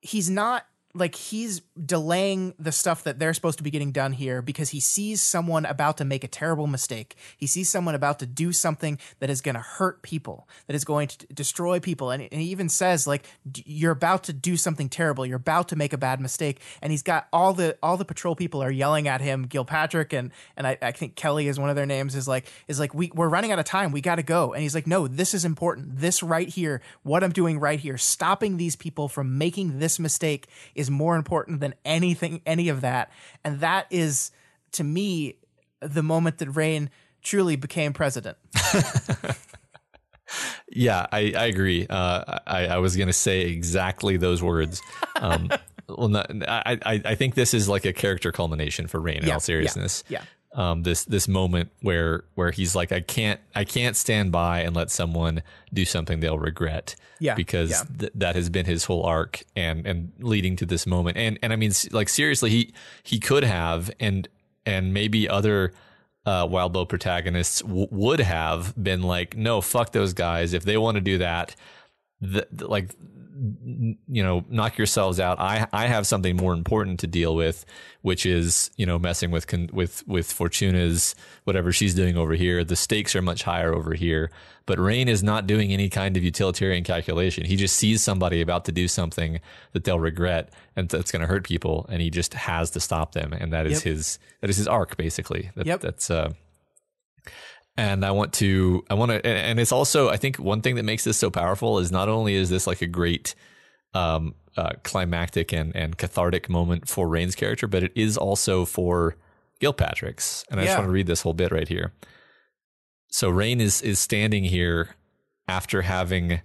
he's 0.00 0.30
not 0.30 0.64
like 0.96 1.14
he's 1.14 1.60
delaying 1.84 2.54
the 2.58 2.72
stuff 2.72 3.04
that 3.04 3.18
they're 3.18 3.34
supposed 3.34 3.58
to 3.58 3.64
be 3.64 3.70
getting 3.70 3.92
done 3.92 4.12
here 4.12 4.40
because 4.40 4.70
he 4.70 4.80
sees 4.80 5.20
someone 5.22 5.66
about 5.66 5.98
to 5.98 6.04
make 6.04 6.24
a 6.24 6.28
terrible 6.28 6.66
mistake. 6.66 7.16
He 7.36 7.46
sees 7.46 7.68
someone 7.68 7.94
about 7.94 8.18
to 8.20 8.26
do 8.26 8.52
something 8.52 8.98
that 9.20 9.30
is 9.30 9.40
going 9.40 9.54
to 9.54 9.60
hurt 9.60 10.02
people, 10.02 10.48
that 10.66 10.74
is 10.74 10.84
going 10.84 11.08
to 11.08 11.26
destroy 11.26 11.78
people. 11.80 12.10
And, 12.10 12.26
and 12.32 12.40
he 12.40 12.48
even 12.48 12.68
says 12.68 13.06
like 13.06 13.26
you're 13.64 13.92
about 13.92 14.24
to 14.24 14.32
do 14.32 14.56
something 14.56 14.88
terrible. 14.88 15.26
You're 15.26 15.36
about 15.36 15.68
to 15.68 15.76
make 15.76 15.92
a 15.92 15.98
bad 15.98 16.20
mistake. 16.20 16.60
And 16.80 16.90
he's 16.90 17.02
got 17.02 17.28
all 17.32 17.52
the 17.52 17.76
all 17.82 17.96
the 17.96 18.04
patrol 18.04 18.34
people 18.34 18.62
are 18.62 18.70
yelling 18.70 19.06
at 19.06 19.20
him. 19.20 19.46
Gilpatrick 19.46 20.12
and 20.18 20.32
and 20.56 20.66
I, 20.66 20.78
I 20.80 20.92
think 20.92 21.14
Kelly 21.14 21.48
is 21.48 21.60
one 21.60 21.70
of 21.70 21.76
their 21.76 21.86
names 21.86 22.14
is 22.14 22.26
like 22.26 22.46
is 22.68 22.80
like 22.80 22.94
we 22.94 23.10
we're 23.14 23.28
running 23.28 23.52
out 23.52 23.58
of 23.58 23.66
time. 23.66 23.92
We 23.92 24.00
got 24.00 24.16
to 24.16 24.22
go. 24.22 24.54
And 24.54 24.62
he's 24.62 24.74
like 24.74 24.86
no, 24.86 25.06
this 25.06 25.34
is 25.34 25.44
important. 25.44 25.98
This 25.98 26.22
right 26.22 26.48
here, 26.48 26.80
what 27.02 27.22
I'm 27.22 27.32
doing 27.32 27.60
right 27.60 27.78
here, 27.78 27.98
stopping 27.98 28.56
these 28.56 28.76
people 28.76 29.08
from 29.08 29.36
making 29.38 29.78
this 29.78 29.98
mistake 29.98 30.48
is 30.74 30.85
more 30.90 31.16
important 31.16 31.60
than 31.60 31.74
anything, 31.84 32.40
any 32.46 32.68
of 32.68 32.80
that. 32.80 33.10
And 33.44 33.60
that 33.60 33.86
is, 33.90 34.30
to 34.72 34.84
me, 34.84 35.36
the 35.80 36.02
moment 36.02 36.38
that 36.38 36.50
Rain 36.50 36.90
truly 37.22 37.56
became 37.56 37.92
president. 37.92 38.36
yeah, 40.70 41.06
I, 41.10 41.32
I 41.36 41.44
agree. 41.46 41.86
Uh, 41.88 42.38
I, 42.46 42.66
I 42.66 42.78
was 42.78 42.96
going 42.96 43.08
to 43.08 43.12
say 43.12 43.42
exactly 43.42 44.16
those 44.16 44.42
words. 44.42 44.80
Um, 45.16 45.50
well, 45.88 46.08
not, 46.08 46.30
I, 46.48 46.78
I, 46.84 47.14
think 47.14 47.34
this 47.34 47.54
is 47.54 47.68
like 47.68 47.84
a 47.84 47.92
character 47.92 48.32
culmination 48.32 48.86
for 48.86 49.00
Rain. 49.00 49.18
In 49.18 49.26
Yeah, 49.26 49.34
all 49.34 49.40
seriousness, 49.40 50.04
yeah, 50.08 50.22
Um, 50.56 50.84
this 50.84 51.04
this 51.04 51.28
moment 51.28 51.70
where 51.82 52.24
where 52.34 52.50
he's 52.50 52.74
like, 52.74 52.90
I 52.90 53.00
can't 53.00 53.38
I 53.54 53.64
can't 53.64 53.94
stand 53.94 54.32
by 54.32 54.60
and 54.60 54.74
let 54.74 54.90
someone 54.90 55.42
do 55.72 55.84
something 55.84 56.20
they'll 56.20 56.38
regret. 56.38 56.96
Yeah, 57.18 57.34
because 57.34 57.70
yeah. 57.70 57.82
th- 57.98 58.12
that 58.14 58.36
has 58.36 58.48
been 58.48 58.64
his 58.64 58.86
whole 58.86 59.04
arc 59.04 59.42
and 59.54 59.86
and 59.86 60.12
leading 60.18 60.56
to 60.56 60.66
this 60.66 60.86
moment. 60.86 61.18
And 61.18 61.38
and 61.42 61.52
I 61.52 61.56
mean, 61.56 61.72
like 61.92 62.08
seriously, 62.08 62.48
he 62.48 62.72
he 63.02 63.20
could 63.20 63.44
have 63.44 63.90
and 64.00 64.28
and 64.64 64.94
maybe 64.94 65.28
other 65.28 65.72
uh, 66.26 66.46
Wildbow 66.46 66.88
protagonists 66.88 67.60
w- 67.60 67.86
would 67.90 68.20
have 68.20 68.74
been 68.82 69.02
like, 69.02 69.36
no, 69.36 69.60
fuck 69.60 69.92
those 69.92 70.12
guys. 70.12 70.52
If 70.52 70.64
they 70.64 70.76
want 70.76 70.96
to 70.96 71.00
do 71.00 71.18
that, 71.18 71.54
th- 72.22 72.44
th- 72.50 72.68
like 72.70 72.94
you 74.08 74.22
know 74.22 74.44
knock 74.48 74.78
yourselves 74.78 75.20
out. 75.20 75.38
I 75.38 75.66
i 75.72 75.86
have 75.86 76.06
something 76.06 76.36
more 76.36 76.54
important 76.54 77.00
to 77.00 77.06
deal 77.06 77.36
with 77.36 77.66
which 78.00 78.24
is 78.24 78.70
you 78.76 78.86
know 78.86 78.98
messing 78.98 79.30
with 79.30 79.46
con- 79.46 79.68
with 79.74 80.02
with 80.08 80.32
fortuna's 80.32 81.14
whatever 81.44 81.70
she's 81.70 81.94
doing 81.94 82.16
over 82.16 82.32
here. 82.34 82.64
The 82.64 82.76
stakes 82.76 83.14
are 83.14 83.20
much 83.22 83.42
higher 83.42 83.74
over 83.74 83.92
here. 83.94 84.30
But 84.64 84.78
rain 84.80 85.06
is 85.08 85.22
not 85.22 85.46
doing 85.46 85.70
any 85.72 85.88
kind 85.90 86.16
of 86.16 86.24
utilitarian 86.24 86.82
calculation. 86.82 87.44
He 87.44 87.56
just 87.56 87.76
sees 87.76 88.02
somebody 88.02 88.40
about 88.40 88.64
to 88.64 88.72
do 88.72 88.88
something 88.88 89.38
that 89.74 89.84
they'll 89.84 90.00
regret 90.00 90.50
and 90.74 90.88
that's 90.88 91.12
going 91.12 91.20
to 91.20 91.28
hurt 91.28 91.44
people 91.44 91.84
and 91.90 92.00
he 92.02 92.08
just 92.10 92.32
has 92.34 92.70
to 92.70 92.80
stop 92.80 93.12
them. 93.12 93.32
And 93.34 93.52
that 93.52 93.66
is 93.66 93.74
Yep. 93.74 93.82
his 93.82 94.18
that 94.40 94.48
is 94.50 94.56
his 94.56 94.66
arc 94.66 94.96
basically. 94.96 95.50
That, 95.56 95.66
Yep. 95.66 95.80
that's 95.82 96.10
uh 96.10 96.32
and 97.76 98.04
I 98.04 98.10
want 98.10 98.32
to, 98.34 98.84
I 98.88 98.94
want 98.94 99.10
to, 99.12 99.26
and, 99.26 99.60
it's 99.60 99.72
also, 99.72 100.08
I 100.08 100.16
think 100.16 100.36
one 100.36 100.62
thing 100.62 100.76
that 100.76 100.84
makes 100.84 101.04
this 101.04 101.16
so 101.16 101.30
powerful 101.30 101.78
is 101.78 101.92
not 101.92 102.08
only 102.08 102.34
is 102.34 102.48
this 102.48 102.66
like 102.66 102.82
a 102.82 102.86
great, 102.86 103.34
um, 103.94 104.34
uh, 104.56 104.72
climactic 104.82 105.52
and, 105.52 105.74
and 105.76 105.98
cathartic 105.98 106.48
moment 106.48 106.88
for 106.88 107.08
Rain's 107.08 107.34
character, 107.34 107.66
but 107.66 107.82
it 107.82 107.92
is 107.94 108.16
also 108.16 108.64
for 108.64 109.16
Gilpatrick's. 109.60 110.44
And 110.50 110.58
I 110.58 110.64
just 110.64 110.78
want 110.78 110.88
to 110.88 110.92
read 110.92 111.06
this 111.06 111.22
whole 111.22 111.34
bit 111.34 111.52
right 111.52 111.68
here. 111.68 111.92
So 113.08 113.28
Rain 113.28 113.60
is, 113.60 113.82
is 113.82 113.98
standing 113.98 114.44
here 114.44 114.96
after 115.46 115.82
having 115.82 116.40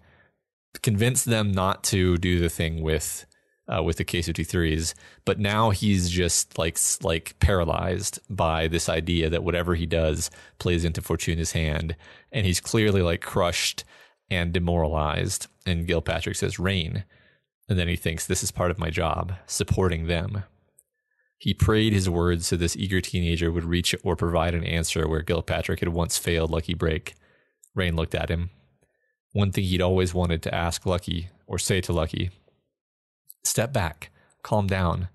convinced 0.81 1.25
them 1.25 1.51
not 1.51 1.83
to 1.85 2.17
do 2.17 2.39
the 2.39 2.49
thing 2.49 2.81
with, 2.81 3.25
uh, 3.67 3.81
with 3.83 3.97
the 3.97 4.05
K53s, 4.05 4.93
but 5.25 5.39
now 5.39 5.69
he's 5.69 6.09
just 6.09 6.57
like 6.57 6.77
like 7.03 7.37
paralyzed 7.39 8.19
by 8.29 8.67
this 8.67 8.89
idea 8.89 9.29
that 9.29 9.43
whatever 9.43 9.75
he 9.75 9.85
does 9.85 10.29
plays 10.59 10.83
into 10.85 11.01
Fortuna's 11.01 11.51
hand, 11.51 11.95
and 12.31 12.45
he's 12.45 12.59
clearly 12.59 13.01
like 13.01 13.21
crushed 13.21 13.83
and 14.29 14.53
demoralized. 14.53 15.47
And 15.65 15.87
Gilpatrick 15.87 16.35
says, 16.35 16.59
"Rain," 16.59 17.05
and 17.69 17.77
then 17.77 17.87
he 17.87 17.95
thinks 17.95 18.25
this 18.25 18.43
is 18.43 18.51
part 18.51 18.71
of 18.71 18.79
my 18.79 18.89
job, 18.89 19.33
supporting 19.45 20.07
them. 20.07 20.43
He 21.37 21.53
prayed 21.53 21.93
his 21.93 22.09
words 22.09 22.47
so 22.47 22.55
this 22.55 22.77
eager 22.77 23.01
teenager 23.01 23.51
would 23.51 23.63
reach 23.63 23.95
or 24.03 24.15
provide 24.15 24.53
an 24.53 24.63
answer 24.63 25.07
where 25.07 25.23
Gilpatrick 25.23 25.79
had 25.79 25.89
once 25.89 26.17
failed 26.17 26.51
Lucky 26.51 26.75
Break. 26.75 27.15
Rain 27.73 27.95
looked 27.95 28.13
at 28.13 28.29
him. 28.29 28.51
One 29.33 29.51
thing 29.51 29.63
he'd 29.63 29.81
always 29.81 30.13
wanted 30.13 30.43
to 30.43 30.53
ask 30.53 30.85
Lucky, 30.85 31.29
or 31.47 31.57
say 31.57 31.81
to 31.81 31.93
Lucky 31.93 32.31
step 33.43 33.73
back, 33.73 34.11
calm 34.43 34.67
down. 34.67 35.09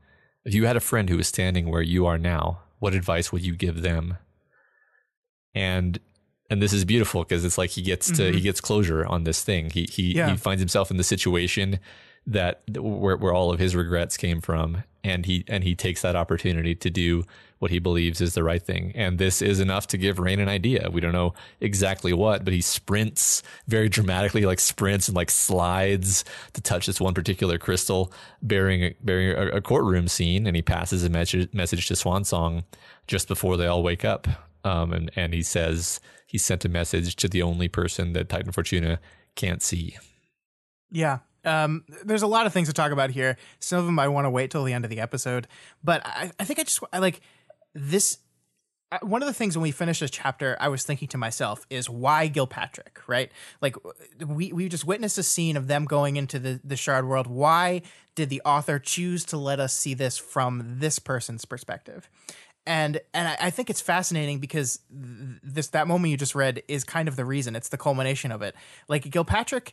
If 0.45 0.55
you 0.55 0.66
had 0.66 0.77
a 0.77 0.81
friend 0.81 1.09
who 1.09 1.16
was 1.16 1.29
standing 1.29 1.70
where 1.70 1.83
you 1.83 2.07
are 2.07 2.18
now, 2.18 2.61
what 2.79 2.95
advice 2.95 3.33
would 3.33 3.45
you 3.45 3.57
give 3.57 3.83
them? 3.83 4.18
And 5.55 5.99
and 6.49 6.62
this 6.62 6.72
is 6.72 6.85
beautiful 6.85 7.24
because 7.24 7.45
it's 7.45 7.59
like 7.59 7.70
he 7.70 7.83
gets 7.83 8.11
to 8.12 8.27
he 8.27 8.33
mm-hmm. 8.33 8.45
gets 8.45 8.61
closure 8.61 9.05
on 9.05 9.24
this 9.24 9.43
thing. 9.43 9.70
He 9.70 9.89
he 9.91 10.14
Yeah. 10.14 10.31
he 10.31 10.37
finds 10.37 10.61
himself 10.61 10.91
in 10.91 10.97
the 10.97 11.05
situation 11.05 11.81
that 12.27 12.62
where 12.70 13.16
where 13.16 13.33
all 13.33 13.53
of 13.53 13.59
his 13.59 13.74
regrets 13.74 14.16
came 14.16 14.41
from 14.41 14.85
and 15.03 15.27
he 15.27 15.45
and 15.49 15.64
he 15.64 15.74
takes 15.74 16.03
that 16.03 16.16
opportunity 16.16 16.74
to 16.74 16.91
do 16.91 17.24
what 17.59 17.71
he 17.71 17.79
believes 17.79 18.21
is 18.21 18.35
the 18.35 18.45
right 18.45 18.63
thing. 18.63 18.93
And 18.95 19.19
this 19.19 19.41
is 19.41 19.61
enough 19.61 19.87
to 19.89 19.99
give 19.99 20.19
Rain 20.19 20.41
an 20.41 20.49
idea. 20.49 20.91
We 20.93 21.01
don't 21.01 21.13
know 21.13 21.35
exactly 21.61 22.13
what, 22.13 22.45
but 22.45 22.53
he 22.53 22.61
sprints 22.61 23.43
very 23.67 23.89
dramatically, 23.89 24.43
like 24.43 24.61
sprints 24.61 25.09
and 25.09 25.17
like 25.17 25.31
slides 25.31 26.25
to 26.53 26.61
touch 26.61 26.87
this 26.87 27.01
one 27.01 27.15
particular 27.15 27.59
crystal, 27.59 28.13
bearing 28.43 28.95
bearing 29.03 29.31
a, 29.31 29.57
a 29.57 29.61
courtroom 29.61 30.09
scene. 30.09 30.47
And 30.47 30.55
he 30.55 30.63
passes 30.63 31.05
a 31.05 31.11
message 31.11 31.53
message 31.55 31.89
to 31.89 31.97
Swan 31.97 32.25
Song 32.25 32.65
just 33.07 33.29
before 33.29 33.57
they 33.57 33.67
all 33.67 33.83
wake 33.83 34.05
up. 34.05 34.29
Um, 34.65 34.93
and 34.93 35.11
and 35.17 35.33
he 35.33 35.43
says 35.43 36.01
he 36.27 36.39
sent 36.39 36.65
a 36.65 36.69
message 36.69 37.17
to 37.17 37.29
the 37.29 37.43
only 37.43 37.69
person 37.69 38.13
that 38.13 38.29
Titan 38.29 38.53
Fortuna 38.53 39.01
can't 39.35 39.63
see. 39.63 39.97
Yeah. 40.91 41.19
Um, 41.45 41.85
there's 42.05 42.23
a 42.23 42.27
lot 42.27 42.47
of 42.47 42.53
things 42.53 42.67
to 42.67 42.75
talk 42.75 42.91
about 42.91 43.11
here. 43.11 43.37
Some 43.61 43.79
of 43.79 43.87
them 43.87 43.99
I 44.01 44.09
want 44.09 44.25
to 44.25 44.31
wait 44.31 44.51
till 44.51 44.65
the 44.65 44.73
end 44.73 44.85
of 44.85 44.91
the 44.91 44.99
episode, 44.99 45.47
but 45.83 46.05
I, 46.05 46.33
I 46.41 46.45
think 46.45 46.59
I 46.59 46.65
just 46.65 46.81
I 46.93 46.99
like 46.99 47.21
this. 47.77 48.18
Uh, 48.93 48.99
one 49.03 49.20
of 49.20 49.27
the 49.27 49.35
things 49.35 49.57
when 49.57 49.62
we 49.62 49.72
finish 49.72 49.99
this 49.99 50.12
chapter, 50.12 50.57
I 50.61 50.68
was 50.68 50.85
thinking 50.85 51.09
to 51.09 51.18
myself 51.18 51.66
is 51.70 51.91
why 51.91 52.29
Gilpatrick, 52.29 52.99
right? 53.09 53.33
Like 53.61 53.77
uh, 53.85 54.27
we 54.27 54.53
we 54.53 54.68
just 54.68 54.85
witnessed 54.85 55.18
a 55.18 55.22
scene 55.22 55.57
of 55.57 55.66
them 55.66 55.85
going 55.85 56.16
into 56.16 56.39
the 56.39 56.61
the 56.62 56.77
shard 56.77 57.07
world. 57.07 57.27
Why 57.27 57.83
did 58.14 58.29
the 58.31 58.43
author 58.45 58.79
choose 58.79 59.24
to 59.27 59.37
let 59.37 59.61
us 59.61 59.74
see 59.74 59.95
this 59.95 60.18
from 60.18 60.77
this 60.79 60.99
person's 60.99 61.45
perspective? 61.45 62.09
and 62.66 63.01
and 63.14 63.29
I, 63.29 63.37
I 63.43 63.51
think 63.51 63.70
it's 63.70 63.81
fascinating 63.81 64.41
because 64.41 64.81
th- 64.91 65.41
this 65.43 65.68
that 65.68 65.87
moment 65.87 66.11
you 66.11 66.16
just 66.16 66.35
read 66.35 66.62
is 66.68 66.85
kind 66.85 67.09
of 67.09 67.16
the 67.16 67.24
reason. 67.24 67.57
It's 67.57 67.68
the 67.68 67.79
culmination 67.79 68.33
of 68.33 68.43
it. 68.43 68.55
Like 68.89 69.05
Gilpatrick 69.05 69.72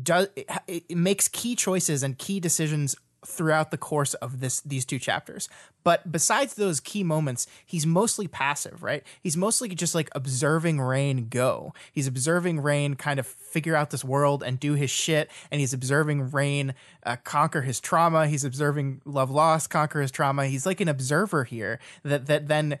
does 0.00 0.28
it, 0.36 0.48
it 0.68 0.96
makes 0.96 1.28
key 1.28 1.56
choices 1.56 2.02
and 2.02 2.16
key 2.16 2.40
decisions 2.40 2.94
throughout 3.24 3.70
the 3.70 3.78
course 3.78 4.14
of 4.14 4.40
this 4.40 4.60
these 4.60 4.84
two 4.84 4.98
chapters. 4.98 5.48
But 5.84 6.10
besides 6.10 6.54
those 6.54 6.80
key 6.80 7.02
moments, 7.02 7.46
he's 7.64 7.86
mostly 7.86 8.26
passive, 8.26 8.82
right? 8.82 9.04
He's 9.20 9.36
mostly 9.36 9.68
just 9.70 9.94
like 9.94 10.08
observing 10.14 10.80
Rain 10.80 11.28
go. 11.28 11.74
He's 11.92 12.06
observing 12.06 12.60
Rain 12.60 12.94
kind 12.94 13.18
of 13.18 13.26
figure 13.26 13.74
out 13.76 13.90
this 13.90 14.04
world 14.04 14.42
and 14.42 14.58
do 14.60 14.74
his 14.74 14.90
shit, 14.90 15.30
and 15.50 15.60
he's 15.60 15.72
observing 15.72 16.30
Rain 16.30 16.74
uh, 17.04 17.16
conquer 17.24 17.62
his 17.62 17.80
trauma. 17.80 18.26
He's 18.26 18.44
observing 18.44 19.00
Love 19.04 19.30
Lost 19.30 19.70
conquer 19.70 20.00
his 20.00 20.10
trauma. 20.10 20.46
He's 20.46 20.66
like 20.66 20.80
an 20.80 20.88
observer 20.88 21.44
here 21.44 21.78
that 22.04 22.26
that 22.26 22.48
then 22.48 22.78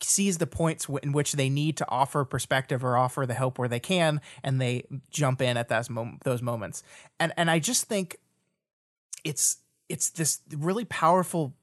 sees 0.00 0.38
the 0.38 0.46
points 0.46 0.88
in 1.02 1.12
which 1.12 1.32
they 1.32 1.48
need 1.48 1.76
to 1.76 1.88
offer 1.88 2.24
perspective 2.24 2.84
or 2.84 2.96
offer 2.96 3.24
the 3.26 3.34
help 3.34 3.58
where 3.58 3.68
they 3.68 3.80
can, 3.80 4.20
and 4.42 4.60
they 4.60 4.84
jump 5.10 5.40
in 5.40 5.56
at 5.56 5.68
those 5.68 5.88
mom- 5.88 6.18
those 6.24 6.42
moments. 6.42 6.82
And 7.20 7.32
and 7.36 7.50
I 7.50 7.58
just 7.58 7.84
think 7.84 8.18
it's 9.24 9.58
it's 9.88 10.10
this 10.10 10.40
really 10.50 10.84
powerful 10.84 11.54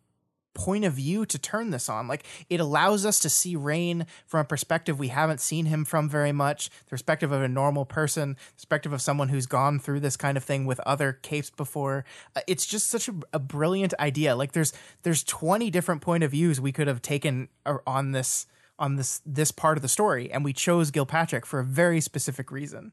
point 0.53 0.84
of 0.84 0.93
view 0.93 1.26
to 1.26 1.38
turn 1.38 1.70
this 1.70 1.88
on. 1.88 2.07
Like 2.07 2.26
it 2.49 2.60
allows 2.60 3.05
us 3.05 3.20
to 3.20 3.30
see 3.30 3.55
Rain 3.55 4.05
from 4.26 4.41
a 4.41 4.43
perspective 4.43 4.99
we 4.99 5.07
haven't 5.07 5.39
seen 5.39 5.66
him 5.66 5.86
from 5.86 6.10
very 6.10 6.32
much, 6.32 6.70
the 6.70 6.89
perspective 6.89 7.32
of 7.32 7.41
a 7.41 7.47
normal 7.47 7.86
person, 7.86 8.36
perspective 8.55 8.91
of 8.91 9.01
someone 9.01 9.30
who's 9.30 9.45
gone 9.45 9.80
through 9.80 10.01
this 10.01 10.18
kind 10.18 10.38
of 10.38 10.43
thing 10.43 10.66
with 10.66 10.80
other 10.82 11.14
capes 11.14 11.49
before. 11.49 12.03
Uh, 12.36 12.41
it's 12.47 12.66
just 12.66 12.88
such 12.88 13.07
a, 13.07 13.16
a 13.32 13.39
brilliant 13.39 13.93
idea. 13.99 14.36
Like 14.36 14.51
there's 14.51 14.74
there's 15.03 15.24
20 15.24 15.70
different 15.70 16.01
point 16.01 16.24
of 16.24 16.32
views 16.32 16.60
we 16.60 16.72
could 16.72 16.88
have 16.88 17.01
taken 17.01 17.47
uh, 17.66 17.78
on 17.88 18.12
this 18.12 18.45
on 18.78 18.95
this 18.95 19.22
this 19.26 19.51
part 19.51 19.78
of 19.78 19.82
the 19.82 19.88
story 19.88 20.32
and 20.32 20.43
we 20.43 20.53
chose 20.53 20.91
Gilpatrick 20.91 21.45
for 21.45 21.60
a 21.60 21.64
very 21.66 22.01
specific 22.01 22.51
reason. 22.51 22.91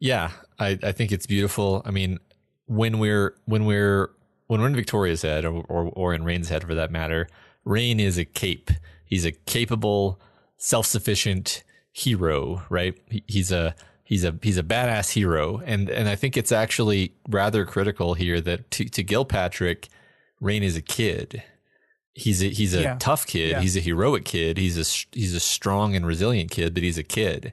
Yeah, 0.00 0.32
I, 0.58 0.78
I 0.82 0.92
think 0.92 1.12
it's 1.12 1.26
beautiful. 1.26 1.82
I 1.84 1.90
mean, 1.90 2.18
when 2.66 2.98
we're 2.98 3.34
when 3.44 3.64
we're 3.64 4.10
when 4.46 4.60
we're 4.60 4.66
in 4.68 4.76
Victoria's 4.76 5.22
head, 5.22 5.44
or, 5.44 5.64
or 5.68 5.90
or 5.94 6.14
in 6.14 6.24
Rain's 6.24 6.48
head 6.48 6.64
for 6.64 6.74
that 6.74 6.90
matter, 6.90 7.28
Rain 7.64 8.00
is 8.00 8.18
a 8.18 8.24
cape. 8.24 8.70
He's 9.04 9.24
a 9.24 9.32
capable, 9.32 10.20
self-sufficient 10.56 11.62
hero, 11.92 12.62
right? 12.68 12.94
He, 13.10 13.22
he's 13.26 13.52
a 13.52 13.74
he's 14.02 14.24
a 14.24 14.36
he's 14.42 14.58
a 14.58 14.62
badass 14.62 15.12
hero, 15.12 15.60
and 15.64 15.88
and 15.88 16.08
I 16.08 16.16
think 16.16 16.36
it's 16.36 16.52
actually 16.52 17.14
rather 17.28 17.64
critical 17.64 18.14
here 18.14 18.40
that 18.40 18.70
to, 18.72 18.84
to 18.86 19.04
Gilpatrick, 19.04 19.88
Rain 20.40 20.62
is 20.62 20.76
a 20.76 20.82
kid. 20.82 21.42
He's 22.12 22.42
a 22.42 22.48
he's 22.48 22.74
a 22.74 22.82
Yeah. 22.82 22.96
tough 22.98 23.26
kid. 23.26 23.50
Yeah. 23.50 23.60
He's 23.60 23.76
a 23.76 23.80
heroic 23.80 24.24
kid. 24.24 24.58
He's 24.58 24.76
a 24.78 24.84
he's 25.16 25.34
a 25.34 25.40
strong 25.40 25.94
and 25.96 26.06
resilient 26.06 26.50
kid, 26.50 26.74
but 26.74 26.82
he's 26.82 26.98
a 26.98 27.02
kid, 27.02 27.52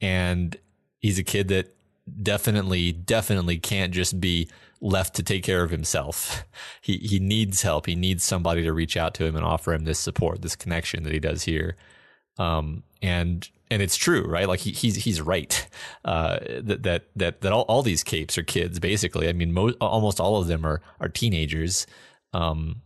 and 0.00 0.56
he's 0.98 1.18
a 1.18 1.24
kid 1.24 1.48
that 1.48 1.75
definitely 2.22 2.92
definitely 2.92 3.58
can't 3.58 3.92
just 3.92 4.20
be 4.20 4.48
left 4.80 5.14
to 5.16 5.22
take 5.22 5.42
care 5.42 5.62
of 5.62 5.70
himself. 5.70 6.44
He 6.80 6.98
he 6.98 7.18
needs 7.18 7.62
help. 7.62 7.86
He 7.86 7.96
needs 7.96 8.22
somebody 8.22 8.62
to 8.62 8.72
reach 8.72 8.96
out 8.96 9.12
to 9.14 9.24
him 9.24 9.34
and 9.34 9.44
offer 9.44 9.74
him 9.74 9.84
this 9.84 9.98
support, 9.98 10.42
this 10.42 10.54
connection 10.54 11.02
that 11.02 11.12
he 11.12 11.18
does 11.18 11.42
here. 11.42 11.74
Um, 12.38 12.84
and 13.02 13.48
and 13.72 13.82
it's 13.82 13.96
true, 13.96 14.24
right? 14.24 14.46
Like 14.46 14.60
he, 14.60 14.70
he's 14.70 14.94
he's 14.94 15.20
right. 15.20 15.66
Uh, 16.04 16.38
that 16.60 16.84
that 16.84 17.06
that 17.16 17.40
that 17.40 17.52
all, 17.52 17.62
all 17.62 17.82
these 17.82 18.04
capes 18.04 18.38
are 18.38 18.44
kids, 18.44 18.78
basically. 18.78 19.28
I 19.28 19.32
mean, 19.32 19.52
mo- 19.52 19.74
almost 19.80 20.20
all 20.20 20.36
of 20.40 20.46
them 20.46 20.64
are 20.64 20.80
are 21.00 21.08
teenagers. 21.08 21.88
Um, 22.32 22.82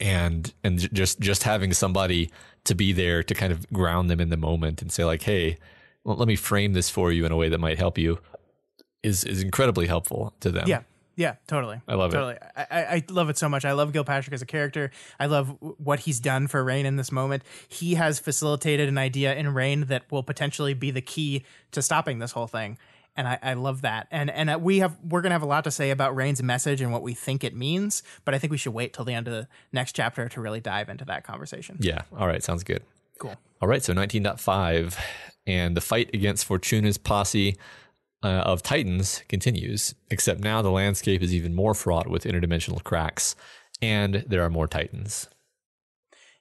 and 0.00 0.52
and 0.64 0.92
just 0.94 1.20
just 1.20 1.42
having 1.42 1.74
somebody 1.74 2.30
to 2.64 2.74
be 2.74 2.92
there 2.92 3.22
to 3.22 3.34
kind 3.34 3.52
of 3.52 3.70
ground 3.72 4.10
them 4.10 4.20
in 4.20 4.30
the 4.30 4.36
moment 4.36 4.80
and 4.80 4.90
say 4.90 5.04
like, 5.04 5.22
hey, 5.22 5.58
let 6.14 6.28
me 6.28 6.36
frame 6.36 6.72
this 6.72 6.88
for 6.88 7.10
you 7.12 7.26
in 7.26 7.32
a 7.32 7.36
way 7.36 7.48
that 7.48 7.58
might 7.58 7.78
help 7.78 7.98
you 7.98 8.18
is 9.02 9.24
is 9.24 9.42
incredibly 9.42 9.86
helpful 9.86 10.34
to 10.40 10.50
them. 10.50 10.68
Yeah. 10.68 10.82
Yeah, 11.18 11.36
totally. 11.46 11.80
I 11.88 11.94
love 11.94 12.12
it. 12.12 12.16
totally. 12.16 12.36
I, 12.54 12.66
I, 12.70 12.80
I 12.96 13.04
love 13.08 13.30
it 13.30 13.38
so 13.38 13.48
much. 13.48 13.64
I 13.64 13.72
love 13.72 13.90
Gilpatrick 13.90 14.34
as 14.34 14.42
a 14.42 14.46
character. 14.46 14.90
I 15.18 15.24
love 15.24 15.56
what 15.78 16.00
he's 16.00 16.20
done 16.20 16.46
for 16.46 16.62
Rain 16.62 16.84
in 16.84 16.96
this 16.96 17.10
moment. 17.10 17.42
He 17.68 17.94
has 17.94 18.18
facilitated 18.18 18.90
an 18.90 18.98
idea 18.98 19.34
in 19.34 19.54
Rain 19.54 19.86
that 19.86 20.12
will 20.12 20.22
potentially 20.22 20.74
be 20.74 20.90
the 20.90 21.00
key 21.00 21.46
to 21.70 21.80
stopping 21.80 22.18
this 22.18 22.32
whole 22.32 22.46
thing. 22.46 22.76
And 23.16 23.26
I, 23.26 23.38
I 23.42 23.54
love 23.54 23.80
that. 23.80 24.08
And 24.10 24.28
and 24.28 24.50
uh, 24.50 24.58
we 24.60 24.80
have 24.80 24.98
we're 25.02 25.22
gonna 25.22 25.34
have 25.34 25.42
a 25.42 25.46
lot 25.46 25.64
to 25.64 25.70
say 25.70 25.90
about 25.90 26.14
Rain's 26.14 26.42
message 26.42 26.82
and 26.82 26.92
what 26.92 27.00
we 27.00 27.14
think 27.14 27.44
it 27.44 27.56
means. 27.56 28.02
But 28.26 28.34
I 28.34 28.38
think 28.38 28.50
we 28.50 28.58
should 28.58 28.74
wait 28.74 28.92
till 28.92 29.06
the 29.06 29.14
end 29.14 29.26
of 29.26 29.32
the 29.32 29.48
next 29.72 29.96
chapter 29.96 30.28
to 30.28 30.40
really 30.42 30.60
dive 30.60 30.90
into 30.90 31.06
that 31.06 31.24
conversation. 31.24 31.78
Yeah. 31.80 32.02
All 32.14 32.26
right. 32.26 32.42
Sounds 32.42 32.62
good. 32.62 32.82
Cool. 33.18 33.34
All 33.62 33.68
right, 33.68 33.82
so 33.82 33.94
19.5, 33.94 34.98
and 35.46 35.76
the 35.76 35.80
fight 35.80 36.10
against 36.12 36.44
Fortuna's 36.44 36.98
posse 36.98 37.56
uh, 38.22 38.28
of 38.28 38.62
Titans 38.62 39.22
continues, 39.28 39.94
except 40.10 40.40
now 40.40 40.62
the 40.62 40.70
landscape 40.70 41.22
is 41.22 41.34
even 41.34 41.54
more 41.54 41.74
fraught 41.74 42.08
with 42.08 42.24
interdimensional 42.24 42.82
cracks, 42.82 43.36
and 43.80 44.24
there 44.26 44.42
are 44.42 44.50
more 44.50 44.66
Titans. 44.66 45.28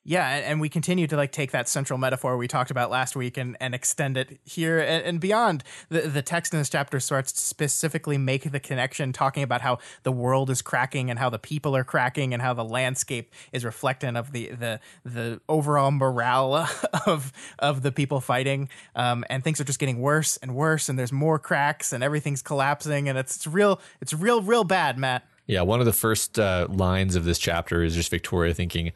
Yeah, 0.08 0.30
and, 0.30 0.46
and 0.46 0.62
we 0.62 0.70
continue 0.70 1.08
to 1.08 1.18
like 1.18 1.32
take 1.32 1.52
that 1.52 1.68
central 1.68 1.98
metaphor 1.98 2.38
we 2.38 2.48
talked 2.48 2.70
about 2.70 2.92
last 2.92 3.16
week 3.16 3.38
and, 3.38 3.58
and 3.60 3.74
extend 3.74 4.18
it 4.18 4.40
here 4.44 4.78
and, 4.78 5.04
and 5.04 5.20
beyond. 5.20 5.64
The 5.90 6.02
the 6.02 6.22
text 6.22 6.54
in 6.54 6.60
this 6.60 6.70
chapter 6.70 7.00
starts 7.00 7.32
to 7.32 7.42
specifically 7.42 8.20
make 8.20 8.52
the 8.52 8.60
connection, 8.60 9.14
talking 9.14 9.42
about 9.42 9.62
how 9.62 9.80
the 10.04 10.12
world 10.12 10.52
is 10.52 10.62
cracking 10.62 11.10
and 11.10 11.18
how 11.18 11.32
the 11.32 11.40
people 11.40 11.76
are 11.76 11.84
cracking 11.84 12.34
and 12.34 12.42
how 12.42 12.54
the 12.54 12.64
landscape 12.64 13.34
is 13.52 13.64
reflectant 13.64 14.16
of 14.16 14.32
the 14.32 14.50
the 14.50 14.80
the 15.04 15.42
overall 15.50 15.90
morale 15.90 16.70
of 17.08 17.34
of 17.58 17.82
the 17.82 17.92
people 17.92 18.22
fighting. 18.22 18.70
Um, 18.96 19.26
and 19.28 19.44
things 19.44 19.60
are 19.60 19.66
just 19.66 19.80
getting 19.80 20.00
worse 20.00 20.38
and 20.38 20.54
worse, 20.54 20.88
and 20.88 21.00
there's 21.00 21.12
more 21.12 21.40
cracks 21.40 21.92
and 21.92 22.04
everything's 22.04 22.44
collapsing, 22.44 23.10
and 23.10 23.18
it's, 23.18 23.38
it's 23.38 23.48
real 23.48 23.82
it's 24.02 24.14
real 24.14 24.44
real 24.44 24.66
bad, 24.66 25.00
Matt. 25.00 25.26
Yeah, 25.48 25.62
one 25.62 25.80
of 25.80 25.86
the 25.86 25.94
first 25.94 26.40
uh, 26.40 26.68
lines 26.70 27.16
of 27.16 27.24
this 27.24 27.38
chapter 27.38 27.84
is 27.84 27.94
just 27.94 28.10
Victoria 28.10 28.54
thinking, 28.54 28.92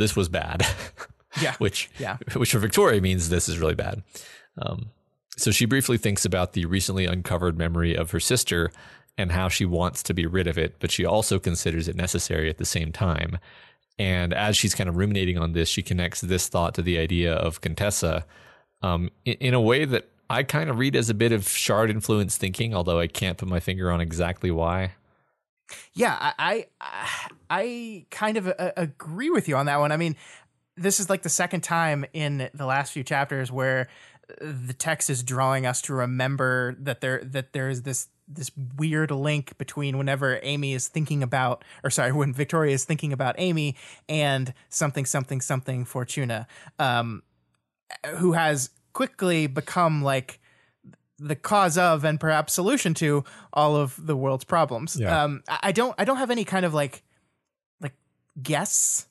this 0.00 0.16
was 0.16 0.28
bad. 0.28 0.66
Yeah. 1.40 1.54
which 1.58 1.88
Yeah. 2.00 2.16
which 2.34 2.50
for 2.50 2.58
Victoria 2.58 3.00
means 3.00 3.28
this 3.28 3.48
is 3.48 3.60
really 3.60 3.76
bad. 3.76 4.02
Um, 4.60 4.90
so 5.36 5.52
she 5.52 5.64
briefly 5.64 5.96
thinks 5.96 6.24
about 6.24 6.54
the 6.54 6.66
recently 6.66 7.06
uncovered 7.06 7.56
memory 7.56 7.94
of 7.94 8.10
her 8.10 8.18
sister 8.18 8.72
and 9.16 9.30
how 9.30 9.48
she 9.48 9.64
wants 9.64 10.02
to 10.02 10.12
be 10.12 10.26
rid 10.26 10.48
of 10.48 10.58
it, 10.58 10.74
but 10.80 10.90
she 10.90 11.04
also 11.04 11.38
considers 11.38 11.86
it 11.86 11.94
necessary 11.94 12.50
at 12.50 12.58
the 12.58 12.64
same 12.64 12.90
time. 12.90 13.38
And 13.96 14.34
as 14.34 14.56
she's 14.56 14.74
kind 14.74 14.88
of 14.88 14.96
ruminating 14.96 15.38
on 15.38 15.52
this, 15.52 15.68
she 15.68 15.82
connects 15.82 16.20
this 16.20 16.48
thought 16.48 16.74
to 16.74 16.82
the 16.82 16.98
idea 16.98 17.32
of 17.32 17.60
Contessa 17.60 18.26
um, 18.82 19.08
in, 19.24 19.34
in 19.34 19.54
a 19.54 19.60
way 19.60 19.84
that 19.84 20.08
I 20.28 20.42
kind 20.42 20.68
of 20.68 20.78
read 20.78 20.96
as 20.96 21.10
a 21.10 21.14
bit 21.14 21.30
of 21.30 21.48
shard 21.48 21.90
influence 21.90 22.36
thinking, 22.36 22.74
although 22.74 22.98
I 22.98 23.06
can't 23.06 23.38
put 23.38 23.48
my 23.48 23.60
finger 23.60 23.92
on 23.92 24.00
exactly 24.00 24.50
why. 24.50 24.94
Yeah, 25.92 26.16
I 26.20 26.66
I, 26.80 27.08
I 27.50 28.06
kind 28.10 28.36
of 28.36 28.48
uh, 28.48 28.72
agree 28.76 29.30
with 29.30 29.48
you 29.48 29.56
on 29.56 29.66
that 29.66 29.80
one. 29.80 29.92
I 29.92 29.96
mean, 29.96 30.16
this 30.76 31.00
is 31.00 31.10
like 31.10 31.22
the 31.22 31.28
second 31.28 31.62
time 31.62 32.04
in 32.12 32.50
the 32.54 32.66
last 32.66 32.92
few 32.92 33.04
chapters 33.04 33.52
where 33.52 33.88
the 34.40 34.72
text 34.72 35.10
is 35.10 35.22
drawing 35.22 35.66
us 35.66 35.82
to 35.82 35.94
remember 35.94 36.76
that 36.80 37.00
there 37.00 37.22
that 37.24 37.52
there 37.52 37.68
is 37.68 37.82
this 37.82 38.08
this 38.28 38.50
weird 38.76 39.10
link 39.10 39.58
between 39.58 39.98
whenever 39.98 40.38
Amy 40.42 40.72
is 40.72 40.88
thinking 40.88 41.22
about 41.22 41.64
or 41.82 41.90
sorry 41.90 42.12
when 42.20 42.32
Victoria 42.32 42.74
is 42.74 42.84
thinking 42.84 43.12
about 43.12 43.34
Amy 43.38 43.76
and 44.08 44.54
something 44.68 45.04
something 45.04 45.40
something 45.40 45.84
Fortuna 45.84 46.46
um 46.78 47.22
who 48.16 48.32
has 48.32 48.70
quickly 48.92 49.46
become 49.46 50.02
like 50.02 50.39
the 51.20 51.36
cause 51.36 51.76
of 51.76 52.04
and 52.04 52.18
perhaps 52.18 52.52
solution 52.52 52.94
to 52.94 53.24
all 53.52 53.76
of 53.76 53.94
the 54.04 54.16
world's 54.16 54.44
problems. 54.44 54.98
Yeah. 54.98 55.24
Um, 55.24 55.42
I 55.48 55.72
don't 55.72 55.94
I 55.98 56.04
don't 56.04 56.16
have 56.16 56.30
any 56.30 56.44
kind 56.44 56.64
of 56.64 56.74
like 56.74 57.02
like 57.80 57.94
guess 58.42 59.06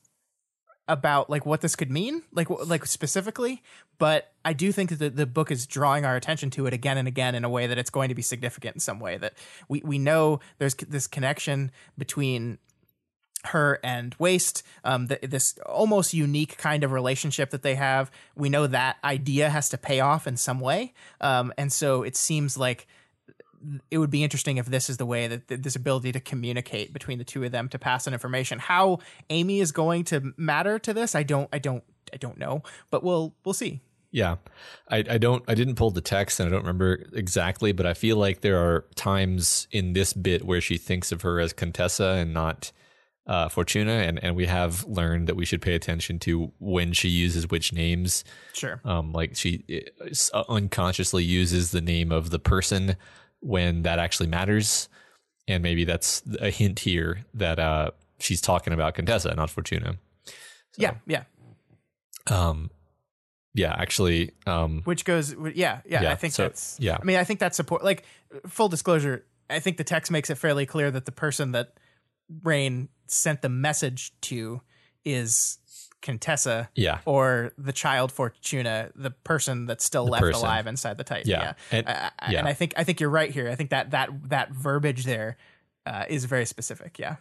about 0.88 1.30
like 1.30 1.46
what 1.46 1.60
this 1.60 1.76
could 1.76 1.90
mean, 1.90 2.22
like 2.32 2.50
like 2.50 2.84
specifically, 2.84 3.62
but 3.98 4.32
I 4.44 4.52
do 4.52 4.72
think 4.72 4.90
that 4.90 4.98
the, 4.98 5.10
the 5.10 5.26
book 5.26 5.50
is 5.50 5.66
drawing 5.66 6.04
our 6.04 6.16
attention 6.16 6.50
to 6.50 6.66
it 6.66 6.72
again 6.72 6.98
and 6.98 7.06
again 7.06 7.34
in 7.34 7.44
a 7.44 7.48
way 7.48 7.68
that 7.68 7.78
it's 7.78 7.90
going 7.90 8.08
to 8.08 8.14
be 8.14 8.22
significant 8.22 8.76
in 8.76 8.80
some 8.80 8.98
way. 8.98 9.16
That 9.16 9.34
we 9.68 9.82
we 9.84 9.98
know 9.98 10.40
there's 10.58 10.74
this 10.74 11.06
connection 11.06 11.70
between 11.96 12.58
her 13.44 13.78
and 13.82 14.14
waste 14.18 14.62
um 14.84 15.08
th- 15.08 15.20
this 15.22 15.58
almost 15.66 16.12
unique 16.12 16.56
kind 16.58 16.84
of 16.84 16.92
relationship 16.92 17.50
that 17.50 17.62
they 17.62 17.74
have. 17.74 18.10
We 18.34 18.48
know 18.48 18.66
that 18.66 18.98
idea 19.02 19.50
has 19.50 19.68
to 19.70 19.78
pay 19.78 20.00
off 20.00 20.26
in 20.26 20.36
some 20.36 20.60
way. 20.60 20.92
Um 21.20 21.52
and 21.56 21.72
so 21.72 22.02
it 22.02 22.16
seems 22.16 22.56
like 22.56 22.86
it 23.90 23.98
would 23.98 24.10
be 24.10 24.24
interesting 24.24 24.56
if 24.56 24.66
this 24.66 24.88
is 24.88 24.96
the 24.96 25.06
way 25.06 25.26
that 25.26 25.48
th- 25.48 25.60
this 25.60 25.76
ability 25.76 26.12
to 26.12 26.20
communicate 26.20 26.92
between 26.92 27.18
the 27.18 27.24
two 27.24 27.44
of 27.44 27.52
them 27.52 27.68
to 27.68 27.78
pass 27.78 28.06
on 28.06 28.12
information. 28.12 28.58
How 28.58 28.98
amy 29.28 29.60
is 29.60 29.72
going 29.72 30.04
to 30.04 30.32
matter 30.36 30.78
to 30.78 30.92
this 30.94 31.14
i 31.14 31.22
don't 31.22 31.48
i 31.52 31.58
don't 31.58 31.84
i 32.12 32.16
don't 32.16 32.38
know 32.38 32.62
but 32.90 33.02
we'll 33.02 33.34
we'll 33.44 33.54
see. 33.54 33.80
Yeah. 34.12 34.36
I, 34.88 35.04
I 35.08 35.18
don't 35.18 35.44
I 35.46 35.54
didn't 35.54 35.76
pull 35.76 35.90
the 35.90 36.00
text 36.00 36.40
and 36.40 36.48
I 36.48 36.50
don't 36.50 36.62
remember 36.62 37.06
exactly, 37.12 37.72
but 37.72 37.86
I 37.86 37.94
feel 37.94 38.16
like 38.16 38.40
there 38.40 38.58
are 38.58 38.84
times 38.94 39.68
in 39.70 39.92
this 39.92 40.12
bit 40.12 40.44
where 40.44 40.60
she 40.60 40.76
thinks 40.76 41.12
of 41.12 41.22
her 41.22 41.40
as 41.40 41.52
Contessa 41.52 42.16
and 42.18 42.34
not 42.34 42.72
uh, 43.26 43.48
Fortuna, 43.48 43.92
and, 43.92 44.22
and 44.22 44.34
we 44.34 44.46
have 44.46 44.84
learned 44.86 45.28
that 45.28 45.36
we 45.36 45.44
should 45.44 45.62
pay 45.62 45.74
attention 45.74 46.18
to 46.20 46.52
when 46.58 46.92
she 46.92 47.08
uses 47.08 47.48
which 47.48 47.72
names. 47.72 48.24
sure 48.54 48.80
Um, 48.84 49.12
like 49.12 49.36
she 49.36 49.64
uh, 50.34 50.42
unconsciously 50.48 51.22
uses 51.24 51.70
the 51.70 51.80
name 51.80 52.10
of 52.12 52.30
the 52.30 52.38
person 52.38 52.96
when 53.40 53.82
that 53.82 53.98
actually 53.98 54.26
matters, 54.28 54.88
and 55.46 55.62
maybe 55.62 55.84
that's 55.84 56.22
a 56.40 56.50
hint 56.50 56.80
here 56.80 57.24
that 57.34 57.58
uh, 57.58 57.90
she's 58.18 58.40
talking 58.40 58.72
about 58.72 58.94
Contessa, 58.94 59.34
not 59.34 59.50
Fortuna. 59.50 59.96
yeah 60.76 60.94
yeah 61.06 61.24
Um, 62.26 62.70
yeah, 63.54 63.74
actually, 63.76 64.32
um, 64.46 64.82
which 64.84 65.04
goes 65.04 65.34
yeah 65.54 65.80
yeah, 65.84 66.02
Yeah, 66.02 66.12
i 66.12 66.14
think 66.14 66.32
so- 66.34 66.44
that's 66.44 66.76
yeah. 66.80 66.98
i 67.00 67.04
mean 67.04 67.16
i 67.16 67.24
think 67.24 67.40
that's 67.40 67.56
support 67.56 67.82
like 67.82 68.04
full 68.46 68.68
disclosure 68.68 69.24
i 69.48 69.58
think 69.58 69.76
the 69.76 69.84
text 69.84 70.10
makes 70.12 70.30
it 70.30 70.36
fairly 70.36 70.66
clear 70.66 70.90
that 70.90 71.04
the 71.04 71.12
person 71.12 71.52
that 71.52 71.74
rain 72.42 72.88
sent 73.06 73.42
the 73.42 73.48
message 73.48 74.12
to 74.22 74.60
is 75.04 75.58
contessa 76.02 76.68
yeah, 76.74 76.98
or 77.04 77.52
the 77.58 77.72
child 77.72 78.10
fortuna 78.10 78.90
the 78.94 79.10
person 79.10 79.66
that's 79.66 79.84
still 79.84 80.06
left 80.06 80.22
person. 80.22 80.40
alive 80.40 80.66
inside 80.66 80.96
the 80.96 81.04
titan 81.04 81.28
Yeah, 81.28 81.42
yeah, 81.42 81.52
and- 81.78 81.88
I- 81.88 82.10
I- 82.18 82.30
yeah. 82.32 82.38
and 82.38 82.48
i 82.48 82.54
think 82.54 82.72
i 82.76 82.84
think 82.84 83.00
you're 83.00 83.10
right 83.10 83.30
here 83.30 83.50
i 83.50 83.54
think 83.54 83.68
that 83.70 83.90
that 83.90 84.08
that 84.30 84.50
verbiage 84.52 85.04
there 85.04 85.36
uh, 85.86 86.04
is 86.08 86.24
very 86.24 86.46
specific 86.46 86.98
yeah 86.98 87.16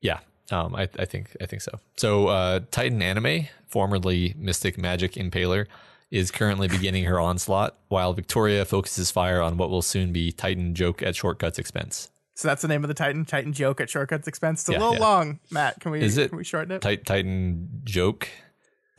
Yeah, 0.00 0.18
um, 0.50 0.74
I, 0.74 0.88
I 0.98 1.04
think 1.04 1.36
I 1.40 1.46
think 1.46 1.62
so. 1.62 1.78
So, 1.96 2.26
uh, 2.28 2.60
Titan 2.70 3.00
Anime, 3.02 3.46
formerly 3.66 4.34
Mystic 4.36 4.76
Magic 4.76 5.12
Impaler, 5.14 5.66
is 6.10 6.30
currently 6.30 6.68
beginning 6.68 7.04
her 7.04 7.18
onslaught, 7.18 7.76
while 7.88 8.12
Victoria 8.12 8.64
focuses 8.66 9.10
fire 9.10 9.40
on 9.40 9.56
what 9.56 9.70
will 9.70 9.80
soon 9.82 10.12
be 10.12 10.30
Titan 10.30 10.74
Joke 10.74 11.02
at 11.02 11.14
Shortcut's 11.16 11.58
expense. 11.58 12.10
So 12.34 12.48
that's 12.48 12.62
the 12.62 12.68
name 12.68 12.82
of 12.84 12.88
the 12.88 12.94
titan 12.94 13.24
titan 13.24 13.52
joke 13.52 13.80
at 13.80 13.88
shortcuts 13.88 14.26
expense 14.28 14.60
it's 14.62 14.68
a 14.68 14.72
Yeah, 14.72 14.78
little 14.78 14.94
yeah. 14.94 15.00
long 15.00 15.40
matt 15.50 15.80
can 15.80 15.92
we 15.92 16.00
Is 16.02 16.18
it 16.18 16.28
can 16.28 16.38
we 16.38 16.44
shorten 16.44 16.72
it 16.72 16.82
Ti- 16.82 16.96
Titan 16.98 17.80
Joke, 17.84 18.28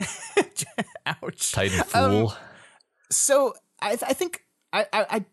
ouch 1.06 1.52
Titan 1.52 1.80
Um, 1.94 2.10
Fool. 2.10 2.34
So 3.10 3.54
I, 3.80 3.92
I 3.92 4.12
think 4.12 4.42
I, 4.72 4.82
I, 4.92 5.06
I 5.10 5.24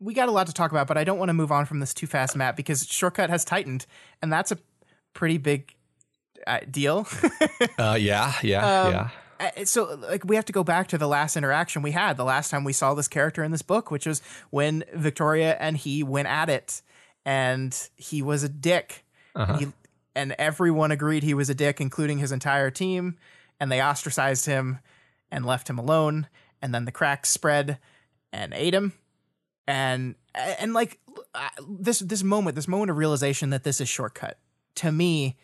we 0.00 0.14
got 0.14 0.28
a 0.28 0.32
lot 0.32 0.46
to 0.46 0.52
talk 0.52 0.70
about, 0.70 0.86
but 0.86 0.96
I 0.96 1.04
don't 1.04 1.18
want 1.18 1.28
to 1.28 1.34
move 1.34 1.50
on 1.52 1.66
from 1.66 1.80
this 1.80 1.92
too 1.92 2.06
fast, 2.06 2.36
Matt, 2.36 2.56
because 2.56 2.86
Shortcut 2.86 3.30
has 3.30 3.44
tightened, 3.44 3.84
and 4.22 4.32
that's 4.32 4.52
a 4.52 4.58
pretty 5.12 5.38
big 5.38 5.74
uh, 6.46 6.60
deal. 6.70 7.06
uh, 7.78 7.96
yeah, 8.00 8.32
yeah, 8.42 8.82
um, 8.82 8.92
yeah. 9.40 9.64
so 9.64 9.94
like 10.08 10.24
we 10.24 10.36
have 10.36 10.44
to 10.46 10.52
go 10.52 10.62
back 10.64 10.88
to 10.88 10.98
the 10.98 11.08
last 11.08 11.36
interaction 11.36 11.82
we 11.82 11.90
had 11.92 12.16
the 12.16 12.24
last 12.24 12.50
time 12.50 12.64
we 12.64 12.72
saw 12.72 12.94
this 12.94 13.08
character 13.08 13.42
in 13.44 13.50
this 13.52 13.62
book 13.62 13.90
which 13.90 14.04
was 14.06 14.20
when 14.50 14.82
victoria 14.94 15.56
and 15.60 15.76
he 15.76 16.02
went 16.02 16.26
at 16.28 16.48
it 16.48 16.82
and 17.28 17.90
he 17.96 18.22
was 18.22 18.42
a 18.42 18.48
dick. 18.48 19.04
Uh-huh. 19.36 19.58
he, 19.58 19.66
and 20.16 20.34
everyone 20.38 20.90
agreed 20.90 21.22
he 21.22 21.34
was 21.34 21.50
a 21.50 21.54
dick 21.54 21.78
including 21.78 22.18
his 22.18 22.32
entire 22.32 22.70
team 22.70 23.18
and 23.60 23.70
they 23.70 23.82
ostracized 23.82 24.46
him 24.46 24.78
and 25.30 25.44
left 25.44 25.68
him 25.68 25.78
alone 25.78 26.26
and 26.62 26.74
then 26.74 26.86
the 26.86 26.90
cracks 26.90 27.28
spread 27.28 27.78
and 28.32 28.54
ate 28.54 28.72
him. 28.74 28.94
And 29.66 30.14
and 30.34 30.72
like 30.72 30.98
this 31.68 31.98
this 31.98 32.22
moment 32.22 32.56
this 32.56 32.66
moment 32.66 32.90
of 32.90 32.96
realization 32.96 33.50
that 33.50 33.62
this 33.62 33.78
is 33.78 33.88
shortcut 33.90 34.38
to 34.76 34.90
me 34.90 35.36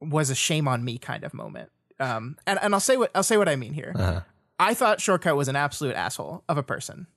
was 0.00 0.30
a 0.30 0.36
shame 0.36 0.68
on 0.68 0.84
me 0.84 0.98
kind 0.98 1.24
of 1.24 1.34
moment. 1.34 1.70
Um 1.98 2.38
and, 2.46 2.60
and 2.62 2.72
i'll 2.74 2.80
say 2.80 2.96
what 2.96 3.10
i'll 3.16 3.24
say 3.24 3.36
what 3.36 3.48
i 3.48 3.56
mean 3.56 3.72
here. 3.72 3.92
Uh-huh. 3.96 4.20
i 4.60 4.72
thought 4.72 5.00
shortcut 5.00 5.34
was 5.36 5.48
an 5.48 5.56
absolute 5.56 5.96
asshole 5.96 6.44
of 6.48 6.56
a 6.56 6.62
person 6.62 7.08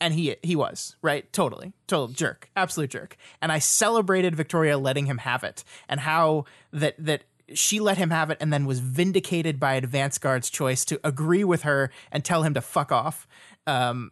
and 0.00 0.14
he 0.14 0.36
he 0.42 0.56
was 0.56 0.96
right 1.02 1.32
totally 1.32 1.72
total 1.86 2.08
jerk 2.08 2.50
absolute 2.56 2.90
jerk 2.90 3.16
and 3.40 3.52
i 3.52 3.58
celebrated 3.58 4.34
victoria 4.34 4.76
letting 4.76 5.06
him 5.06 5.18
have 5.18 5.44
it 5.44 5.64
and 5.88 6.00
how 6.00 6.44
that 6.72 6.94
that 6.98 7.24
she 7.52 7.78
let 7.78 7.98
him 7.98 8.10
have 8.10 8.30
it 8.30 8.38
and 8.40 8.52
then 8.52 8.64
was 8.64 8.80
vindicated 8.80 9.60
by 9.60 9.74
advance 9.74 10.18
guard's 10.18 10.50
choice 10.50 10.84
to 10.84 10.98
agree 11.04 11.44
with 11.44 11.62
her 11.62 11.90
and 12.10 12.24
tell 12.24 12.42
him 12.42 12.54
to 12.54 12.60
fuck 12.60 12.90
off 12.90 13.26
um 13.66 14.10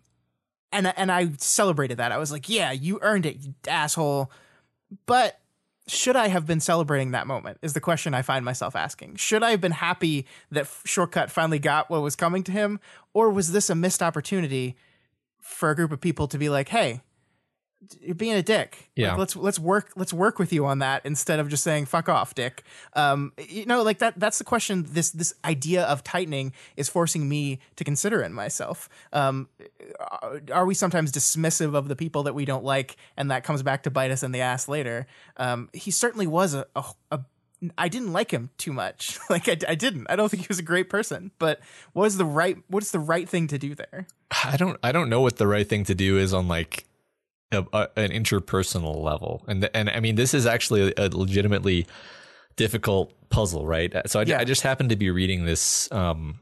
and 0.73 0.93
and 0.97 1.13
I 1.13 1.31
celebrated 1.37 1.99
that. 1.99 2.13
I 2.13 2.19
was 2.19 2.33
like, 2.33 2.49
"Yeah, 2.49 2.73
you 2.73 2.99
earned 3.03 3.27
it, 3.27 3.37
you 3.41 3.55
asshole." 3.69 4.31
But 5.07 5.39
should 5.87 6.17
I 6.17 6.29
have 6.29 6.47
been 6.47 6.61
celebrating 6.61 7.11
that 7.11 7.27
moment? 7.27 7.59
Is 7.63 7.75
the 7.75 7.81
question 7.81 8.15
I 8.15 8.23
find 8.23 8.45
myself 8.45 8.75
asking. 8.75 9.17
Should 9.17 9.43
I 9.43 9.51
have 9.51 9.61
been 9.61 9.73
happy 9.73 10.27
that 10.51 10.69
Shortcut 10.85 11.31
finally 11.31 11.59
got 11.59 11.91
what 11.91 12.03
was 12.03 12.17
coming 12.17 12.43
to 12.45 12.53
him, 12.53 12.81
or 13.13 13.31
was 13.31 13.53
this 13.53 13.71
a 13.71 13.75
missed 13.75 14.03
opportunity 14.03 14.77
for 15.43 15.71
a 15.71 15.77
group 15.77 15.93
of 15.93 16.01
people 16.01 16.27
to 16.29 16.39
be 16.39 16.49
like, 16.49 16.69
"Hey, 16.71 17.03
you're 18.01 18.15
being 18.15 18.35
a 18.35 18.43
dick. 18.43 18.91
Yeah. 18.95 19.11
Like, 19.11 19.19
let's 19.19 19.37
let's 19.37 19.59
work 19.59 19.93
let's 19.97 20.13
work 20.13 20.39
with 20.39 20.53
you 20.53 20.65
on 20.67 20.79
that 20.79 21.05
instead 21.05 21.41
of 21.41 21.49
just 21.49 21.65
saying 21.65 21.87
fuck 21.87 22.09
off, 22.09 22.35
dick. 22.35 22.63
Um, 22.95 23.33
you 23.49 23.67
know, 23.67 23.83
like 23.83 23.99
that. 23.99 24.19
That's 24.19 24.39
the 24.39 24.45
question. 24.45 24.87
This 24.89 25.11
this 25.11 25.35
idea 25.45 25.83
of 25.85 26.05
tightening 26.05 26.53
is 26.77 26.89
forcing 26.89 27.29
me 27.29 27.59
to 27.77 27.85
consider 27.85 28.23
in 28.23 28.33
myself. 28.33 28.89
Um, 29.13 29.49
are- 29.99 30.41
are 30.53 30.67
we 30.67 30.75
sometimes 30.75 31.11
dismissive 31.11 31.75
of 31.75 31.89
the 31.89 31.97
people 31.97 32.23
that 32.23 32.35
we 32.35 32.45
don't 32.45 32.65
like, 32.65 32.97
and 33.17 33.31
that 33.31 33.43
comes 33.45 33.63
back 33.63 33.83
to 33.83 33.91
bite 33.91 34.11
us 34.11 34.23
in 34.23 34.33
the 34.33 34.41
ass 34.41 34.69
later? 34.69 35.07
Um, 35.37 35.69
he 35.73 35.91
certainly 35.91 36.27
was 36.27 36.55
a. 36.55 36.67
a, 36.77 36.85
a 37.11 37.21
I 37.79 37.89
didn't 37.89 38.13
like 38.13 38.31
him 38.31 38.51
too 38.59 38.73
much. 38.73 39.19
Like 39.31 39.49
I, 39.49 39.57
I 39.69 39.75
didn't. 39.75 40.09
I 40.11 40.17
don't 40.17 40.29
think 40.29 40.43
he 40.43 40.49
was 40.49 40.59
a 40.59 40.63
great 40.65 40.91
person. 40.91 41.31
But 41.39 41.61
what 41.95 42.05
is 42.05 42.19
the 42.19 42.25
right? 42.25 42.59
What's 42.69 42.91
the 42.91 42.99
right 42.99 43.29
thing 43.29 43.47
to 43.49 43.59
do 43.59 43.75
there? 43.75 44.07
I 44.45 44.57
don't 44.57 44.79
I 44.83 44.93
don't 44.93 45.09
know 45.09 45.21
what 45.23 45.37
the 45.37 45.47
right 45.47 45.67
thing 45.67 45.85
to 45.85 45.95
do 45.95 46.19
is 46.19 46.35
on 46.35 46.49
like 46.49 46.85
a, 47.51 47.65
a, 47.73 47.89
an 47.97 48.11
interpersonal 48.11 49.03
level, 49.03 49.43
and 49.47 49.69
and 49.75 49.89
I 49.89 50.01
mean 50.01 50.17
this 50.17 50.35
is 50.35 50.45
actually 50.47 50.93
a, 50.97 51.09
legitimately 51.09 51.87
difficult 52.57 53.13
puzzle, 53.31 53.65
right? 53.67 53.95
So 54.07 54.21
I, 54.21 54.25
Yeah. 54.25 54.39
I 54.39 54.45
just 54.45 54.63
happened 54.63 54.91
to 54.91 54.97
be 54.97 55.11
reading 55.11 55.47
this 55.47 55.91
um 55.93 56.41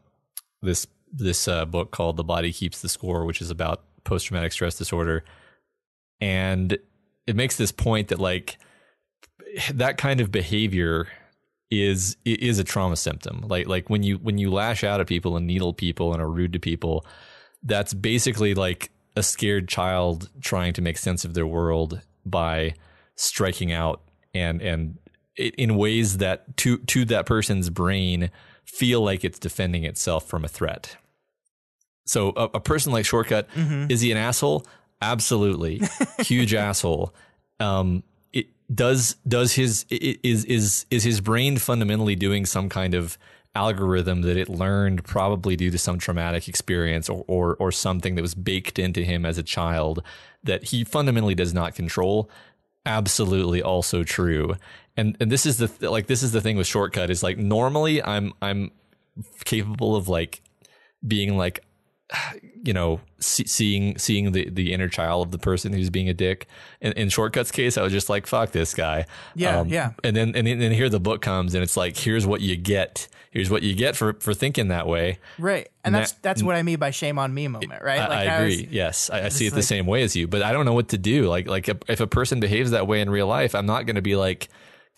this 0.63 0.87
this 1.13 1.47
uh, 1.47 1.65
book 1.65 1.91
called 1.93 2.17
"The 2.17 2.25
Body 2.25 2.53
Keeps 2.53 2.81
the 2.81 2.89
Score," 2.89 3.25
which 3.25 3.41
is 3.41 3.51
about 3.51 3.85
post 4.05 4.27
traumatic 4.27 4.53
stress 4.53 4.77
disorder, 4.77 5.25
and 6.21 6.77
it 7.27 7.37
makes 7.37 7.57
this 7.57 7.73
point 7.73 8.09
that 8.09 8.19
like 8.19 8.59
that 9.73 9.97
kind 9.97 10.21
of 10.21 10.31
behavior 10.31 11.09
is 11.71 12.17
is 12.25 12.59
a 12.59 12.65
trauma 12.65 12.97
symptom. 12.97 13.45
Like 13.47 13.67
like 13.67 13.89
when 13.89 14.03
you 14.03 14.17
when 14.19 14.39
you 14.39 14.51
lash 14.51 14.83
out 14.83 15.01
at 15.01 15.07
people 15.07 15.37
and 15.37 15.47
needle 15.47 15.73
people 15.73 16.13
and 16.13 16.21
are 16.21 16.31
rude 16.31 16.53
to 16.53 16.59
people, 16.59 17.07
that's 17.63 17.95
basically 17.95 18.55
like 18.55 18.91
a 19.17 19.23
scared 19.23 19.69
child 19.69 20.31
trying 20.41 20.73
to 20.75 20.83
make 20.83 20.99
sense 20.99 21.25
of 21.25 21.35
their 21.35 21.47
world 21.47 22.01
by 22.25 22.75
striking 23.17 23.73
out 23.73 24.03
and 24.35 24.61
and 24.63 24.99
in 25.37 25.77
ways 25.77 26.19
that 26.19 26.57
to 26.59 26.79
to 26.79 27.05
that 27.07 27.27
person's 27.27 27.71
brain 27.71 28.31
feel 28.65 29.03
like 29.03 29.25
it's 29.25 29.39
defending 29.39 29.85
itself 29.85 30.27
from 30.27 30.45
a 30.45 30.49
threat. 30.49 30.97
So 32.07 32.33
a, 32.37 32.45
a 32.55 32.61
person 32.61 32.93
like 32.93 33.05
Shortcut 33.05 33.49
is 33.91 34.01
he 34.01 34.11
an 34.11 34.19
asshole? 34.19 34.67
Absolutely, 35.01 35.83
huge 36.21 36.53
asshole. 36.55 37.15
Um, 37.61 38.03
does 38.73 39.17
does 39.27 39.55
his 39.55 39.85
is 39.91 40.45
is 40.45 40.87
is 40.91 41.03
his 41.03 41.21
brain 41.21 41.59
fundamentally 41.59 42.15
doing 42.15 42.47
some 42.47 42.69
kind 42.69 42.95
of 42.95 43.19
algorithm 43.55 44.23
that 44.23 44.37
it 44.37 44.49
learned 44.49 45.03
probably 45.03 45.57
due 45.57 45.71
to 45.73 45.79
some 45.79 45.99
traumatic 45.99 46.49
experience 46.49 47.09
or, 47.09 47.25
or 47.27 47.57
or 47.57 47.73
something 47.73 48.15
that 48.15 48.23
was 48.23 48.35
baked 48.35 48.79
into 48.79 49.03
him 49.03 49.27
as 49.27 49.39
a 49.39 49.43
child 49.43 50.03
that 50.45 50.65
he 50.65 50.85
fundamentally 50.85 51.35
does 51.35 51.53
not 51.53 51.75
control? 51.75 52.31
Absolutely 52.87 53.63
also 53.63 54.05
true. 54.05 54.55
And 54.97 55.17
and 55.21 55.33
this 55.33 55.47
is 55.47 55.59
the 55.59 55.69
th- 55.69 55.91
like 55.91 56.07
this 56.07 56.23
is 56.23 56.33
the 56.33 56.41
thing 56.41 56.57
with 56.57 56.67
shortcut 56.67 57.11
is 57.11 57.23
like 57.23 57.39
normally 57.39 58.03
i'm 58.03 58.33
i'm 58.43 58.71
capable 59.45 59.97
of 59.97 60.09
like 60.09 60.43
being 61.07 61.37
like 61.37 61.65
you 62.65 62.73
know 62.73 63.01
see, 63.21 63.45
seeing 63.47 63.97
seeing 63.99 64.33
the 64.33 64.49
the 64.51 64.73
inner 64.73 64.89
child 64.89 65.27
of 65.27 65.31
the 65.33 65.39
person 65.39 65.73
who's 65.73 65.91
being 65.91 66.09
a 66.09 66.15
dick 66.15 66.47
in, 66.81 66.93
in 66.93 67.09
shortcuts 67.09 67.51
case 67.51 67.79
i 67.79 67.83
was 67.83 67.93
just 67.93 68.09
like 68.09 68.27
fuck 68.27 68.51
this 68.51 68.75
guy 68.75 69.01
Um, 69.01 69.07
Yeah, 69.37 69.65
yeah. 69.67 69.91
and 70.05 70.17
then 70.17 70.35
and 70.35 70.47
then 70.47 70.73
here 70.73 70.89
the 70.89 71.01
book 71.01 71.23
comes 71.23 71.55
and 71.55 71.63
it's 71.63 71.77
like 71.77 71.97
here's 71.97 72.27
what 72.27 72.41
you 72.41 72.57
get 72.57 73.07
here's 73.31 73.49
what 73.51 73.63
you 73.63 73.75
get 73.75 73.95
for 73.97 74.15
for 74.15 74.35
thinking 74.35 74.69
that 74.69 74.87
way 74.89 75.19
Right, 75.39 75.69
and 75.85 75.95
that's 75.95 76.13
that- 76.13 76.23
that's 76.23 76.43
what 76.43 76.57
I 76.57 76.63
mean 76.63 76.79
by 76.79 76.91
shame 76.91 77.19
on 77.19 77.33
me 77.33 77.47
moment, 77.49 77.83
right? 77.83 78.01
I, 78.01 78.07
I 78.07 78.23
agree. 78.25 78.69
yes, 78.71 79.09
I, 79.11 79.27
I 79.27 79.29
see 79.29 79.47
it 79.47 79.55
the 79.55 79.63
same 79.63 79.87
way 79.87 80.03
as 80.03 80.17
you, 80.17 80.27
but 80.27 80.43
I 80.43 80.53
don't 80.53 80.65
know 80.67 80.75
what 80.75 80.89
to 80.89 80.99
do. 80.99 81.29
Like, 81.29 81.47
like 81.47 81.69
if 81.89 82.01
a 82.01 82.07
person 82.09 82.41
behaves 82.41 82.73
that 82.73 82.87
way 82.89 83.01
in 83.01 83.09
real 83.09 83.29
life, 83.29 83.55
I'm 83.55 83.67
not 83.67 83.87
going 83.87 83.95
to 83.97 84.03
be 84.03 84.17
like, 84.17 84.49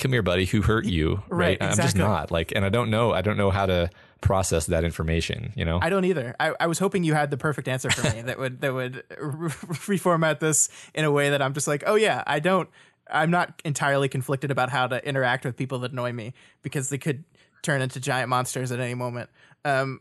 "Come 0.02 0.12
here, 0.12 0.22
buddy. 0.22 0.44
Who 0.46 0.62
hurt 0.62 0.84
you?" 0.84 1.22
Right, 1.28 1.52
Exactly. 1.56 1.68
I'm 1.68 1.86
just 1.86 1.96
not 1.96 2.30
like, 2.30 2.52
and 2.54 2.64
I 2.64 2.68
don't 2.68 2.90
know. 2.90 3.12
I 3.12 3.22
don't 3.22 3.36
know 3.36 3.50
how 3.50 3.66
to 3.66 3.88
process 4.20 4.66
that 4.66 4.84
information. 4.84 5.52
You 5.56 5.64
know, 5.64 5.78
I 5.80 5.88
don't 5.88 6.04
either. 6.04 6.36
I, 6.38 6.54
I 6.60 6.66
was 6.66 6.78
hoping 6.78 7.04
you 7.04 7.14
had 7.14 7.30
the 7.30 7.36
perfect 7.36 7.68
answer 7.68 7.90
for 7.90 8.14
me 8.14 8.22
that 8.22 8.38
would 8.38 8.60
that 8.60 8.74
would 8.74 9.04
re- 9.18 9.50
reformat 9.50 10.40
this 10.40 10.68
in 10.94 11.04
a 11.04 11.10
way 11.10 11.30
that 11.30 11.40
I'm 11.40 11.54
just 11.54 11.68
like, 11.68 11.84
oh 11.86 11.94
yeah, 11.94 12.22
I 12.26 12.38
don't. 12.40 12.68
I'm 13.10 13.30
not 13.30 13.60
entirely 13.64 14.08
conflicted 14.08 14.50
about 14.50 14.70
how 14.70 14.86
to 14.86 15.06
interact 15.06 15.44
with 15.44 15.56
people 15.56 15.78
that 15.80 15.92
annoy 15.92 16.12
me 16.12 16.34
because 16.62 16.88
they 16.88 16.98
could 16.98 17.24
turn 17.62 17.82
into 17.82 18.00
giant 18.00 18.28
monsters 18.28 18.72
at 18.72 18.80
any 18.80 18.94
moment. 18.94 19.30
Um, 19.64 20.00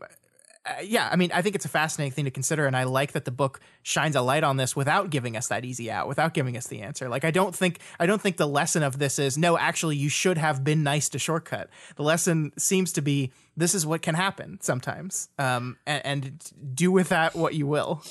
uh, 0.64 0.74
yeah, 0.84 1.08
I 1.10 1.16
mean, 1.16 1.32
I 1.34 1.42
think 1.42 1.56
it's 1.56 1.64
a 1.64 1.68
fascinating 1.68 2.12
thing 2.12 2.24
to 2.24 2.30
consider, 2.30 2.66
and 2.66 2.76
I 2.76 2.84
like 2.84 3.12
that 3.12 3.24
the 3.24 3.32
book 3.32 3.60
shines 3.82 4.14
a 4.14 4.20
light 4.20 4.44
on 4.44 4.58
this 4.58 4.76
without 4.76 5.10
giving 5.10 5.36
us 5.36 5.48
that 5.48 5.64
easy 5.64 5.90
out, 5.90 6.06
without 6.06 6.34
giving 6.34 6.56
us 6.56 6.68
the 6.68 6.82
answer. 6.82 7.08
Like, 7.08 7.24
I 7.24 7.32
don't 7.32 7.54
think, 7.54 7.80
I 7.98 8.06
don't 8.06 8.22
think 8.22 8.36
the 8.36 8.46
lesson 8.46 8.84
of 8.84 8.98
this 8.98 9.18
is 9.18 9.36
no. 9.36 9.58
Actually, 9.58 9.96
you 9.96 10.08
should 10.08 10.38
have 10.38 10.62
been 10.62 10.84
nice 10.84 11.08
to 11.10 11.18
shortcut. 11.18 11.68
The 11.96 12.04
lesson 12.04 12.52
seems 12.56 12.92
to 12.92 13.02
be 13.02 13.32
this 13.56 13.74
is 13.74 13.84
what 13.84 14.02
can 14.02 14.14
happen 14.14 14.58
sometimes, 14.62 15.28
um, 15.36 15.78
and, 15.84 16.06
and 16.06 16.52
do 16.74 16.92
with 16.92 17.08
that 17.08 17.34
what 17.34 17.54
you 17.54 17.66
will. 17.66 18.02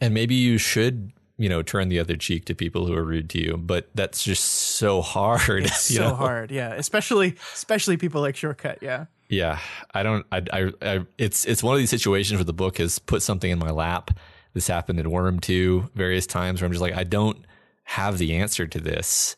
and 0.00 0.12
maybe 0.12 0.34
you 0.34 0.58
should, 0.58 1.12
you 1.38 1.48
know, 1.48 1.62
turn 1.62 1.90
the 1.90 2.00
other 2.00 2.16
cheek 2.16 2.44
to 2.46 2.56
people 2.56 2.86
who 2.86 2.94
are 2.94 3.04
rude 3.04 3.30
to 3.30 3.40
you, 3.40 3.56
but 3.56 3.88
that's 3.94 4.24
just 4.24 4.42
so 4.42 5.00
hard. 5.02 5.64
It's 5.64 5.82
so 5.82 6.08
know? 6.08 6.14
hard, 6.16 6.50
yeah. 6.50 6.74
Especially, 6.74 7.36
especially 7.54 7.96
people 7.96 8.20
like 8.20 8.34
shortcut, 8.34 8.78
yeah. 8.82 9.06
Yeah, 9.30 9.60
I 9.94 10.02
don't. 10.02 10.26
I, 10.32 10.42
I, 10.52 10.72
I, 10.82 11.06
it's 11.16 11.46
it's 11.46 11.62
one 11.62 11.74
of 11.74 11.78
these 11.78 11.90
situations 11.90 12.38
where 12.38 12.44
the 12.44 12.52
book 12.52 12.78
has 12.78 12.98
put 12.98 13.22
something 13.22 13.50
in 13.50 13.58
my 13.58 13.70
lap. 13.70 14.10
This 14.54 14.66
happened 14.66 14.98
in 14.98 15.08
Worm 15.08 15.38
too, 15.38 15.88
various 15.94 16.26
times 16.26 16.60
where 16.60 16.66
I'm 16.66 16.72
just 16.72 16.82
like, 16.82 16.94
I 16.94 17.04
don't 17.04 17.38
have 17.84 18.18
the 18.18 18.34
answer 18.34 18.66
to 18.66 18.80
this. 18.80 19.36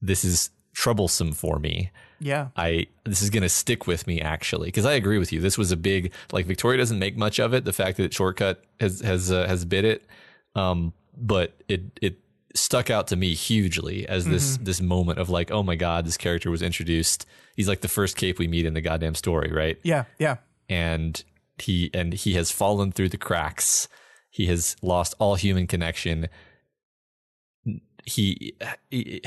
This 0.00 0.24
is 0.24 0.50
troublesome 0.72 1.32
for 1.32 1.58
me. 1.58 1.90
Yeah. 2.20 2.48
I 2.56 2.86
this 3.04 3.20
is 3.20 3.28
going 3.28 3.42
to 3.42 3.48
stick 3.50 3.86
with 3.86 4.06
me 4.06 4.20
actually 4.20 4.68
because 4.68 4.86
I 4.86 4.94
agree 4.94 5.18
with 5.18 5.30
you. 5.30 5.40
This 5.40 5.58
was 5.58 5.70
a 5.70 5.76
big 5.76 6.12
like 6.32 6.46
Victoria 6.46 6.78
doesn't 6.78 6.98
make 6.98 7.16
much 7.16 7.38
of 7.38 7.52
it. 7.52 7.66
The 7.66 7.72
fact 7.72 7.98
that 7.98 8.14
Shortcut 8.14 8.64
has 8.80 9.00
has 9.00 9.30
uh, 9.30 9.46
has 9.46 9.66
bit 9.66 9.84
it, 9.84 10.06
um, 10.54 10.94
but 11.14 11.54
it 11.68 11.82
it 12.00 12.18
stuck 12.54 12.88
out 12.88 13.08
to 13.08 13.16
me 13.16 13.34
hugely 13.34 14.08
as 14.08 14.24
this 14.24 14.56
this 14.56 14.80
moment 14.80 15.18
of 15.18 15.28
like, 15.28 15.50
oh 15.50 15.62
my 15.62 15.76
god, 15.76 16.06
this 16.06 16.16
character 16.16 16.50
was 16.50 16.62
introduced. 16.62 17.26
He's 17.54 17.68
like 17.68 17.80
the 17.80 17.88
first 17.88 18.16
cape 18.16 18.38
we 18.38 18.48
meet 18.48 18.66
in 18.66 18.74
the 18.74 18.80
goddamn 18.80 19.14
story, 19.14 19.52
right? 19.52 19.78
Yeah. 19.82 20.04
Yeah. 20.18 20.36
and 20.68 21.22
he 21.58 21.88
and 21.94 22.12
he 22.12 22.34
has 22.34 22.50
fallen 22.50 22.90
through 22.90 23.10
the 23.10 23.16
cracks. 23.16 23.86
He 24.30 24.46
has 24.46 24.74
lost 24.82 25.14
all 25.20 25.36
human 25.36 25.66
connection. 25.68 26.28
He, 28.04 28.54
he- 28.90 29.22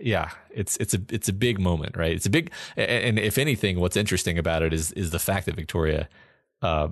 yeah, 0.00 0.30
it's 0.50 0.76
it's 0.78 0.94
a 0.94 1.00
it's 1.10 1.28
a 1.28 1.32
big 1.32 1.60
moment, 1.60 1.96
right? 1.96 2.12
It's 2.12 2.26
a 2.26 2.30
big, 2.30 2.50
and, 2.76 3.18
if 3.18 3.36
anything, 3.38 3.78
what's 3.78 3.96
interesting 3.96 4.38
about 4.38 4.62
it 4.62 4.72
is 4.72 4.90
is 4.92 5.10
the 5.10 5.18
fact 5.18 5.46
that 5.46 5.54
Victoria, 5.54 6.08
uh, 6.62 6.88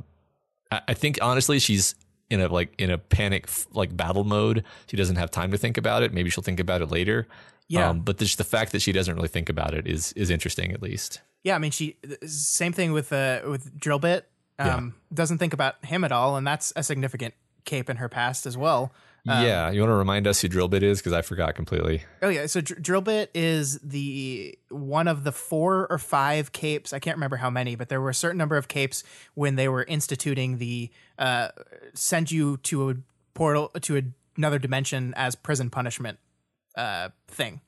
I, 0.70 0.80
I 0.88 0.94
think 0.94 1.18
honestly, 1.22 1.58
she's 1.58 1.94
in 2.28 2.40
a 2.40 2.48
like 2.48 2.74
in 2.78 2.90
a 2.90 2.98
panic 2.98 3.48
like 3.72 3.96
battle 3.96 4.24
mode. 4.24 4.64
She 4.88 4.96
doesn't 4.96 5.16
have 5.16 5.30
time 5.30 5.50
to 5.50 5.56
think 5.58 5.78
about 5.78 6.02
it. 6.02 6.12
Maybe 6.12 6.30
she'll 6.30 6.44
think 6.44 6.60
about 6.60 6.82
it 6.82 6.90
later. 6.90 7.26
Yeah. 7.70 7.88
Um, 7.88 8.00
but 8.00 8.18
just 8.18 8.36
the 8.36 8.44
fact 8.44 8.72
that 8.72 8.82
she 8.82 8.90
doesn't 8.90 9.14
really 9.14 9.28
think 9.28 9.48
about 9.48 9.74
it 9.74 9.86
is 9.86 10.12
is 10.14 10.28
interesting, 10.28 10.72
at 10.72 10.82
least. 10.82 11.20
Yeah, 11.44 11.54
I 11.54 11.58
mean, 11.58 11.70
she 11.70 11.96
same 12.26 12.72
thing 12.72 12.92
with 12.92 13.12
uh 13.12 13.42
with 13.46 13.78
Drillbit. 13.78 14.22
Um, 14.58 14.94
Doesn't 15.14 15.38
think 15.38 15.54
about 15.54 15.82
him 15.84 16.04
at 16.04 16.12
all, 16.12 16.36
and 16.36 16.46
that's 16.46 16.70
a 16.76 16.82
significant 16.82 17.32
cape 17.64 17.88
in 17.88 17.96
her 17.96 18.10
past 18.10 18.44
as 18.44 18.58
well. 18.58 18.92
Um, 19.26 19.46
yeah, 19.46 19.70
you 19.70 19.80
want 19.80 19.90
to 19.90 19.94
remind 19.94 20.26
us 20.26 20.40
who 20.40 20.48
Drillbit 20.48 20.82
is 20.82 20.98
because 20.98 21.12
I 21.12 21.22
forgot 21.22 21.54
completely. 21.54 22.02
Oh 22.20 22.28
yeah, 22.28 22.46
so 22.46 22.60
Dr- 22.60 22.82
Drillbit 22.82 23.28
is 23.34 23.78
the 23.78 24.58
one 24.68 25.08
of 25.08 25.24
the 25.24 25.32
four 25.32 25.86
or 25.88 25.98
five 25.98 26.52
capes. 26.52 26.92
I 26.92 26.98
can't 26.98 27.16
remember 27.16 27.36
how 27.36 27.50
many, 27.50 27.76
but 27.76 27.88
there 27.88 28.00
were 28.00 28.10
a 28.10 28.14
certain 28.14 28.38
number 28.38 28.56
of 28.56 28.68
capes 28.68 29.04
when 29.34 29.56
they 29.56 29.68
were 29.68 29.84
instituting 29.84 30.58
the 30.58 30.90
uh, 31.18 31.48
send 31.94 32.30
you 32.32 32.56
to 32.58 32.90
a 32.90 32.94
portal 33.34 33.68
to 33.80 34.12
another 34.36 34.58
dimension 34.58 35.14
as 35.16 35.36
prison 35.36 35.70
punishment 35.70 36.18
uh, 36.76 37.10
thing. 37.28 37.60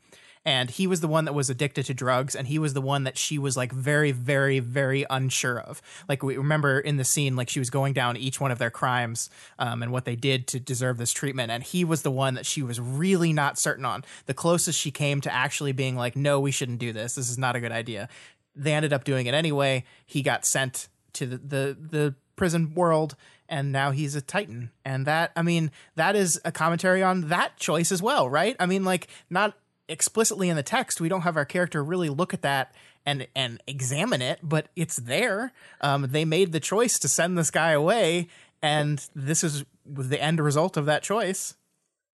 And 0.44 0.70
he 0.70 0.88
was 0.88 1.00
the 1.00 1.08
one 1.08 1.24
that 1.26 1.34
was 1.34 1.50
addicted 1.50 1.86
to 1.86 1.94
drugs, 1.94 2.34
and 2.34 2.48
he 2.48 2.58
was 2.58 2.74
the 2.74 2.80
one 2.80 3.04
that 3.04 3.16
she 3.16 3.38
was 3.38 3.56
like 3.56 3.70
very, 3.70 4.10
very, 4.10 4.58
very 4.58 5.06
unsure 5.08 5.60
of. 5.60 5.80
Like 6.08 6.24
we 6.24 6.36
remember 6.36 6.80
in 6.80 6.96
the 6.96 7.04
scene, 7.04 7.36
like 7.36 7.48
she 7.48 7.60
was 7.60 7.70
going 7.70 7.92
down 7.92 8.16
each 8.16 8.40
one 8.40 8.50
of 8.50 8.58
their 8.58 8.70
crimes 8.70 9.30
um, 9.60 9.84
and 9.84 9.92
what 9.92 10.04
they 10.04 10.16
did 10.16 10.48
to 10.48 10.58
deserve 10.58 10.98
this 10.98 11.12
treatment, 11.12 11.52
and 11.52 11.62
he 11.62 11.84
was 11.84 12.02
the 12.02 12.10
one 12.10 12.34
that 12.34 12.44
she 12.44 12.62
was 12.62 12.80
really 12.80 13.32
not 13.32 13.56
certain 13.56 13.84
on. 13.84 14.04
The 14.26 14.34
closest 14.34 14.78
she 14.80 14.90
came 14.90 15.20
to 15.20 15.32
actually 15.32 15.72
being 15.72 15.94
like, 15.94 16.16
"No, 16.16 16.40
we 16.40 16.50
shouldn't 16.50 16.80
do 16.80 16.92
this. 16.92 17.14
This 17.14 17.30
is 17.30 17.38
not 17.38 17.54
a 17.54 17.60
good 17.60 17.72
idea." 17.72 18.08
They 18.56 18.74
ended 18.74 18.92
up 18.92 19.04
doing 19.04 19.26
it 19.26 19.34
anyway. 19.34 19.84
He 20.04 20.22
got 20.22 20.44
sent 20.44 20.88
to 21.12 21.26
the 21.26 21.36
the, 21.36 21.76
the 21.88 22.14
prison 22.42 22.74
world 22.74 23.14
and 23.48 23.70
now 23.70 23.92
he's 23.92 24.16
a 24.16 24.20
titan. 24.20 24.72
And 24.84 25.06
that 25.06 25.30
i 25.36 25.42
mean 25.42 25.70
that 25.94 26.16
is 26.16 26.40
a 26.44 26.50
commentary 26.50 27.00
on 27.00 27.28
that 27.28 27.56
choice 27.56 27.92
as 27.92 28.02
well 28.02 28.28
right? 28.28 28.56
I 28.58 28.66
mean 28.66 28.84
like 28.84 29.06
not 29.30 29.54
explicitly 29.88 30.48
in 30.48 30.56
the 30.56 30.62
text 30.64 31.00
we 31.00 31.08
don't 31.08 31.20
have 31.20 31.36
our 31.36 31.44
character 31.44 31.84
really 31.84 32.08
look 32.08 32.34
at 32.34 32.42
that 32.42 32.74
and 33.06 33.28
and 33.36 33.62
examine 33.68 34.20
it 34.22 34.40
but 34.42 34.66
it's 34.74 34.96
there. 34.96 35.52
Um, 35.80 36.08
they 36.10 36.24
made 36.24 36.50
the 36.50 36.58
choice 36.58 36.98
to 36.98 37.06
send 37.06 37.38
this 37.38 37.52
guy 37.52 37.70
away 37.70 38.26
and 38.60 39.08
this 39.14 39.44
is 39.44 39.64
the 39.86 40.20
end 40.20 40.40
result 40.40 40.76
of 40.76 40.86
that 40.86 41.04
choice. 41.04 41.54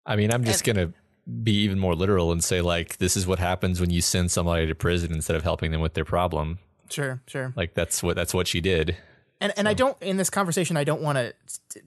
I 0.07 0.15
mean, 0.15 0.33
I'm 0.33 0.43
just 0.43 0.63
gonna 0.63 0.91
be 1.43 1.53
even 1.61 1.77
more 1.77 1.93
literal 1.93 2.31
and 2.31 2.43
say 2.43 2.61
like, 2.61 2.97
this 2.97 3.15
is 3.15 3.27
what 3.27 3.37
happens 3.37 3.79
when 3.79 3.91
you 3.91 4.01
send 4.01 4.31
somebody 4.31 4.65
to 4.65 4.73
prison 4.73 5.13
instead 5.13 5.35
of 5.35 5.43
helping 5.43 5.69
them 5.69 5.81
with 5.81 5.93
their 5.93 6.05
problem. 6.05 6.57
sure 6.89 7.21
sure. 7.27 7.53
Like 7.55 7.75
that's 7.75 8.01
what 8.01 8.15
that's 8.15 8.33
what 8.33 8.47
she 8.47 8.59
did. 8.59 8.97
And 9.41 9.53
and 9.57 9.67
I 9.67 9.73
don't 9.73 10.01
in 10.01 10.17
this 10.17 10.29
conversation 10.29 10.77
I 10.77 10.83
don't 10.83 11.01
want 11.01 11.17
to 11.17 11.33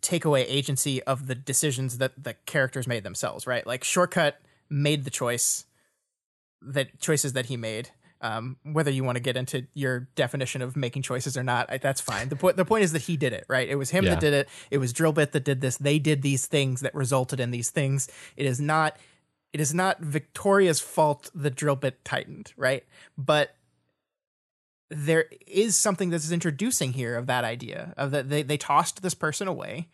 take 0.01 0.25
away 0.25 0.47
agency 0.47 1.03
of 1.05 1.27
the 1.27 1.35
decisions 1.35 1.99
that 1.99 2.23
the 2.23 2.35
characters 2.47 2.87
made 2.87 3.05
themselves, 3.05 3.47
right? 3.47 3.67
Like 3.67 3.85
Shortcut 3.85 4.41
made 4.71 5.05
the 5.05 5.11
choice 5.11 5.65
that 6.63 7.01
choices 7.01 7.33
that 7.35 7.47
he 7.47 7.57
made. 7.57 7.91
Um, 8.21 8.57
whether 8.65 8.91
you 8.91 9.05
want 9.05 9.15
to 9.15 9.21
get 9.23 9.37
into 9.37 9.69
your 9.75 10.09
definition 10.17 10.61
of 10.61 10.75
making 10.77 11.03
choices 11.03 11.37
or 11.37 11.45
not, 11.45 11.71
I, 11.71 11.79
that's 11.79 12.01
fine. 12.01 12.29
The 12.29 12.35
point 12.37 12.57
the 12.57 12.65
point 12.65 12.83
is 12.83 12.91
that 12.93 13.03
he 13.03 13.17
did 13.17 13.33
it, 13.33 13.45
right? 13.49 13.69
It 13.69 13.77
was 13.77 13.91
him 13.91 14.05
Yeah. 14.05 14.11
that 14.11 14.21
did 14.21 14.35
it. 14.35 14.49
It 14.73 14.79
was 14.79 14.93
Drillbit 14.93 15.31
that 15.31 15.45
did 15.45 15.61
this. 15.61 15.77
They 15.77 16.01
did 16.01 16.23
these 16.23 16.47
things 16.47 16.81
that 16.81 16.93
resulted 16.97 17.39
in 17.39 17.53
these 17.53 17.71
things. 17.71 18.09
It 18.37 18.45
is 18.47 18.61
not 18.61 18.97
it 19.53 19.61
is 19.61 19.73
not 19.73 20.01
Victoria's 20.01 20.81
fault 20.81 21.31
the 21.35 21.51
Drillbit 21.51 21.93
tightened, 22.05 22.53
right? 22.57 22.85
But 23.17 23.55
there 24.91 25.27
is 25.47 25.77
something 25.77 26.11
that's 26.11 26.31
introducing 26.31 26.93
here 26.93 27.17
of 27.17 27.27
that 27.27 27.45
idea 27.45 27.93
of 27.97 28.11
that 28.13 28.29
they, 28.31 28.43
they 28.43 28.57
tossed 28.57 29.03
this 29.03 29.15
person 29.15 29.47
away 29.49 29.89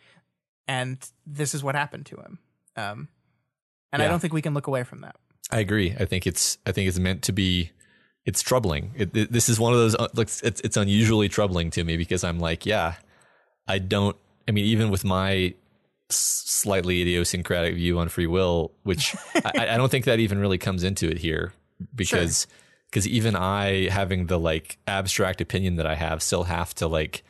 and 0.69 0.99
this 1.27 1.55
is 1.55 1.63
what 1.65 1.75
happened 1.75 2.07
to 2.07 2.17
him 2.17 2.39
um 2.77 3.09
and 3.93 4.03
i 4.03 4.07
don't 4.09 4.21
think 4.21 4.33
we 4.33 4.43
can 4.43 4.55
look 4.55 4.67
away 4.67 4.83
from 4.85 5.01
that 5.01 5.17
I 5.51 5.61
agree. 5.61 5.95
I 6.01 6.07
think 6.07 6.27
it's 6.27 6.57
I 6.67 6.73
think 6.73 6.89
it's 6.89 6.99
meant 6.99 7.21
to 7.25 7.33
be. 7.33 7.71
It's 8.25 8.41
troubling. 8.41 8.93
It, 8.97 9.15
it- 9.15 9.31
this 9.31 9.51
is 9.51 9.61
one 9.61 9.75
of 9.75 9.79
those. 9.79 9.95
uh, 9.95 10.09
Like 10.15 10.29
it's 10.43 10.61
it's 10.63 10.77
unusually 10.79 11.29
troubling 11.29 11.69
to 11.73 11.85
me 11.85 11.99
because 11.99 12.25
I'm 12.25 12.41
like, 12.41 12.65
yeah, 12.65 12.95
I 13.69 13.79
don't. 13.79 14.17
I 14.49 14.53
mean, 14.53 14.65
even 14.65 14.89
with 14.89 15.05
my 15.05 15.53
slightly 16.09 17.03
idiosyncratic 17.03 17.75
view 17.75 17.99
on 17.99 18.09
free 18.09 18.27
will, 18.27 18.73
which 18.85 19.15
I, 19.45 19.75
I 19.75 19.77
don't 19.77 19.91
think 19.91 20.07
that 20.07 20.19
even 20.19 20.39
really 20.39 20.59
comes 20.59 20.83
into 20.83 21.11
it 21.11 21.19
here, 21.19 21.53
because 21.95 22.47
because 22.95 23.09
even 23.09 23.35
I, 23.35 23.89
having 23.89 24.27
the 24.27 24.39
like 24.39 24.79
abstract 24.87 25.41
opinion 25.41 25.75
that 25.77 25.87
I 25.87 25.97
have, 25.97 26.23
still 26.23 26.45
have 26.45 26.73
to 26.77 26.87
like 26.87 27.25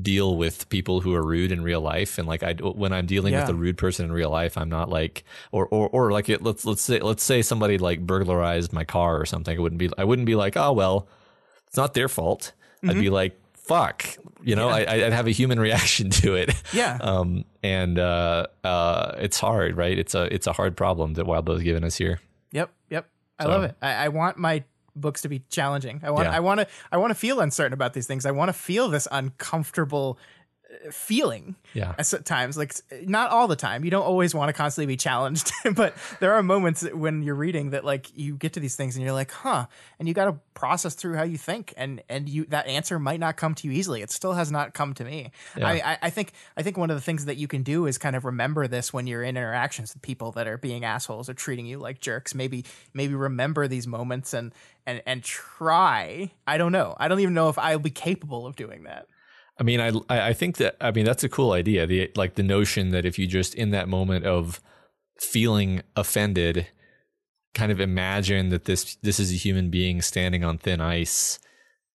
deal 0.00 0.36
with 0.36 0.68
people 0.68 1.00
who 1.00 1.12
are 1.14 1.26
rude 1.26 1.50
in 1.50 1.60
real 1.62 1.80
life. 1.80 2.18
And 2.18 2.28
like 2.28 2.42
I 2.44 2.52
when 2.54 2.92
I'm 2.92 3.06
dealing 3.06 3.32
Yeah. 3.32 3.40
with 3.40 3.50
a 3.50 3.54
rude 3.54 3.76
person 3.78 4.04
in 4.04 4.12
real 4.12 4.30
life 4.30 4.56
I'm 4.58 4.68
not 4.68 4.90
like 4.90 5.24
or 5.50 5.66
or 5.68 5.88
or 5.88 6.12
like 6.12 6.28
it, 6.28 6.42
let's 6.42 6.64
let's 6.64 6.82
say 6.82 7.00
let's 7.00 7.22
say 7.24 7.42
somebody 7.42 7.78
like 7.78 8.06
burglarized 8.06 8.72
my 8.72 8.84
car 8.84 9.18
or 9.20 9.24
something 9.26 9.56
I 9.58 9.60
wouldn't 9.60 9.78
be 9.78 9.90
I 9.98 10.04
wouldn't 10.04 10.26
be 10.26 10.34
like 10.36 10.56
oh 10.58 10.72
well 10.72 11.08
it's 11.66 11.76
not 11.76 11.94
their 11.94 12.08
fault. 12.08 12.52
I'd 12.84 12.90
Mm-hmm. 12.90 13.00
be 13.00 13.10
like 13.10 13.40
fuck. 13.54 14.04
You 14.42 14.56
know 14.56 14.68
I 14.68 14.80
I'd 14.80 15.12
have 15.12 15.26
a 15.26 15.30
human 15.32 15.58
reaction 15.68 16.10
to 16.22 16.34
it. 16.34 16.54
Yeah. 16.72 16.98
Um 17.00 17.44
and 17.62 17.98
uh 17.98 18.46
uh 18.62 19.12
it's 19.18 19.40
hard 19.40 19.76
right? 19.78 19.98
It's 19.98 20.14
a 20.14 20.32
it's 20.32 20.46
a 20.46 20.52
hard 20.52 20.76
problem 20.76 21.14
that 21.14 21.26
Wild 21.26 21.46
Bill's 21.46 21.62
given 21.62 21.82
us 21.82 21.96
here. 21.96 22.20
Yep 22.52 22.70
yep. 22.90 23.08
I 23.38 23.44
So- 23.44 23.48
love 23.48 23.64
it. 23.64 23.74
I, 23.80 23.92
I 24.04 24.08
want 24.08 24.36
my 24.36 24.64
books 25.00 25.22
to 25.22 25.28
be 25.28 25.42
challenging 25.50 26.00
i 26.04 26.10
want 26.10 26.26
Yeah. 26.26 26.36
i 26.36 26.40
want 26.40 26.60
to 26.60 26.66
i 26.92 26.96
want 26.96 27.10
to 27.10 27.14
feel 27.14 27.40
uncertain 27.40 27.72
about 27.72 27.94
these 27.94 28.06
things 28.06 28.26
i 28.26 28.30
want 28.30 28.48
to 28.48 28.52
feel 28.52 28.88
this 28.88 29.06
uncomfortable 29.10 30.18
feeling 30.90 31.56
yeah. 31.74 31.94
at 31.98 32.24
times 32.24 32.56
like 32.56 32.74
not 33.02 33.30
all 33.30 33.48
the 33.48 33.56
time. 33.56 33.84
You 33.84 33.90
don't 33.90 34.04
always 34.04 34.34
want 34.34 34.48
to 34.48 34.52
constantly 34.52 34.86
be 34.86 34.96
challenged 34.96 35.52
but 35.74 35.94
there 36.20 36.32
are 36.32 36.42
moments 36.42 36.86
when 36.92 37.22
you're 37.22 37.34
reading 37.34 37.70
that 37.70 37.84
like 37.84 38.16
you 38.16 38.36
get 38.36 38.54
to 38.54 38.60
these 38.60 38.76
things 38.76 38.96
and 38.96 39.04
you're 39.04 39.14
like 39.14 39.30
huh 39.30 39.66
and 39.98 40.08
you 40.08 40.14
got 40.14 40.26
to 40.26 40.36
process 40.54 40.94
through 40.94 41.14
how 41.14 41.22
you 41.22 41.38
think 41.38 41.72
and 41.76 42.02
and 42.08 42.28
you 42.28 42.44
that 42.46 42.66
answer 42.66 42.98
might 42.98 43.20
not 43.20 43.36
come 43.36 43.54
to 43.54 43.66
you 43.66 43.72
easily. 43.72 44.02
It 44.02 44.10
still 44.10 44.32
has 44.34 44.50
not 44.50 44.74
come 44.74 44.94
to 44.94 45.04
me. 45.04 45.30
I, 45.56 45.80
I 45.80 45.98
i 46.02 46.10
think 46.10 46.32
i 46.56 46.62
think 46.62 46.76
one 46.76 46.90
of 46.90 46.96
the 46.96 47.00
things 47.00 47.24
that 47.26 47.36
you 47.36 47.48
can 47.48 47.62
do 47.62 47.86
is 47.86 47.98
kind 47.98 48.16
of 48.16 48.24
remember 48.24 48.66
this 48.66 48.92
when 48.92 49.06
you're 49.06 49.22
in 49.22 49.36
interactions 49.36 49.94
with 49.94 50.02
people 50.02 50.32
that 50.32 50.46
are 50.46 50.58
being 50.58 50.84
assholes 50.84 51.28
or 51.28 51.34
treating 51.34 51.66
you 51.66 51.78
like 51.78 52.00
jerks. 52.00 52.34
Maybe 52.34 52.64
maybe 52.94 53.14
remember 53.14 53.68
these 53.68 53.86
moments 53.86 54.34
and 54.34 54.52
and 54.86 55.02
and 55.06 55.22
try. 55.22 56.32
I 56.46 56.58
don't 56.58 56.72
know. 56.72 56.94
I 56.98 57.08
don't 57.08 57.20
even 57.20 57.34
know 57.34 57.48
if 57.48 57.58
i'll 57.58 57.78
be 57.78 57.90
capable 57.90 58.46
of 58.46 58.56
doing 58.56 58.84
that 58.84 59.06
I 59.58 59.64
mean, 59.64 59.80
I 59.80 59.92
I 60.08 60.32
think 60.32 60.58
that 60.58 60.76
I 60.80 60.90
mean 60.92 61.04
that's 61.04 61.24
a 61.24 61.28
cool 61.28 61.52
idea. 61.52 61.86
The 61.86 62.10
like 62.14 62.34
the 62.36 62.42
notion 62.42 62.90
that 62.90 63.04
if 63.04 63.18
you 63.18 63.26
just 63.26 63.54
in 63.54 63.70
that 63.70 63.88
moment 63.88 64.24
of 64.24 64.60
feeling 65.20 65.82
offended, 65.96 66.68
kind 67.54 67.72
of 67.72 67.80
imagine 67.80 68.50
that 68.50 68.66
this 68.66 68.96
this 69.02 69.18
is 69.18 69.32
a 69.32 69.36
human 69.36 69.70
being 69.70 70.00
standing 70.00 70.44
on 70.44 70.58
thin 70.58 70.80
ice, 70.80 71.40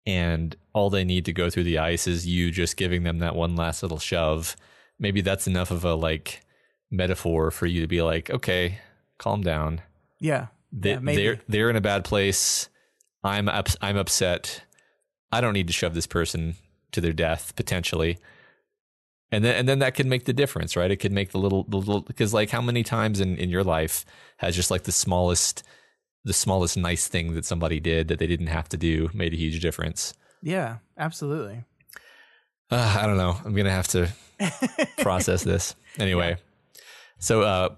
and 0.07 0.57
all 0.73 0.89
they 0.89 1.05
need 1.05 1.27
to 1.27 1.33
go 1.33 1.51
through 1.51 1.65
the 1.65 1.79
ice 1.79 2.07
is 2.07 2.27
you 2.27 2.51
just 2.51 2.77
giving 2.77 3.03
them 3.03 3.19
that 3.19 3.37
one 3.37 3.57
last 3.57 3.83
little 3.83 3.99
shove. 3.99 4.57
Maybe 4.99 5.21
that's 5.21 5.47
enough 5.47 5.71
of 5.71 5.85
a 5.85 5.95
like 5.95 6.43
metaphor 6.91 7.51
for 7.51 7.67
you 7.67 7.83
to 7.83 7.87
be 7.87 8.01
like, 8.03 8.31
okay, 8.31 8.79
calm 9.19 9.43
down. 9.43 9.83
yeah 10.19 10.47
They, 10.73 10.93
Yeah, 10.93 11.01
they're 11.03 11.41
they're 11.49 11.71
in 11.71 11.77
a 11.77 11.81
bad 11.83 12.05
place. 12.05 12.71
I'm 13.23 13.51
ups- 13.51 13.77
I'm 13.83 13.99
upset. 13.99 14.63
I 15.31 15.43
don't 15.43 15.53
need 15.53 15.67
to 15.67 15.75
shove 15.75 15.95
this 15.95 16.07
person 16.07 16.57
to 16.93 17.01
their 17.01 17.13
death 17.13 17.55
potentially. 17.57 18.19
And 19.33 19.45
then 19.45 19.55
and 19.55 19.69
then 19.69 19.79
that 19.79 19.95
could 19.95 20.07
make 20.07 20.25
the 20.25 20.33
difference, 20.33 20.77
right? 20.77 20.91
It 20.91 20.97
could 20.97 21.13
make 21.13 21.31
the 21.31 21.39
little 21.39 21.65
the 21.65 21.77
little 21.77 22.01
because 22.01 22.35
like 22.35 22.51
how 22.51 22.61
many 22.61 22.83
times 22.83 23.21
in 23.21 23.37
in 23.37 23.49
your 23.49 23.63
life 23.63 24.05
has 24.39 24.57
just 24.57 24.71
like 24.71 24.83
the 24.85 24.93
smallest 24.93 25.63
the 26.25 26.33
smallest 26.33 26.77
nice 26.77 27.07
thing 27.09 27.35
that 27.35 27.45
somebody 27.45 27.81
did 27.81 28.09
that 28.09 28.19
they 28.19 28.27
didn't 28.27 28.49
have 28.49 28.69
to 28.71 28.77
do 28.77 29.09
made 29.15 29.33
a 29.33 29.37
huge 29.37 29.61
difference. 29.61 30.15
yeah 30.43 30.79
absolutely 30.99 31.65
Uh, 32.71 32.99
I 33.01 33.07
don't 33.07 33.17
know. 33.17 33.37
I'm 33.45 33.55
gonna 33.55 33.71
have 33.71 33.89
to 33.89 34.09
process 34.99 35.43
this 35.45 35.75
anyway. 35.99 36.37
So, 37.19 37.43
uh, 37.43 37.69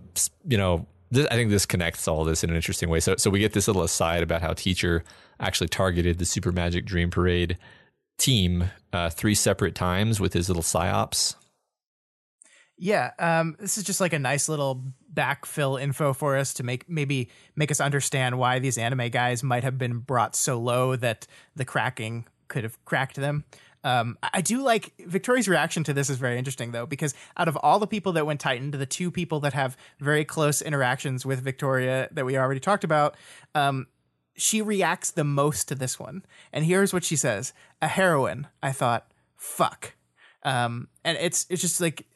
you 0.46 0.56
know, 0.56 0.86
this, 1.10 1.26
I 1.30 1.34
think 1.34 1.50
this 1.50 1.66
connects 1.66 2.06
all 2.06 2.24
this 2.24 2.44
in 2.44 2.50
an 2.50 2.56
interesting 2.56 2.88
way. 2.88 3.00
So, 3.00 3.16
so 3.16 3.28
we 3.30 3.40
get 3.40 3.52
this 3.52 3.66
little 3.66 3.82
aside 3.82 4.22
about 4.22 4.40
how 4.42 4.52
teacher 4.52 5.02
actually 5.40 5.68
targeted 5.68 6.18
the 6.18 6.24
Super 6.24 6.52
Magic 6.52 6.84
Dream 6.84 7.10
Parade 7.10 7.58
team 8.18 8.70
uh, 8.92 9.10
three 9.10 9.34
separate 9.34 9.74
times 9.74 10.20
with 10.20 10.32
his 10.32 10.48
little 10.48 10.62
psyops. 10.62 11.34
Yeah, 12.78 13.12
um, 13.18 13.56
this 13.60 13.78
is 13.78 13.84
just 13.84 14.00
like 14.00 14.12
a 14.12 14.18
nice 14.18 14.48
little 14.48 14.82
backfill 15.12 15.80
info 15.80 16.12
for 16.12 16.36
us 16.36 16.54
to 16.54 16.64
make 16.64 16.88
maybe 16.88 17.28
make 17.54 17.70
us 17.70 17.80
understand 17.80 18.38
why 18.38 18.58
these 18.58 18.78
anime 18.78 19.08
guys 19.10 19.42
might 19.42 19.62
have 19.62 19.78
been 19.78 19.98
brought 19.98 20.34
so 20.34 20.58
low 20.58 20.96
that 20.96 21.26
the 21.54 21.64
cracking 21.64 22.26
could 22.48 22.64
have 22.64 22.82
cracked 22.84 23.16
them. 23.16 23.44
Um, 23.84 24.16
I 24.22 24.40
do 24.40 24.62
like 24.62 24.92
Victoria's 24.98 25.48
reaction 25.48 25.82
to 25.84 25.92
this 25.92 26.08
is 26.08 26.16
very 26.16 26.38
interesting 26.38 26.72
though 26.72 26.86
because 26.86 27.14
out 27.36 27.48
of 27.48 27.56
all 27.62 27.78
the 27.78 27.86
people 27.86 28.12
that 28.12 28.26
went 28.26 28.40
Titan, 28.40 28.70
the 28.70 28.86
two 28.86 29.10
people 29.10 29.40
that 29.40 29.52
have 29.52 29.76
very 29.98 30.24
close 30.24 30.62
interactions 30.62 31.26
with 31.26 31.40
Victoria 31.40 32.08
that 32.12 32.24
we 32.24 32.36
already 32.36 32.60
talked 32.60 32.84
about, 32.84 33.16
um, 33.54 33.86
she 34.36 34.62
reacts 34.62 35.10
the 35.10 35.24
most 35.24 35.68
to 35.68 35.74
this 35.74 35.98
one. 35.98 36.24
And 36.52 36.64
here's 36.64 36.92
what 36.92 37.04
she 37.04 37.16
says: 37.16 37.52
"A 37.80 37.88
heroine." 37.88 38.48
I 38.62 38.72
thought, 38.72 39.10
"Fuck." 39.36 39.94
Um, 40.42 40.88
and 41.04 41.16
it's 41.18 41.46
it's 41.48 41.62
just 41.62 41.80
like 41.80 42.06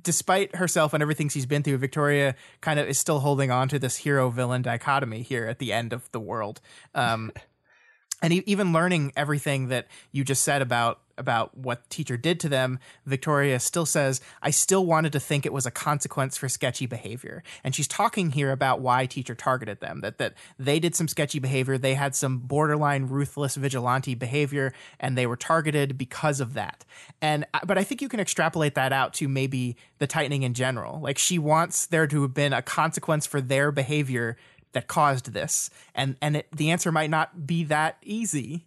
despite 0.00 0.56
herself 0.56 0.94
and 0.94 1.02
everything 1.02 1.28
she's 1.28 1.46
been 1.46 1.62
through, 1.62 1.78
Victoria 1.78 2.34
kind 2.60 2.78
of 2.78 2.88
is 2.88 2.98
still 2.98 3.20
holding 3.20 3.50
on 3.50 3.68
to 3.68 3.78
this 3.78 3.98
hero 3.98 4.30
villain 4.30 4.62
dichotomy 4.62 5.22
here 5.22 5.46
at 5.46 5.58
the 5.58 5.72
end 5.72 5.92
of 5.92 6.10
the 6.12 6.20
world. 6.20 6.60
Um, 6.94 7.32
and 8.22 8.32
even 8.32 8.72
learning 8.72 9.12
everything 9.16 9.68
that 9.68 9.88
you 10.12 10.24
just 10.24 10.44
said 10.44 10.62
about 10.62 11.00
about 11.22 11.56
what 11.56 11.88
teacher 11.88 12.18
did 12.18 12.38
to 12.40 12.48
them, 12.50 12.78
Victoria 13.06 13.58
still 13.58 13.86
says, 13.86 14.20
I 14.42 14.50
still 14.50 14.84
wanted 14.84 15.12
to 15.12 15.20
think 15.20 15.46
it 15.46 15.52
was 15.52 15.64
a 15.64 15.70
consequence 15.70 16.36
for 16.36 16.50
sketchy 16.50 16.84
behavior. 16.84 17.42
And 17.64 17.74
she's 17.74 17.88
talking 17.88 18.32
here 18.32 18.52
about 18.52 18.80
why 18.80 19.06
teacher 19.06 19.34
targeted 19.34 19.80
them, 19.80 20.02
that, 20.02 20.18
that 20.18 20.34
they 20.58 20.78
did 20.78 20.94
some 20.94 21.08
sketchy 21.08 21.38
behavior, 21.38 21.78
they 21.78 21.94
had 21.94 22.14
some 22.14 22.38
borderline 22.38 23.06
ruthless 23.06 23.54
vigilante 23.54 24.14
behavior, 24.14 24.74
and 25.00 25.16
they 25.16 25.26
were 25.26 25.36
targeted 25.36 25.96
because 25.96 26.40
of 26.40 26.52
that. 26.52 26.84
And, 27.22 27.46
uh, 27.54 27.60
but 27.64 27.78
I 27.78 27.84
think 27.84 28.02
you 28.02 28.08
can 28.10 28.20
extrapolate 28.20 28.74
that 28.74 28.92
out 28.92 29.14
to 29.14 29.28
maybe 29.28 29.76
the 29.98 30.06
tightening 30.06 30.42
in 30.42 30.52
general. 30.52 31.00
Like 31.00 31.16
she 31.16 31.38
wants 31.38 31.86
there 31.86 32.06
to 32.08 32.22
have 32.22 32.34
been 32.34 32.52
a 32.52 32.60
consequence 32.60 33.24
for 33.24 33.40
their 33.40 33.72
behavior 33.72 34.36
that 34.72 34.88
caused 34.88 35.32
this. 35.32 35.70
And, 35.94 36.16
and 36.20 36.38
it, 36.38 36.48
the 36.54 36.70
answer 36.70 36.90
might 36.90 37.10
not 37.10 37.46
be 37.46 37.64
that 37.64 37.98
easy, 38.02 38.66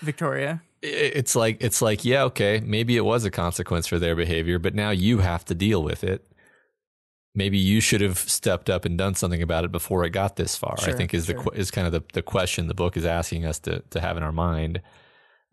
Victoria. 0.00 0.62
It's 0.82 1.34
like 1.34 1.56
it's 1.60 1.80
like 1.80 2.04
yeah 2.04 2.24
okay 2.24 2.60
maybe 2.64 2.96
it 2.96 3.04
was 3.04 3.24
a 3.24 3.30
consequence 3.30 3.86
for 3.86 3.98
their 3.98 4.14
behavior 4.14 4.58
but 4.58 4.74
now 4.74 4.90
you 4.90 5.18
have 5.18 5.44
to 5.46 5.54
deal 5.54 5.82
with 5.82 6.04
it. 6.04 6.26
Maybe 7.34 7.58
you 7.58 7.80
should 7.80 8.00
have 8.00 8.18
stepped 8.18 8.70
up 8.70 8.84
and 8.84 8.96
done 8.96 9.14
something 9.14 9.42
about 9.42 9.64
it 9.64 9.72
before 9.72 10.04
it 10.04 10.10
got 10.10 10.36
this 10.36 10.56
far 10.56 10.78
sure, 10.78 10.94
i 10.94 10.96
think 10.96 11.12
is 11.14 11.26
sure. 11.26 11.42
the 11.42 11.50
is 11.50 11.70
kind 11.70 11.86
of 11.86 11.92
the, 11.92 12.02
the 12.12 12.22
question 12.22 12.68
the 12.68 12.74
book 12.74 12.96
is 12.96 13.04
asking 13.04 13.44
us 13.46 13.58
to 13.60 13.80
to 13.90 14.00
have 14.00 14.16
in 14.16 14.22
our 14.22 14.32
mind. 14.32 14.82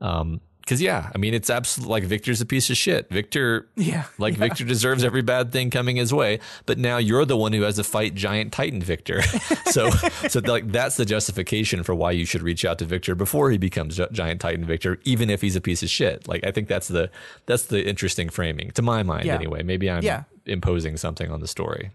Um, 0.02 0.42
because 0.62 0.82
yeah, 0.82 1.12
I 1.14 1.18
mean, 1.18 1.34
it's 1.34 1.50
absolutely 1.50 1.92
like 1.92 2.04
Victor's 2.04 2.40
a 2.40 2.46
piece 2.46 2.70
of 2.70 2.78
shit. 2.78 3.10
Victor, 3.10 3.68
yeah, 3.76 4.06
like 4.18 4.34
yeah. 4.34 4.48
Victor 4.48 4.64
deserves 4.64 5.04
every 5.04 5.22
bad 5.22 5.52
thing 5.52 5.70
coming 5.70 5.96
his 5.98 6.14
way. 6.14 6.40
But 6.66 6.78
now 6.78 6.98
you're 6.98 7.26
the 7.26 7.38
one 7.38 7.54
who 7.54 7.64
has 7.64 7.76
to 7.76 7.84
fight 7.84 8.16
giant 8.16 8.54
Titan 8.54 8.82
Victor. 8.82 9.22
so, 9.66 9.90
so 10.30 10.40
like 10.40 10.72
that's 10.72 10.98
the 10.98 11.06
justification 11.06 11.84
for 11.84 11.96
why 11.96 12.12
you 12.12 12.26
should 12.26 12.44
reach 12.44 12.64
out 12.64 12.80
to 12.80 12.86
Victor 12.86 13.16
before 13.16 13.52
he 13.52 13.58
becomes 13.58 14.00
giant 14.12 14.42
Titan 14.42 14.66
Victor, 14.66 15.00
even 15.04 15.30
if 15.30 15.42
he's 15.42 15.56
a 15.56 15.62
piece 15.62 15.84
of 15.84 15.90
shit. 15.90 16.28
Like 16.28 16.46
I 16.46 16.52
think 16.52 16.68
that's 16.68 16.88
the 16.88 17.10
that's 17.46 17.66
the 17.66 17.86
interesting 17.86 18.30
framing 18.30 18.72
to 18.72 18.82
my 18.82 19.04
mind, 19.04 19.26
yeah. 19.26 19.36
anyway. 19.36 19.64
Maybe 19.64 19.90
I'm 19.90 20.04
yeah. 20.04 20.24
imposing 20.46 20.98
something 20.98 21.32
on 21.32 21.40
the 21.40 21.48
story. 21.48 21.92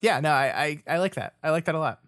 Yeah, 0.00 0.20
no, 0.20 0.30
I, 0.30 0.64
I 0.86 0.94
I 0.94 0.98
like 0.98 1.14
that. 1.14 1.34
I 1.42 1.50
like 1.50 1.64
that 1.64 1.74
a 1.74 1.78
lot. 1.78 2.00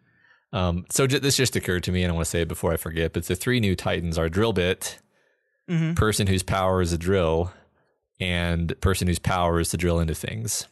Um, 0.53 0.85
so 0.89 1.09
this 1.09 1.37
just 1.37 1.57
occurred 1.57 1.83
to 1.85 1.93
me, 1.93 2.05
and 2.05 2.13
I 2.13 2.15
want 2.15 2.27
to 2.27 2.31
say 2.31 2.43
it 2.43 2.49
before 2.49 2.73
I 2.73 2.77
forget. 2.77 3.13
But 3.13 3.25
the 3.25 3.35
three 3.35 3.59
new 3.59 3.75
Titans 3.75 4.17
are 4.17 4.29
Drillbit 4.29 4.99
mm-hmm. 5.69 5.95
person 5.95 6.27
whose 6.27 6.43
power 6.43 6.81
is 6.81 6.93
a 6.93 6.99
drill 6.99 7.53
and 8.21 8.79
person 8.81 9.09
whose 9.09 9.19
power 9.19 9.61
is 9.61 9.71
to 9.71 9.77
drill 9.77 10.01
into 10.01 10.15
things. 10.15 10.69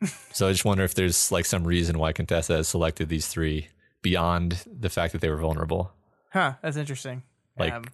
so 0.32 0.48
I 0.48 0.52
just 0.52 0.64
wonder 0.64 0.84
if 0.84 0.94
there's 0.94 1.32
like 1.32 1.44
some 1.44 1.64
reason 1.64 1.98
why 1.98 2.12
Contessa 2.12 2.56
has 2.56 2.68
selected 2.68 3.08
these 3.08 3.26
three 3.26 3.68
beyond 4.02 4.64
the 4.66 4.90
fact 4.90 5.12
that 5.12 5.20
they 5.20 5.30
were 5.30 5.38
vulnerable. 5.38 5.92
Huh, 6.32 6.54
that's 6.62 6.76
interesting. 6.76 7.22
Like 7.58 7.72
um, 7.72 7.84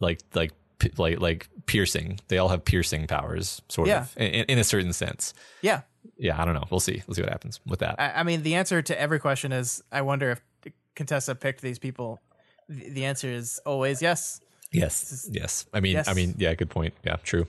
like 0.00 0.20
like 0.34 0.52
like 0.96 1.20
like 1.20 1.48
piercing. 1.66 2.20
They 2.28 2.38
all 2.38 2.48
have 2.48 2.64
piercing 2.64 3.06
powers, 3.06 3.62
sort 3.68 3.88
yeah. 3.88 4.02
of, 4.02 4.16
in, 4.16 4.44
in, 4.44 4.58
a 4.58 4.64
certain 4.64 4.92
sense. 4.92 5.32
Yeah. 5.60 5.82
Yeah, 6.16 6.40
I 6.40 6.44
don't 6.44 6.54
know. 6.54 6.64
We'll 6.70 6.80
see. 6.80 7.02
We'll 7.06 7.14
see 7.14 7.22
what 7.22 7.30
happens 7.30 7.60
with 7.66 7.80
that. 7.80 7.96
I, 7.98 8.20
I 8.20 8.22
mean, 8.22 8.42
the 8.42 8.56
answer 8.56 8.82
to 8.82 9.00
every 9.00 9.18
question 9.18 9.52
is: 9.52 9.82
I 9.90 10.02
wonder 10.02 10.32
if 10.32 10.72
Contessa 10.94 11.34
picked 11.34 11.62
these 11.62 11.78
people. 11.78 12.20
The, 12.68 12.90
the 12.90 13.04
answer 13.04 13.28
is 13.28 13.60
always 13.64 14.02
yes. 14.02 14.40
Yes. 14.72 15.28
Yes. 15.30 15.66
I 15.72 15.80
mean, 15.80 15.92
yes. 15.94 16.08
I 16.08 16.14
mean, 16.14 16.34
yeah, 16.38 16.54
good 16.54 16.70
point. 16.70 16.94
Yeah, 17.04 17.16
true. 17.16 17.46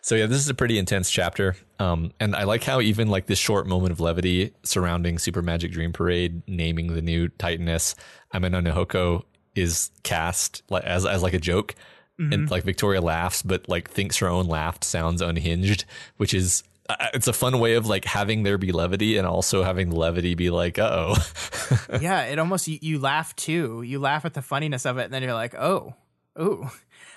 So 0.00 0.16
yeah, 0.16 0.26
this 0.26 0.38
is 0.38 0.48
a 0.48 0.54
pretty 0.54 0.78
intense 0.78 1.10
chapter. 1.10 1.56
Um, 1.78 2.12
and 2.18 2.34
I 2.34 2.42
like 2.44 2.64
how 2.64 2.80
even 2.80 3.08
like 3.08 3.26
this 3.26 3.38
short 3.38 3.66
moment 3.66 3.92
of 3.92 4.00
levity 4.00 4.52
surrounding 4.64 5.18
Super 5.18 5.42
Magic 5.42 5.70
Dream 5.70 5.92
Parade 5.92 6.42
naming 6.48 6.94
the 6.94 7.02
new 7.02 7.28
Titaness 7.28 7.94
Ame 8.34 8.50
no 8.50 8.60
Nihoko 8.60 9.22
is 9.54 9.90
cast 10.02 10.62
like, 10.70 10.84
as 10.84 11.06
as 11.06 11.22
like 11.22 11.34
a 11.34 11.38
joke. 11.38 11.74
Mm-hmm. 12.20 12.32
And 12.32 12.50
like 12.50 12.64
Victoria 12.64 13.00
laughs, 13.00 13.42
but 13.42 13.68
like 13.68 13.90
thinks 13.90 14.18
her 14.18 14.28
own 14.28 14.46
laugh 14.46 14.82
sounds 14.82 15.22
unhinged, 15.22 15.84
which 16.18 16.34
is 16.34 16.62
uh, 16.88 16.96
it's 17.14 17.28
a 17.28 17.32
fun 17.32 17.58
way 17.58 17.74
of 17.74 17.86
like 17.86 18.04
having 18.04 18.42
there 18.42 18.58
be 18.58 18.72
levity 18.72 19.16
and 19.16 19.26
also 19.26 19.62
having 19.62 19.90
the 19.90 19.96
levity 19.96 20.34
be 20.34 20.50
like, 20.50 20.78
oh. 20.78 21.16
yeah, 22.00 22.24
it 22.24 22.38
almost 22.38 22.68
you, 22.68 22.78
you 22.82 22.98
laugh 22.98 23.34
too. 23.36 23.82
You 23.82 23.98
laugh 23.98 24.24
at 24.24 24.34
the 24.34 24.42
funniness 24.42 24.84
of 24.84 24.98
it, 24.98 25.04
and 25.04 25.14
then 25.14 25.22
you're 25.22 25.34
like, 25.34 25.54
oh, 25.54 25.94
Ooh. 26.40 26.68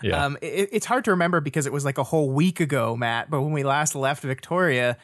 Yeah. 0.02 0.26
Um, 0.26 0.38
it, 0.42 0.70
it's 0.72 0.86
hard 0.86 1.06
to 1.06 1.12
remember 1.12 1.40
because 1.40 1.66
it 1.66 1.74
was 1.74 1.86
like 1.86 1.98
a 1.98 2.04
whole 2.04 2.30
week 2.30 2.60
ago, 2.60 2.96
Matt. 2.96 3.30
But 3.30 3.42
when 3.42 3.54
we 3.54 3.64
last 3.64 3.96
left 3.96 4.24
Victoria, 4.24 4.98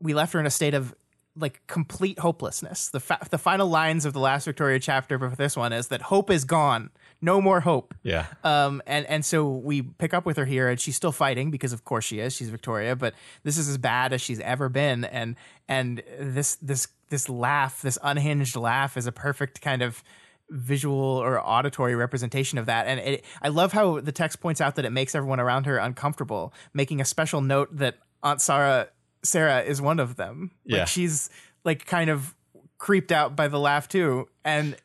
we 0.00 0.14
left 0.14 0.32
her 0.32 0.40
in 0.40 0.46
a 0.46 0.50
state 0.50 0.74
of 0.74 0.94
like 1.36 1.64
complete 1.66 2.18
hopelessness. 2.18 2.88
The 2.88 3.00
fa- 3.00 3.26
the 3.30 3.38
final 3.38 3.68
lines 3.68 4.04
of 4.04 4.12
the 4.12 4.18
last 4.20 4.44
Victoria 4.44 4.80
chapter 4.80 5.18
for 5.18 5.28
this 5.28 5.56
one 5.56 5.72
is 5.72 5.88
that 5.88 6.02
hope 6.02 6.30
is 6.30 6.44
gone, 6.44 6.90
no 7.20 7.40
more 7.40 7.60
hope. 7.60 7.94
Yeah. 8.02 8.26
Um. 8.42 8.82
And 8.86 9.06
and 9.06 9.24
so 9.24 9.48
we 9.48 9.82
pick 9.82 10.12
up 10.14 10.26
with 10.26 10.36
her 10.36 10.44
here, 10.44 10.68
and 10.68 10.80
she's 10.80 10.96
still 10.96 11.12
fighting 11.12 11.50
because 11.50 11.72
of 11.72 11.84
course 11.84 12.04
she 12.04 12.18
is. 12.18 12.34
She's 12.34 12.50
Victoria, 12.50 12.96
but 12.96 13.14
this 13.44 13.56
is 13.56 13.68
as 13.68 13.78
bad 13.78 14.12
as 14.12 14.20
she's 14.20 14.40
ever 14.40 14.68
been. 14.68 15.04
And 15.04 15.36
and 15.68 16.02
this 16.18 16.56
this 16.56 16.88
this 17.08 17.28
laugh, 17.28 17.82
this 17.82 17.98
unhinged 18.02 18.56
laugh, 18.56 18.96
is 18.96 19.06
a 19.06 19.12
perfect 19.12 19.60
kind 19.60 19.82
of 19.82 20.02
visual 20.50 20.98
or 20.98 21.40
auditory 21.40 21.94
representation 21.94 22.58
of 22.58 22.66
that. 22.66 22.86
And 22.86 23.00
it, 23.00 23.24
I 23.42 23.48
love 23.48 23.72
how 23.72 24.00
the 24.00 24.12
text 24.12 24.40
points 24.40 24.60
out 24.60 24.76
that 24.76 24.84
it 24.84 24.90
makes 24.90 25.14
everyone 25.14 25.40
around 25.40 25.66
her 25.66 25.78
uncomfortable, 25.78 26.52
making 26.72 27.00
a 27.00 27.04
special 27.04 27.40
note 27.40 27.76
that 27.76 27.96
Aunt 28.22 28.40
Sarah 28.40 28.88
Sarah 29.22 29.62
is 29.62 29.80
one 29.80 30.00
of 30.00 30.16
them. 30.16 30.52
Yeah. 30.64 30.78
Like 30.78 30.88
she's 30.88 31.30
like 31.64 31.86
kind 31.86 32.10
of 32.10 32.34
creeped 32.78 33.12
out 33.12 33.36
by 33.36 33.48
the 33.48 33.58
laugh 33.58 33.88
too. 33.88 34.28
And 34.44 34.76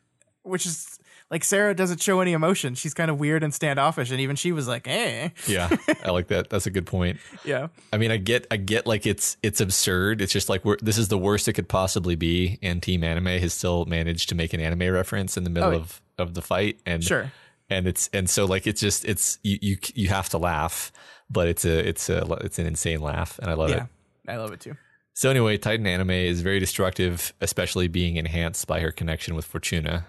which 0.42 0.66
is 0.66 0.98
like 1.30 1.42
Sarah 1.42 1.74
doesn't 1.74 2.00
show 2.00 2.20
any 2.20 2.32
emotion. 2.32 2.74
She's 2.74 2.94
kind 2.94 3.10
of 3.10 3.18
weird 3.18 3.42
and 3.42 3.52
standoffish, 3.52 4.10
and 4.10 4.20
even 4.20 4.36
she 4.36 4.52
was 4.52 4.68
like, 4.68 4.86
"Eh." 4.86 5.30
yeah, 5.46 5.74
I 6.04 6.10
like 6.10 6.28
that. 6.28 6.50
That's 6.50 6.66
a 6.66 6.70
good 6.70 6.86
point. 6.86 7.18
Yeah. 7.44 7.68
I 7.92 7.98
mean, 7.98 8.10
I 8.10 8.16
get, 8.16 8.46
I 8.50 8.56
get, 8.56 8.86
like 8.86 9.06
it's 9.06 9.36
it's 9.42 9.60
absurd. 9.60 10.22
It's 10.22 10.32
just 10.32 10.48
like 10.48 10.64
we're 10.64 10.78
this 10.80 10.96
is 10.96 11.08
the 11.08 11.18
worst 11.18 11.46
it 11.46 11.52
could 11.52 11.68
possibly 11.68 12.14
be, 12.14 12.58
and 12.62 12.82
Team 12.82 13.04
Anime 13.04 13.26
has 13.26 13.52
still 13.52 13.84
managed 13.84 14.30
to 14.30 14.34
make 14.34 14.54
an 14.54 14.60
anime 14.60 14.90
reference 14.90 15.36
in 15.36 15.44
the 15.44 15.50
middle 15.50 15.72
oh, 15.72 15.76
of 15.76 16.00
of 16.16 16.32
the 16.32 16.40
fight, 16.40 16.80
and 16.86 17.04
sure, 17.04 17.32
and 17.68 17.86
it's 17.86 18.08
and 18.14 18.30
so 18.30 18.46
like 18.46 18.66
it's 18.66 18.80
just 18.80 19.04
it's 19.04 19.38
you 19.42 19.58
you 19.60 19.76
you 19.94 20.08
have 20.08 20.30
to 20.30 20.38
laugh, 20.38 20.90
but 21.28 21.48
it's 21.48 21.66
a 21.66 21.86
it's 21.86 22.08
a 22.08 22.24
it's 22.40 22.58
an 22.58 22.66
insane 22.66 23.00
laugh, 23.00 23.38
and 23.40 23.50
I 23.50 23.54
love 23.54 23.70
yeah, 23.70 23.86
it. 24.26 24.30
I 24.30 24.36
love 24.36 24.52
it 24.52 24.60
too. 24.60 24.76
So 25.12 25.30
anyway, 25.30 25.58
Titan 25.58 25.86
Anime 25.86 26.10
is 26.10 26.40
very 26.40 26.60
destructive, 26.60 27.34
especially 27.40 27.88
being 27.88 28.16
enhanced 28.16 28.66
by 28.66 28.80
her 28.80 28.90
connection 28.90 29.34
with 29.34 29.44
Fortuna. 29.44 30.06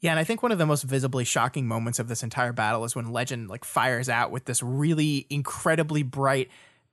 Yeah, 0.00 0.10
and 0.10 0.20
I 0.20 0.24
think 0.24 0.42
one 0.42 0.52
of 0.52 0.58
the 0.58 0.66
most 0.66 0.82
visibly 0.82 1.24
shocking 1.24 1.66
moments 1.66 1.98
of 1.98 2.08
this 2.08 2.22
entire 2.22 2.52
battle 2.52 2.84
is 2.84 2.94
when 2.94 3.12
Legend 3.12 3.48
like 3.48 3.64
fires 3.64 4.08
out 4.08 4.30
with 4.30 4.44
this 4.44 4.62
really 4.62 5.26
incredibly 5.30 6.02
bright, 6.02 6.50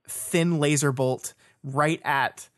thin 0.07 0.59
laser 0.59 0.91
bolt 0.91 1.34
right 1.63 2.01
at 2.03 2.49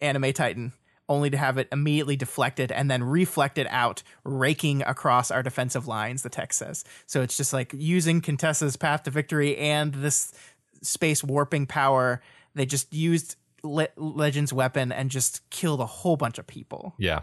Anime 0.00 0.32
Titan, 0.32 0.72
only 1.08 1.30
to 1.30 1.36
have 1.36 1.56
it 1.56 1.68
immediately 1.72 2.16
deflected 2.16 2.70
and 2.70 2.90
then 2.90 3.02
reflected 3.02 3.66
out, 3.70 4.02
raking 4.24 4.82
across 4.82 5.30
our 5.30 5.42
defensive 5.42 5.86
lines, 5.86 6.22
the 6.22 6.28
text 6.28 6.58
says. 6.58 6.84
So 7.06 7.22
it's 7.22 7.36
just 7.36 7.52
like 7.52 7.72
using 7.72 8.20
Contessa's 8.20 8.76
path 8.76 9.04
to 9.04 9.10
victory 9.10 9.56
and 9.56 9.94
this 9.94 10.32
space 10.82 11.24
warping 11.24 11.66
power. 11.66 12.20
They 12.54 12.66
just 12.66 12.92
used 12.92 13.36
Le- 13.62 13.88
Legend's 13.96 14.52
weapon 14.52 14.92
and 14.92 15.10
just 15.10 15.48
killed 15.50 15.80
a 15.80 15.86
whole 15.86 16.16
bunch 16.16 16.38
of 16.38 16.46
people. 16.46 16.94
Yeah. 16.98 17.20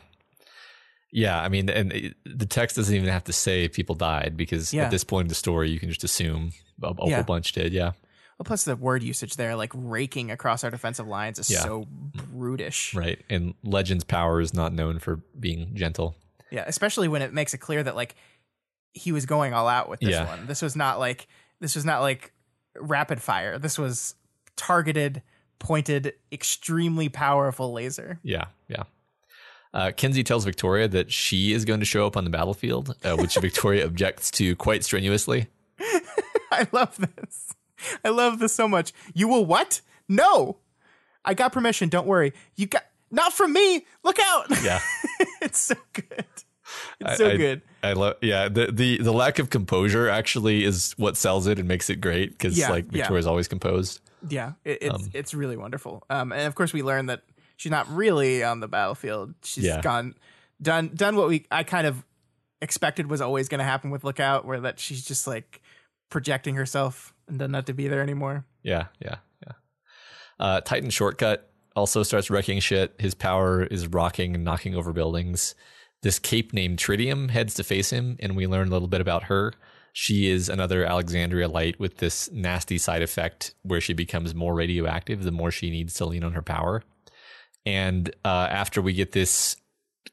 Yeah, 1.14 1.40
I 1.40 1.48
mean, 1.48 1.69
and 1.69 1.94
eh, 1.94 2.10
the 2.26 2.48
text 2.48 2.76
doesn't 2.76 2.94
even 2.94 3.07
have 3.07 3.23
to 3.26 3.34
say 3.34 3.68
people 3.68 3.94
died 3.94 4.34
because 4.35 4.73
yeah. 4.73 4.85
at 4.85 4.91
this 4.91 5.03
point 5.03 5.26
in 5.26 5.30
the 5.30 5.35
story, 5.35 5.69
you 5.69 5.80
can 5.80 5.90
just 5.90 6.03
assume 6.03 6.53
a, 6.81 6.88
a 6.88 7.07
yeah. 7.07 7.15
whole 7.15 7.23
bunch 7.23 7.52
did. 7.52 7.72
Yeah. 7.72 7.91
Well, 8.40 8.45
plus 8.45 8.64
the 8.64 8.76
word 8.76 9.03
usage 9.03 9.35
there, 9.35 9.56
like 9.56 9.72
raking 9.76 10.31
across 10.31 10.64
our 10.64 10.72
defensive 10.72 11.07
lines, 11.07 11.38
is 11.38 11.52
yeah. 11.52 11.60
so 11.60 11.85
brutish. 11.88 12.95
Right, 12.95 13.23
and 13.30 13.53
Legend's 13.64 14.03
power 14.03 14.41
is 14.41 14.56
not 14.56 14.73
known 14.73 14.98
for 14.98 15.18
being 15.40 15.76
gentle. 15.76 16.15
Yeah, 16.49 16.64
especially 16.65 17.07
when 17.07 17.22
it 17.22 17.31
makes 17.31 17.53
it 17.53 17.60
clear 17.60 17.84
that 17.84 17.95
like 17.95 18.15
he 18.94 19.11
was 19.11 19.27
going 19.27 19.53
all 19.53 19.68
out 19.68 19.90
with 19.90 19.99
this 19.99 20.10
yeah. 20.10 20.26
one. 20.26 20.48
This 20.48 20.64
was 20.64 20.76
not 20.76 20.98
like 20.98 21.27
this 21.60 21.76
was 21.76 21.85
not 21.85 22.02
like 22.02 22.31
rapid 22.76 23.22
fire. 23.22 23.60
This 23.60 23.77
was 23.77 24.15
targeted, 24.56 25.22
pointed, 25.60 26.14
extremely 26.31 27.07
powerful 27.07 27.72
laser. 27.72 28.19
Yeah, 28.23 28.45
yeah. 28.68 28.84
Uh, 29.73 29.91
Kenzie 29.95 30.23
tells 30.23 30.45
Victoria 30.45 30.87
that 30.87 31.11
she 31.11 31.51
is 31.51 31.65
going 31.65 31.79
to 31.79 31.85
show 31.85 32.05
up 32.05 32.15
on 32.15 32.23
the 32.23 32.29
battlefield, 32.29 32.95
uh, 33.03 33.15
which 33.15 33.35
Victoria 33.35 33.85
objects 33.87 34.29
to 34.31 34.55
quite 34.55 34.83
strenuously. 34.83 35.47
I 36.51 36.67
love 36.71 36.97
this. 36.97 37.53
I 38.05 38.09
love 38.09 38.39
this 38.39 38.53
so 38.53 38.67
much. 38.67 38.93
You 39.13 39.27
will 39.27 39.45
what? 39.45 39.81
No. 40.07 40.57
I 41.25 41.33
got 41.33 41.51
permission. 41.51 41.89
Don't 41.89 42.05
worry. 42.05 42.33
You 42.55 42.67
got 42.67 42.83
not 43.09 43.33
from 43.33 43.53
me. 43.53 43.85
Look 44.03 44.19
out. 44.19 44.45
Yeah. 44.63 44.79
it's 45.41 45.59
so 45.59 45.75
good. 45.93 46.25
It's 46.99 47.17
so 47.17 47.29
I, 47.29 47.37
good. 47.37 47.61
I 47.83 47.93
love 47.93 48.15
yeah, 48.21 48.49
the, 48.49 48.71
the 48.71 48.97
the 48.97 49.11
lack 49.11 49.39
of 49.39 49.49
composure 49.49 50.09
actually 50.09 50.63
is 50.63 50.93
what 50.97 51.17
sells 51.17 51.47
it 51.47 51.59
and 51.59 51.67
makes 51.67 51.89
it 51.89 51.97
great 51.97 52.39
cuz 52.39 52.57
yeah, 52.57 52.69
like 52.69 52.85
Victoria's 52.85 53.25
yeah. 53.25 53.29
always 53.29 53.47
composed. 53.47 53.99
Yeah, 54.27 54.53
it, 54.63 54.79
it's 54.81 54.95
um, 54.95 55.09
it's 55.13 55.33
really 55.33 55.57
wonderful. 55.57 56.03
Um 56.09 56.31
and 56.31 56.43
of 56.43 56.55
course 56.55 56.73
we 56.73 56.81
learn 56.81 57.07
that 57.07 57.23
she's 57.55 57.71
not 57.71 57.89
really 57.89 58.43
on 58.43 58.59
the 58.59 58.67
battlefield. 58.67 59.34
She's 59.43 59.65
yeah. 59.65 59.81
gone 59.81 60.15
done 60.61 60.91
done 60.93 61.15
what 61.15 61.27
we 61.27 61.45
I 61.51 61.63
kind 61.63 61.88
of 61.88 62.03
expected 62.61 63.09
was 63.09 63.21
always 63.21 63.49
going 63.49 63.59
to 63.59 63.65
happen 63.65 63.91
with 63.91 64.03
Lookout, 64.03 64.45
where 64.45 64.61
that 64.61 64.80
she's 64.80 65.03
just 65.03 65.27
like 65.27 65.61
projecting 66.09 66.55
herself 66.55 67.13
and 67.27 67.38
doesn't 67.39 67.53
have 67.53 67.65
to 67.65 67.73
be 67.73 67.88
there 67.88 68.01
anymore. 68.01 68.45
Yeah, 68.63 68.88
yeah, 68.99 69.17
yeah. 69.45 69.53
Uh, 70.39 70.61
Titan 70.61 70.89
Shortcut 70.89 71.51
also 71.75 72.03
starts 72.03 72.30
wrecking 72.30 72.59
shit. 72.59 72.95
His 72.99 73.13
power 73.13 73.63
is 73.63 73.88
rocking 73.88 74.35
and 74.35 74.43
knocking 74.43 74.75
over 74.75 74.93
buildings. 74.93 75.55
This 76.01 76.19
cape 76.19 76.53
named 76.53 76.80
Tritium 76.80 77.30
heads 77.30 77.53
to 77.55 77.63
face 77.63 77.89
him, 77.89 78.17
and 78.19 78.35
we 78.35 78.47
learn 78.47 78.67
a 78.67 78.71
little 78.71 78.88
bit 78.88 79.01
about 79.01 79.23
her. 79.23 79.53
She 79.93 80.30
is 80.30 80.49
another 80.49 80.84
Alexandria 80.85 81.47
light 81.47 81.80
with 81.80 81.97
this 81.97 82.31
nasty 82.31 82.77
side 82.77 83.03
effect 83.03 83.53
where 83.61 83.80
she 83.80 83.93
becomes 83.93 84.34
more 84.34 84.55
radioactive 84.55 85.23
the 85.23 85.31
more 85.31 85.51
she 85.51 85.69
needs 85.69 85.93
to 85.95 86.05
lean 86.05 86.23
on 86.23 86.34
her 86.34 86.41
power. 86.41 86.84
And 87.65 88.14
uh, 88.26 88.48
after 88.49 88.81
we 88.81 88.94
get 88.94 89.11
this 89.11 89.57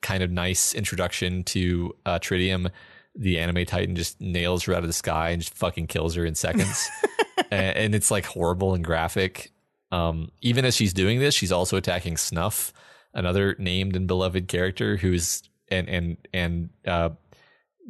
kind 0.03 0.23
of 0.23 0.31
nice 0.31 0.75
introduction 0.75 1.45
to 1.45 1.95
uh, 2.07 2.19
Tritium, 2.19 2.71
the 3.15 3.39
anime 3.39 3.65
Titan 3.67 3.97
just 3.97 4.21
nails 4.21 4.65
her 4.65 4.75
out 4.75 4.83
of 4.83 4.89
the 4.89 4.93
sky 4.93 5.31
and 5.31 5.43
just 5.43 5.55
fucking 5.55 5.89
kills 5.89 6.15
her 6.15 6.25
in 6.25 6.35
seconds. 6.35 6.89
and, 7.51 7.77
and 7.77 7.95
it's 7.95 8.11
like 8.11 8.25
horrible 8.25 8.75
and 8.75 8.85
graphic. 8.85 9.53
Um, 9.91 10.31
even 10.41 10.65
as 10.65 10.77
she's 10.77 10.93
doing 10.93 11.19
this, 11.19 11.35
she's 11.35 11.53
also 11.53 11.77
attacking 11.77 12.17
Snuff, 12.17 12.73
another 13.13 13.57
named 13.59 13.97
and 13.97 14.07
beloved 14.07 14.47
character 14.47 14.97
who's 14.97 15.43
and 15.69 15.89
and 15.89 16.17
and 16.33 16.71
uh, 16.87 17.11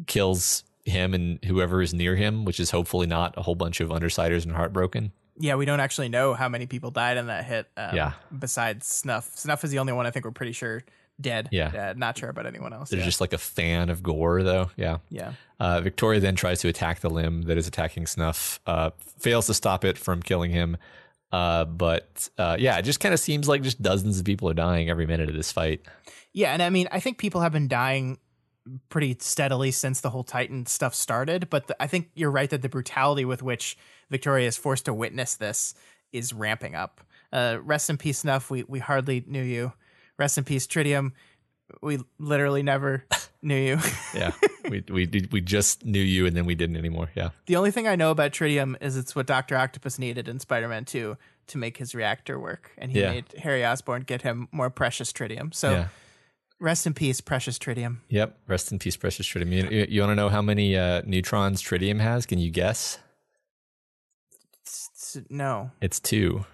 kills 0.07 0.65
him 0.85 1.12
and 1.12 1.45
whoever 1.45 1.82
is 1.82 1.93
near 1.93 2.16
him, 2.16 2.45
which 2.45 2.59
is 2.59 2.70
hopefully 2.70 3.07
not 3.07 3.37
a 3.37 3.43
whole 3.43 3.55
bunch 3.55 3.81
of 3.81 3.91
undersiders 3.91 4.45
and 4.45 4.55
heartbroken. 4.55 5.12
Yeah, 5.41 5.57
we 5.57 5.65
don't 5.65 5.81
actually 5.81 6.09
know 6.11 6.35
how 6.35 6.49
many 6.49 6.67
people 6.67 6.91
died 6.91 7.17
in 7.17 7.27
that 7.27 7.45
hit. 7.45 7.67
Um, 7.77 7.97
Yeah. 7.97 8.12
Besides 8.37 8.87
Snuff, 8.87 9.31
Snuff 9.35 9.65
is 9.65 9.71
the 9.71 9.79
only 9.79 9.93
one 9.93 10.07
I 10.07 10.11
think 10.11 10.25
we're 10.25 10.31
pretty 10.31 10.53
sure 10.53 10.83
dead. 11.21 11.49
Yeah. 11.51 11.91
Uh, 11.91 11.95
not 11.97 12.17
sure 12.19 12.29
about 12.29 12.47
anyone 12.47 12.73
else. 12.73 12.91
There's 12.91 13.01
yeah. 13.01 13.07
just 13.07 13.21
like 13.21 13.33
a 13.33 13.39
fan 13.39 13.91
of 13.91 14.03
gore, 14.03 14.43
though. 14.43 14.71
Yeah. 14.77 14.99
yeah. 15.09 15.33
Uh, 15.59 15.81
Victoria 15.81 16.21
then 16.21 16.35
tries 16.35 16.61
to 16.61 16.69
attack 16.69 17.01
the 17.01 17.11
limb 17.11 17.43
that 17.43 17.59
is 17.59 17.67
attacking 17.67 18.07
Snuff, 18.07 18.61
uh, 18.67 18.91
fails 19.19 19.47
to 19.47 19.55
stop 19.55 19.85
it 19.85 19.99
from 19.99 20.23
killing 20.23 20.51
him. 20.51 20.77
Uh, 21.33 21.65
but 21.65 22.29
uh, 22.39 22.57
yeah, 22.59 22.79
it 22.79 22.83
just 22.83 23.01
kind 23.01 23.15
of 23.15 23.21
seems 23.21 23.49
like 23.49 23.62
just 23.62 23.81
dozens 23.81 24.19
of 24.19 24.25
people 24.25 24.49
are 24.49 24.55
dying 24.55 24.91
every 24.91 25.07
minute 25.07 25.29
of 25.29 25.35
this 25.35 25.53
fight. 25.53 25.83
Yeah, 26.33 26.53
and 26.53 26.62
I 26.62 26.71
mean, 26.71 26.89
I 26.91 27.01
think 27.01 27.19
people 27.19 27.41
have 27.41 27.53
been 27.53 27.69
dying 27.69 28.19
pretty 28.88 29.16
steadily 29.20 29.70
since 29.70 30.01
the 30.01 30.10
whole 30.10 30.24
Titan 30.24 30.66
stuff 30.66 30.94
started, 30.94 31.48
but 31.51 31.66
the, 31.66 31.82
I 31.82 31.86
think 31.86 32.10
you're 32.14 32.30
right 32.30 32.51
that 32.51 32.62
the 32.62 32.68
brutality 32.68 33.24
with 33.24 33.42
which 33.42 33.76
Victoria 34.10 34.48
is 34.48 34.56
forced 34.56 34.84
to 34.86 34.94
witness 34.94 35.34
this 35.34 35.74
is 36.12 36.32
ramping 36.32 36.74
up. 36.74 37.01
Uh, 37.32 37.59
rest 37.62 37.88
in 37.90 37.97
peace, 37.97 38.18
Snuff. 38.20 38.51
We 38.51 38.64
we 38.64 38.78
hardly 38.80 39.22
knew 39.26 39.42
you. 39.42 39.72
Rest 40.18 40.36
in 40.38 40.44
peace, 40.44 40.66
Tritium. 40.66 41.12
We 41.80 41.98
literally 42.18 42.64
never 42.64 43.05
knew 43.42 43.55
you. 43.56 43.78
Yeah, 44.12 44.32
we 44.68 44.82
we 44.90 45.06
did- 45.06 45.32
we 45.32 45.40
just 45.40 45.84
knew 45.84 46.02
you 46.02 46.26
and 46.26 46.36
then 46.36 46.44
we 46.44 46.56
didn't 46.56 46.76
anymore. 46.76 47.10
Yeah, 47.14 47.30
The 47.47 47.55
only 47.56 47.70
thing 47.70 47.86
I 47.86 47.94
know 47.97 48.10
about 48.10 48.32
tritium 48.32 48.74
is 48.82 48.97
it's 48.97 49.14
what 49.14 49.26
Doctor 49.26 49.56
Octopus 49.56 49.98
needed 49.98 50.26
in 50.28 50.40
Spider-Man 50.40 50.84
2 50.84 51.16
to 51.48 51.59
make 51.59 51.76
his 51.76 51.94
reactor 51.94 52.38
work, 52.40 52.72
and 52.78 52.90
he 52.90 53.01
Yeah. 53.01 53.10
made 53.12 53.24
Harry 53.38 53.64
Osborn 53.64 54.02
get 54.02 54.22
him 54.22 54.48
more 54.51 54.70
precious 54.70 55.12
tritium. 55.12 55.55
So 55.55 55.70
yeah, 55.70 55.88
rest 56.61 56.87
in 56.87 56.95
peace, 56.95 57.20
precious 57.20 57.59
tritium. 57.59 57.99
yep. 58.09 58.39
Rest 58.47 58.70
in 58.73 58.78
peace, 58.78 58.97
precious 58.97 59.27
tritium. 59.27 59.51
You, 59.53 59.69
you, 59.78 59.87
you 59.89 60.01
want 60.03 60.11
to 60.12 60.15
know 60.16 60.28
how 60.28 60.43
many 60.43 60.77
uh, 60.77 61.03
neutrons 61.07 61.62
tritium 61.62 62.01
has? 62.01 62.27
Can 62.27 62.39
you 62.39 62.51
guess? 62.51 62.99
S- 64.66 64.91
s- 65.16 65.23
No, 65.31 65.70
It's 65.81 65.99
two. 66.01 66.45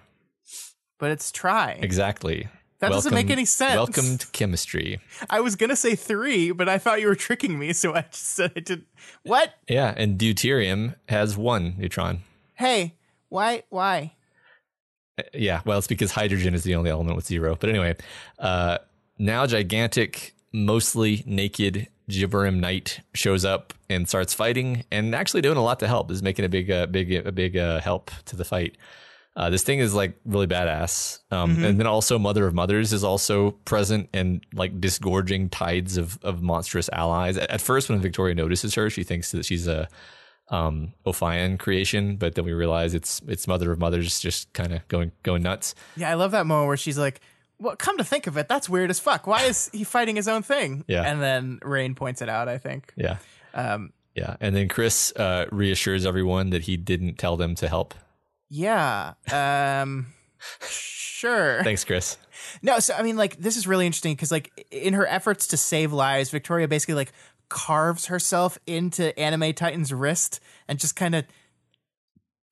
but 0.99 1.11
it's 1.11 1.31
try. 1.31 1.71
Exactly. 1.81 2.47
That 2.79 2.91
doesn't 2.91 3.13
make 3.13 3.31
any 3.31 3.45
sense. 3.45 3.75
Welcome 3.75 4.19
to 4.19 4.27
chemistry. 4.27 4.99
I 5.31 5.39
was 5.39 5.55
gonna 5.55 5.75
say 5.75 5.95
three, 5.95 6.51
but 6.51 6.69
I 6.69 6.77
thought 6.77 7.01
you 7.01 7.07
were 7.07 7.15
tricking 7.15 7.57
me, 7.57 7.73
so 7.73 7.95
I 7.95 8.01
just 8.01 8.23
said 8.35 8.51
I 8.55 8.59
didn't. 8.59 8.85
What? 9.23 9.53
Yeah, 9.67 9.95
and 9.97 10.19
deuterium 10.19 10.93
has 11.09 11.35
one 11.35 11.73
neutron. 11.79 12.19
Hey, 12.53 12.93
why? 13.29 13.63
Why? 13.69 14.13
Uh, 15.17 15.23
Yeah, 15.33 15.61
well, 15.65 15.79
it's 15.79 15.87
because 15.87 16.11
hydrogen 16.11 16.53
is 16.53 16.63
the 16.63 16.75
only 16.75 16.91
element 16.91 17.15
with 17.15 17.25
zero. 17.25 17.55
But 17.59 17.71
anyway, 17.71 17.95
uh, 18.37 18.77
now 19.17 19.45
gigantic, 19.45 20.35
mostly 20.53 21.23
naked 21.25 21.87
Gibborim 22.09 22.59
Knight 22.59 23.01
shows 23.13 23.43
up 23.43 23.73
and 23.89 24.07
starts 24.07 24.33
fighting, 24.33 24.83
and 24.91 25.13
actually 25.13 25.41
doing 25.41 25.57
a 25.57 25.63
lot 25.63 25.79
to 25.79 25.87
help. 25.87 26.09
Is 26.11 26.23
making 26.23 26.45
a 26.45 26.49
big, 26.49 26.71
uh, 26.71 26.85
big, 26.87 27.11
a 27.13 27.31
big 27.31 27.57
uh, 27.57 27.81
help 27.81 28.11
to 28.25 28.35
the 28.35 28.45
fight. 28.45 28.77
Uh, 29.35 29.51
this 29.51 29.61
thing 29.61 29.77
is 29.77 29.93
like 29.93 30.17
really 30.25 30.47
badass. 30.47 31.19
Um, 31.29 31.63
And 31.63 31.79
then 31.79 31.85
also 31.85 32.17
Mother 32.17 32.47
of 32.47 32.55
Mothers 32.55 32.91
is 32.91 33.03
also 33.03 33.51
present 33.65 34.09
and 34.11 34.43
like 34.51 34.81
disgorging 34.81 35.49
tides 35.49 35.95
of, 35.97 36.17
of 36.23 36.41
monstrous 36.41 36.89
allies. 36.91 37.37
At, 37.37 37.51
at 37.51 37.61
first, 37.61 37.87
when 37.87 37.99
Victoria 38.01 38.33
notices 38.33 38.73
her, 38.73 38.89
she 38.89 39.03
thinks 39.03 39.31
that 39.33 39.45
she's 39.45 39.67
a 39.67 39.87
um, 40.49 40.93
Ophion 41.05 41.59
creation, 41.59 42.15
but 42.15 42.33
then 42.33 42.45
we 42.45 42.53
realize 42.53 42.95
it's 42.95 43.21
it's 43.27 43.47
Mother 43.47 43.71
of 43.71 43.77
Mothers 43.77 44.19
just 44.19 44.51
kind 44.53 44.73
of 44.73 44.87
going 44.87 45.11
going 45.21 45.43
nuts. 45.43 45.75
Yeah, 45.95 46.09
I 46.09 46.15
love 46.15 46.31
that 46.31 46.47
moment 46.47 46.67
where 46.67 46.77
she's 46.77 46.97
like, 46.97 47.21
"Well, 47.59 47.75
come 47.75 47.97
to 47.97 48.03
think 48.03 48.27
of 48.27 48.37
it, 48.37 48.47
that's 48.47 48.67
weird 48.69 48.89
as 48.89 48.99
fuck. 48.99 49.27
Why 49.27 49.43
is 49.43 49.69
he 49.73 49.83
fighting 49.83 50.15
his 50.15 50.27
own 50.27 50.43
thing?" 50.43 50.83
Yeah. 50.87 51.03
and 51.03 51.21
then 51.21 51.59
Rain 51.63 51.95
points 51.95 52.21
it 52.21 52.29
out. 52.29 52.47
I 52.47 52.57
think. 52.57 52.93
Yeah. 52.95 53.17
Um, 53.53 53.93
Yeah. 54.15 54.35
And 54.39 54.55
then 54.55 54.67
Chris 54.67 55.13
uh, 55.15 55.45
reassures 55.51 56.05
everyone 56.05 56.49
that 56.51 56.63
he 56.63 56.75
didn't 56.77 57.17
tell 57.17 57.37
them 57.37 57.55
to 57.55 57.67
help. 57.67 57.93
yeah. 58.49 59.13
Um, 59.31 60.07
sure. 60.61 61.61
Thanks, 61.63 61.83
Chris. 61.83 62.17
No, 62.61 62.79
so 62.79 62.93
I 62.93 63.03
mean, 63.03 63.17
like, 63.17 63.37
this 63.37 63.57
is 63.57 63.67
really 63.67 63.85
interesting 63.85 64.13
because, 64.13 64.31
like, 64.31 64.67
in 64.71 64.93
her 64.93 65.05
efforts 65.07 65.47
to 65.47 65.57
save 65.57 65.91
lives, 65.93 66.29
Victoria 66.29 66.67
basically 66.67 66.95
like 66.95 67.11
carves 67.49 68.07
herself 68.07 68.57
into 68.67 69.17
Anime 69.19 69.53
Titan's 69.53 69.93
wrist 69.93 70.39
and 70.67 70.79
just 70.79 70.95
kind 70.95 71.15
of 71.15 71.25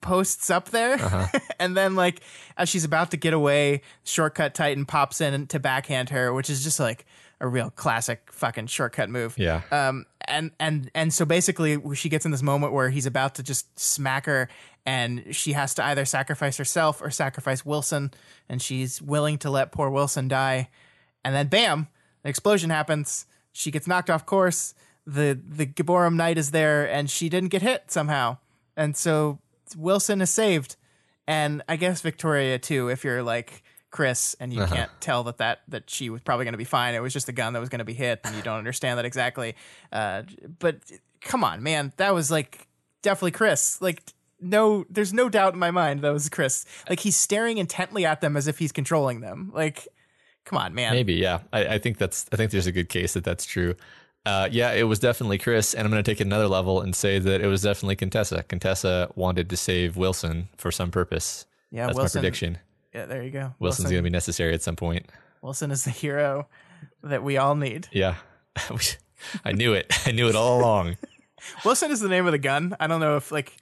posts 0.06 0.50
up 0.50 0.70
there. 0.70 1.32
and 1.60 1.76
then, 1.76 1.96
like, 1.96 2.22
as 2.58 2.70
she's 2.70 2.86
about 2.86 3.12
to 3.12 3.18
get 3.18 3.34
away, 3.34 3.82
Shortcut 4.04 4.54
Titan 4.54 4.86
pops 4.86 5.20
in 5.20 5.48
to 5.48 5.60
backhand 5.60 6.12
her, 6.12 6.32
which 6.34 6.50
is 6.50 6.64
just 6.64 6.80
like 6.80 7.06
a 7.42 7.48
real 7.48 7.70
classic 7.72 8.32
fucking 8.32 8.68
shortcut 8.68 9.10
move. 9.10 9.38
Yeah. 9.38 9.62
Um, 9.72 10.06
and 10.28 10.52
and 10.60 10.90
and 10.96 11.14
so 11.14 11.26
basically, 11.26 11.82
she 11.96 12.08
gets 12.10 12.26
in 12.26 12.32
this 12.32 12.44
moment 12.44 12.72
where 12.72 12.90
he's 12.90 13.06
about 13.06 13.36
to 13.36 13.44
just 13.44 13.78
smack 13.78 14.26
her, 14.26 14.48
and 14.86 15.36
she 15.36 15.54
has 15.54 15.74
to 15.76 15.86
either 15.86 16.06
sacrifice 16.06 16.58
herself 16.58 17.02
or 17.02 17.12
sacrifice 17.12 17.66
Wilson, 17.66 18.12
and 18.48 18.62
she's 18.62 19.02
willing 19.02 19.38
to 19.40 19.50
let 19.50 19.72
poor 19.72 19.90
Wilson 19.90 20.28
die. 20.28 20.70
And 21.24 21.36
then, 21.36 21.48
bam, 21.48 21.88
an 22.24 22.30
explosion 22.30 22.70
happens. 22.70 23.26
She 23.52 23.72
gets 23.72 23.88
knocked 23.88 24.10
off 24.10 24.26
course. 24.26 24.74
the 25.06 25.40
The 25.44 25.66
Gibborim 25.66 26.16
Knight 26.16 26.38
is 26.38 26.52
there, 26.52 26.90
and 26.90 27.10
she 27.10 27.30
didn't 27.30 27.50
get 27.50 27.62
hit 27.62 27.92
somehow, 27.92 28.38
and 28.78 28.96
so 28.96 29.40
Wilson 29.76 30.22
is 30.22 30.30
saved. 30.30 30.76
And 31.28 31.64
I 31.68 31.76
guess 31.76 32.02
Victoria 32.02 32.60
too, 32.60 32.90
if 32.90 33.04
you're 33.04 33.24
like 33.24 33.64
Chris 33.90 34.36
and 34.40 34.54
you 34.54 34.66
can't 34.66 34.92
tell 35.00 35.24
that 35.24 35.38
that 35.38 35.62
that 35.70 35.90
she 35.90 36.10
was 36.10 36.22
probably 36.22 36.46
going 36.46 36.54
to 36.54 36.58
be 36.58 36.66
fine. 36.66 36.94
It 36.96 37.02
was 37.02 37.14
just 37.14 37.30
a 37.30 37.32
gun 37.32 37.54
that 37.54 37.60
was 37.60 37.70
going 37.70 37.80
to 37.80 37.86
be 37.86 37.94
hit, 37.94 38.20
and 38.24 38.36
you 38.36 38.42
don't 38.42 38.58
understand 38.58 39.00
that 39.00 39.06
exactly. 39.06 39.56
Uh, 39.92 40.24
but 40.60 40.78
come 41.22 41.44
on, 41.44 41.64
man, 41.64 41.94
that 41.98 42.14
was 42.14 42.30
like 42.30 42.68
definitely 43.02 43.32
Chris. 43.32 43.82
Like 43.82 44.04
no, 44.40 44.86
there's 44.90 45.14
no 45.14 45.30
doubt 45.30 45.54
in 45.54 45.60
my 45.60 45.72
mind 45.72 46.02
that 46.02 46.12
was 46.12 46.30
Chris. 46.30 46.66
Like 46.90 47.00
he's 47.00 47.16
staring 47.16 47.58
intently 47.58 48.06
at 48.06 48.22
them 48.22 48.38
as 48.38 48.48
if 48.48 48.60
he's 48.60 48.72
controlling 48.72 49.22
them. 49.22 49.52
Like, 49.54 49.88
come 50.44 50.58
on, 50.58 50.74
man. 50.74 50.94
Maybe. 50.94 51.14
Yeah. 51.14 51.40
I, 51.52 51.76
I 51.76 51.78
think 51.80 51.98
that's, 51.98 52.26
I 52.32 52.36
think 52.36 52.52
there's 52.52 52.68
a 52.68 52.72
good 52.72 52.90
case 52.90 53.14
that 53.14 53.24
that's 53.24 53.46
true. 53.46 53.76
Uh, 54.26 54.50
yeah, 54.52 54.72
it 54.72 54.84
was 54.84 55.00
definitely 55.00 55.38
Chris. 55.38 55.74
And 55.74 55.86
I'm 55.86 55.92
going 55.92 56.04
to 56.04 56.10
take 56.12 56.20
it 56.20 56.26
another 56.26 56.48
level 56.48 56.82
and 56.82 56.96
say 56.96 57.20
that 57.20 57.42
it 57.42 57.48
was 57.48 57.62
definitely 57.62 57.96
Contessa. 57.96 58.44
Contessa 58.44 59.12
wanted 59.16 59.50
to 59.52 59.58
save 59.58 59.98
Wilson 59.98 60.50
for 60.58 60.72
some 60.72 60.90
purpose. 60.92 61.46
Yeah, 61.72 61.88
That's 61.88 61.98
Wilson. 61.98 62.20
my 62.20 62.22
prediction. 62.22 62.58
Yeah, 62.94 63.06
there 63.06 63.24
you 63.24 63.32
go. 63.32 63.54
Wilson's 63.60 63.90
going 63.90 63.98
to 64.04 64.04
be 64.04 64.10
necessary 64.10 64.54
at 64.54 64.62
some 64.64 64.76
point. 64.76 65.06
Wilson 65.42 65.70
is 65.70 65.84
the 65.84 65.92
hero 65.92 66.48
that 67.04 67.24
we 67.24 67.38
all 67.38 67.56
need. 67.56 67.88
Yeah. 67.92 68.16
I 69.46 69.52
knew 69.52 69.74
it. 69.74 69.94
I 70.08 70.12
knew 70.12 70.28
it 70.30 70.36
all 70.36 70.60
along. 70.62 70.98
Wilson 71.64 71.92
is 71.92 72.00
the 72.00 72.10
name 72.10 72.26
of 72.26 72.32
the 72.32 72.38
gun. 72.40 72.76
I 72.80 72.88
don't 72.88 73.00
know 73.00 73.18
if 73.18 73.32
like 73.32 73.56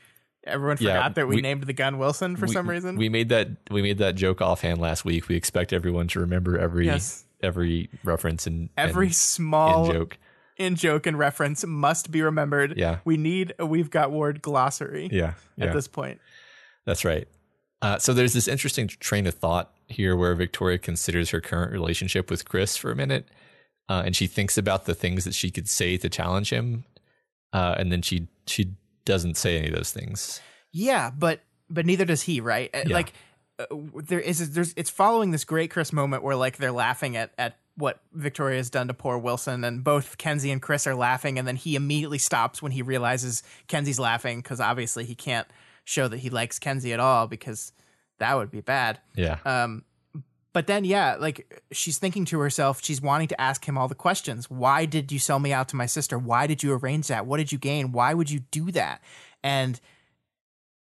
everyone 0.46 0.78
Yeah, 0.80 0.94
forgot 0.96 1.16
that 1.16 1.28
we, 1.28 1.36
we- 1.38 1.42
named 1.42 1.64
the 1.64 1.74
gun 1.74 1.98
Wilson 1.98 2.36
for 2.36 2.46
We- 2.46 2.54
some 2.54 2.70
reason. 2.70 2.96
We 2.96 3.10
made 3.10 3.30
that 3.30 3.50
we 3.70 3.82
made 3.82 3.98
that 3.98 4.16
joke 4.16 4.42
offhand 4.42 4.80
last 4.80 5.04
week. 5.06 5.28
We 5.28 5.36
expect 5.36 5.74
everyone 5.74 6.08
to 6.10 6.20
remember 6.20 6.58
every 6.58 6.86
Yes. 6.86 7.26
every 7.42 7.90
reference 8.04 8.46
and 8.48 8.70
Every 8.78 9.08
and 9.08 9.16
small 9.16 9.86
in 9.88 9.92
joke. 9.94 10.18
In 10.58 10.76
joke 10.76 11.06
and 11.08 11.18
reference 11.18 11.66
must 11.66 12.12
be 12.12 12.22
remembered. 12.22 12.78
Yeah. 12.78 13.00
We 13.06 13.18
need 13.18 13.54
a 13.60 13.66
We've 13.66 13.90
Got 13.90 14.12
Word 14.12 14.42
glossary 14.42 15.10
Yeah. 15.12 15.34
at 15.60 15.74
this 15.74 15.88
point. 15.88 16.20
That's 16.86 17.04
right. 17.06 17.28
Uh, 17.82 17.98
so 18.00 18.14
there's 18.14 18.34
this 18.34 18.48
interesting 18.48 18.88
train 18.88 19.28
of 19.28 19.34
thought 19.34 19.74
here 19.88 20.16
where 20.16 20.34
Victoria 20.36 20.78
considers 20.78 21.32
her 21.32 21.42
current 21.42 21.72
relationship 21.72 22.30
with 22.30 22.48
Chris 22.48 22.78
for 22.78 22.92
a 22.92 22.96
minute, 22.96 23.28
uh, 23.90 24.04
and 24.06 24.16
she 24.16 24.26
thinks 24.28 24.58
about 24.58 24.86
the 24.86 24.94
things 24.96 25.26
that 25.26 25.34
she 25.34 25.52
could 25.52 25.68
say 25.68 25.98
to 25.98 26.08
challenge 26.10 26.50
him, 26.50 26.86
uh, 27.52 27.76
and 27.78 27.92
then 27.92 28.02
she 28.02 28.28
she 28.48 28.76
doesn't 29.06 29.36
say 29.36 29.58
any 29.58 29.68
of 29.68 29.76
those 29.76 29.92
things. 29.92 30.40
Yeah, 30.72 31.12
but 31.12 31.42
but 31.70 31.86
neither 31.86 32.06
does 32.06 32.22
he, 32.22 32.40
right? 32.40 32.70
Uh, 32.74 32.84
Yeah. 32.88 32.94
Like 32.96 33.14
there 33.72 34.20
is 34.20 34.52
there's 34.52 34.74
it's 34.76 34.90
following 34.90 35.32
this 35.32 35.46
great 35.46 35.72
Chris 35.72 35.94
moment 35.94 36.24
where 36.24 36.36
like 36.36 36.58
they're 36.58 36.72
laughing 36.72 37.18
at 37.18 37.32
at 37.38 37.58
what 37.76 38.02
Victoria 38.14 38.58
has 38.58 38.70
done 38.70 38.88
to 38.88 38.94
poor 38.94 39.18
Wilson, 39.18 39.64
and 39.64 39.84
both 39.84 40.18
Kenzie 40.18 40.52
and 40.52 40.62
Chris 40.62 40.86
are 40.86 40.96
laughing, 40.96 41.40
and 41.40 41.48
then 41.48 41.56
he 41.56 41.76
immediately 41.76 42.20
stops 42.20 42.62
when 42.62 42.72
he 42.72 42.82
realizes 42.82 43.44
Kenzie's 43.68 44.00
laughing 44.00 44.40
because 44.40 44.60
obviously 44.60 45.06
he 45.06 45.16
can't 45.16 45.48
show 45.86 46.08
that 46.08 46.18
he 46.18 46.30
likes 46.30 46.60
Kenzie 46.60 46.94
at 46.94 47.00
all 47.00 47.28
because 47.28 47.74
that 48.20 48.36
would 48.36 48.52
be 48.52 48.62
bad. 48.62 49.00
Yeah. 49.16 49.40
Um, 49.46 49.84
but 50.54 50.68
then, 50.68 50.86
yeah, 50.86 51.16
like 51.20 51.64
she's 51.72 51.98
thinking 51.98 52.26
to 52.26 52.40
herself, 52.40 52.84
she's 52.84 53.02
wanting 53.02 53.28
to 53.30 53.42
ask 53.42 53.68
him 53.68 53.76
all 53.76 53.88
the 53.88 53.96
questions. 53.96 54.50
Why 54.52 54.86
did 54.86 55.12
you 55.12 55.18
sell 55.18 55.40
me 55.40 55.52
out 55.52 55.68
to 55.70 55.76
my 55.76 55.88
sister? 55.88 56.18
Why 56.20 56.46
did 56.46 56.62
you 56.62 56.74
arrange 56.74 57.08
that? 57.08 57.26
What 57.26 57.38
did 57.38 57.52
you 57.52 57.58
gain? 57.58 57.92
Why 57.92 58.14
would 58.14 58.30
you 58.30 58.42
do 58.52 58.72
that? 58.72 59.02
And 59.44 59.82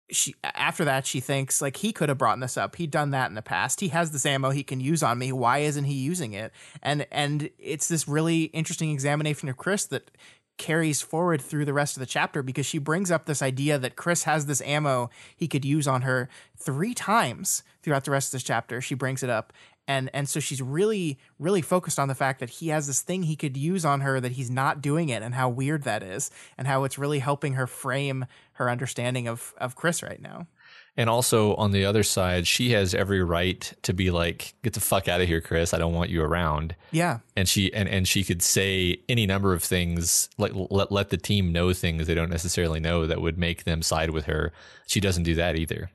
she 0.09 0.35
after 0.43 0.85
that 0.85 1.05
she 1.05 1.19
thinks 1.19 1.61
like 1.61 1.77
he 1.77 1.91
could 1.91 2.09
have 2.09 2.17
brought 2.17 2.39
this 2.39 2.57
up. 2.57 2.75
He'd 2.75 2.91
done 2.91 3.11
that 3.11 3.29
in 3.29 3.35
the 3.35 3.41
past. 3.41 3.79
He 3.79 3.89
has 3.89 4.11
this 4.11 4.25
ammo 4.25 4.49
he 4.49 4.63
can 4.63 4.79
use 4.79 5.01
on 5.03 5.17
me. 5.17 5.31
Why 5.31 5.59
isn't 5.59 5.85
he 5.85 5.93
using 5.93 6.33
it? 6.33 6.51
And 6.81 7.07
and 7.11 7.49
it's 7.57 7.87
this 7.87 8.07
really 8.07 8.43
interesting 8.45 8.91
examination 8.91 9.49
of 9.49 9.57
chris 9.57 9.85
that 9.85 10.11
carries 10.57 11.01
forward 11.01 11.41
through 11.41 11.65
the 11.65 11.73
rest 11.73 11.97
of 11.97 11.99
the 11.99 12.05
chapter 12.05 12.43
because 12.43 12.65
she 12.65 12.77
brings 12.77 13.09
up 13.09 13.25
this 13.25 13.41
idea 13.41 13.79
that 13.79 13.95
chris 13.95 14.23
has 14.23 14.45
this 14.45 14.61
ammo 14.61 15.09
he 15.35 15.47
could 15.47 15.65
use 15.65 15.87
on 15.87 16.03
her 16.03 16.29
three 16.55 16.93
times 16.93 17.63
throughout 17.81 18.05
the 18.05 18.11
rest 18.11 18.29
of 18.29 18.33
this 18.33 18.43
chapter. 18.43 18.79
She 18.79 18.95
brings 18.95 19.23
it 19.23 19.29
up 19.29 19.51
and 19.87 20.09
and 20.13 20.29
so 20.29 20.39
she's 20.39 20.61
really 20.61 21.17
really 21.39 21.61
focused 21.61 21.99
on 21.99 22.07
the 22.07 22.15
fact 22.15 22.39
that 22.39 22.49
he 22.49 22.69
has 22.69 22.87
this 22.87 23.01
thing 23.01 23.23
he 23.23 23.35
could 23.35 23.57
use 23.57 23.85
on 23.85 24.01
her 24.01 24.19
that 24.19 24.33
he's 24.33 24.49
not 24.49 24.81
doing 24.81 25.09
it 25.09 25.21
and 25.21 25.35
how 25.35 25.49
weird 25.49 25.83
that 25.83 26.03
is 26.03 26.31
and 26.57 26.67
how 26.67 26.83
it's 26.83 26.97
really 26.97 27.19
helping 27.19 27.53
her 27.53 27.67
frame 27.67 28.25
her 28.53 28.69
understanding 28.69 29.27
of 29.27 29.53
of 29.57 29.75
Chris 29.75 30.03
right 30.03 30.21
now. 30.21 30.47
And 30.95 31.09
also 31.09 31.55
on 31.55 31.71
the 31.71 31.85
other 31.85 32.03
side, 32.03 32.45
she 32.45 32.71
has 32.73 32.93
every 32.93 33.23
right 33.23 33.73
to 33.81 33.93
be 33.93 34.11
like, 34.11 34.53
"Get 34.61 34.73
the 34.73 34.79
fuck 34.79 35.07
out 35.07 35.21
of 35.21 35.27
here, 35.27 35.41
Chris! 35.41 35.73
I 35.73 35.79
don't 35.79 35.93
want 35.93 36.11
you 36.11 36.21
around." 36.21 36.75
Yeah, 36.91 37.19
and 37.35 37.49
she 37.49 37.73
and 37.73 37.89
and 37.89 38.07
she 38.07 38.23
could 38.23 38.43
say 38.43 38.99
any 39.09 39.25
number 39.25 39.53
of 39.53 39.63
things, 39.63 40.29
like 40.37 40.51
let 40.53 40.91
let 40.91 41.09
the 41.09 41.17
team 41.17 41.51
know 41.51 41.73
things 41.73 42.05
they 42.05 42.13
don't 42.13 42.29
necessarily 42.29 42.79
know 42.79 43.07
that 43.07 43.21
would 43.21 43.39
make 43.39 43.63
them 43.63 43.81
side 43.81 44.11
with 44.11 44.25
her. 44.25 44.53
She 44.85 44.99
doesn't 44.99 45.23
do 45.23 45.33
that 45.33 45.55
either. 45.55 45.89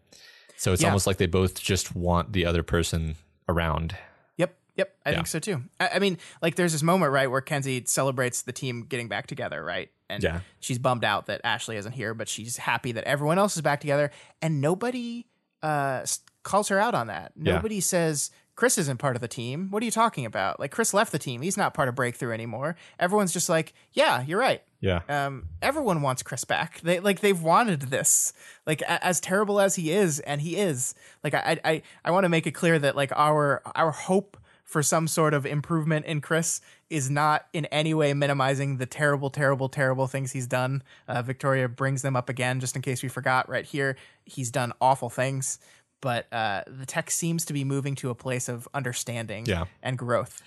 So 0.56 0.72
it's 0.72 0.82
yeah. 0.82 0.88
almost 0.88 1.06
like 1.06 1.18
they 1.18 1.26
both 1.26 1.60
just 1.60 1.94
want 1.94 2.32
the 2.32 2.44
other 2.44 2.64
person 2.64 3.14
around. 3.48 3.96
Yep, 4.36 4.56
yep, 4.76 4.96
I 5.04 5.10
yeah. 5.10 5.16
think 5.16 5.26
so 5.26 5.38
too. 5.38 5.62
I, 5.80 5.88
I, 5.94 5.98
mean, 5.98 6.18
like 6.42 6.56
there's 6.56 6.72
this 6.72 6.82
moment 6.82 7.12
right 7.12 7.30
where 7.30 7.40
Kenzie 7.40 7.82
celebrates 7.86 8.42
the 8.42 8.52
team 8.52 8.82
getting 8.82 9.08
back 9.08 9.26
together, 9.26 9.62
right? 9.62 9.90
And 10.10 10.22
yeah. 10.22 10.40
she's 10.60 10.78
bummed 10.78 11.04
out 11.04 11.26
that 11.26 11.40
Ashley 11.44 11.76
isn't 11.76 11.92
here, 11.92 12.14
but 12.14 12.28
she's 12.28 12.56
happy 12.56 12.92
that 12.92 13.04
everyone 13.04 13.38
else 13.38 13.56
is 13.56 13.62
back 13.62 13.80
together, 13.80 14.10
and 14.40 14.60
nobody 14.60 15.26
uh, 15.62 16.04
calls 16.42 16.68
her 16.68 16.78
out 16.78 16.94
on 16.94 17.08
that. 17.08 17.32
Nobody 17.36 17.76
yeah. 17.76 17.80
says 17.82 18.30
Chris 18.58 18.76
isn't 18.76 18.98
part 18.98 19.14
of 19.14 19.22
the 19.22 19.28
team. 19.28 19.70
What 19.70 19.84
are 19.84 19.86
you 19.86 19.92
talking 19.92 20.26
about? 20.26 20.58
Like 20.58 20.72
Chris 20.72 20.92
left 20.92 21.12
the 21.12 21.18
team. 21.20 21.42
He's 21.42 21.56
not 21.56 21.74
part 21.74 21.88
of 21.88 21.94
Breakthrough 21.94 22.32
anymore. 22.32 22.74
Everyone's 22.98 23.32
just 23.32 23.48
like, 23.48 23.72
yeah, 23.92 24.24
you're 24.24 24.40
right. 24.40 24.64
Yeah. 24.80 25.02
Um, 25.08 25.44
everyone 25.62 26.02
wants 26.02 26.24
Chris 26.24 26.42
back. 26.42 26.80
They 26.80 26.98
like 26.98 27.20
they've 27.20 27.40
wanted 27.40 27.82
this. 27.82 28.32
Like 28.66 28.82
a- 28.82 29.04
as 29.04 29.20
terrible 29.20 29.60
as 29.60 29.76
he 29.76 29.92
is, 29.92 30.18
and 30.18 30.40
he 30.40 30.56
is. 30.56 30.96
Like 31.22 31.34
I 31.34 31.60
I 31.64 31.82
I 32.04 32.10
want 32.10 32.24
to 32.24 32.28
make 32.28 32.48
it 32.48 32.50
clear 32.50 32.80
that 32.80 32.96
like 32.96 33.12
our 33.14 33.62
our 33.76 33.92
hope 33.92 34.36
for 34.64 34.82
some 34.82 35.06
sort 35.06 35.32
of 35.32 35.46
improvement 35.46 36.04
in 36.04 36.20
Chris 36.20 36.60
is 36.90 37.08
not 37.08 37.46
in 37.54 37.64
any 37.66 37.94
way 37.94 38.12
minimizing 38.12 38.76
the 38.76 38.84
terrible, 38.84 39.30
terrible, 39.30 39.68
terrible 39.68 40.06
things 40.06 40.32
he's 40.32 40.46
done. 40.46 40.82
Uh, 41.06 41.22
Victoria 41.22 41.68
brings 41.68 42.02
them 42.02 42.14
up 42.14 42.28
again, 42.28 42.60
just 42.60 42.76
in 42.76 42.82
case 42.82 43.02
we 43.02 43.08
forgot. 43.08 43.48
Right 43.48 43.64
here, 43.64 43.96
he's 44.26 44.50
done 44.50 44.72
awful 44.80 45.08
things, 45.08 45.58
but 46.00 46.32
uh, 46.32 46.62
the 46.66 46.86
tech 46.86 47.10
seems 47.10 47.44
to 47.46 47.52
be 47.52 47.64
moving 47.64 47.94
to 47.96 48.10
a 48.10 48.14
place 48.14 48.48
of 48.48 48.68
understanding 48.74 49.46
yeah. 49.46 49.64
and 49.82 49.98
growth. 49.98 50.42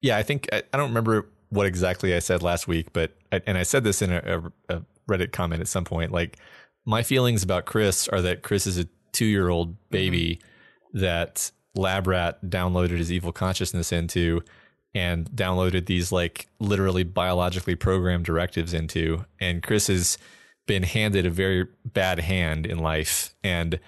Yeah, 0.00 0.16
I 0.16 0.22
think 0.22 0.48
I, 0.52 0.62
I 0.72 0.76
don't 0.76 0.88
remember 0.88 1.28
what 1.50 1.66
exactly 1.66 2.14
I 2.14 2.18
said 2.18 2.42
last 2.42 2.66
week, 2.68 2.92
but 2.92 3.16
and 3.30 3.56
I 3.56 3.62
said 3.62 3.84
this 3.84 4.02
in 4.02 4.12
a, 4.12 4.52
a, 4.68 4.82
Reddit 5.08 5.30
comment 5.30 5.60
at 5.60 5.68
some 5.68 5.84
point. 5.84 6.10
Like 6.10 6.36
my 6.84 7.02
feelings 7.02 7.44
about 7.44 7.64
Chris 7.64 8.08
are 8.08 8.20
that 8.22 8.42
Chris 8.42 8.66
is 8.66 8.76
a 8.78 8.88
two 9.12 9.24
year 9.24 9.48
old 9.48 9.76
baby 9.90 10.40
mm-hmm. 10.40 10.98
that 11.00 11.52
Labrat 11.76 12.44
downloaded 12.44 12.98
his 12.98 13.12
evil 13.12 13.32
consciousness 13.32 13.92
into 13.92 14.42
and 14.94 15.30
downloaded 15.30 15.86
these 15.86 16.10
like 16.10 16.48
literally 16.58 17.04
biologically 17.04 17.76
programmed 17.76 18.24
directives 18.24 18.74
into. 18.74 19.24
And 19.38 19.62
Chris 19.62 19.86
has 19.86 20.18
been 20.66 20.82
handed 20.82 21.26
a 21.26 21.30
very 21.30 21.66
bad 21.84 22.18
hand 22.18 22.66
in 22.66 22.78
life 22.78 23.34
and 23.44 23.78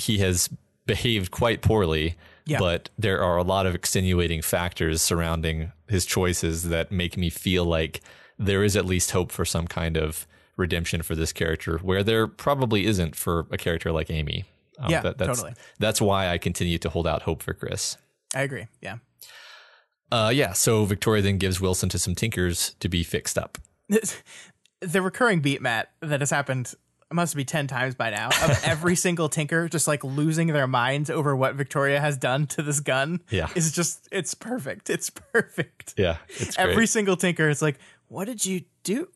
he 0.00 0.18
has 0.18 0.48
behaved 0.86 1.30
quite 1.30 1.62
poorly 1.62 2.16
yeah. 2.50 2.58
But 2.58 2.90
there 2.98 3.22
are 3.22 3.36
a 3.36 3.44
lot 3.44 3.66
of 3.66 3.76
extenuating 3.76 4.42
factors 4.42 5.02
surrounding 5.02 5.70
his 5.88 6.04
choices 6.04 6.64
that 6.64 6.90
make 6.90 7.16
me 7.16 7.30
feel 7.30 7.64
like 7.64 8.00
there 8.40 8.64
is 8.64 8.76
at 8.76 8.84
least 8.84 9.12
hope 9.12 9.30
for 9.30 9.44
some 9.44 9.68
kind 9.68 9.96
of 9.96 10.26
redemption 10.56 11.02
for 11.02 11.14
this 11.14 11.32
character, 11.32 11.78
where 11.78 12.02
there 12.02 12.26
probably 12.26 12.86
isn't 12.86 13.14
for 13.14 13.46
a 13.52 13.56
character 13.56 13.92
like 13.92 14.10
Amy. 14.10 14.46
Um, 14.80 14.90
yeah, 14.90 15.00
that, 15.02 15.16
that's, 15.16 15.38
totally. 15.38 15.54
That's 15.78 16.00
why 16.00 16.28
I 16.28 16.38
continue 16.38 16.78
to 16.78 16.88
hold 16.88 17.06
out 17.06 17.22
hope 17.22 17.40
for 17.40 17.54
Chris. 17.54 17.96
I 18.34 18.42
agree. 18.42 18.66
Yeah. 18.80 18.96
Uh, 20.10 20.32
yeah. 20.34 20.52
So 20.52 20.84
Victoria 20.86 21.22
then 21.22 21.38
gives 21.38 21.60
Wilson 21.60 21.88
to 21.90 22.00
some 22.00 22.16
tinkers 22.16 22.74
to 22.80 22.88
be 22.88 23.04
fixed 23.04 23.38
up. 23.38 23.58
the 24.80 25.02
recurring 25.02 25.38
beat, 25.38 25.62
Matt, 25.62 25.92
that 26.00 26.20
has 26.20 26.30
happened 26.30 26.74
it 27.10 27.14
must 27.14 27.34
be 27.34 27.44
10 27.44 27.66
times 27.66 27.96
by 27.96 28.10
now 28.10 28.28
of 28.28 28.60
every 28.64 28.94
single 28.94 29.28
tinker 29.28 29.68
just 29.68 29.88
like 29.88 30.04
losing 30.04 30.48
their 30.48 30.68
minds 30.68 31.10
over 31.10 31.34
what 31.34 31.56
Victoria 31.56 32.00
has 32.00 32.16
done 32.16 32.46
to 32.48 32.62
this 32.62 32.78
gun. 32.78 33.20
Yeah. 33.30 33.48
Is 33.56 33.72
just, 33.72 34.08
it's 34.12 34.34
perfect. 34.34 34.88
It's 34.90 35.10
perfect. 35.10 35.94
Yeah. 35.96 36.18
it's 36.28 36.56
every 36.56 36.86
single 36.86 37.16
tinker 37.16 37.48
is 37.48 37.60
like, 37.60 37.78
what 38.08 38.26
did 38.26 38.44
you 38.44 38.62
do? 38.84 39.08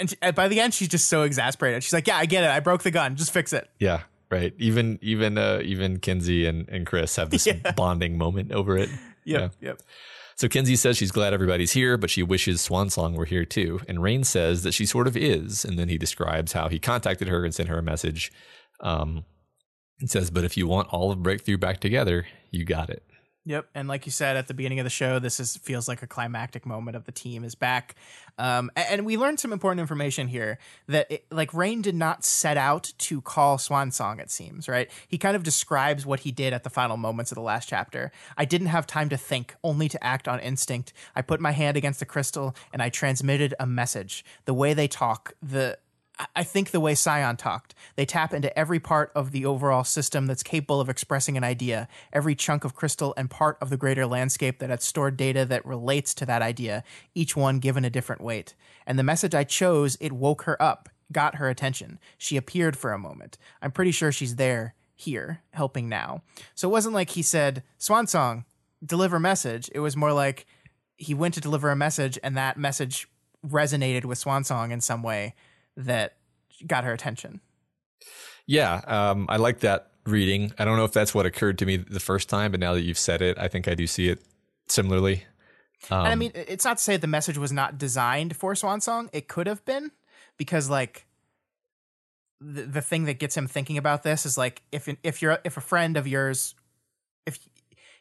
And, 0.00 0.14
and 0.22 0.34
by 0.34 0.48
the 0.48 0.60
end, 0.60 0.72
she's 0.72 0.88
just 0.88 1.08
so 1.08 1.22
exasperated. 1.22 1.82
She's 1.82 1.92
like, 1.92 2.06
yeah, 2.06 2.16
I 2.16 2.24
get 2.24 2.44
it. 2.44 2.50
I 2.50 2.60
broke 2.60 2.82
the 2.82 2.90
gun. 2.90 3.16
Just 3.16 3.30
fix 3.30 3.52
it. 3.52 3.68
Yeah. 3.78 4.02
Right. 4.30 4.54
Even, 4.58 4.98
even, 5.02 5.36
uh, 5.36 5.60
even 5.62 5.98
Kenzie 5.98 6.46
and, 6.46 6.68
and 6.68 6.86
Chris 6.86 7.16
have 7.16 7.30
this 7.30 7.46
yeah. 7.46 7.72
bonding 7.72 8.16
moment 8.16 8.52
over 8.52 8.78
it. 8.78 8.88
Yep. 9.24 9.52
Yeah. 9.60 9.68
Yep. 9.68 9.82
So 10.38 10.46
Kenzie 10.46 10.76
says 10.76 10.96
she's 10.96 11.10
glad 11.10 11.34
everybody's 11.34 11.72
here, 11.72 11.96
but 11.96 12.10
she 12.10 12.22
wishes 12.22 12.60
Swan 12.60 12.90
Song 12.90 13.14
were 13.14 13.24
here 13.24 13.44
too. 13.44 13.80
And 13.88 14.00
Rain 14.00 14.22
says 14.22 14.62
that 14.62 14.72
she 14.72 14.86
sort 14.86 15.08
of 15.08 15.16
is. 15.16 15.64
And 15.64 15.76
then 15.76 15.88
he 15.88 15.98
describes 15.98 16.52
how 16.52 16.68
he 16.68 16.78
contacted 16.78 17.26
her 17.26 17.44
and 17.44 17.52
sent 17.52 17.68
her 17.68 17.78
a 17.78 17.82
message. 17.82 18.30
Um, 18.78 19.24
it 19.98 20.10
says, 20.10 20.30
but 20.30 20.44
if 20.44 20.56
you 20.56 20.68
want 20.68 20.90
all 20.90 21.10
of 21.10 21.24
Breakthrough 21.24 21.58
back 21.58 21.80
together, 21.80 22.24
you 22.52 22.64
got 22.64 22.88
it. 22.88 23.02
Yep, 23.48 23.70
and 23.74 23.88
like 23.88 24.04
you 24.04 24.12
said 24.12 24.36
at 24.36 24.46
the 24.46 24.52
beginning 24.52 24.78
of 24.78 24.84
the 24.84 24.90
show, 24.90 25.18
this 25.18 25.40
is 25.40 25.56
feels 25.56 25.88
like 25.88 26.02
a 26.02 26.06
climactic 26.06 26.66
moment 26.66 26.98
of 26.98 27.06
the 27.06 27.12
team 27.12 27.44
is 27.44 27.54
back, 27.54 27.94
um, 28.36 28.70
and 28.76 29.06
we 29.06 29.16
learned 29.16 29.40
some 29.40 29.54
important 29.54 29.80
information 29.80 30.28
here 30.28 30.58
that 30.86 31.10
it, 31.10 31.24
like 31.30 31.54
Rain 31.54 31.80
did 31.80 31.94
not 31.94 32.26
set 32.26 32.58
out 32.58 32.92
to 32.98 33.22
call 33.22 33.56
Swan 33.56 33.90
Song. 33.90 34.20
It 34.20 34.30
seems 34.30 34.68
right. 34.68 34.90
He 35.08 35.16
kind 35.16 35.34
of 35.34 35.44
describes 35.44 36.04
what 36.04 36.20
he 36.20 36.30
did 36.30 36.52
at 36.52 36.62
the 36.62 36.68
final 36.68 36.98
moments 36.98 37.32
of 37.32 37.36
the 37.36 37.40
last 37.40 37.70
chapter. 37.70 38.12
I 38.36 38.44
didn't 38.44 38.66
have 38.66 38.86
time 38.86 39.08
to 39.08 39.16
think, 39.16 39.56
only 39.64 39.88
to 39.88 40.04
act 40.04 40.28
on 40.28 40.40
instinct. 40.40 40.92
I 41.16 41.22
put 41.22 41.40
my 41.40 41.52
hand 41.52 41.78
against 41.78 42.00
the 42.00 42.06
crystal 42.06 42.54
and 42.70 42.82
I 42.82 42.90
transmitted 42.90 43.54
a 43.58 43.66
message. 43.66 44.26
The 44.44 44.52
way 44.52 44.74
they 44.74 44.88
talk, 44.88 45.32
the 45.42 45.78
I 46.34 46.42
think 46.42 46.70
the 46.70 46.80
way 46.80 46.94
Scion 46.94 47.36
talked, 47.36 47.74
they 47.94 48.04
tap 48.04 48.34
into 48.34 48.56
every 48.58 48.80
part 48.80 49.12
of 49.14 49.30
the 49.30 49.46
overall 49.46 49.84
system 49.84 50.26
that's 50.26 50.42
capable 50.42 50.80
of 50.80 50.88
expressing 50.88 51.36
an 51.36 51.44
idea, 51.44 51.86
every 52.12 52.34
chunk 52.34 52.64
of 52.64 52.74
crystal 52.74 53.14
and 53.16 53.30
part 53.30 53.56
of 53.60 53.70
the 53.70 53.76
greater 53.76 54.04
landscape 54.04 54.58
that 54.58 54.70
had 54.70 54.82
stored 54.82 55.16
data 55.16 55.44
that 55.44 55.64
relates 55.64 56.14
to 56.14 56.26
that 56.26 56.42
idea, 56.42 56.82
each 57.14 57.36
one 57.36 57.60
given 57.60 57.84
a 57.84 57.90
different 57.90 58.20
weight. 58.20 58.54
And 58.86 58.98
the 58.98 59.04
message 59.04 59.34
I 59.34 59.44
chose, 59.44 59.96
it 60.00 60.12
woke 60.12 60.42
her 60.42 60.60
up, 60.60 60.88
got 61.12 61.36
her 61.36 61.48
attention. 61.48 62.00
She 62.16 62.36
appeared 62.36 62.76
for 62.76 62.92
a 62.92 62.98
moment. 62.98 63.38
I'm 63.62 63.72
pretty 63.72 63.92
sure 63.92 64.10
she's 64.10 64.36
there, 64.36 64.74
here, 64.96 65.42
helping 65.52 65.88
now. 65.88 66.22
So 66.56 66.68
it 66.68 66.72
wasn't 66.72 66.94
like 66.94 67.10
he 67.10 67.22
said, 67.22 67.62
Swan 67.78 68.08
Song, 68.08 68.44
deliver 68.84 69.20
message. 69.20 69.70
It 69.72 69.80
was 69.80 69.96
more 69.96 70.12
like 70.12 70.46
he 70.96 71.14
went 71.14 71.34
to 71.34 71.40
deliver 71.40 71.70
a 71.70 71.76
message 71.76 72.18
and 72.24 72.36
that 72.36 72.56
message 72.56 73.08
resonated 73.46 74.04
with 74.04 74.18
Swan 74.18 74.42
Song 74.42 74.72
in 74.72 74.80
some 74.80 75.02
way 75.02 75.34
that 75.78 76.16
got 76.66 76.84
her 76.84 76.92
attention. 76.92 77.40
Yeah, 78.46 78.80
um, 78.86 79.26
I 79.28 79.36
like 79.36 79.60
that 79.60 79.92
reading. 80.06 80.52
I 80.58 80.64
don't 80.64 80.76
know 80.76 80.84
if 80.84 80.92
that's 80.92 81.14
what 81.14 81.26
occurred 81.26 81.58
to 81.58 81.66
me 81.66 81.76
the 81.76 82.00
first 82.00 82.28
time, 82.28 82.50
but 82.50 82.60
now 82.60 82.74
that 82.74 82.82
you've 82.82 82.98
said 82.98 83.22
it, 83.22 83.38
I 83.38 83.48
think 83.48 83.68
I 83.68 83.74
do 83.74 83.86
see 83.86 84.08
it 84.08 84.20
similarly. 84.66 85.24
Um, 85.90 86.00
and 86.00 86.08
I 86.08 86.12
um, 86.12 86.18
mean, 86.18 86.32
it's 86.34 86.64
not 86.64 86.78
to 86.78 86.82
say 86.82 86.96
the 86.96 87.06
message 87.06 87.38
was 87.38 87.52
not 87.52 87.78
designed 87.78 88.36
for 88.36 88.54
Swan 88.54 88.80
Song. 88.80 89.08
It 89.12 89.28
could 89.28 89.46
have 89.46 89.64
been 89.64 89.92
because, 90.36 90.68
like, 90.68 91.06
the 92.40 92.62
the 92.62 92.82
thing 92.82 93.04
that 93.04 93.18
gets 93.18 93.36
him 93.36 93.46
thinking 93.46 93.78
about 93.78 94.02
this 94.02 94.24
is 94.24 94.38
like 94.38 94.62
if 94.72 94.88
if 95.02 95.22
you're 95.22 95.38
if 95.44 95.56
a 95.56 95.60
friend 95.60 95.96
of 95.96 96.06
yours, 96.06 96.54
if 97.26 97.38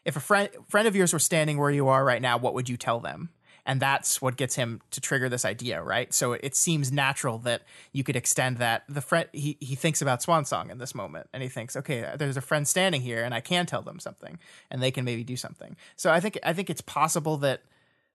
if 0.06 0.16
a 0.16 0.20
friend 0.20 0.49
friend 0.70 0.88
of 0.88 0.95
yours 0.95 1.14
were 1.14 1.20
standing 1.20 1.58
where 1.58 1.72
you 1.72 1.88
are 1.88 2.04
right 2.04 2.22
now, 2.22 2.38
what 2.38 2.54
would 2.54 2.70
you 2.70 2.78
tell 2.78 2.99
them? 2.99 3.30
And 3.68 3.81
that's 3.81 4.22
what 4.22 4.38
gets 4.38 4.56
him 4.56 4.81
to 4.91 5.02
trigger 5.02 5.27
this 5.27 5.44
idea, 5.44 5.84
right? 5.84 6.11
So 6.14 6.31
it, 6.31 6.56
seems 6.56 6.91
natural 6.91 7.38
that 7.39 7.61
you 7.91 8.03
could 8.03 8.15
extend 8.15 8.57
that. 8.57 8.84
The 8.89 9.02
friend 9.02 9.27
he 9.34 9.57
he 9.60 9.76
thinks 9.76 10.02
about 10.02 10.23
Swan 10.23 10.45
Song 10.45 10.72
in 10.72 10.80
this 10.80 10.95
moment, 10.95 11.27
and 11.34 11.44
he 11.44 11.49
thinks, 11.49 11.76
okay, 11.76 12.14
there's 12.18 12.38
a 12.38 12.41
friend 12.41 12.68
standing 12.68 13.02
here, 13.02 13.23
and 13.23 13.34
I 13.34 13.41
can 13.41 13.65
tell 13.68 13.81
them 13.81 13.99
something, 13.99 14.39
and 14.72 14.81
they 14.81 14.89
can 14.89 15.06
maybe 15.06 15.23
do 15.23 15.35
something. 15.35 15.76
So 15.98 16.10
I 16.10 16.19
think 16.22 16.39
I 16.44 16.53
think 16.53 16.69
it's 16.69 16.81
possible 16.81 17.38
that 17.38 17.61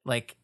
like 0.05 0.35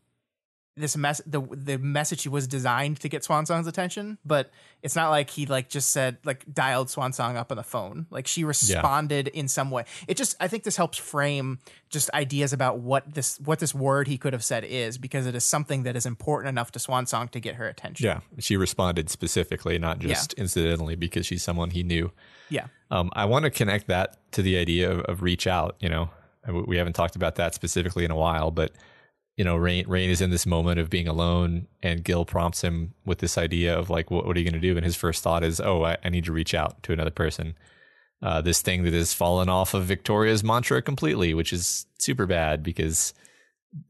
this 0.79 0.97
mess 0.97 1.21
the 1.27 1.41
the 1.41 1.79
message 1.79 2.27
was 2.27 2.47
designed 2.47 3.01
to 3.01 3.09
get 3.09 3.25
Swan 3.25 3.47
Song's 3.47 3.67
attention, 3.67 4.19
but 4.25 4.51
it's 4.83 4.97
not 4.97 5.11
like 5.11 5.31
he 5.31 5.47
like 5.47 5.69
just 5.69 5.91
said 5.91 6.19
like 6.25 6.45
dialed 6.53 6.91
Swan 6.91 7.13
Song 7.13 7.37
up 7.37 7.51
on 7.51 7.57
the 7.57 7.63
phone. 7.63 8.07
Like 8.11 8.27
she 8.27 8.45
responded 8.45 9.31
yeah. 9.33 9.41
in 9.41 9.49
some 9.49 9.71
way. 9.71 9.85
It 10.07 10.17
just 10.17 10.37
I 10.41 10.49
think 10.49 10.63
this 10.63 10.77
helps 10.77 10.99
frame 10.99 11.59
just 11.91 12.11
ideas 12.15 12.53
about 12.53 12.79
what 12.79 13.15
this 13.15 13.39
what 13.41 13.59
this 13.59 13.75
word 13.75 14.09
he 14.09 14.19
could 14.19 14.33
have 14.33 14.45
said 14.45 14.65
is 14.65 14.99
because 14.99 15.27
it 15.27 15.35
is 15.35 15.45
something 15.45 15.83
that 15.83 15.97
is 15.97 16.07
important 16.07 16.49
enough 16.49 16.73
to 16.73 16.79
Swan 16.79 17.07
Song 17.07 17.29
to 17.29 17.41
get 17.41 17.57
her 17.57 17.69
attention. 17.69 18.07
Yeah, 18.07 18.21
she 18.39 18.57
responded 18.57 19.11
specifically, 19.11 19.79
not 19.79 19.99
just 19.99 20.35
yeah. 20.37 20.43
incidentally, 20.43 20.97
because 20.97 21.27
she's 21.27 21.43
someone 21.43 21.71
he 21.71 21.83
knew. 21.83 22.13
Yeah. 22.49 22.67
Um, 22.91 23.11
I 23.15 23.25
want 23.27 23.45
to 23.45 23.51
connect 23.51 23.89
that 23.89 24.17
to 24.33 24.43
the 24.43 24.57
idea 24.59 24.91
of, 24.91 25.01
of 25.01 25.23
reach 25.23 25.47
out. 25.47 25.77
You 25.81 25.89
know, 25.89 26.11
we 26.47 26.77
haven't 26.77 26.95
talked 26.95 27.17
about 27.17 27.37
that 27.37 27.55
specifically 27.55 28.05
in 28.05 28.11
a 28.11 28.17
while, 28.17 28.51
but 28.51 28.73
you 29.39 29.45
know, 29.45 29.57
Rain 29.57 29.87
Rain 29.87 30.11
is 30.11 30.21
in 30.21 30.31
this 30.31 30.47
moment 30.47 30.81
of 30.81 30.91
being 30.91 31.07
alone, 31.07 31.69
and 31.81 32.03
Gil 32.03 32.25
prompts 32.25 32.63
him 32.63 32.95
with 33.05 33.21
this 33.21 33.39
idea 33.39 33.79
of 33.79 33.89
like, 33.89 34.11
what, 34.11 34.27
what 34.27 34.37
are 34.37 34.41
you 34.41 34.45
going 34.45 34.61
to 34.61 34.69
do? 34.69 34.77
And 34.77 34.85
his 34.85 34.97
first 34.97 35.23
thought 35.23 35.45
is, 35.45 35.61
oh, 35.61 35.85
I, 35.85 35.97
I 36.05 36.09
need 36.09 36.25
to 36.25 36.33
reach 36.33 36.55
out 36.55 36.83
to 36.83 36.93
another 36.93 37.13
person. 37.13 37.55
Uh, 38.21 38.43
this 38.43 38.61
thing 38.63 38.83
that 38.83 38.93
has 38.93 39.15
fallen 39.15 39.49
off 39.49 39.75
of 39.75 39.85
Victoria's 39.85 40.43
mantra 40.43 40.83
completely, 40.83 41.35
which 41.35 41.53
is 41.53 41.87
super 41.99 42.27
bad 42.27 42.65
because 42.65 43.15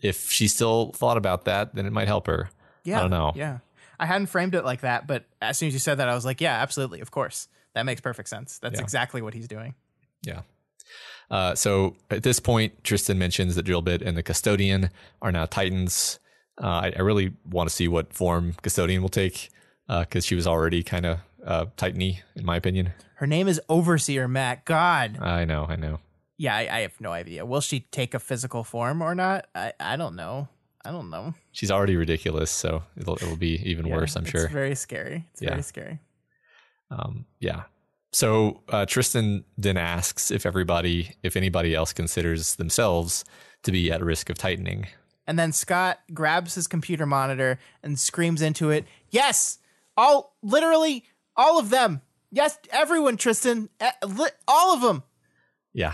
if 0.00 0.30
she 0.30 0.48
still 0.48 0.92
thought 0.92 1.16
about 1.16 1.46
that, 1.46 1.74
then 1.74 1.86
it 1.86 1.94
might 1.94 2.08
help 2.08 2.26
her. 2.26 2.50
Yeah, 2.84 2.98
I 2.98 3.00
don't 3.00 3.10
know. 3.10 3.32
Yeah, 3.34 3.60
I 3.98 4.04
hadn't 4.04 4.26
framed 4.26 4.54
it 4.54 4.66
like 4.66 4.82
that, 4.82 5.06
but 5.06 5.24
as 5.40 5.56
soon 5.56 5.68
as 5.68 5.72
you 5.72 5.80
said 5.80 5.94
that, 5.94 6.10
I 6.10 6.14
was 6.14 6.26
like, 6.26 6.42
yeah, 6.42 6.60
absolutely, 6.60 7.00
of 7.00 7.10
course, 7.10 7.48
that 7.72 7.84
makes 7.84 8.02
perfect 8.02 8.28
sense. 8.28 8.58
That's 8.58 8.80
yeah. 8.80 8.84
exactly 8.84 9.22
what 9.22 9.32
he's 9.32 9.48
doing. 9.48 9.74
Yeah. 10.22 10.42
Uh, 11.30 11.54
so 11.54 11.96
at 12.10 12.22
this 12.22 12.40
point, 12.40 12.84
Tristan 12.84 13.18
mentions 13.18 13.54
that 13.54 13.66
Drillbit 13.66 14.02
and 14.06 14.16
the 14.16 14.22
Custodian 14.22 14.90
are 15.20 15.30
now 15.30 15.44
Titans. 15.44 16.18
Uh, 16.60 16.66
I, 16.66 16.92
I, 16.96 17.02
really 17.02 17.34
want 17.48 17.68
to 17.68 17.74
see 17.74 17.86
what 17.86 18.12
form 18.12 18.54
Custodian 18.62 19.02
will 19.02 19.08
take 19.10 19.50
because 19.86 20.24
uh, 20.24 20.26
she 20.26 20.34
was 20.34 20.46
already 20.46 20.82
kind 20.82 21.06
of 21.06 21.18
uh, 21.46 21.66
Titany, 21.76 22.20
in 22.34 22.44
my 22.44 22.56
opinion. 22.56 22.92
Her 23.16 23.26
name 23.26 23.46
is 23.46 23.60
Overseer 23.68 24.26
Matt. 24.26 24.64
God. 24.64 25.18
I 25.20 25.44
know, 25.44 25.66
I 25.68 25.76
know. 25.76 26.00
Yeah, 26.36 26.56
I, 26.56 26.68
I 26.70 26.80
have 26.80 27.00
no 27.00 27.12
idea. 27.12 27.44
Will 27.44 27.60
she 27.60 27.80
take 27.80 28.14
a 28.14 28.18
physical 28.18 28.64
form 28.64 29.02
or 29.02 29.14
not? 29.14 29.46
I, 29.54 29.72
I 29.78 29.96
don't 29.96 30.16
know. 30.16 30.48
I 30.84 30.90
don't 30.90 31.10
know. 31.10 31.34
She's 31.52 31.70
already 31.70 31.96
ridiculous, 31.96 32.50
so 32.50 32.84
it'll 32.96 33.16
it'll 33.16 33.36
be 33.36 33.60
even 33.64 33.86
yeah, 33.86 33.96
worse. 33.96 34.16
I'm 34.16 34.24
sure. 34.24 34.44
It's 34.44 34.52
very 34.52 34.74
scary. 34.74 35.26
It's 35.32 35.42
yeah. 35.42 35.50
very 35.50 35.62
scary. 35.62 35.98
Um, 36.90 37.26
yeah. 37.40 37.64
So 38.12 38.62
uh, 38.68 38.86
Tristan 38.86 39.44
then 39.56 39.76
asks 39.76 40.30
if 40.30 40.46
everybody, 40.46 41.14
if 41.22 41.36
anybody 41.36 41.74
else 41.74 41.92
considers 41.92 42.56
themselves 42.56 43.24
to 43.64 43.72
be 43.72 43.92
at 43.92 44.02
risk 44.02 44.30
of 44.30 44.38
tightening. 44.38 44.86
And 45.26 45.38
then 45.38 45.52
Scott 45.52 46.00
grabs 46.14 46.54
his 46.54 46.66
computer 46.66 47.04
monitor 47.04 47.58
and 47.82 47.98
screams 47.98 48.40
into 48.40 48.70
it, 48.70 48.86
"Yes, 49.10 49.58
all 49.96 50.34
literally 50.42 51.04
all 51.36 51.58
of 51.58 51.68
them. 51.68 52.00
Yes, 52.30 52.58
everyone, 52.70 53.18
Tristan, 53.18 53.68
all 54.48 54.74
of 54.74 54.80
them." 54.80 55.02
Yeah. 55.74 55.92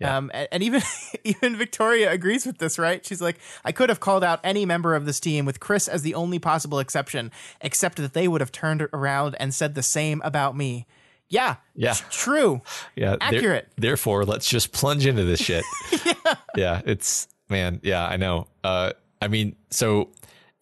Yeah. 0.00 0.16
Um, 0.16 0.32
and, 0.34 0.48
and, 0.50 0.62
even 0.64 0.82
even 1.24 1.56
Victoria 1.56 2.10
agrees 2.10 2.44
with 2.44 2.58
this, 2.58 2.78
right? 2.78 3.06
She's 3.06 3.22
like, 3.22 3.38
I 3.64 3.70
could 3.70 3.88
have 3.88 4.00
called 4.00 4.24
out 4.24 4.40
any 4.42 4.66
member 4.66 4.96
of 4.96 5.06
this 5.06 5.20
team 5.20 5.44
with 5.44 5.60
Chris 5.60 5.86
as 5.86 6.02
the 6.02 6.14
only 6.14 6.40
possible 6.40 6.80
exception, 6.80 7.30
except 7.60 7.98
that 7.98 8.12
they 8.12 8.26
would 8.26 8.40
have 8.40 8.50
turned 8.50 8.82
around 8.92 9.36
and 9.38 9.54
said 9.54 9.76
the 9.76 9.82
same 9.82 10.20
about 10.24 10.56
me. 10.56 10.86
Yeah. 11.28 11.56
Yeah. 11.74 11.94
True. 12.10 12.62
Yeah. 12.96 13.16
Accurate. 13.20 13.68
There, 13.76 13.90
therefore, 13.90 14.24
let's 14.24 14.48
just 14.48 14.72
plunge 14.72 15.06
into 15.06 15.24
this 15.24 15.40
shit. 15.40 15.64
yeah. 16.04 16.34
yeah. 16.56 16.82
It's 16.84 17.28
man. 17.48 17.80
Yeah, 17.82 18.06
I 18.06 18.16
know. 18.16 18.46
Uh, 18.62 18.92
I 19.20 19.28
mean, 19.28 19.56
so 19.70 20.10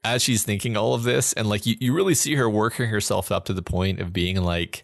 as 0.05 0.23
she's 0.23 0.45
thinking 0.45 0.77
all 0.77 0.95
of 0.95 1.03
this, 1.03 1.33
and 1.33 1.49
like 1.49 1.67
you, 1.67 1.77
you 1.81 1.93
really 1.95 2.15
see 2.15 2.35
her 2.35 2.49
working 2.49 2.89
herself 2.89 3.31
up 3.31 3.45
to 3.47 3.53
the 3.53 3.63
point 3.63 4.01
of 4.01 4.13
being 4.13 4.43
like, 4.43 4.83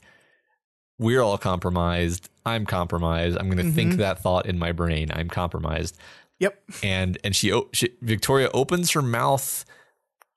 we're 0.98 1.20
all 1.20 1.38
compromised. 1.38 2.28
I'm 2.44 2.66
compromised. 2.66 3.38
I'm 3.38 3.46
going 3.46 3.58
to 3.58 3.64
mm-hmm. 3.64 3.74
think 3.74 3.96
that 3.96 4.20
thought 4.20 4.46
in 4.46 4.58
my 4.58 4.72
brain. 4.72 5.10
I'm 5.12 5.28
compromised. 5.28 5.96
Yep. 6.40 6.60
And 6.82 7.18
and 7.24 7.34
she, 7.34 7.60
she 7.72 7.90
Victoria 8.00 8.48
opens 8.54 8.92
her 8.92 9.02
mouth 9.02 9.64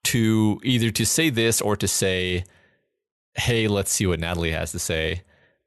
to 0.04 0.60
either 0.64 0.90
to 0.90 1.06
say 1.06 1.30
this 1.30 1.60
or 1.60 1.76
to 1.76 1.86
say, 1.86 2.44
"Hey, 3.34 3.68
let's 3.68 3.92
see 3.92 4.06
what 4.06 4.20
Natalie 4.20 4.50
has 4.50 4.72
to 4.72 4.78
say." 4.78 5.22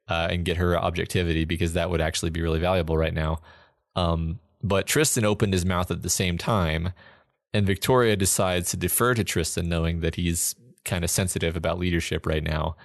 Uh, 0.07 0.27
and 0.29 0.45
get 0.45 0.57
her 0.57 0.77
objectivity 0.77 1.45
because 1.45 1.73
that 1.73 1.89
would 1.89 2.01
actually 2.01 2.29
be 2.29 2.41
really 2.41 2.59
valuable 2.59 2.97
right 2.97 3.13
now. 3.13 3.39
Um, 3.95 4.39
but 4.63 4.87
Tristan 4.87 5.25
opened 5.25 5.53
his 5.53 5.65
mouth 5.65 5.91
at 5.91 6.01
the 6.01 6.09
same 6.09 6.37
time, 6.37 6.93
and 7.53 7.65
Victoria 7.65 8.15
decides 8.15 8.71
to 8.71 8.77
defer 8.77 9.13
to 9.13 9.23
Tristan, 9.23 9.69
knowing 9.69 10.01
that 10.01 10.15
he's 10.15 10.55
kind 10.83 11.03
of 11.03 11.09
sensitive 11.09 11.55
about 11.55 11.79
leadership 11.79 12.25
right 12.25 12.43
now, 12.43 12.75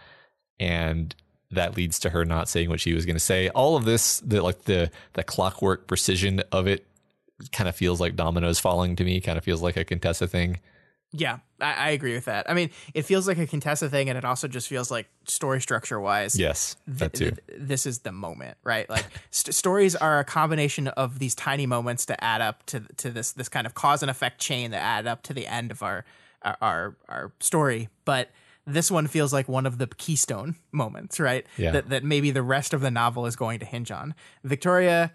and 0.58 1.14
that 1.50 1.76
leads 1.76 1.98
to 1.98 2.10
her 2.10 2.24
not 2.24 2.48
saying 2.48 2.68
what 2.68 2.80
she 2.80 2.94
was 2.94 3.04
going 3.04 3.16
to 3.16 3.20
say. 3.20 3.48
All 3.50 3.76
of 3.76 3.84
this, 3.84 4.20
the 4.20 4.42
like 4.42 4.62
the 4.62 4.90
the 5.14 5.24
clockwork 5.24 5.86
precision 5.86 6.42
of 6.52 6.66
it, 6.66 6.86
kind 7.52 7.68
of 7.68 7.74
feels 7.74 8.00
like 8.00 8.14
dominoes 8.14 8.58
falling 8.58 8.94
to 8.96 9.04
me. 9.04 9.20
Kind 9.20 9.38
of 9.38 9.44
feels 9.44 9.62
like 9.62 9.76
a 9.76 9.84
Contessa 9.84 10.26
thing. 10.26 10.60
Yeah, 11.12 11.38
I, 11.60 11.72
I, 11.72 11.90
agree 11.90 12.14
with 12.14 12.26
that. 12.26 12.48
I 12.48 12.54
mean, 12.54 12.70
it 12.94 13.02
feels 13.02 13.26
like 13.26 13.36
a 13.36 13.46
Contessa 13.46 13.88
thing, 13.88 14.08
and 14.08 14.16
it 14.16 14.24
also 14.24 14.46
just 14.46 14.68
feels 14.68 14.92
like 14.92 15.08
story 15.24 15.60
structure 15.60 15.98
wise. 15.98 16.38
Yes, 16.38 16.76
that 16.86 17.12
th- 17.14 17.30
too. 17.30 17.36
Th- 17.48 17.60
this 17.60 17.84
is 17.84 18.00
the 18.00 18.12
moment, 18.12 18.56
right? 18.62 18.88
Like 18.88 19.06
st- 19.30 19.54
stories 19.54 19.96
are 19.96 20.20
a 20.20 20.24
combination 20.24 20.86
of 20.88 21.18
these 21.18 21.34
tiny 21.34 21.66
moments 21.66 22.06
to 22.06 22.24
add 22.24 22.40
up 22.40 22.64
to 22.66 22.80
to 22.98 23.10
this 23.10 23.32
this 23.32 23.48
kind 23.48 23.66
of 23.66 23.74
cause 23.74 24.02
and 24.02 24.10
effect 24.10 24.40
chain 24.40 24.70
that 24.70 24.82
add 24.82 25.08
up 25.08 25.22
to 25.24 25.34
the 25.34 25.48
end 25.48 25.72
of 25.72 25.82
our 25.82 26.04
our 26.42 26.56
our, 26.60 26.96
our 27.08 27.32
story. 27.40 27.88
But 28.04 28.30
this 28.64 28.88
one 28.88 29.08
feels 29.08 29.32
like 29.32 29.48
one 29.48 29.66
of 29.66 29.78
the 29.78 29.88
keystone 29.88 30.54
moments, 30.70 31.18
right? 31.18 31.44
Yeah. 31.56 31.72
That 31.72 31.88
that 31.88 32.04
maybe 32.04 32.30
the 32.30 32.42
rest 32.42 32.72
of 32.72 32.82
the 32.82 32.90
novel 32.90 33.26
is 33.26 33.34
going 33.34 33.58
to 33.60 33.66
hinge 33.66 33.90
on. 33.90 34.14
Victoria 34.44 35.12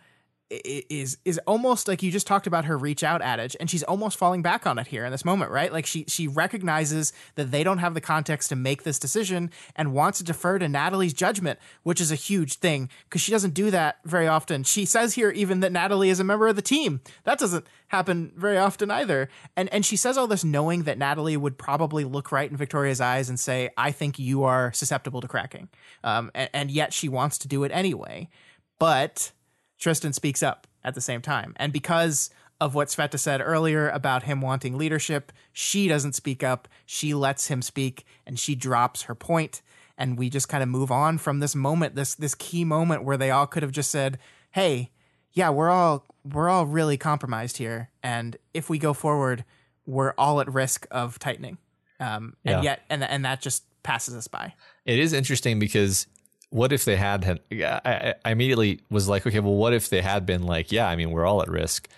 is 0.52 1.18
is 1.26 1.40
almost 1.48 1.88
like 1.88 2.04
you 2.04 2.12
just 2.12 2.28
talked 2.28 2.46
about 2.46 2.66
her 2.66 2.78
reach 2.78 3.04
out 3.04 3.22
adage 3.24 3.58
and 3.60 3.68
she's 3.68 3.82
almost 3.82 4.16
falling 4.16 4.44
back 4.44 4.68
on 4.68 4.78
it 4.78 4.86
here 4.88 5.04
in 5.04 5.12
this 5.12 5.26
moment 5.26 5.50
right? 5.50 5.74
Like 5.74 5.88
she 5.88 6.06
she 6.08 6.28
recognizes 6.28 7.14
that 7.34 7.50
they 7.50 7.64
don't 7.64 7.80
have 7.80 7.96
the 7.96 8.02
context 8.02 8.50
to 8.50 8.56
make 8.56 8.84
this 8.84 9.00
decision 9.00 9.50
and 9.76 9.92
wants 9.92 10.20
to 10.20 10.24
defer 10.24 10.60
to 10.60 10.70
Natalie's 10.70 11.14
judgment 11.14 11.58
which 11.82 12.00
is 12.00 12.12
a 12.12 12.16
huge 12.16 12.56
thing 12.56 12.90
because 13.06 13.22
she 13.22 13.32
doesn't 13.32 13.56
do 13.56 13.72
that 13.72 13.98
very 14.06 14.28
often. 14.28 14.64
She 14.64 14.86
says 14.86 15.16
here 15.16 15.32
even 15.32 15.62
that 15.62 15.72
Natalie 15.72 16.10
is 16.12 16.20
a 16.20 16.24
member 16.24 16.48
of 16.48 16.56
the 16.56 16.62
team. 16.62 17.02
That 17.24 17.40
doesn't 17.40 17.66
happen 17.88 18.32
very 18.36 18.58
often 18.58 18.92
either. 18.92 19.30
And 19.58 19.68
and 19.74 19.84
she 19.84 19.96
says 19.96 20.16
all 20.16 20.28
this 20.28 20.44
knowing 20.44 20.84
that 20.84 21.00
Natalie 21.00 21.38
would 21.38 21.58
probably 21.58 22.04
look 22.04 22.32
right 22.32 22.50
in 22.50 22.56
Victoria's 22.56 23.02
eyes 23.02 23.30
and 23.30 23.40
say 23.40 23.72
I 23.78 23.92
think 23.92 24.20
you 24.20 24.44
are 24.44 24.72
susceptible 24.74 25.22
to 25.22 25.28
cracking. 25.28 25.70
Um 26.04 26.30
and, 26.36 26.50
and 26.54 26.72
yet 26.72 26.94
she 26.94 27.10
wants 27.10 27.40
to 27.40 27.48
do 27.48 27.64
it 27.64 27.72
anyway. 27.72 28.30
But 28.78 29.32
Tristan 29.78 30.14
speaks 30.14 30.42
up 30.42 30.68
at 30.84 30.96
the 30.96 31.02
same 31.02 31.22
time. 31.22 31.54
And 31.58 31.74
because 31.74 32.30
of 32.62 32.74
what 32.74 32.88
Sveta 32.88 33.20
said 33.20 33.42
earlier 33.42 33.90
about 33.90 34.24
him 34.24 34.42
wanting 34.42 34.78
leadership, 34.78 35.32
she 35.52 35.88
doesn't 35.88 36.14
speak 36.14 36.44
up. 36.44 36.68
She 36.86 37.14
lets 37.14 37.48
him 37.48 37.62
speak 37.62 38.06
and 38.26 38.40
she 38.40 38.56
drops 38.56 39.04
her 39.04 39.16
point. 39.16 39.62
And 39.98 40.18
we 40.18 40.30
just 40.30 40.50
kind 40.50 40.64
of 40.64 40.70
move 40.70 40.92
on 40.92 41.18
from 41.18 41.40
this 41.40 41.56
moment, 41.56 41.96
this 41.96 42.16
this 42.16 42.36
key 42.36 42.66
moment 42.66 43.04
where 43.04 43.18
they 43.18 43.32
all 43.32 43.48
could 43.48 43.64
have 43.64 43.72
just 43.72 43.90
said, 43.90 44.18
Hey, 44.52 44.92
yeah, 45.34 45.50
we're 45.50 45.70
all 45.70 46.06
we're 46.24 46.50
all 46.50 46.66
really 46.66 46.98
compromised 46.98 47.58
here. 47.58 47.92
And 48.04 48.36
if 48.54 48.70
we 48.70 48.78
go 48.78 48.94
forward, 48.94 49.46
we're 49.86 50.14
all 50.18 50.42
at 50.42 50.54
risk 50.54 50.88
of 50.92 51.20
tightening. 51.20 51.58
Um, 52.00 52.36
and 52.44 52.58
yeah. 52.58 52.72
yet 52.72 52.82
and 52.90 53.04
and 53.04 53.24
that 53.26 53.42
just 53.42 53.64
passes 53.84 54.16
us 54.16 54.28
by. 54.28 54.54
It 54.86 55.00
is 55.00 55.14
interesting 55.14 55.60
because 55.60 56.08
what 56.56 56.72
if 56.72 56.86
they 56.86 56.96
had, 56.96 57.26
had 57.26 57.42
I, 57.52 58.16
I 58.24 58.32
immediately 58.32 58.80
was 58.90 59.10
like, 59.10 59.28
okay, 59.28 59.42
well, 59.42 59.56
what 59.56 59.74
if 59.74 59.90
they 59.90 60.02
had 60.02 60.26
been 60.26 60.44
like, 60.44 60.72
yeah, 60.72 60.88
I 60.88 60.96
mean, 60.96 61.12
we're 61.12 61.26
all 61.26 61.42
at 61.42 61.50
risk. 61.50 61.90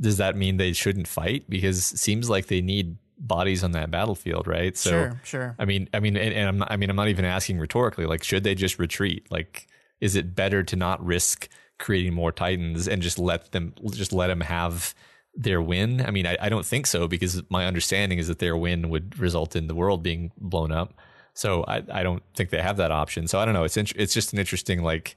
Does 0.00 0.18
that 0.18 0.36
mean 0.36 0.56
they 0.56 0.72
shouldn't 0.72 1.08
fight? 1.08 1.50
Because 1.50 1.92
it 1.92 1.98
seems 1.98 2.30
like 2.30 2.46
they 2.46 2.60
need 2.60 2.96
bodies 3.18 3.64
on 3.64 3.72
that 3.72 3.90
battlefield, 3.90 4.46
right? 4.46 4.76
So, 4.76 4.90
sure, 4.90 5.20
sure. 5.24 5.56
I 5.58 5.64
mean, 5.64 5.88
I 5.92 5.98
mean, 5.98 6.16
and, 6.16 6.32
and 6.32 6.48
I'm 6.48 6.58
not, 6.58 6.70
I 6.70 6.76
mean, 6.76 6.90
I'm 6.90 6.96
not 6.96 7.08
even 7.08 7.24
asking 7.24 7.58
rhetorically. 7.58 8.06
Like, 8.06 8.22
should 8.22 8.44
they 8.44 8.54
just 8.54 8.78
retreat? 8.78 9.26
Like, 9.32 9.66
is 10.00 10.14
it 10.14 10.36
better 10.36 10.62
to 10.62 10.76
not 10.76 11.04
risk 11.04 11.48
creating 11.80 12.14
more 12.14 12.30
titans 12.30 12.86
and 12.86 13.02
just 13.02 13.18
let 13.18 13.50
them, 13.50 13.74
just 13.90 14.12
let 14.12 14.28
them 14.28 14.42
have 14.42 14.94
their 15.34 15.60
win? 15.60 16.00
I 16.06 16.12
mean, 16.12 16.24
I, 16.24 16.36
I 16.40 16.48
don't 16.48 16.64
think 16.64 16.86
so 16.86 17.08
because 17.08 17.42
my 17.50 17.66
understanding 17.66 18.20
is 18.20 18.28
that 18.28 18.38
their 18.38 18.56
win 18.56 18.90
would 18.90 19.18
result 19.18 19.56
in 19.56 19.66
the 19.66 19.74
world 19.74 20.04
being 20.04 20.30
blown 20.38 20.70
up. 20.70 20.94
So 21.34 21.64
I, 21.66 21.82
I 21.90 22.02
don't 22.02 22.22
think 22.34 22.50
they 22.50 22.62
have 22.62 22.76
that 22.76 22.92
option. 22.92 23.26
So 23.26 23.38
I 23.38 23.44
don't 23.44 23.54
know. 23.54 23.64
It's 23.64 23.76
it's 23.76 24.14
just 24.14 24.32
an 24.32 24.38
interesting 24.38 24.82
like 24.82 25.16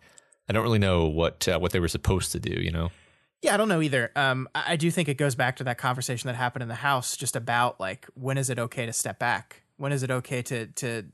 I 0.50 0.54
don't 0.54 0.64
really 0.64 0.80
know 0.80 1.06
what 1.06 1.48
uh, 1.48 1.60
what 1.60 1.72
they 1.72 1.80
were 1.80 1.88
supposed 1.88 2.32
to 2.34 2.40
do. 2.40 2.62
You 2.62 2.72
know. 2.72 2.92
Yeah, 3.42 3.54
I 3.54 3.58
don't 3.58 3.70
know 3.70 3.82
either. 3.82 4.12
Um, 4.16 4.50
I, 4.56 4.74
I 4.74 4.76
do 4.76 4.90
think 4.90 5.08
it 5.10 5.18
goes 5.18 5.36
back 5.36 5.58
to 5.58 5.64
that 5.66 5.78
conversation 5.78 6.28
that 6.28 6.36
happened 6.36 6.64
in 6.64 6.70
the 6.70 6.76
house, 6.76 7.16
just 7.16 7.36
about 7.36 7.80
like 7.80 8.08
when 8.16 8.38
is 8.38 8.50
it 8.50 8.58
okay 8.60 8.86
to 8.86 8.94
step 8.94 9.20
back? 9.20 9.62
When 9.78 9.92
is 9.92 10.04
it 10.04 10.12
okay 10.12 10.42
to 10.44 10.68
to 10.68 11.06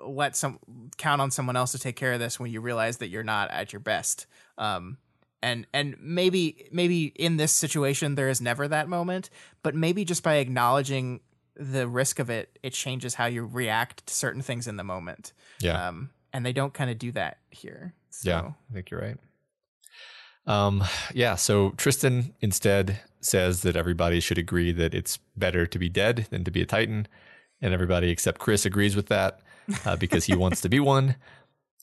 uh, 0.00 0.08
let 0.08 0.36
some 0.36 0.60
count 0.96 1.20
on 1.20 1.30
someone 1.30 1.56
else 1.56 1.72
to 1.72 1.78
take 1.78 1.96
care 1.96 2.12
of 2.12 2.20
this 2.20 2.38
when 2.38 2.50
you 2.50 2.60
realize 2.60 2.98
that 2.98 3.08
you're 3.08 3.24
not 3.24 3.50
at 3.50 3.72
your 3.72 3.80
best? 3.80 4.26
Um, 4.56 4.98
and 5.42 5.66
and 5.72 5.96
maybe 6.00 6.68
maybe 6.72 7.06
in 7.06 7.36
this 7.36 7.52
situation 7.52 8.14
there 8.14 8.28
is 8.28 8.40
never 8.40 8.68
that 8.68 8.88
moment, 8.88 9.30
but 9.62 9.74
maybe 9.74 10.04
just 10.04 10.22
by 10.22 10.36
acknowledging 10.36 11.20
the 11.58 11.88
risk 11.88 12.18
of 12.18 12.30
it, 12.30 12.58
it 12.62 12.72
changes 12.72 13.14
how 13.14 13.26
you 13.26 13.44
react 13.44 14.06
to 14.06 14.14
certain 14.14 14.42
things 14.42 14.66
in 14.66 14.76
the 14.76 14.84
moment. 14.84 15.32
Yeah. 15.60 15.88
Um, 15.88 16.10
and 16.32 16.46
they 16.46 16.52
don't 16.52 16.72
kind 16.72 16.90
of 16.90 16.98
do 16.98 17.12
that 17.12 17.38
here. 17.50 17.94
So. 18.10 18.30
Yeah, 18.30 18.40
I 18.70 18.74
think 18.74 18.90
you're 18.90 19.00
right. 19.00 19.18
Um, 20.46 20.84
yeah, 21.12 21.34
so 21.34 21.70
Tristan 21.70 22.34
instead 22.40 23.00
says 23.20 23.62
that 23.62 23.76
everybody 23.76 24.20
should 24.20 24.38
agree 24.38 24.72
that 24.72 24.94
it's 24.94 25.18
better 25.36 25.66
to 25.66 25.78
be 25.78 25.88
dead 25.88 26.26
than 26.30 26.44
to 26.44 26.50
be 26.50 26.62
a 26.62 26.66
Titan. 26.66 27.06
And 27.60 27.74
everybody 27.74 28.10
except 28.10 28.38
Chris 28.38 28.64
agrees 28.64 28.94
with 28.94 29.08
that 29.08 29.40
uh, 29.84 29.96
because 29.96 30.24
he 30.24 30.36
wants 30.36 30.60
to 30.60 30.68
be 30.68 30.80
one. 30.80 31.16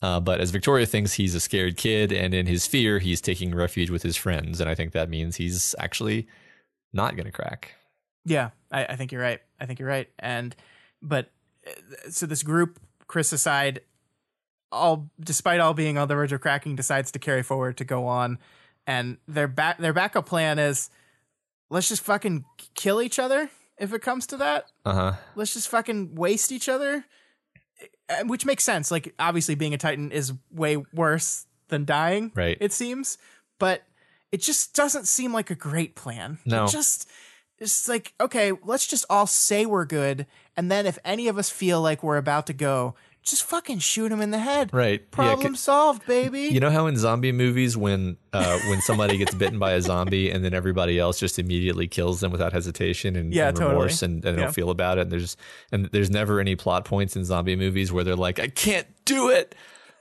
Uh, 0.02 0.20
but 0.20 0.40
as 0.40 0.50
Victoria 0.50 0.86
thinks 0.86 1.14
he's 1.14 1.34
a 1.34 1.40
scared 1.40 1.76
kid, 1.76 2.12
and 2.12 2.34
in 2.34 2.46
his 2.46 2.66
fear, 2.66 2.98
he's 2.98 3.20
taking 3.20 3.54
refuge 3.54 3.90
with 3.90 4.02
his 4.02 4.16
friends. 4.16 4.60
And 4.60 4.68
I 4.68 4.74
think 4.74 4.92
that 4.92 5.08
means 5.08 5.36
he's 5.36 5.74
actually 5.78 6.26
not 6.92 7.16
going 7.16 7.26
to 7.26 7.32
crack. 7.32 7.76
Yeah, 8.26 8.50
I, 8.70 8.84
I 8.84 8.96
think 8.96 9.12
you're 9.12 9.22
right. 9.22 9.40
I 9.58 9.64
think 9.64 9.78
you're 9.78 9.88
right. 9.88 10.08
And, 10.18 10.54
but, 11.00 11.30
uh, 11.66 12.10
so 12.10 12.26
this 12.26 12.42
group, 12.42 12.78
Chris 13.06 13.32
aside, 13.32 13.80
all 14.72 15.08
despite 15.18 15.60
all 15.60 15.72
being 15.72 15.96
on 15.96 16.08
the 16.08 16.14
verge 16.14 16.32
of 16.32 16.40
cracking, 16.40 16.76
decides 16.76 17.10
to 17.12 17.18
carry 17.18 17.42
forward 17.42 17.76
to 17.78 17.84
go 17.84 18.06
on, 18.06 18.38
and 18.86 19.16
their 19.28 19.46
back 19.48 19.78
their 19.78 19.92
backup 19.92 20.26
plan 20.26 20.58
is 20.58 20.90
let's 21.70 21.88
just 21.88 22.02
fucking 22.02 22.44
kill 22.74 23.00
each 23.00 23.18
other 23.18 23.48
if 23.78 23.92
it 23.92 24.02
comes 24.02 24.26
to 24.26 24.36
that. 24.38 24.66
Uh 24.84 24.92
huh. 24.92 25.12
Let's 25.36 25.54
just 25.54 25.68
fucking 25.68 26.16
waste 26.16 26.50
each 26.50 26.68
other, 26.68 27.04
Uh, 28.08 28.24
which 28.24 28.44
makes 28.44 28.64
sense. 28.64 28.90
Like 28.90 29.14
obviously, 29.20 29.54
being 29.54 29.72
a 29.72 29.78
Titan 29.78 30.10
is 30.10 30.32
way 30.50 30.76
worse 30.92 31.46
than 31.68 31.84
dying. 31.84 32.32
Right. 32.34 32.58
It 32.60 32.72
seems, 32.72 33.18
but 33.60 33.82
it 34.32 34.40
just 34.40 34.74
doesn't 34.74 35.06
seem 35.06 35.32
like 35.32 35.50
a 35.50 35.54
great 35.56 35.94
plan. 35.94 36.38
No. 36.44 36.64
It 36.64 36.70
just 36.70 37.08
it's 37.58 37.88
like 37.88 38.12
okay, 38.20 38.52
let's 38.64 38.86
just 38.86 39.04
all 39.10 39.26
say 39.26 39.66
we're 39.66 39.84
good, 39.86 40.26
and 40.56 40.70
then 40.70 40.86
if 40.86 40.98
any 41.04 41.28
of 41.28 41.38
us 41.38 41.50
feel 41.50 41.80
like 41.80 42.02
we're 42.02 42.16
about 42.18 42.46
to 42.48 42.52
go, 42.52 42.94
just 43.22 43.42
fucking 43.44 43.78
shoot 43.80 44.12
him 44.12 44.20
in 44.20 44.30
the 44.30 44.38
head. 44.38 44.70
Right. 44.72 45.10
Problem 45.10 45.54
c- 45.54 45.58
solved, 45.60 46.06
baby. 46.06 46.42
You 46.42 46.60
know 46.60 46.70
how 46.70 46.86
in 46.86 46.96
zombie 46.96 47.32
movies, 47.32 47.76
when 47.76 48.18
uh, 48.32 48.58
when 48.68 48.80
somebody 48.82 49.16
gets 49.18 49.34
bitten 49.34 49.58
by 49.58 49.72
a 49.72 49.82
zombie 49.82 50.30
and 50.30 50.44
then 50.44 50.54
everybody 50.54 50.98
else 50.98 51.18
just 51.18 51.38
immediately 51.38 51.88
kills 51.88 52.20
them 52.20 52.30
without 52.30 52.52
hesitation 52.52 53.16
and, 53.16 53.32
Yeah, 53.34 53.48
and 53.48 53.56
totally. 53.56 53.74
remorse 53.74 54.02
and, 54.02 54.24
and 54.24 54.36
they 54.36 54.40
Yeah. 54.42 54.46
don't 54.46 54.52
feel 54.54 54.70
about 54.70 54.98
it. 54.98 55.02
And 55.02 55.10
there's 55.12 55.36
and 55.72 55.86
there's 55.86 56.10
never 56.10 56.38
any 56.40 56.54
plot 56.56 56.84
points 56.84 57.16
in 57.16 57.24
zombie 57.24 57.56
movies 57.56 57.90
where 57.90 58.04
they're 58.04 58.14
like, 58.16 58.38
I 58.38 58.48
can't 58.48 58.86
do 59.04 59.30
it. 59.30 59.54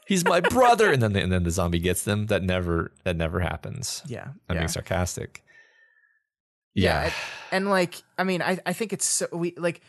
He's 0.07 0.23
my 0.23 0.40
brother, 0.40 0.91
and 0.91 1.02
then 1.02 1.14
the, 1.14 1.22
and 1.23 1.32
then 1.32 1.41
the 1.41 1.49
zombie 1.49 1.80
gets 1.80 2.03
them. 2.03 2.27
That 2.27 2.44
never 2.44 2.91
that 3.06 3.15
never 3.15 3.40
happens. 3.40 4.03
yeah. 4.06 4.26
I'm 4.48 4.56
yeah. 4.56 4.61
being 4.61 4.68
sarcastic. 4.68 5.41
Yeah, 6.76 7.06
it- 7.06 7.14
and 7.52 7.70
like 7.70 8.04
I 8.18 8.24
mean, 8.24 8.42
I 8.42 8.60
I 8.66 8.74
think 8.74 8.94
it's 8.94 9.06
so 9.06 9.28
we 9.32 9.54
like 9.58 9.82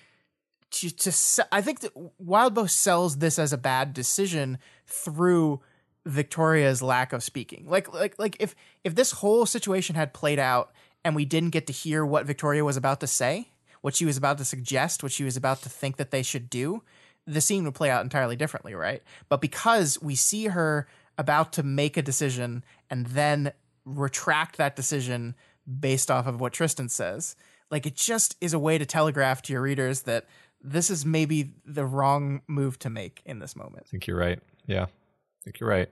to 0.73 0.91
to 0.91 1.47
I 1.53 1.61
think 1.63 1.81
that 1.81 1.93
Wildbow 2.25 2.71
sells 2.71 3.19
this 3.19 3.39
as 3.39 3.53
a 3.53 3.59
bad 3.59 3.93
decision 3.93 4.59
through 4.87 5.61
Victoria's 6.05 6.83
lack 6.83 7.13
of 7.13 7.23
speaking. 7.23 7.67
Like 7.69 7.93
like 7.93 8.19
like 8.19 8.37
if 8.41 8.55
if 8.85 8.95
this 8.95 9.13
whole 9.13 9.47
situation 9.47 9.97
had 9.97 10.15
played 10.15 10.39
out 10.39 10.73
and 11.05 11.17
we 11.17 11.25
didn't 11.25 11.51
get 11.51 11.67
to 11.67 11.73
hear 11.73 12.05
what 12.07 12.27
Victoria 12.27 12.65
was 12.65 12.77
about 12.77 13.01
to 13.01 13.07
say, 13.07 13.49
what 13.81 13.95
she 13.95 14.05
was 14.05 14.17
about 14.17 14.39
to 14.39 14.45
suggest, 14.45 15.03
what 15.03 15.13
she 15.13 15.25
was 15.25 15.37
about 15.37 15.63
to 15.63 15.69
think 15.69 15.97
that 15.97 16.11
they 16.11 16.23
should 16.23 16.49
do, 16.51 16.83
the 17.27 17.41
scene 17.41 17.65
would 17.65 17.75
play 17.75 17.91
out 17.91 18.03
entirely 18.05 18.37
differently, 18.37 18.75
right? 18.75 19.03
But 19.29 19.41
because 19.41 20.01
we 20.01 20.15
see 20.15 20.47
her 20.47 20.87
about 21.19 21.53
to 21.55 21.63
make 21.63 21.97
a 21.97 22.03
decision 22.03 22.65
and 22.91 23.07
then 23.07 23.53
retract 23.85 24.57
that 24.59 24.77
decision 24.77 25.35
based 25.66 26.10
off 26.10 26.26
of 26.26 26.40
what 26.40 26.52
Tristan 26.52 26.88
says, 26.88 27.36
like 27.70 27.86
it 27.86 27.97
just 27.97 28.36
is 28.40 28.52
a 28.52 28.59
way 28.59 28.78
to 28.78 28.86
telegraph 28.86 29.43
to 29.43 29.52
your 29.52 29.62
readers 29.62 30.02
that 30.02 30.26
this 30.60 30.90
is 30.90 31.05
maybe 31.05 31.52
the 31.64 31.84
wrong 31.84 32.43
move 32.47 32.78
to 32.80 32.90
make 32.90 33.22
in 33.24 33.38
this 33.38 33.56
moment. 33.56 33.84
I 33.86 33.90
think 33.90 34.06
you're 34.06 34.18
right. 34.18 34.40
Yeah, 34.66 34.84
I 34.84 35.44
think 35.44 35.60
you're 35.60 35.68
right. 35.68 35.88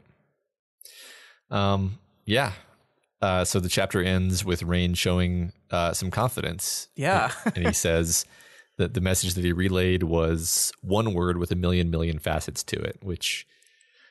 Um, 1.51 1.99
yeah. 2.25 2.53
Uh, 3.23 3.45
so 3.45 3.61
the 3.61 3.69
chapter 3.69 4.03
ends 4.03 4.45
with 4.45 4.63
Rain 4.63 4.95
showing 4.95 5.53
uh, 5.71 5.93
some 5.93 6.11
confidence. 6.11 6.89
Yeah. 6.97 7.33
and 7.55 7.67
he 7.67 7.73
says 7.73 8.27
that 8.77 8.95
the 8.95 9.01
message 9.01 9.35
that 9.35 9.45
he 9.45 9.53
relayed 9.53 10.03
was 10.03 10.73
one 10.83 11.15
word 11.15 11.39
with 11.39 11.51
a 11.51 11.55
million 11.55 11.91
million 11.91 12.19
facets 12.19 12.63
to 12.65 12.77
it. 12.77 12.99
Which, 13.03 13.47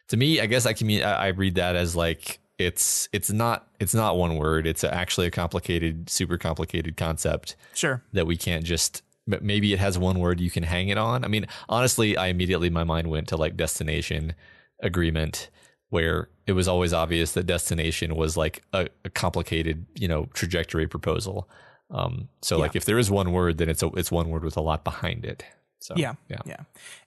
to 0.07 0.17
me, 0.17 0.39
I 0.39 0.45
guess 0.45 0.65
I 0.65 0.73
can 0.73 0.87
mean 0.87 1.03
I 1.03 1.13
I 1.13 1.27
read 1.27 1.55
that 1.55 1.75
as 1.75 1.95
like 1.95 2.39
it's 2.65 3.09
it's 3.11 3.31
not 3.31 3.67
it's 3.79 3.93
not 3.93 4.17
one 4.17 4.35
word. 4.37 4.65
It's 4.67 4.83
actually 4.83 5.27
a 5.27 5.31
complicated, 5.31 6.09
super 6.09 6.37
complicated 6.37 6.97
concept 6.97 7.55
Sure. 7.73 8.01
that 8.13 8.25
we 8.27 8.37
can't 8.37 8.63
just 8.65 9.01
but 9.25 9.41
maybe 9.41 9.71
it 9.71 9.79
has 9.79 9.97
one 9.97 10.19
word 10.19 10.41
you 10.41 10.51
can 10.51 10.63
hang 10.63 10.89
it 10.89 10.97
on. 10.97 11.23
I 11.23 11.29
mean, 11.29 11.45
honestly, 11.69 12.17
I 12.17 12.27
immediately 12.27 12.69
my 12.69 12.83
mind 12.83 13.07
went 13.09 13.29
to 13.29 13.37
like 13.37 13.55
destination 13.55 14.33
agreement 14.81 15.49
where 15.89 16.27
it 16.45 16.53
was 16.53 16.67
always 16.67 16.91
obvious 16.91 17.31
that 17.33 17.45
destination 17.45 18.15
was 18.15 18.35
like 18.35 18.63
a, 18.73 18.87
a 19.05 19.09
complicated, 19.09 19.85
you 19.95 20.07
know, 20.07 20.27
trajectory 20.33 20.87
proposal. 20.87 21.47
Um, 21.89 22.27
so 22.41 22.57
like 22.57 22.75
if 22.75 22.83
there 22.85 22.97
is 22.97 23.09
one 23.11 23.31
word, 23.31 23.59
then 23.59 23.69
it's 23.69 23.83
a, 23.83 23.87
it's 23.89 24.11
one 24.11 24.29
word 24.29 24.43
with 24.43 24.57
a 24.57 24.61
lot 24.61 24.83
behind 24.83 25.23
it. 25.25 25.45
So 25.79 25.93
Yeah. 25.95 26.15
yeah, 26.29 26.39
Yeah. 26.45 26.57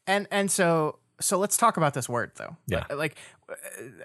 And 0.06 0.26
and 0.30 0.50
so 0.50 0.98
so 1.20 1.38
let's 1.38 1.56
talk 1.56 1.76
about 1.76 1.94
this 1.94 2.09
word 2.09 2.32
though. 2.36 2.56
Yeah. 2.66 2.84
Uh, 2.90 2.97
Like 2.97 3.16
uh, 3.48 3.55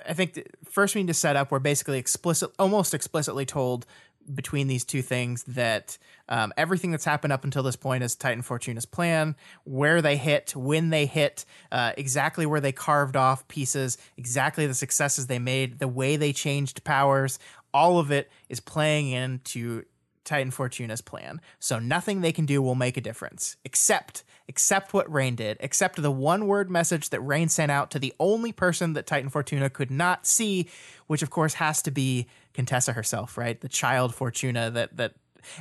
I 0.07 0.13
think 0.13 0.41
first 0.69 0.95
we 0.95 1.01
need 1.01 1.07
to 1.07 1.13
set 1.13 1.35
up 1.35 1.51
we're 1.51 1.59
basically 1.59 1.99
explicit 1.99 2.51
almost 2.57 2.93
explicitly 2.93 3.45
told 3.45 3.85
between 4.33 4.67
these 4.67 4.83
two 4.83 5.01
things 5.01 5.43
that 5.43 5.97
um, 6.29 6.53
everything 6.57 6.91
that's 6.91 7.05
happened 7.05 7.33
up 7.33 7.43
until 7.43 7.63
this 7.63 7.75
point 7.75 8.03
is 8.03 8.15
Titan 8.15 8.43
Fortuna's 8.43 8.85
plan, 8.85 9.35
where 9.63 10.01
they 10.01 10.15
hit, 10.15 10.55
when 10.55 10.89
they 10.89 11.05
hit, 11.05 11.45
uh, 11.71 11.91
exactly 11.97 12.45
where 12.45 12.61
they 12.61 12.71
carved 12.71 13.15
off 13.15 13.47
pieces, 13.47 13.97
exactly 14.17 14.67
the 14.67 14.73
successes 14.73 15.27
they 15.27 15.39
made, 15.39 15.79
the 15.79 15.87
way 15.87 16.15
they 16.15 16.33
changed 16.33 16.83
powers, 16.83 17.39
all 17.73 17.99
of 17.99 18.11
it 18.11 18.29
is 18.49 18.59
playing 18.59 19.09
into 19.09 19.83
Titan 20.23 20.51
Fortuna's 20.51 21.01
plan. 21.01 21.41
So 21.59 21.79
nothing 21.79 22.21
they 22.21 22.31
can 22.31 22.45
do 22.45 22.61
will 22.61 22.75
make 22.75 22.97
a 22.97 23.01
difference, 23.01 23.57
except 23.65 24.23
except 24.47 24.93
what 24.93 25.11
Rain 25.11 25.35
did, 25.35 25.55
except 25.61 26.01
the 26.01 26.11
one 26.11 26.45
word 26.45 26.69
message 26.69 27.09
that 27.11 27.21
Rain 27.21 27.47
sent 27.47 27.71
out 27.71 27.89
to 27.91 27.99
the 27.99 28.13
only 28.19 28.51
person 28.51 28.93
that 28.93 29.05
Titan 29.05 29.29
Fortuna 29.29 29.69
could 29.69 29.89
not 29.89 30.25
see, 30.25 30.69
which 31.07 31.21
of 31.21 31.29
course 31.29 31.53
has 31.55 31.81
to 31.83 31.91
be 31.91 32.27
Contessa 32.53 32.93
herself, 32.93 33.37
right? 33.37 33.59
The 33.59 33.69
child 33.69 34.13
Fortuna 34.13 34.69
that 34.71 34.97
that 34.97 35.13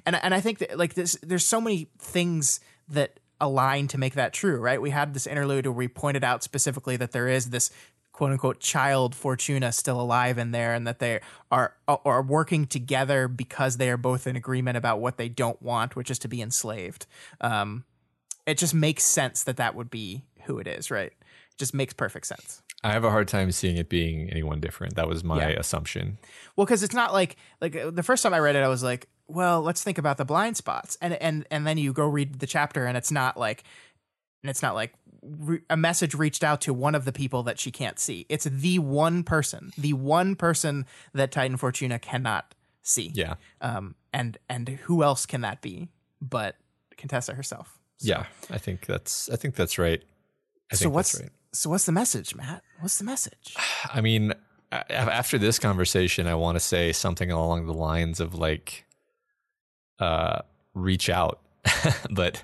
and 0.05 0.17
and 0.17 0.35
I 0.35 0.41
think 0.41 0.59
that 0.59 0.79
like 0.79 0.95
this 0.95 1.17
there's 1.23 1.47
so 1.47 1.61
many 1.61 1.89
things 1.99 2.61
that 2.89 3.21
align 3.41 3.89
to 3.89 3.99
make 3.99 4.15
that 4.15 4.33
true, 4.33 4.59
right? 4.59 4.81
We 4.81 4.91
had 4.91 5.15
this 5.15 5.27
interlude 5.27 5.67
where 5.67 5.73
we 5.73 5.89
pointed 5.89 6.25
out 6.25 6.43
specifically 6.43 6.97
that 6.97 7.13
there 7.13 7.29
is 7.29 7.51
this 7.51 7.71
quote 8.21 8.33
unquote 8.33 8.61
child 8.61 9.15
Fortuna 9.15 9.73
still 9.73 9.99
alive 9.99 10.37
in 10.37 10.51
there 10.51 10.75
and 10.75 10.87
that 10.87 10.99
they 10.99 11.21
are 11.51 11.73
are 11.89 12.21
working 12.21 12.67
together 12.67 13.29
because 13.29 13.79
they 13.79 13.89
are 13.89 13.97
both 13.97 14.27
in 14.27 14.37
agreement 14.37 14.77
about 14.77 15.01
what 15.01 15.17
they 15.17 15.31
don't 15.31 15.63
want, 15.63 15.97
which 15.97 16.11
is 16.11 16.19
to 16.19 16.29
be 16.29 16.43
enslaved. 16.43 17.07
Um, 17.41 17.85
it 18.45 18.59
just 18.59 18.75
makes 18.75 19.05
sense 19.05 19.43
that 19.45 19.57
that 19.57 19.75
would 19.75 19.89
be 19.89 20.23
who 20.43 20.59
it 20.59 20.67
is, 20.67 20.91
right? 20.91 21.13
It 21.13 21.57
just 21.57 21.73
makes 21.73 21.95
perfect 21.95 22.27
sense. 22.27 22.61
I 22.85 22.93
have 22.93 23.05
a 23.05 23.11
hard 23.11 23.27
time 23.27 23.51
seeing 23.53 23.79
it 23.79 23.89
being 23.89 24.29
anyone 24.29 24.61
different. 24.61 24.97
That 24.97 25.09
was 25.09 25.25
my 25.25 25.49
Yeah. 25.53 25.59
assumption. 25.59 26.19
Well, 26.57 26.67
because 26.67 26.83
it's 26.83 26.93
not 26.95 27.15
like 27.15 27.37
like 27.63 27.75
uh, 27.75 27.89
the 27.91 28.03
first 28.03 28.23
time 28.23 28.35
I 28.35 28.39
read 28.39 28.55
it, 28.55 28.63
I 28.63 28.69
was 28.69 28.83
like, 28.83 29.09
well, 29.29 29.63
let's 29.63 29.83
think 29.83 29.97
about 29.97 30.19
the 30.19 30.27
blind 30.27 30.59
spots, 30.59 30.99
and 31.01 31.15
and 31.15 31.47
and 31.51 31.67
then 31.67 31.79
you 31.79 31.95
go 31.95 32.07
read 32.07 32.39
the 32.41 32.47
chapter, 32.47 32.85
and 32.85 32.99
it's 32.99 33.11
not 33.11 33.39
like, 33.39 33.65
and 34.43 34.51
it's 34.51 34.61
not 34.61 34.75
like 34.75 34.93
re- 35.23 35.61
a 35.71 35.77
message 35.77 36.15
reached 36.15 36.43
out 36.45 36.61
to 36.63 36.73
one 36.75 36.95
of 36.95 37.05
the 37.05 37.13
people 37.13 37.43
that 37.45 37.59
she 37.59 37.71
can't 37.71 37.99
see. 37.99 38.27
It's 38.29 38.45
the 38.45 38.79
one 38.79 39.23
person, 39.25 39.73
the 39.77 39.93
one 39.93 40.35
person 40.37 40.87
that 41.15 41.33
Titan 41.33 41.57
Fortuna 41.57 41.99
cannot 41.99 42.55
see. 42.83 43.11
Yeah, 43.15 43.35
Um, 43.61 43.95
and 44.13 44.39
and 44.49 44.69
who 44.69 45.03
else 45.03 45.27
can 45.27 45.41
that 45.43 45.61
be 45.63 45.89
but 46.21 46.57
Contessa 46.97 47.35
herself? 47.35 47.79
yeah. 48.01 48.25
I 48.51 48.59
think 48.59 48.87
that's 48.87 49.29
I 49.31 49.37
think 49.37 49.55
that's 49.55 49.79
right. 49.79 50.03
I 50.73 50.77
So 50.77 50.89
what's 50.89 51.13
that's 51.13 51.23
right. 51.25 51.33
so 51.53 51.71
what's 51.71 51.87
the 51.87 51.93
message, 51.93 52.35
Matt? 52.35 52.63
What's 52.81 52.99
the 52.99 53.05
message? 53.05 53.55
I 53.93 54.01
mean, 54.01 54.33
after 54.73 55.37
this 55.37 55.59
conversation, 55.59 56.27
I 56.27 56.35
want 56.35 56.57
to 56.57 56.61
say 56.61 56.93
something 56.93 57.31
along 57.31 57.67
the 57.67 57.75
lines 57.75 58.21
of 58.21 58.35
like, 58.35 58.87
uh, 59.99 60.41
reach 60.75 61.11
out, 61.11 61.41
but, 62.11 62.43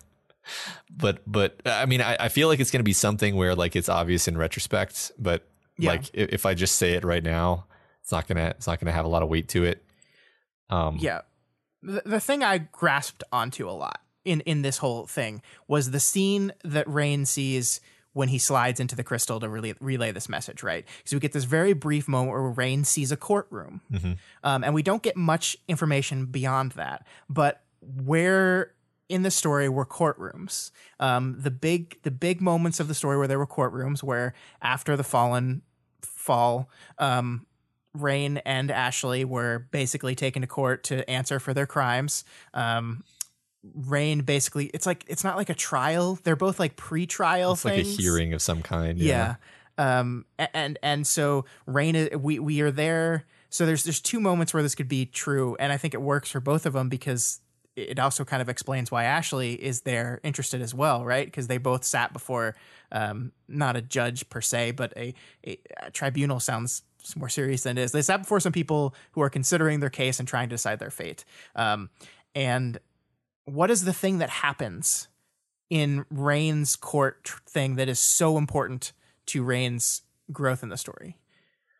but, 0.90 1.20
but, 1.26 1.60
I 1.64 1.86
mean, 1.86 2.00
I, 2.00 2.16
I 2.20 2.28
feel 2.28 2.48
like 2.48 2.60
it's 2.60 2.70
going 2.70 2.80
to 2.80 2.84
be 2.84 2.92
something 2.92 3.36
where 3.36 3.54
like 3.54 3.76
it's 3.76 3.88
obvious 3.88 4.28
in 4.28 4.36
retrospect, 4.38 5.12
but 5.18 5.48
Yeah. 5.78 5.90
like 5.92 6.10
if, 6.12 6.30
if 6.30 6.46
I 6.46 6.54
just 6.54 6.76
say 6.76 6.92
it 6.94 7.04
right 7.04 7.22
now, 7.22 7.66
it's 8.02 8.12
not 8.12 8.26
gonna, 8.28 8.54
it's 8.56 8.66
not 8.66 8.78
gonna 8.80 8.92
have 8.92 9.04
a 9.04 9.08
lot 9.08 9.22
of 9.22 9.28
weight 9.28 9.48
to 9.48 9.64
it. 9.64 9.84
Um, 10.70 10.98
Yeah. 11.00 11.22
The, 11.82 12.02
the 12.06 12.20
thing 12.20 12.42
I 12.42 12.58
grasped 12.58 13.22
onto 13.32 13.68
a 13.68 13.72
lot 13.72 14.00
in 14.24 14.40
in 14.40 14.62
this 14.62 14.78
whole 14.78 15.06
thing 15.06 15.42
was 15.68 15.90
the 15.90 16.00
scene 16.00 16.52
that 16.64 16.88
Rain 16.88 17.26
sees 17.26 17.80
when 18.12 18.28
he 18.28 18.38
slides 18.38 18.80
into 18.80 18.96
the 18.96 19.04
crystal 19.04 19.38
to 19.38 19.48
relay, 19.48 19.74
relay 19.80 20.10
this 20.10 20.28
message, 20.28 20.62
right? 20.62 20.86
Because 20.98 21.12
we 21.12 21.20
get 21.20 21.32
this 21.32 21.44
very 21.44 21.74
brief 21.74 22.08
moment 22.08 22.32
where 22.32 22.50
Rain 22.50 22.82
sees 22.84 23.12
a 23.12 23.16
courtroom, 23.16 23.82
um, 24.42 24.64
and 24.64 24.72
we 24.72 24.82
don't 24.82 25.02
get 25.02 25.16
much 25.18 25.56
information 25.68 26.24
beyond 26.26 26.72
that. 26.72 27.06
But 27.28 27.62
where 27.82 28.72
in 29.08 29.22
the 29.22 29.30
story 29.30 29.68
were 29.68 29.86
courtrooms, 29.86 30.70
um, 30.98 31.36
the 31.38 31.50
big 31.50 32.02
the 32.02 32.10
big 32.10 32.40
moments 32.40 32.80
of 32.80 32.88
the 32.88 32.94
story 32.94 33.16
where 33.16 33.28
there 33.28 33.38
were 33.38 33.46
courtrooms, 33.46 34.02
where 34.02 34.34
after 34.60 34.96
the 34.96 35.04
fallen 35.04 35.62
fall, 36.02 36.68
um, 36.98 37.46
Rain 37.94 38.38
and 38.38 38.70
Ashley 38.70 39.24
were 39.24 39.66
basically 39.70 40.14
taken 40.14 40.42
to 40.42 40.48
court 40.48 40.84
to 40.84 41.08
answer 41.08 41.38
for 41.38 41.54
their 41.54 41.66
crimes. 41.66 42.24
Um, 42.52 43.04
Rain 43.74 44.20
basically, 44.20 44.66
it's 44.74 44.86
like 44.86 45.04
it's 45.08 45.24
not 45.24 45.36
like 45.36 45.50
a 45.50 45.54
trial; 45.54 46.18
they're 46.22 46.36
both 46.36 46.58
like 46.58 46.76
pre-trial 46.76 47.56
things. 47.56 47.88
Like 47.88 47.98
a 47.98 48.02
hearing 48.02 48.32
of 48.32 48.42
some 48.42 48.62
kind. 48.62 48.98
Yeah. 48.98 49.36
Um 49.78 50.24
and 50.38 50.78
and 50.82 51.06
so 51.06 51.44
Rain 51.66 51.96
is 51.96 52.16
we 52.16 52.38
we 52.38 52.62
are 52.62 52.70
there 52.70 53.26
so 53.50 53.66
there's 53.66 53.84
there's 53.84 54.00
two 54.00 54.20
moments 54.20 54.54
where 54.54 54.62
this 54.62 54.74
could 54.74 54.88
be 54.88 55.06
true 55.06 55.56
and 55.58 55.72
I 55.72 55.76
think 55.76 55.94
it 55.94 56.00
works 56.00 56.30
for 56.30 56.40
both 56.40 56.66
of 56.66 56.72
them 56.72 56.88
because 56.88 57.40
it 57.76 57.98
also 57.98 58.24
kind 58.24 58.42
of 58.42 58.48
explains 58.48 58.90
why 58.90 59.04
Ashley 59.04 59.52
is 59.52 59.82
there 59.82 60.20
interested 60.24 60.62
as 60.62 60.74
well, 60.74 61.04
right? 61.04 61.26
Because 61.26 61.46
they 61.46 61.58
both 61.58 61.84
sat 61.84 62.12
before 62.12 62.56
um 62.90 63.32
not 63.48 63.76
a 63.76 63.82
judge 63.82 64.28
per 64.28 64.40
se, 64.40 64.72
but 64.72 64.92
a, 64.96 65.14
a, 65.46 65.58
a 65.82 65.90
tribunal 65.90 66.40
sounds 66.40 66.82
more 67.14 67.28
serious 67.28 67.62
than 67.62 67.78
it 67.78 67.82
is. 67.82 67.92
They 67.92 68.02
sat 68.02 68.22
before 68.22 68.40
some 68.40 68.52
people 68.52 68.94
who 69.12 69.20
are 69.20 69.30
considering 69.30 69.80
their 69.80 69.90
case 69.90 70.18
and 70.18 70.26
trying 70.26 70.48
to 70.48 70.54
decide 70.54 70.78
their 70.78 70.90
fate. 70.90 71.24
Um 71.54 71.90
and 72.34 72.78
what 73.44 73.70
is 73.70 73.84
the 73.84 73.92
thing 73.92 74.18
that 74.18 74.30
happens 74.30 75.08
in 75.70 76.04
Rain's 76.10 76.76
court 76.76 77.30
thing 77.48 77.76
that 77.76 77.88
is 77.88 77.98
so 77.98 78.38
important 78.38 78.92
to 79.26 79.42
Rain's 79.42 80.02
growth 80.32 80.62
in 80.62 80.68
the 80.68 80.76
story. 80.76 81.18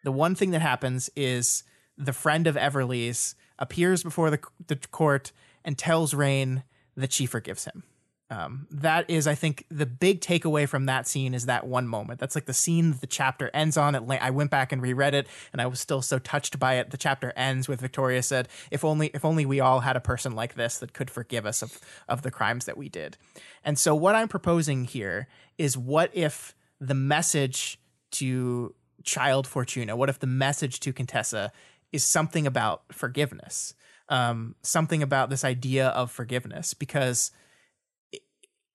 The 0.05 0.13
one 0.13 0.35
thing 0.35 0.51
that 0.51 0.63
happens 0.63 1.11
is 1.17 1.65
the 1.97 2.13
friend 2.13 2.47
of 2.47 2.57
Everly's 2.57 3.35
appears 3.59 4.03
before 4.03 4.31
the, 4.31 4.41
the 4.67 4.77
court 4.77 5.33
and 5.67 5.77
tells 5.77 6.15
Rain 6.15 6.63
that 6.97 7.13
she 7.13 7.27
forgives 7.27 7.67
him. 7.67 7.83
Um, 8.29 8.67
that 8.71 9.09
is, 9.09 9.29
I 9.29 9.37
think, 9.37 9.67
the 9.71 9.87
big 9.87 10.21
takeaway 10.21 10.69
from 10.69 10.87
that 10.87 11.07
scene 11.07 11.33
is 11.33 11.47
that 11.47 11.67
one 11.67 11.87
moment. 11.87 12.19
That's 12.19 12.35
like 12.35 12.47
the 12.47 12.53
scene 12.53 12.91
that 12.91 13.01
the 13.01 13.07
chapter 13.07 13.51
ends 13.55 13.77
on. 13.77 13.95
It, 13.95 14.03
la- 14.03 14.17
I 14.17 14.31
went 14.31 14.51
back 14.51 14.73
and 14.73 14.83
reread 14.83 15.15
it, 15.15 15.29
and 15.53 15.63
I 15.63 15.67
was 15.67 15.79
still 15.79 16.03
so 16.03 16.19
touched 16.19 16.59
by 16.59 16.75
it. 16.75 16.91
The 16.91 16.97
chapter 16.97 17.33
ends 17.37 17.69
with 17.69 17.81
Victoria 17.81 18.23
said, 18.25 18.49
"If 18.73 18.85
only, 18.85 19.13
if 19.15 19.25
only 19.25 19.47
we 19.47 19.61
all 19.61 19.81
had 19.81 19.97
a 19.97 20.01
person 20.01 20.35
like 20.35 20.55
this 20.55 20.79
that 20.79 20.93
could 20.93 21.09
forgive 21.09 21.47
us 21.47 21.63
of 21.63 21.79
of 22.09 22.23
the 22.23 22.33
crimes 22.33 22.65
that 22.65 22.77
we 22.77 22.89
did." 22.89 23.17
And 23.63 23.79
so, 23.79 23.95
what 23.95 24.17
I'm 24.17 24.29
proposing 24.29 24.87
here 24.87 25.29
is, 25.57 25.79
what 25.79 26.11
if 26.13 26.57
the 26.81 26.95
message 26.95 27.79
to 28.13 28.75
child 29.05 29.47
Fortuna, 29.47 29.95
what 29.95 30.09
if 30.09 30.19
the 30.19 30.27
message 30.27 30.81
to 30.81 30.93
Contessa 30.93 31.53
is 31.93 32.05
something 32.05 32.45
about 32.45 32.83
forgiveness, 32.91 33.75
um, 34.09 34.55
something 34.63 35.03
about 35.03 35.31
this 35.31 35.45
idea 35.45 35.89
of 35.89 36.11
forgiveness, 36.11 36.75
because 36.75 37.31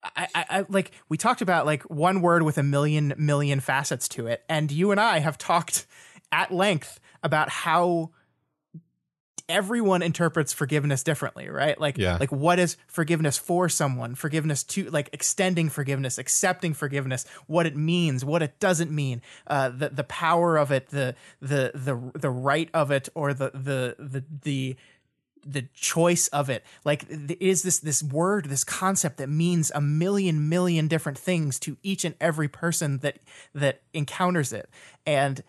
I, 0.04 0.28
I, 0.34 0.44
I 0.50 0.64
like 0.68 0.92
we 1.08 1.16
talked 1.16 1.42
about 1.42 1.64
like 1.66 1.82
one 1.84 2.22
word 2.22 2.42
with 2.42 2.58
a 2.58 2.62
million 2.62 3.14
million 3.16 3.60
facets 3.60 4.08
to 4.08 4.26
it, 4.26 4.44
and 4.48 4.70
you 4.70 4.90
and 4.90 5.00
I 5.00 5.20
have 5.20 5.38
talked 5.38 5.86
at 6.30 6.50
length 6.52 6.98
about 7.22 7.48
how 7.50 8.10
everyone 9.48 10.02
interprets 10.02 10.52
forgiveness 10.52 11.02
differently, 11.02 11.48
right? 11.48 11.78
Like, 11.78 11.98
Yeah. 11.98 12.16
like 12.18 12.32
what 12.32 12.58
is 12.58 12.76
forgiveness 12.86 13.36
for 13.36 13.68
someone? 13.68 14.14
Forgiveness 14.14 14.62
to 14.64 14.88
like 14.90 15.10
extending 15.12 15.68
forgiveness, 15.68 16.16
accepting 16.16 16.72
forgiveness, 16.74 17.26
what 17.46 17.66
it 17.66 17.76
means, 17.76 18.24
what 18.24 18.42
it 18.42 18.58
doesn't 18.60 18.90
mean, 18.90 19.20
uh, 19.46 19.68
the 19.68 19.90
the 19.90 20.04
power 20.04 20.56
of 20.56 20.70
it, 20.72 20.88
the 20.88 21.14
the 21.40 21.72
the 21.74 22.18
the 22.18 22.30
right 22.30 22.70
of 22.72 22.90
it, 22.90 23.08
or 23.14 23.34
the 23.34 23.50
the 23.52 23.96
the 23.98 24.24
the 24.42 24.76
the 25.44 25.62
choice 25.74 26.28
of 26.28 26.48
it 26.48 26.64
like 26.84 27.04
is 27.08 27.62
this 27.62 27.80
this 27.80 28.02
word 28.02 28.46
this 28.46 28.64
concept 28.64 29.16
that 29.16 29.28
means 29.28 29.72
a 29.74 29.80
million 29.80 30.48
million 30.48 30.86
different 30.86 31.18
things 31.18 31.58
to 31.58 31.76
each 31.82 32.04
and 32.04 32.14
every 32.20 32.48
person 32.48 32.98
that 32.98 33.18
that 33.54 33.82
encounters 33.92 34.52
it 34.52 34.68
and 35.04 35.42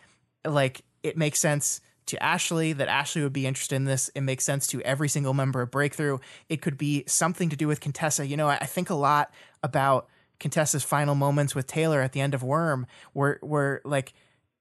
like 0.46 0.82
it 1.04 1.18
makes 1.18 1.40
sense 1.40 1.82
to 2.06 2.22
Ashley 2.22 2.74
that 2.74 2.88
Ashley 2.88 3.24
would 3.24 3.34
be 3.34 3.48
interested 3.48 3.76
in 3.76 3.86
this. 3.86 4.10
It 4.14 4.22
makes 4.22 4.44
sense 4.44 4.68
to 4.68 4.82
every 4.82 5.08
single 5.08 5.34
member 5.34 5.62
of 5.62 5.72
Breakthrough. 5.72 6.20
It 6.50 6.62
could 6.62 6.78
be 6.78 7.04
something 7.08 7.50
to 7.50 7.56
do 7.56 7.68
with 7.68 7.80
Contessa. 7.80 8.28
You 8.28 8.38
know, 8.38 8.50
I, 8.50 8.58
I 8.62 8.66
think 8.66 8.90
a 8.90 8.96
lot 8.96 9.34
about 9.64 10.08
Contessa's 10.40 10.84
final 10.84 11.16
moments 11.16 11.56
with 11.56 11.68
Taylor 11.68 12.02
at 12.02 12.12
the 12.12 12.20
end 12.20 12.34
of 12.34 12.44
Worm, 12.44 12.88
where 13.14 13.40
where 13.42 13.82
like 13.86 14.14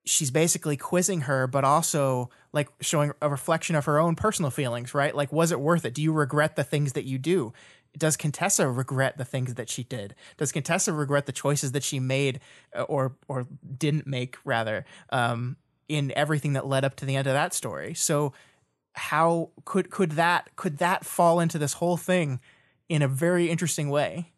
she's 0.04 0.30
basically 0.30 0.76
quizzing 0.76 1.22
her, 1.22 1.46
but 1.46 1.64
also 1.64 2.30
like 2.52 2.68
showing 2.80 3.12
a 3.20 3.28
reflection 3.28 3.76
of 3.76 3.84
her 3.84 3.98
own 3.98 4.16
personal 4.16 4.50
feelings, 4.50 4.94
right? 4.94 5.14
Like, 5.14 5.32
was 5.32 5.52
it 5.52 5.60
worth 5.60 5.84
it? 5.84 5.94
Do 5.94 6.02
you 6.02 6.12
regret 6.12 6.56
the 6.56 6.64
things 6.64 6.94
that 6.94 7.04
you 7.04 7.18
do? 7.18 7.52
Does 7.96 8.16
Contessa 8.16 8.68
regret 8.68 9.18
the 9.18 9.24
things 9.24 9.54
that 9.54 9.68
she 9.68 9.84
did? 9.84 10.14
Does 10.38 10.50
Contessa 10.50 10.92
regret 10.92 11.26
the 11.26 11.32
choices 11.32 11.72
that 11.72 11.84
she 11.84 12.00
made 12.00 12.40
uh, 12.74 12.82
or 12.82 13.16
or 13.28 13.46
didn't 13.78 14.06
make 14.06 14.38
rather 14.44 14.86
um, 15.10 15.56
in 15.88 16.12
everything 16.16 16.54
that 16.54 16.66
led 16.66 16.84
up 16.84 16.96
to 16.96 17.04
the 17.04 17.16
end 17.16 17.26
of 17.26 17.34
that 17.34 17.52
story? 17.52 17.94
So 17.94 18.32
how 18.94 19.50
could 19.64 19.90
could 19.90 20.12
that 20.12 20.56
could 20.56 20.78
that 20.78 21.04
fall 21.04 21.38
into 21.38 21.58
this 21.58 21.74
whole 21.74 21.96
thing 21.96 22.40
in 22.88 23.02
a 23.02 23.08
very 23.08 23.50
interesting 23.50 23.90
way? 23.90 24.32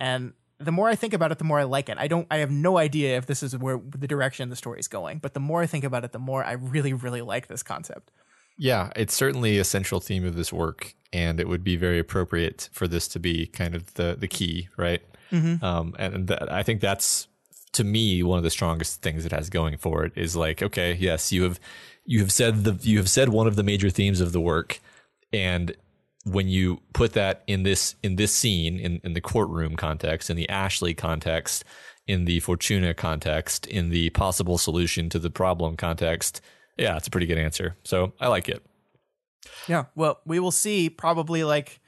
And 0.00 0.32
the 0.58 0.72
more 0.72 0.88
I 0.88 0.94
think 0.94 1.12
about 1.12 1.32
it, 1.32 1.38
the 1.38 1.44
more 1.44 1.58
I 1.58 1.64
like 1.64 1.88
it. 1.88 1.98
I 1.98 2.08
don't 2.08 2.26
I 2.30 2.38
have 2.38 2.50
no 2.50 2.78
idea 2.78 3.16
if 3.16 3.26
this 3.26 3.42
is 3.42 3.56
where 3.56 3.78
the 3.78 4.08
direction 4.08 4.48
the 4.48 4.56
story 4.56 4.80
is 4.80 4.88
going, 4.88 5.18
but 5.18 5.34
the 5.34 5.40
more 5.40 5.62
I 5.62 5.66
think 5.66 5.84
about 5.84 6.04
it, 6.04 6.12
the 6.12 6.18
more 6.18 6.44
I 6.44 6.52
really 6.52 6.92
really 6.92 7.22
like 7.22 7.48
this 7.48 7.62
concept. 7.62 8.10
Yeah, 8.58 8.90
it's 8.96 9.14
certainly 9.14 9.58
a 9.58 9.64
central 9.64 10.00
theme 10.00 10.24
of 10.24 10.34
this 10.34 10.52
work, 10.52 10.94
and 11.12 11.38
it 11.40 11.46
would 11.46 11.62
be 11.62 11.76
very 11.76 11.98
appropriate 11.98 12.70
for 12.72 12.88
this 12.88 13.06
to 13.08 13.18
be 13.18 13.46
kind 13.46 13.74
of 13.74 13.94
the 13.94 14.16
the 14.18 14.28
key, 14.28 14.68
right? 14.76 15.02
Um, 15.62 15.94
and 15.98 16.28
that, 16.28 16.50
I 16.50 16.62
think 16.62 16.80
that's 16.80 17.28
to 17.72 17.84
me 17.84 18.22
one 18.22 18.38
of 18.38 18.44
the 18.44 18.50
strongest 18.50 19.02
things 19.02 19.26
it 19.26 19.32
has 19.32 19.50
going 19.50 19.76
for 19.76 20.04
it 20.04 20.12
is 20.16 20.34
like, 20.34 20.62
okay, 20.62 20.94
yes, 20.94 21.32
you 21.32 21.42
have 21.42 21.60
you 22.06 22.20
have 22.20 22.32
said 22.32 22.64
the 22.64 22.78
you 22.88 22.96
have 22.96 23.10
said 23.10 23.28
one 23.28 23.46
of 23.46 23.56
the 23.56 23.62
major 23.62 23.90
themes 23.90 24.20
of 24.20 24.32
the 24.32 24.40
work, 24.40 24.80
and 25.32 25.76
when 26.26 26.48
you 26.48 26.80
put 26.92 27.12
that 27.12 27.42
in 27.46 27.62
this 27.62 27.94
in 28.02 28.16
this 28.16 28.34
scene 28.34 28.78
in, 28.80 29.00
in 29.04 29.12
the 29.12 29.20
courtroom 29.20 29.76
context, 29.76 30.28
in 30.28 30.36
the 30.36 30.48
Ashley 30.48 30.92
context, 30.92 31.64
in 32.06 32.24
the 32.24 32.40
Fortuna 32.40 32.94
context, 32.94 33.64
in 33.66 33.90
the 33.90 34.10
possible 34.10 34.58
solution 34.58 35.08
to 35.10 35.18
the 35.20 35.30
problem 35.30 35.76
context, 35.76 36.40
yeah, 36.76 36.96
it's 36.96 37.06
a 37.06 37.10
pretty 37.10 37.26
good 37.26 37.38
answer. 37.38 37.76
So 37.84 38.12
I 38.20 38.26
like 38.26 38.48
it. 38.48 38.60
Yeah. 39.68 39.84
Well, 39.94 40.20
we 40.26 40.40
will 40.40 40.50
see 40.50 40.90
probably 40.90 41.44
like 41.44 41.80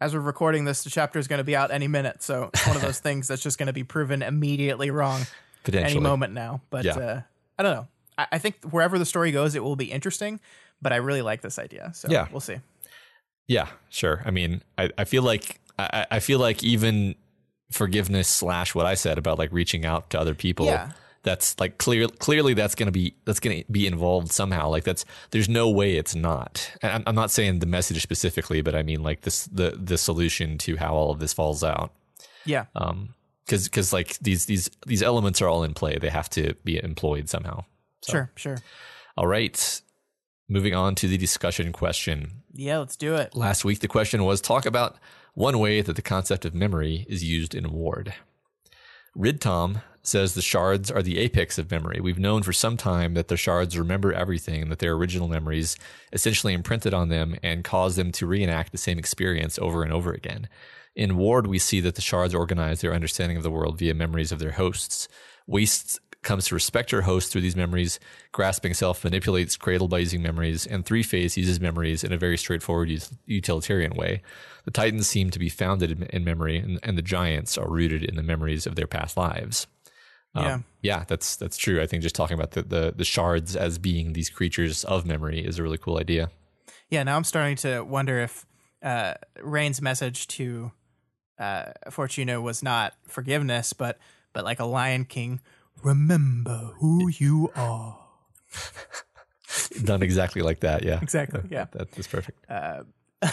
as 0.00 0.14
we're 0.14 0.20
recording 0.20 0.64
this, 0.64 0.82
the 0.84 0.90
chapter 0.90 1.18
is 1.18 1.28
going 1.28 1.38
to 1.38 1.44
be 1.44 1.54
out 1.54 1.70
any 1.70 1.86
minute. 1.88 2.22
So 2.22 2.50
it's 2.54 2.66
one 2.66 2.76
of 2.76 2.82
those 2.82 2.98
things 3.06 3.28
that's 3.28 3.42
just 3.42 3.58
going 3.58 3.66
to 3.68 3.72
be 3.74 3.84
proven 3.84 4.22
immediately 4.22 4.90
wrong 4.90 5.26
any 5.72 5.98
moment 6.00 6.32
now. 6.32 6.62
But 6.70 6.84
Yeah. 6.84 6.96
uh, 6.98 7.20
I 7.58 7.62
don't 7.62 7.74
know. 7.76 7.88
I, 8.18 8.26
I 8.32 8.38
think 8.38 8.56
wherever 8.70 8.98
the 8.98 9.06
story 9.06 9.30
goes, 9.30 9.54
it 9.54 9.62
will 9.62 9.76
be 9.76 9.90
interesting. 9.92 10.40
But 10.82 10.92
I 10.92 10.96
really 10.96 11.22
like 11.22 11.42
this 11.42 11.58
idea. 11.58 11.92
So 11.94 12.08
Yeah. 12.10 12.28
we'll 12.32 12.40
see. 12.40 12.56
Yeah, 13.46 13.68
sure. 13.90 14.22
I 14.24 14.30
mean, 14.30 14.62
I, 14.78 14.90
I 14.96 15.04
feel 15.04 15.22
like 15.22 15.60
I, 15.78 16.06
I 16.10 16.20
feel 16.20 16.38
like 16.38 16.62
even 16.62 17.14
forgiveness 17.70 18.28
slash 18.28 18.74
what 18.74 18.86
I 18.86 18.94
said 18.94 19.18
about 19.18 19.38
like 19.38 19.52
reaching 19.52 19.84
out 19.84 20.10
to 20.10 20.20
other 20.20 20.34
people. 20.34 20.66
Yeah. 20.66 20.92
That's 21.22 21.58
like 21.58 21.78
clear. 21.78 22.06
Clearly, 22.06 22.52
that's 22.52 22.74
gonna 22.74 22.90
be 22.90 23.14
that's 23.24 23.40
gonna 23.40 23.62
be 23.70 23.86
involved 23.86 24.30
somehow. 24.30 24.68
Like 24.68 24.84
that's 24.84 25.06
there's 25.30 25.48
no 25.48 25.70
way 25.70 25.96
it's 25.96 26.14
not. 26.14 26.70
And 26.82 26.92
I'm, 26.92 27.02
I'm 27.06 27.14
not 27.14 27.30
saying 27.30 27.60
the 27.60 27.66
message 27.66 28.02
specifically, 28.02 28.60
but 28.60 28.74
I 28.74 28.82
mean 28.82 29.02
like 29.02 29.22
this 29.22 29.46
the 29.46 29.70
the 29.70 29.96
solution 29.96 30.58
to 30.58 30.76
how 30.76 30.94
all 30.94 31.10
of 31.10 31.20
this 31.20 31.32
falls 31.32 31.64
out. 31.64 31.92
Yeah. 32.44 32.66
Um, 32.74 33.14
because 33.46 33.64
because 33.64 33.92
like 33.92 34.18
these 34.18 34.46
these 34.46 34.70
these 34.86 35.02
elements 35.02 35.40
are 35.40 35.48
all 35.48 35.64
in 35.64 35.74
play. 35.74 35.98
They 35.98 36.10
have 36.10 36.28
to 36.30 36.54
be 36.64 36.82
employed 36.82 37.28
somehow. 37.28 37.64
Sure. 38.08 38.30
Sure. 38.36 38.58
All 39.16 39.26
right. 39.26 39.80
Moving 40.48 40.74
on 40.74 40.94
to 40.96 41.08
the 41.08 41.16
discussion 41.16 41.72
question. 41.72 42.42
Yeah. 42.52 42.78
Let's 42.78 42.96
do 42.96 43.14
it. 43.14 43.34
Last 43.34 43.64
week, 43.64 43.80
the 43.80 43.88
question 43.88 44.24
was 44.24 44.40
talk 44.40 44.66
about 44.66 44.96
one 45.34 45.58
way 45.58 45.80
that 45.80 45.96
the 45.96 46.02
concept 46.02 46.44
of 46.44 46.54
memory 46.54 47.06
is 47.08 47.24
used 47.24 47.54
in 47.54 47.72
Ward. 47.72 48.14
Ridtom 49.16 49.82
says 50.02 50.34
the 50.34 50.42
shards 50.42 50.90
are 50.90 51.02
the 51.02 51.18
apex 51.18 51.58
of 51.58 51.70
memory. 51.70 51.98
We've 52.00 52.18
known 52.18 52.42
for 52.42 52.52
some 52.52 52.76
time 52.76 53.14
that 53.14 53.28
the 53.28 53.36
shards 53.36 53.78
remember 53.78 54.12
everything 54.12 54.62
and 54.62 54.70
that 54.70 54.78
their 54.78 54.92
original 54.92 55.28
memories 55.28 55.76
essentially 56.12 56.52
imprinted 56.52 56.92
on 56.92 57.08
them 57.08 57.36
and 57.42 57.64
cause 57.64 57.96
them 57.96 58.12
to 58.12 58.26
reenact 58.26 58.70
the 58.70 58.78
same 58.78 58.98
experience 58.98 59.58
over 59.58 59.82
and 59.82 59.92
over 59.92 60.12
again. 60.12 60.48
In 60.94 61.16
Ward, 61.16 61.46
we 61.46 61.58
see 61.58 61.80
that 61.80 61.94
the 61.94 62.02
shards 62.02 62.34
organize 62.34 62.80
their 62.80 62.94
understanding 62.94 63.36
of 63.36 63.42
the 63.42 63.50
world 63.50 63.78
via 63.78 63.94
memories 63.94 64.30
of 64.30 64.38
their 64.38 64.52
hosts. 64.52 65.08
Waste 65.46 65.98
comes 66.24 66.46
to 66.46 66.54
respect 66.54 66.90
her 66.90 67.02
host 67.02 67.30
through 67.30 67.42
these 67.42 67.56
memories. 67.56 68.00
Grasping 68.32 68.74
Self 68.74 69.04
manipulates 69.04 69.56
Cradle 69.56 69.88
by 69.88 69.98
using 69.98 70.22
memories, 70.22 70.66
and 70.66 70.84
Three 70.84 71.02
Phase 71.02 71.36
uses 71.36 71.60
memories 71.60 72.02
in 72.02 72.12
a 72.12 72.18
very 72.18 72.36
straightforward 72.36 72.90
utilitarian 73.26 73.94
way. 73.94 74.22
The 74.64 74.70
Titans 74.70 75.06
seem 75.06 75.30
to 75.30 75.38
be 75.38 75.48
founded 75.48 75.90
in, 75.92 76.02
in 76.04 76.24
memory, 76.24 76.58
and, 76.58 76.80
and 76.82 76.98
the 76.98 77.02
Giants 77.02 77.56
are 77.56 77.68
rooted 77.70 78.02
in 78.02 78.16
the 78.16 78.22
memories 78.22 78.66
of 78.66 78.74
their 78.74 78.86
past 78.86 79.16
lives. 79.16 79.66
Um, 80.34 80.44
Yeah. 80.44 80.58
yeah, 80.82 81.04
that's 81.06 81.36
that's 81.36 81.56
true. 81.56 81.80
I 81.80 81.86
think 81.86 82.02
just 82.02 82.16
talking 82.16 82.34
about 82.36 82.52
the, 82.52 82.62
the 82.62 82.94
the 82.96 83.04
shards 83.04 83.54
as 83.54 83.78
being 83.78 84.14
these 84.14 84.30
creatures 84.30 84.82
of 84.84 85.06
memory 85.06 85.38
is 85.38 85.58
a 85.58 85.62
really 85.62 85.78
cool 85.78 85.98
idea. 85.98 86.30
Yeah, 86.90 87.02
now 87.04 87.16
I'm 87.16 87.24
starting 87.24 87.56
to 87.58 87.82
wonder 87.82 88.18
if 88.20 88.44
uh, 88.82 89.14
Rain's 89.40 89.80
message 89.80 90.26
to 90.28 90.72
uh, 91.38 91.72
Fortuna 91.90 92.40
was 92.40 92.62
not 92.62 92.94
forgiveness, 93.06 93.72
but 93.72 93.98
but 94.32 94.44
like 94.44 94.58
a 94.60 94.64
Lion 94.64 95.04
King. 95.04 95.40
Remember 95.84 96.72
who 96.78 97.08
you 97.08 97.52
are. 97.54 97.98
Done 99.84 100.02
exactly 100.02 100.42
like 100.42 100.60
that. 100.60 100.82
Yeah, 100.82 100.98
Exactly. 101.02 101.42
Yeah. 101.50 101.66
that, 101.72 101.92
that's 101.92 102.08
perfect. 102.08 102.44
Uh, 102.50 102.84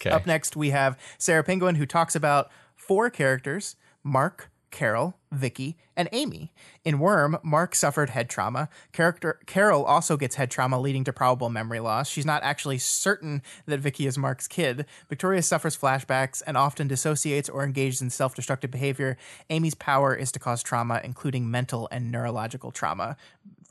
Okay, 0.00 0.10
Up 0.10 0.26
next, 0.26 0.54
we 0.54 0.70
have 0.70 0.96
Sarah 1.18 1.42
Penguin, 1.42 1.74
who 1.74 1.84
talks 1.84 2.14
about 2.14 2.50
four 2.76 3.10
characters 3.10 3.74
Mark, 4.04 4.48
Carol, 4.70 5.16
Vicky, 5.32 5.76
and 5.96 6.08
Amy. 6.12 6.52
In 6.84 6.98
Worm, 6.98 7.38
Mark 7.42 7.74
suffered 7.74 8.10
head 8.10 8.28
trauma. 8.28 8.68
Character 8.92 9.40
Carol 9.46 9.84
also 9.84 10.16
gets 10.16 10.36
head 10.36 10.50
trauma, 10.50 10.80
leading 10.80 11.04
to 11.04 11.12
probable 11.12 11.48
memory 11.48 11.80
loss. 11.80 12.08
She's 12.08 12.26
not 12.26 12.42
actually 12.42 12.78
certain 12.78 13.42
that 13.66 13.80
Vicky 13.80 14.06
is 14.06 14.18
Mark's 14.18 14.46
kid. 14.46 14.86
Victoria 15.08 15.42
suffers 15.42 15.76
flashbacks 15.76 16.42
and 16.46 16.56
often 16.56 16.88
dissociates 16.88 17.48
or 17.48 17.64
engages 17.64 18.02
in 18.02 18.10
self 18.10 18.34
destructive 18.34 18.70
behavior. 18.70 19.16
Amy's 19.50 19.74
power 19.74 20.14
is 20.14 20.30
to 20.32 20.38
cause 20.38 20.62
trauma, 20.62 21.00
including 21.02 21.50
mental 21.50 21.88
and 21.90 22.10
neurological 22.12 22.70
trauma 22.70 23.16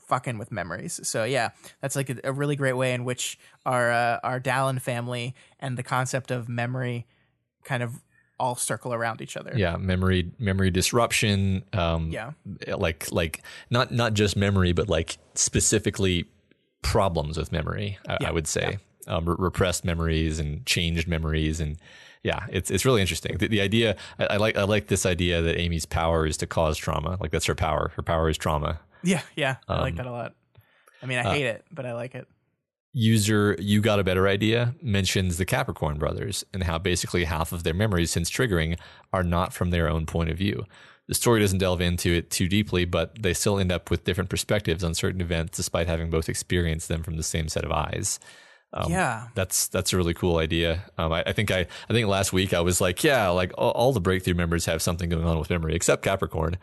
fucking 0.08 0.38
with 0.38 0.50
memories. 0.50 0.98
So 1.02 1.24
yeah, 1.24 1.50
that's 1.80 1.94
like 1.94 2.10
a, 2.10 2.16
a 2.24 2.32
really 2.32 2.56
great 2.56 2.72
way 2.72 2.94
in 2.94 3.04
which 3.04 3.38
our 3.64 3.90
uh, 3.90 4.18
our 4.22 4.40
Dallon 4.40 4.78
family 4.78 5.34
and 5.60 5.76
the 5.76 5.82
concept 5.82 6.30
of 6.30 6.48
memory 6.48 7.06
kind 7.62 7.82
of 7.82 8.02
all 8.40 8.54
circle 8.56 8.92
around 8.94 9.20
each 9.20 9.36
other. 9.36 9.52
yeah, 9.56 9.76
memory 9.76 10.30
memory 10.38 10.70
disruption. 10.70 11.64
Um, 11.72 12.10
Yeah. 12.10 12.32
like 12.68 13.10
like 13.10 13.42
not 13.70 13.90
not 13.92 14.14
just 14.14 14.36
memory, 14.36 14.72
but 14.72 14.88
like 14.88 15.18
specifically 15.34 16.26
problems 16.82 17.36
with 17.36 17.50
memory. 17.52 17.98
I, 18.08 18.18
I 18.26 18.30
would 18.30 18.46
say 18.46 18.78
um, 19.06 19.24
re- 19.28 19.36
repressed 19.38 19.84
memories 19.84 20.38
and 20.38 20.64
changed 20.66 21.08
memories, 21.08 21.60
and 21.60 21.76
yeah, 22.22 22.46
it's 22.50 22.70
it's 22.70 22.84
really 22.84 23.00
interesting. 23.00 23.36
The, 23.38 23.48
the 23.48 23.60
idea 23.60 23.96
I, 24.18 24.24
I 24.26 24.36
like 24.36 24.56
I 24.56 24.62
like 24.64 24.86
this 24.88 25.04
idea 25.06 25.42
that 25.42 25.58
Amy's 25.58 25.86
power 25.86 26.26
is 26.26 26.36
to 26.38 26.46
cause 26.46 26.76
trauma. 26.76 27.16
Like 27.20 27.30
that's 27.30 27.46
her 27.46 27.54
power. 27.54 27.92
Her 27.96 28.02
power 28.02 28.28
is 28.28 28.38
trauma. 28.38 28.80
Yeah, 29.02 29.22
yeah. 29.36 29.56
I 29.68 29.74
Um, 29.76 29.80
like 29.80 29.96
that 29.96 30.06
a 30.06 30.10
lot. 30.12 30.34
I 31.02 31.06
mean, 31.06 31.18
I 31.18 31.22
uh, 31.22 31.32
hate 31.32 31.46
it, 31.46 31.64
but 31.70 31.86
I 31.86 31.94
like 31.94 32.14
it. 32.14 32.26
User 32.92 33.54
you 33.58 33.80
got 33.80 34.00
a 34.00 34.04
better 34.04 34.26
idea 34.26 34.74
mentions 34.80 35.36
the 35.36 35.44
capricorn 35.44 35.98
brothers 35.98 36.44
and 36.54 36.64
how 36.64 36.78
basically 36.78 37.24
half 37.24 37.52
of 37.52 37.62
their 37.62 37.74
memories 37.74 38.10
since 38.10 38.30
triggering 38.30 38.78
are 39.12 39.22
not 39.22 39.52
from 39.52 39.70
their 39.70 39.88
own 39.88 40.06
point 40.06 40.30
of 40.30 40.38
view. 40.38 40.64
The 41.06 41.14
story 41.14 41.40
doesn't 41.40 41.58
delve 41.58 41.80
into 41.80 42.12
it 42.12 42.30
too 42.30 42.48
deeply 42.48 42.84
but 42.84 43.20
they 43.20 43.34
still 43.34 43.58
end 43.58 43.72
up 43.72 43.90
with 43.90 44.04
different 44.04 44.30
perspectives 44.30 44.82
on 44.82 44.94
certain 44.94 45.20
events 45.20 45.56
despite 45.56 45.86
having 45.86 46.10
both 46.10 46.28
experienced 46.28 46.88
them 46.88 47.02
from 47.02 47.16
the 47.16 47.22
same 47.22 47.48
set 47.48 47.64
of 47.64 47.72
eyes. 47.72 48.18
Um, 48.72 48.92
yeah. 48.92 49.28
that's 49.34 49.68
that's 49.68 49.94
a 49.94 49.96
really 49.96 50.12
cool 50.12 50.36
idea. 50.36 50.84
Um, 50.98 51.10
I, 51.10 51.22
I 51.26 51.32
think 51.32 51.50
i 51.50 51.60
i 51.60 51.92
think 51.92 52.06
last 52.06 52.34
week 52.34 52.52
i 52.52 52.60
was 52.60 52.82
like 52.82 53.02
yeah 53.02 53.28
like 53.28 53.50
all, 53.56 53.70
all 53.70 53.92
the 53.94 54.00
breakthrough 54.00 54.34
members 54.34 54.66
have 54.66 54.82
something 54.82 55.08
going 55.08 55.24
on 55.24 55.38
with 55.38 55.48
memory 55.48 55.74
except 55.74 56.02
capricorn 56.02 56.58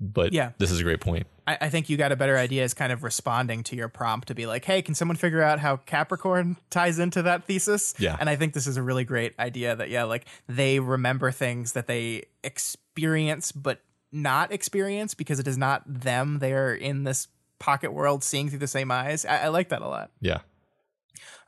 but 0.00 0.32
Yeah. 0.32 0.52
this 0.58 0.70
is 0.70 0.80
a 0.80 0.82
great 0.82 1.00
point 1.00 1.26
I, 1.46 1.58
I 1.62 1.68
think 1.68 1.88
you 1.88 1.96
got 1.96 2.10
a 2.12 2.16
better 2.16 2.36
idea 2.36 2.64
is 2.64 2.74
kind 2.74 2.90
of 2.92 3.04
responding 3.04 3.62
to 3.64 3.76
your 3.76 3.88
prompt 3.88 4.26
to 4.28 4.34
be 4.34 4.46
like, 4.46 4.64
hey, 4.64 4.82
can 4.82 4.94
someone 4.96 5.16
figure 5.16 5.42
out 5.42 5.60
how 5.60 5.76
Capricorn 5.76 6.56
ties 6.70 6.98
into 6.98 7.22
that 7.22 7.44
thesis? 7.44 7.94
Yeah. 8.00 8.16
And 8.18 8.28
I 8.28 8.34
think 8.34 8.52
this 8.52 8.66
is 8.66 8.76
a 8.76 8.82
really 8.82 9.04
great 9.04 9.32
idea 9.38 9.76
that, 9.76 9.88
yeah, 9.88 10.02
like 10.02 10.26
they 10.48 10.80
remember 10.80 11.30
things 11.30 11.72
that 11.72 11.86
they 11.86 12.24
experience 12.42 13.52
but 13.52 13.80
not 14.10 14.50
experience 14.52 15.14
because 15.14 15.38
it 15.38 15.46
is 15.46 15.56
not 15.56 15.82
them. 15.86 16.40
They 16.40 16.52
are 16.52 16.74
in 16.74 17.04
this 17.04 17.28
pocket 17.60 17.92
world 17.92 18.24
seeing 18.24 18.48
through 18.48 18.58
the 18.58 18.66
same 18.66 18.90
eyes. 18.90 19.24
I, 19.24 19.42
I 19.44 19.48
like 19.48 19.68
that 19.68 19.82
a 19.82 19.88
lot. 19.88 20.10
yeah 20.20 20.40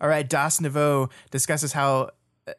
All 0.01 0.09
right, 0.09 0.29
Das 0.29 0.61
Nouveau 0.61 1.09
discusses 1.33 1.73
how 1.73 2.11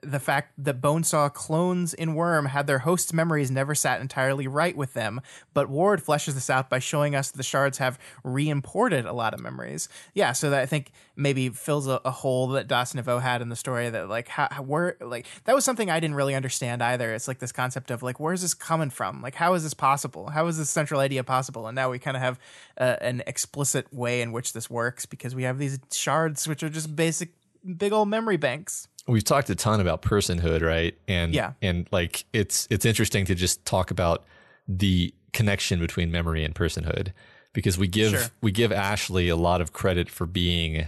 the 0.01 0.19
fact 0.19 0.53
that 0.57 0.81
Bonesaw 0.81 1.33
clones 1.33 1.93
in 1.93 2.15
Worm 2.15 2.47
had 2.47 2.67
their 2.67 2.79
host's 2.79 3.13
memories 3.13 3.51
never 3.51 3.75
sat 3.75 4.01
entirely 4.01 4.47
right 4.47 4.75
with 4.75 4.93
them, 4.93 5.21
but 5.53 5.69
Ward 5.69 6.03
fleshes 6.03 6.33
this 6.33 6.49
out 6.49 6.69
by 6.69 6.79
showing 6.79 7.15
us 7.15 7.31
that 7.31 7.37
the 7.37 7.43
shards 7.43 7.77
have 7.77 7.99
re-imported 8.23 9.05
a 9.05 9.13
lot 9.13 9.33
of 9.33 9.39
memories. 9.39 9.89
Yeah, 10.13 10.33
so 10.33 10.49
that 10.49 10.61
I 10.61 10.65
think 10.65 10.91
maybe 11.15 11.49
fills 11.49 11.87
a, 11.87 11.99
a 12.05 12.11
hole 12.11 12.47
that 12.49 12.67
Das 12.67 12.95
Nouveau 12.95 13.19
had 13.19 13.41
in 13.41 13.49
the 13.49 13.55
story 13.55 13.89
that 13.89 14.09
like 14.09 14.27
how, 14.27 14.47
how 14.51 14.63
where 14.63 14.95
like 15.01 15.25
that 15.45 15.55
was 15.55 15.65
something 15.65 15.89
I 15.89 15.99
didn't 15.99 16.15
really 16.15 16.35
understand 16.35 16.81
either. 16.81 17.13
It's 17.13 17.27
like 17.27 17.39
this 17.39 17.51
concept 17.51 17.91
of 17.91 18.01
like 18.01 18.19
where's 18.19 18.41
this 18.41 18.53
coming 18.53 18.89
from? 18.89 19.21
Like 19.21 19.35
how 19.35 19.53
is 19.53 19.63
this 19.63 19.73
possible? 19.73 20.29
How 20.29 20.47
is 20.47 20.57
this 20.57 20.69
central 20.69 20.99
idea 20.99 21.23
possible? 21.23 21.67
And 21.67 21.75
now 21.75 21.89
we 21.89 21.99
kind 21.99 22.17
of 22.17 22.23
have 22.23 22.39
uh, 22.77 22.95
an 23.01 23.21
explicit 23.27 23.93
way 23.93 24.21
in 24.21 24.31
which 24.31 24.53
this 24.53 24.69
works 24.69 25.05
because 25.05 25.35
we 25.35 25.43
have 25.43 25.59
these 25.59 25.79
shards 25.91 26.47
which 26.47 26.63
are 26.63 26.69
just 26.69 26.95
basic 26.95 27.33
big 27.77 27.91
old 27.91 28.07
memory 28.07 28.37
banks. 28.37 28.87
We've 29.09 29.23
talked 29.23 29.49
a 29.49 29.55
ton 29.55 29.79
about 29.79 30.01
personhood, 30.01 30.61
right? 30.61 30.97
And 31.07 31.33
Yeah. 31.33 31.53
and 31.61 31.87
like 31.91 32.25
it's 32.33 32.67
it's 32.69 32.85
interesting 32.85 33.25
to 33.25 33.35
just 33.35 33.65
talk 33.65 33.91
about 33.91 34.25
the 34.67 35.13
connection 35.33 35.79
between 35.79 36.11
memory 36.11 36.43
and 36.43 36.55
personhood 36.55 37.13
because 37.53 37.77
we 37.77 37.87
give 37.87 38.11
Sure. 38.11 38.27
we 38.41 38.51
give 38.51 38.71
Ashley 38.71 39.29
a 39.29 39.35
lot 39.35 39.61
of 39.61 39.73
credit 39.73 40.09
for 40.09 40.25
being 40.25 40.87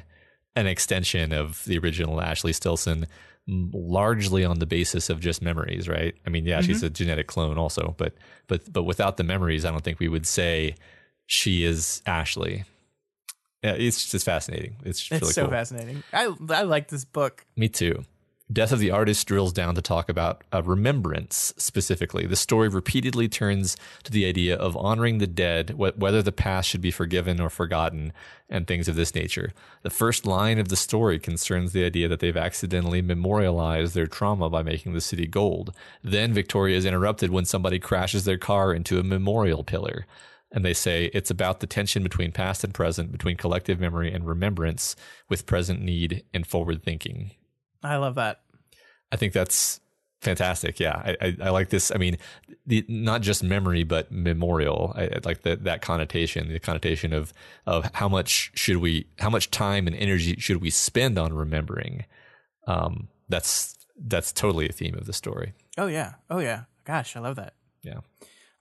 an 0.56 0.68
extension 0.68 1.32
of 1.34 1.64
the 1.66 1.78
original 1.78 2.22
Ashley 2.22 2.54
Stilson 2.54 3.08
largely 3.48 4.46
on 4.46 4.60
the 4.60 4.66
basis 4.66 5.10
of 5.10 5.20
just 5.20 5.42
memories, 5.42 5.90
right? 5.90 6.14
I 6.26 6.30
mean, 6.30 6.46
yeah, 6.46 6.62
she's 6.62 6.78
mm-hmm. 6.78 6.86
a 6.88 6.90
genetic 6.92 7.28
clone 7.28 7.58
also, 7.58 7.96
but 7.98 8.14
but 8.48 8.72
but 8.72 8.84
without 8.84 9.18
the 9.18 9.24
memories, 9.24 9.66
I 9.66 9.72
don't 9.72 9.84
think 9.84 10.00
we 10.00 10.08
would 10.08 10.28
say 10.28 10.76
she 11.26 11.64
is 11.64 12.02
Ashley. 12.06 12.66
Yeah, 13.64 13.74
it's 13.74 14.10
just 14.10 14.26
fascinating. 14.26 14.76
It's 14.84 15.00
It's 15.02 15.12
really 15.12 15.34
so 15.34 15.44
cool. 15.44 15.52
fascinating. 15.52 16.04
I 16.14 16.34
I 16.50 16.64
like 16.64 16.88
this 16.90 17.06
book. 17.06 17.46
Me 17.56 17.70
too. 17.70 18.04
Death 18.52 18.72
of 18.72 18.80
the 18.80 18.92
Artist 18.92 19.28
drills 19.28 19.54
down 19.54 19.76
to 19.76 19.82
talk 19.82 20.10
about 20.10 20.44
uh, 20.52 20.64
remembrance 20.64 21.54
specifically. 21.58 22.26
The 22.26 22.36
story 22.36 22.68
repeatedly 22.68 23.30
turns 23.30 23.78
to 24.04 24.12
the 24.12 24.26
idea 24.26 24.58
of 24.58 24.76
honoring 24.76 25.20
the 25.20 25.28
dead, 25.28 25.70
wh- 25.72 25.98
whether 25.98 26.22
the 26.22 26.32
past 26.32 26.68
should 26.68 26.82
be 26.82 26.92
forgiven 26.92 27.40
or 27.40 27.50
forgotten, 27.50 28.12
and 28.50 28.66
things 28.66 28.88
of 28.88 28.96
this 28.96 29.16
nature. 29.16 29.54
The 29.84 29.90
first 29.90 30.26
line 30.26 30.58
of 30.58 30.70
the 30.70 30.76
story 30.76 31.20
concerns 31.20 31.72
the 31.72 31.86
idea 31.86 32.08
that 32.10 32.20
they've 32.20 32.36
accidentally 32.36 33.02
memorialized 33.02 33.94
their 33.94 34.08
trauma 34.08 34.50
by 34.50 34.64
making 34.64 34.94
the 34.94 35.02
city 35.02 35.28
gold. 35.28 35.74
Then 36.04 36.34
Victoria 36.34 36.76
is 36.76 36.86
interrupted 36.86 37.30
when 37.30 37.46
somebody 37.46 37.80
crashes 37.80 38.26
their 38.26 38.40
car 38.40 38.74
into 38.74 39.00
a 39.00 39.04
memorial 39.04 39.64
pillar. 39.64 40.08
And 40.52 40.66
they 40.66 40.74
say 40.74 41.12
it's 41.14 41.32
about 41.32 41.62
the 41.62 41.68
tension 41.68 42.04
between 42.04 42.34
past 42.34 42.64
and 42.66 42.74
present, 42.74 43.12
between 43.12 43.38
collective 43.38 43.80
memory 43.80 44.12
and 44.12 44.28
remembrance, 44.28 44.98
with 45.30 45.46
present 45.46 45.82
need 45.82 46.26
and 46.34 46.46
forward 46.46 46.84
thinking. 46.84 47.32
I 47.84 47.98
love 47.98 48.16
that. 48.16 48.42
I 49.12 49.16
think 49.18 49.34
that's 49.34 49.80
fantastic. 50.22 50.80
Yeah, 50.80 50.96
I, 50.96 51.18
I, 51.22 51.38
I 51.44 51.50
like 51.50 51.70
this. 51.70 51.92
I 51.92 51.98
mean, 51.98 52.18
the, 52.66 52.86
not 52.88 53.22
just 53.22 53.44
memory, 53.44 53.84
but 53.84 54.12
memorial. 54.12 54.94
I, 54.96 55.04
I 55.04 55.20
like 55.24 55.42
that 55.42 55.64
that 55.64 55.82
connotation, 55.82 56.52
the 56.52 56.60
connotation 56.60 57.14
of 57.14 57.34
of 57.66 57.90
how 57.94 58.08
much 58.08 58.52
should 58.54 58.78
we, 58.78 59.08
how 59.20 59.30
much 59.30 59.52
time 59.52 59.88
and 59.88 59.96
energy 59.96 60.36
should 60.40 60.62
we 60.62 60.70
spend 60.70 61.18
on 61.18 61.34
remembering. 61.34 62.06
Um, 62.68 63.10
that's 63.30 63.78
that's 63.98 64.32
totally 64.32 64.70
a 64.70 64.72
theme 64.72 64.96
of 64.96 65.06
the 65.06 65.14
story. 65.14 65.54
Oh 65.78 65.88
yeah. 65.88 66.14
Oh 66.30 66.40
yeah. 66.40 66.64
Gosh, 66.86 67.16
I 67.16 67.20
love 67.20 67.36
that. 67.36 67.54
Yeah. 67.84 68.00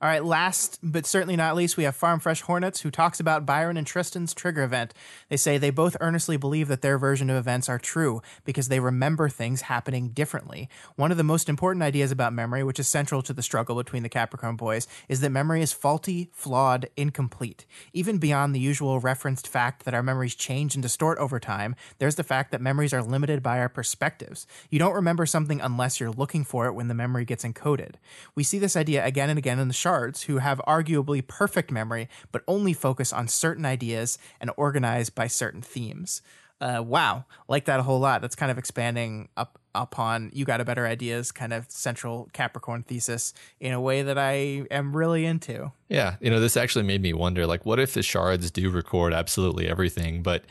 All 0.01 0.09
right, 0.09 0.25
last 0.25 0.79
but 0.81 1.05
certainly 1.05 1.35
not 1.35 1.55
least, 1.55 1.77
we 1.77 1.83
have 1.83 1.95
Farm 1.95 2.19
Fresh 2.19 2.41
Hornets, 2.41 2.81
who 2.81 2.89
talks 2.89 3.19
about 3.19 3.45
Byron 3.45 3.77
and 3.77 3.85
Tristan's 3.85 4.33
trigger 4.33 4.63
event. 4.63 4.95
They 5.29 5.37
say 5.37 5.59
they 5.59 5.69
both 5.69 5.95
earnestly 6.01 6.37
believe 6.37 6.69
that 6.69 6.81
their 6.81 6.97
version 6.97 7.29
of 7.29 7.37
events 7.37 7.69
are 7.69 7.77
true 7.77 8.23
because 8.43 8.67
they 8.67 8.79
remember 8.79 9.29
things 9.29 9.61
happening 9.61 10.09
differently. 10.09 10.69
One 10.95 11.11
of 11.11 11.17
the 11.17 11.23
most 11.23 11.47
important 11.47 11.83
ideas 11.83 12.11
about 12.11 12.33
memory, 12.33 12.63
which 12.63 12.79
is 12.79 12.87
central 12.87 13.21
to 13.21 13.31
the 13.31 13.43
struggle 13.43 13.75
between 13.75 14.01
the 14.01 14.09
Capricorn 14.09 14.55
boys, 14.55 14.87
is 15.07 15.21
that 15.21 15.29
memory 15.29 15.61
is 15.61 15.71
faulty, 15.71 16.31
flawed, 16.33 16.89
incomplete. 16.97 17.67
Even 17.93 18.17
beyond 18.17 18.55
the 18.55 18.59
usual 18.59 18.99
referenced 18.99 19.47
fact 19.47 19.85
that 19.85 19.93
our 19.93 20.01
memories 20.01 20.33
change 20.33 20.73
and 20.73 20.81
distort 20.81 21.19
over 21.19 21.39
time, 21.39 21.75
there's 21.99 22.15
the 22.15 22.23
fact 22.23 22.49
that 22.49 22.59
memories 22.59 22.91
are 22.91 23.03
limited 23.03 23.43
by 23.43 23.59
our 23.59 23.69
perspectives. 23.69 24.47
You 24.71 24.79
don't 24.79 24.95
remember 24.95 25.27
something 25.27 25.61
unless 25.61 25.99
you're 25.99 26.09
looking 26.09 26.43
for 26.43 26.65
it 26.65 26.73
when 26.73 26.87
the 26.87 26.95
memory 26.95 27.23
gets 27.23 27.45
encoded. 27.45 27.97
We 28.33 28.43
see 28.43 28.57
this 28.57 28.75
idea 28.75 29.05
again 29.05 29.29
and 29.29 29.37
again 29.37 29.59
in 29.59 29.67
the 29.67 29.75
shards, 29.91 30.23
who 30.23 30.37
have 30.37 30.61
arguably 30.67 31.25
perfect 31.25 31.69
memory, 31.69 32.07
but 32.31 32.43
only 32.47 32.73
focus 32.73 33.11
on 33.11 33.27
certain 33.27 33.65
ideas 33.65 34.17
and 34.39 34.49
organize 34.55 35.09
by 35.09 35.27
certain 35.27 35.61
themes. 35.61 36.21
Uh, 36.61 36.81
wow, 36.85 37.25
like 37.49 37.65
that 37.65 37.79
a 37.79 37.83
whole 37.83 37.99
lot. 37.99 38.21
That's 38.21 38.35
kind 38.35 38.51
of 38.51 38.57
expanding 38.57 39.29
up 39.35 39.57
upon 39.73 40.29
you 40.33 40.43
got 40.43 40.59
a 40.59 40.65
better 40.65 40.85
ideas 40.85 41.31
kind 41.31 41.53
of 41.53 41.65
central 41.71 42.29
Capricorn 42.33 42.83
thesis 42.83 43.33
in 43.61 43.71
a 43.71 43.79
way 43.79 44.01
that 44.01 44.17
I 44.17 44.65
am 44.69 44.95
really 44.95 45.25
into. 45.25 45.71
Yeah, 45.89 46.15
you 46.21 46.29
know, 46.29 46.39
this 46.39 46.55
actually 46.55 46.83
made 46.83 47.01
me 47.01 47.13
wonder 47.13 47.47
like 47.47 47.65
what 47.65 47.79
if 47.79 47.93
the 47.93 48.03
shards 48.03 48.51
do 48.51 48.69
record 48.69 49.13
absolutely 49.13 49.67
everything, 49.67 50.21
but 50.21 50.43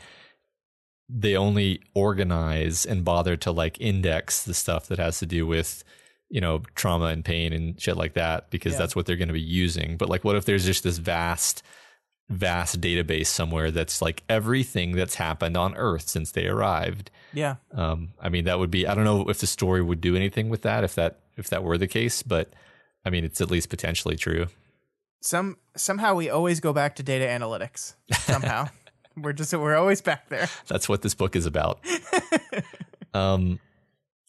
they 1.07 1.35
only 1.35 1.81
organize 1.93 2.85
and 2.85 3.05
bother 3.05 3.37
to 3.37 3.51
like 3.51 3.79
index 3.79 4.43
the 4.43 4.53
stuff 4.53 4.87
that 4.87 4.99
has 4.99 5.19
to 5.19 5.25
do 5.25 5.47
with 5.47 5.83
you 6.31 6.41
know, 6.41 6.63
trauma 6.75 7.07
and 7.07 7.23
pain 7.23 7.51
and 7.53 7.79
shit 7.79 7.97
like 7.97 8.13
that 8.13 8.49
because 8.49 8.71
Yeah. 8.73 8.79
that's 8.79 8.95
what 8.95 9.05
they're 9.05 9.17
going 9.17 9.27
to 9.27 9.33
be 9.33 9.41
using. 9.41 9.97
But 9.97 10.09
like, 10.09 10.23
what 10.23 10.35
if 10.37 10.45
there's 10.45 10.65
just 10.65 10.83
this 10.83 10.97
vast, 10.97 11.61
vast 12.29 12.79
database 12.79 13.27
somewhere 13.27 13.69
that's 13.69 14.01
like 14.01 14.23
everything 14.29 14.93
that's 14.93 15.15
happened 15.15 15.57
on 15.57 15.75
Earth 15.75 16.07
since 16.07 16.31
they 16.31 16.47
arrived? 16.47 17.11
Yeah. 17.33 17.55
Um, 17.73 18.13
I 18.19 18.29
mean, 18.29 18.45
that 18.45 18.59
would 18.59 18.71
be. 18.71 18.87
I 18.87 18.95
don't 18.95 19.03
know 19.03 19.29
if 19.29 19.39
the 19.39 19.47
story 19.47 19.81
would 19.81 19.99
do 20.01 20.15
anything 20.15 20.49
with 20.49 20.61
that 20.63 20.83
if 20.83 20.95
that 20.95 21.19
if 21.37 21.49
that 21.49 21.63
were 21.63 21.77
the 21.77 21.87
case, 21.87 22.23
but 22.23 22.53
I 23.05 23.09
mean, 23.09 23.25
it's 23.25 23.41
at 23.41 23.51
least 23.51 23.69
potentially 23.69 24.15
true. 24.15 24.47
Some 25.21 25.57
somehow 25.75 26.15
we 26.15 26.29
always 26.29 26.59
go 26.61 26.71
back 26.73 26.95
to 26.95 27.03
data 27.03 27.25
analytics. 27.25 27.95
Somehow. 28.13 28.69
we're 29.17 29.33
just 29.33 29.53
we're 29.53 29.75
always 29.75 30.01
back 30.01 30.29
there. 30.29 30.47
That's 30.67 30.87
what 30.87 31.01
this 31.01 31.13
book 31.13 31.35
is 31.35 31.45
about. 31.45 31.79
um, 33.13 33.59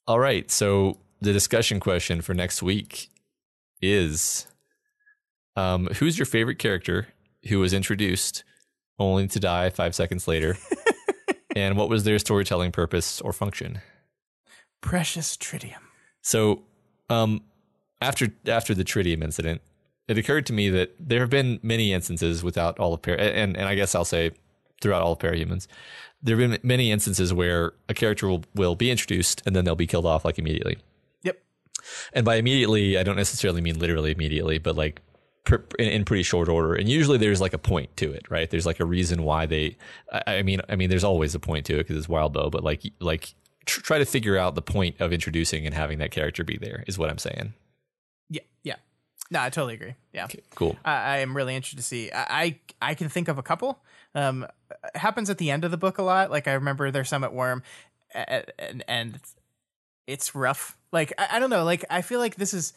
all 0.06 0.18
right. 0.18 0.50
So 0.50 0.98
the 1.22 1.32
discussion 1.32 1.78
question 1.78 2.20
for 2.20 2.34
next 2.34 2.62
week 2.62 3.08
is 3.80 4.48
um, 5.56 5.86
Who's 5.98 6.18
your 6.18 6.26
favorite 6.26 6.58
character 6.58 7.08
who 7.48 7.60
was 7.60 7.72
introduced 7.72 8.42
only 8.98 9.28
to 9.28 9.40
die 9.40 9.70
five 9.70 9.94
seconds 9.94 10.26
later? 10.26 10.58
and 11.56 11.76
what 11.76 11.88
was 11.88 12.02
their 12.02 12.18
storytelling 12.18 12.72
purpose 12.72 13.20
or 13.20 13.32
function? 13.32 13.80
Precious 14.80 15.36
tritium. 15.36 15.78
So, 16.22 16.64
um, 17.08 17.42
after 18.00 18.28
after 18.46 18.74
the 18.74 18.84
tritium 18.84 19.22
incident, 19.22 19.62
it 20.08 20.18
occurred 20.18 20.46
to 20.46 20.52
me 20.52 20.70
that 20.70 20.96
there 20.98 21.20
have 21.20 21.30
been 21.30 21.60
many 21.62 21.92
instances 21.92 22.42
without 22.42 22.80
all 22.80 22.94
of 22.94 23.00
and 23.06 23.56
and 23.56 23.68
I 23.68 23.76
guess 23.76 23.94
I'll 23.94 24.04
say 24.04 24.32
throughout 24.80 25.02
all 25.02 25.12
of 25.12 25.20
parahumans, 25.20 25.68
there 26.20 26.36
have 26.36 26.50
been 26.50 26.60
many 26.68 26.90
instances 26.90 27.32
where 27.32 27.74
a 27.88 27.94
character 27.94 28.26
will 28.26 28.42
will 28.56 28.74
be 28.74 28.90
introduced 28.90 29.40
and 29.46 29.54
then 29.54 29.64
they'll 29.64 29.76
be 29.76 29.86
killed 29.86 30.06
off 30.06 30.24
like 30.24 30.36
immediately. 30.36 30.78
And 32.12 32.24
by 32.24 32.36
immediately, 32.36 32.98
I 32.98 33.02
don't 33.02 33.16
necessarily 33.16 33.60
mean 33.60 33.78
literally 33.78 34.12
immediately, 34.12 34.58
but 34.58 34.76
like 34.76 35.00
in, 35.78 36.04
pretty 36.04 36.22
short 36.22 36.48
order. 36.48 36.74
And 36.74 36.88
usually 36.88 37.18
there's 37.18 37.40
like 37.40 37.52
a 37.52 37.58
point 37.58 37.96
to 37.98 38.12
it, 38.12 38.30
right? 38.30 38.48
There's 38.48 38.66
like 38.66 38.80
a 38.80 38.84
reason 38.84 39.22
why 39.22 39.46
they. 39.46 39.76
I, 40.26 40.42
mean, 40.42 40.60
I 40.68 40.76
mean, 40.76 40.90
there's 40.90 41.04
always 41.04 41.34
a 41.34 41.40
point 41.40 41.66
to 41.66 41.74
it 41.74 41.78
because 41.78 41.96
it's 41.96 42.06
Wildbow, 42.06 42.50
but 42.50 42.62
like 42.62 42.82
like 43.00 43.34
tr- 43.66 43.80
try 43.80 43.98
to 43.98 44.04
figure 44.04 44.36
out 44.36 44.54
the 44.54 44.62
point 44.62 45.00
of 45.00 45.12
introducing 45.12 45.66
and 45.66 45.74
having 45.74 45.98
that 45.98 46.10
character 46.10 46.44
be 46.44 46.56
there 46.56 46.84
is 46.86 46.98
what 46.98 47.10
I'm 47.10 47.18
saying. 47.18 47.54
Yeah. 48.30 48.42
Yeah. 48.62 48.76
No, 49.30 49.40
I 49.40 49.50
totally 49.50 49.74
agree. 49.74 49.94
Yeah. 50.12 50.28
Cool. 50.54 50.76
I, 50.84 50.92
I 50.92 51.18
am 51.18 51.36
really 51.36 51.56
interested 51.56 51.78
to 51.78 51.82
see. 51.82 52.10
I, 52.12 52.26
I 52.80 52.90
I 52.90 52.94
can 52.94 53.08
think 53.08 53.28
of 53.28 53.38
a 53.38 53.42
couple. 53.42 53.80
Um, 54.14 54.46
it 54.94 54.98
happens 54.98 55.30
at 55.30 55.38
the 55.38 55.50
end 55.50 55.64
of 55.64 55.70
the 55.70 55.76
book 55.76 55.98
a 55.98 56.02
lot. 56.02 56.30
Like 56.30 56.46
I 56.46 56.52
remember 56.52 56.90
there's 56.90 57.08
some 57.08 57.24
at 57.24 57.32
Worm, 57.32 57.62
and 58.14 58.84
and 58.86 59.20
it's 60.06 60.34
rough. 60.34 60.76
Like 60.92 61.12
I, 61.18 61.36
I 61.36 61.38
don't 61.38 61.50
know. 61.50 61.64
Like 61.64 61.84
I 61.90 62.02
feel 62.02 62.18
like 62.18 62.36
this 62.36 62.52
is 62.54 62.72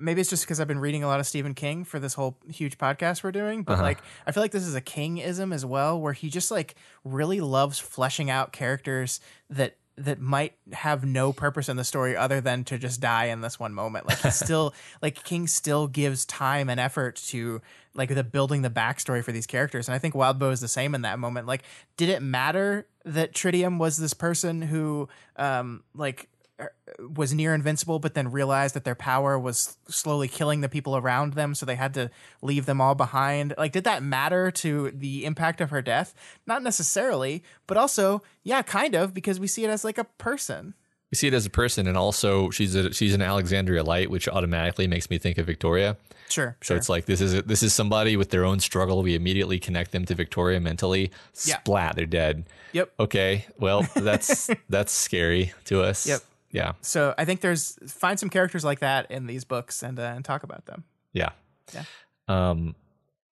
maybe 0.00 0.20
it's 0.20 0.30
just 0.30 0.44
because 0.44 0.58
I've 0.60 0.66
been 0.68 0.80
reading 0.80 1.04
a 1.04 1.06
lot 1.06 1.20
of 1.20 1.26
Stephen 1.26 1.54
King 1.54 1.84
for 1.84 1.98
this 2.00 2.14
whole 2.14 2.36
huge 2.50 2.78
podcast 2.78 3.22
we're 3.22 3.30
doing. 3.32 3.62
But 3.62 3.74
Uh-huh. 3.74 3.82
like 3.82 3.98
I 4.26 4.32
feel 4.32 4.42
like 4.42 4.50
this 4.52 4.66
is 4.66 4.74
a 4.74 4.80
Kingism 4.80 5.54
as 5.54 5.64
well, 5.64 6.00
where 6.00 6.12
he 6.12 6.28
just 6.30 6.50
like 6.50 6.74
really 7.04 7.40
loves 7.40 7.78
fleshing 7.78 8.28
out 8.30 8.52
characters 8.52 9.20
that 9.50 9.76
that 9.96 10.18
might 10.20 10.54
have 10.72 11.04
no 11.04 11.32
purpose 11.32 11.68
in 11.68 11.76
the 11.76 11.84
story 11.84 12.16
other 12.16 12.40
than 12.40 12.64
to 12.64 12.76
just 12.76 13.00
die 13.00 13.26
in 13.26 13.40
this 13.42 13.60
one 13.60 13.72
moment. 13.72 14.04
Like 14.08 14.18
he 14.18 14.30
still 14.32 14.74
like 15.00 15.22
King 15.22 15.46
still 15.46 15.86
gives 15.86 16.26
time 16.26 16.68
and 16.68 16.80
effort 16.80 17.14
to 17.28 17.62
like 17.94 18.12
the 18.12 18.24
building 18.24 18.62
the 18.62 18.70
backstory 18.70 19.22
for 19.22 19.30
these 19.30 19.46
characters. 19.46 19.86
And 19.86 19.94
I 19.94 20.00
think 20.00 20.14
Wildbow 20.14 20.50
is 20.50 20.58
the 20.60 20.66
same 20.66 20.96
in 20.96 21.02
that 21.02 21.20
moment. 21.20 21.46
Like, 21.46 21.62
did 21.96 22.08
it 22.08 22.20
matter 22.22 22.88
that 23.04 23.32
Tritium 23.34 23.78
was 23.78 23.96
this 23.96 24.14
person 24.14 24.62
who 24.62 25.08
um 25.36 25.84
like 25.94 26.28
Er, 26.60 26.72
was 27.00 27.34
near 27.34 27.52
invincible 27.52 27.98
but 27.98 28.14
then 28.14 28.30
realized 28.30 28.76
that 28.76 28.84
their 28.84 28.94
power 28.94 29.36
was 29.36 29.76
slowly 29.88 30.28
killing 30.28 30.60
the 30.60 30.68
people 30.68 30.96
around 30.96 31.32
them 31.32 31.52
so 31.52 31.66
they 31.66 31.74
had 31.74 31.92
to 31.94 32.08
leave 32.42 32.64
them 32.64 32.80
all 32.80 32.94
behind 32.94 33.52
like 33.58 33.72
did 33.72 33.82
that 33.82 34.04
matter 34.04 34.52
to 34.52 34.92
the 34.92 35.24
impact 35.24 35.60
of 35.60 35.70
her 35.70 35.82
death 35.82 36.14
not 36.46 36.62
necessarily 36.62 37.42
but 37.66 37.76
also 37.76 38.22
yeah 38.44 38.62
kind 38.62 38.94
of 38.94 39.12
because 39.12 39.40
we 39.40 39.48
see 39.48 39.64
it 39.64 39.68
as 39.68 39.82
like 39.82 39.98
a 39.98 40.04
person 40.04 40.74
We 41.10 41.16
see 41.16 41.28
it 41.28 41.34
as 41.34 41.46
a 41.46 41.50
person, 41.50 41.86
and 41.86 41.96
also 41.96 42.50
she's 42.50 42.74
a 42.74 42.92
she's 42.92 43.14
an 43.14 43.22
Alexandria 43.22 43.84
Light, 43.84 44.10
which 44.10 44.26
automatically 44.28 44.88
makes 44.88 45.10
me 45.10 45.18
think 45.18 45.38
of 45.38 45.46
Victoria. 45.46 45.96
sure 46.28 46.56
So 46.60 46.66
sure 46.68 46.76
it's 46.76 46.88
like 46.88 47.04
this 47.06 47.20
is 47.20 47.34
a, 47.34 47.42
this 47.42 47.62
is 47.62 47.72
somebody 47.72 48.16
with 48.16 48.30
their 48.30 48.44
own 48.44 48.58
struggle. 48.58 49.00
We 49.02 49.14
immediately 49.14 49.60
connect 49.60 49.92
them 49.92 50.04
to 50.06 50.14
Victoria 50.16 50.58
mentally. 50.60 51.12
Yeah. 51.44 51.58
Splat, 51.58 51.94
they're 51.94 52.06
dead. 52.06 52.46
yep 52.72 52.90
Okay, 52.98 53.46
well 53.60 53.86
that's 53.94 54.50
that's 54.68 54.92
scary 54.92 55.52
to 55.66 55.82
us. 55.82 56.06
Yep. 56.06 56.22
Yeah. 56.54 56.72
so 56.80 57.12
i 57.18 57.24
think 57.26 57.40
there's 57.42 57.76
find 57.86 58.18
some 58.18 58.30
characters 58.30 58.64
like 58.64 58.78
that 58.78 59.10
in 59.10 59.26
these 59.26 59.44
books 59.44 59.82
and 59.82 59.98
uh, 59.98 60.14
and 60.16 60.24
talk 60.24 60.42
about 60.44 60.64
them 60.66 60.84
Yeah. 61.12 61.30
Yeah. 61.74 61.84
Um, 62.28 62.74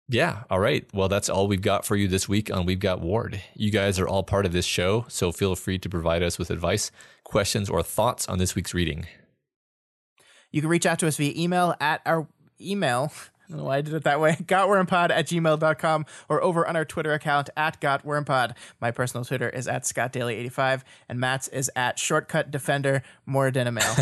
yeah. 0.10 0.44
All 0.50 0.60
right. 0.60 0.86
Well, 0.94 1.08
that's 1.08 1.30
all 1.30 1.48
we've 1.48 1.62
got 1.62 1.86
for 1.86 1.96
you 1.96 2.08
this 2.10 2.28
week 2.28 2.52
on 2.52 2.66
We've 2.66 2.80
Got 2.80 3.00
Ward. 3.00 3.42
You 3.56 3.72
guys 3.72 3.98
are 4.00 4.08
all 4.08 4.24
part 4.24 4.46
of 4.46 4.52
this 4.52 4.66
show, 4.66 5.06
so 5.08 5.32
feel 5.32 5.56
free 5.56 5.80
to 5.80 5.88
provide 5.90 6.22
us 6.22 6.38
with 6.38 6.50
advice, 6.52 6.92
questions, 7.24 7.70
or 7.70 7.82
thoughts 7.82 8.28
on 8.28 8.38
this 8.38 8.54
week's 8.54 8.74
reading. 8.74 9.08
You 10.52 10.60
can 10.62 10.70
reach 10.70 10.86
out 10.86 11.00
to 11.00 11.08
us 11.08 11.16
via 11.16 11.34
email 11.42 11.76
at 11.80 12.02
our 12.06 12.28
email. 12.60 13.12
I 13.52 13.54
don't 13.54 13.60
know 13.60 13.66
why 13.66 13.78
I 13.78 13.82
did 13.82 13.94
it 13.94 14.04
that 14.04 14.22
way. 14.22 14.36
Gotwormpod 14.44 15.10
at 15.12 15.28
gmail.com 15.28 16.06
or 16.30 16.42
over 16.42 16.66
on 16.66 16.78
our 16.78 16.86
Twitter 16.86 17.12
account 17.14 17.50
at 17.58 17.82
Gotwormpod. 17.82 18.56
My 18.80 18.92
personal 18.92 19.26
Twitter 19.26 19.50
is 19.50 19.68
at 19.68 19.84
ScottDaily85 19.84 20.84
and 21.10 21.20
Matt's 21.20 21.50
is 21.50 21.70
at 21.76 22.00
Shortcut 22.00 22.50
Defender 22.50 23.04
more 23.26 23.52
than 23.52 23.68
a 23.68 23.72
mail. 23.72 23.96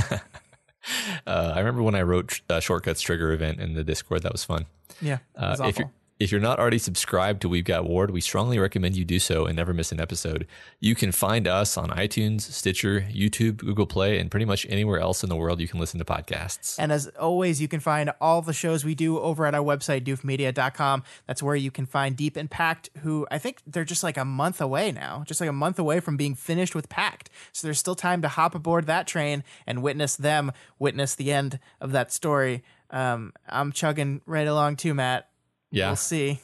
Uh, 1.27 1.51
I 1.53 1.59
remember 1.59 1.84
when 1.84 1.93
I 1.93 2.03
wrote 2.03 2.39
uh, 2.49 2.61
Shortcuts 2.61 3.01
Trigger 3.01 3.34
event 3.34 3.59
in 3.59 3.73
the 3.73 3.84
Discord. 3.84 4.23
That 4.23 4.31
was 4.31 4.45
fun. 4.45 4.65
yeah. 5.01 5.19
Uh, 5.35 5.57
if 5.59 5.77
you're 5.77 5.91
if 6.19 6.33
you're 6.33 6.41
not 6.41 6.59
already 6.59 6.77
subscribed 6.77 7.41
to 7.41 7.49
We've 7.49 7.63
Got 7.63 7.87
Ward, 7.87 8.11
we 8.11 8.19
strongly 8.19 8.59
recommend 8.59 8.97
you 8.97 9.05
do 9.05 9.19
so 9.19 9.45
and 9.45 9.55
never 9.55 9.73
miss 9.73 9.93
an 9.93 10.01
episode. 10.01 10.45
You 10.81 10.93
can 10.93 11.13
find 11.13 11.47
us 11.47 11.77
on 11.77 11.91
iTunes, 11.91 12.41
Stitcher, 12.41 13.07
YouTube, 13.09 13.57
Google 13.57 13.87
Play, 13.87 14.19
and 14.19 14.29
pretty 14.29 14.45
much 14.45 14.67
anywhere 14.69 14.99
else 14.99 15.23
in 15.23 15.29
the 15.29 15.37
world 15.37 15.61
you 15.61 15.67
can 15.69 15.79
listen 15.79 15.97
to 15.97 16.03
podcasts. 16.03 16.75
And 16.77 16.91
as 16.91 17.07
always, 17.17 17.61
you 17.61 17.69
can 17.69 17.79
find 17.79 18.11
all 18.19 18.41
the 18.41 18.51
shows 18.51 18.83
we 18.83 18.95
do 18.95 19.17
over 19.17 19.45
at 19.45 19.55
our 19.55 19.63
website, 19.63 20.01
doofmedia.com. 20.01 21.03
That's 21.25 21.41
where 21.41 21.55
you 21.55 21.71
can 21.71 21.85
find 21.85 22.17
Deep 22.17 22.35
Impact, 22.35 22.89
who 23.01 23.25
I 23.31 23.37
think 23.37 23.61
they're 23.65 23.85
just 23.85 24.03
like 24.03 24.17
a 24.17 24.25
month 24.25 24.59
away 24.59 24.91
now, 24.91 25.23
just 25.25 25.39
like 25.39 25.49
a 25.49 25.53
month 25.53 25.79
away 25.79 26.01
from 26.01 26.17
being 26.17 26.35
finished 26.35 26.75
with 26.75 26.89
Pact. 26.89 27.29
So 27.53 27.65
there's 27.65 27.79
still 27.79 27.95
time 27.95 28.21
to 28.23 28.27
hop 28.27 28.55
aboard 28.55 28.87
that 28.87 29.07
train 29.07 29.45
and 29.65 29.81
witness 29.81 30.17
them 30.17 30.51
witness 30.79 31.15
the 31.15 31.31
end 31.31 31.59
of 31.79 31.93
that 31.93 32.11
story. 32.11 32.61
Um, 32.91 33.33
I'm 33.47 33.71
chugging 33.71 34.21
right 34.25 34.47
along 34.47 34.77
too, 34.77 34.93
Matt. 34.93 35.28
Yeah, 35.71 35.87
We'll 35.89 35.95
see. 35.95 36.39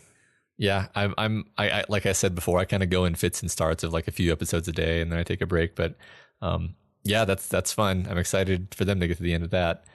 yeah. 0.57 0.87
I'm, 0.95 1.13
I'm, 1.17 1.45
I, 1.57 1.69
I 1.69 1.83
like 1.89 2.05
I 2.05 2.11
said 2.13 2.35
before, 2.35 2.59
I 2.59 2.65
kind 2.65 2.83
of 2.83 2.89
go 2.89 3.05
in 3.05 3.15
fits 3.15 3.41
and 3.41 3.49
starts 3.51 3.83
of 3.83 3.91
like 3.93 4.07
a 4.07 4.11
few 4.11 4.31
episodes 4.31 4.67
a 4.67 4.71
day, 4.71 5.01
and 5.01 5.11
then 5.11 5.19
I 5.19 5.23
take 5.23 5.41
a 5.41 5.45
break. 5.47 5.75
But, 5.75 5.95
um, 6.41 6.75
yeah, 7.03 7.25
that's 7.25 7.47
that's 7.47 7.71
fun. 7.73 8.07
I'm 8.09 8.17
excited 8.17 8.73
for 8.75 8.85
them 8.85 8.99
to 8.99 9.07
get 9.07 9.17
to 9.17 9.23
the 9.23 9.33
end 9.33 9.43
of 9.43 9.51
that. 9.51 9.85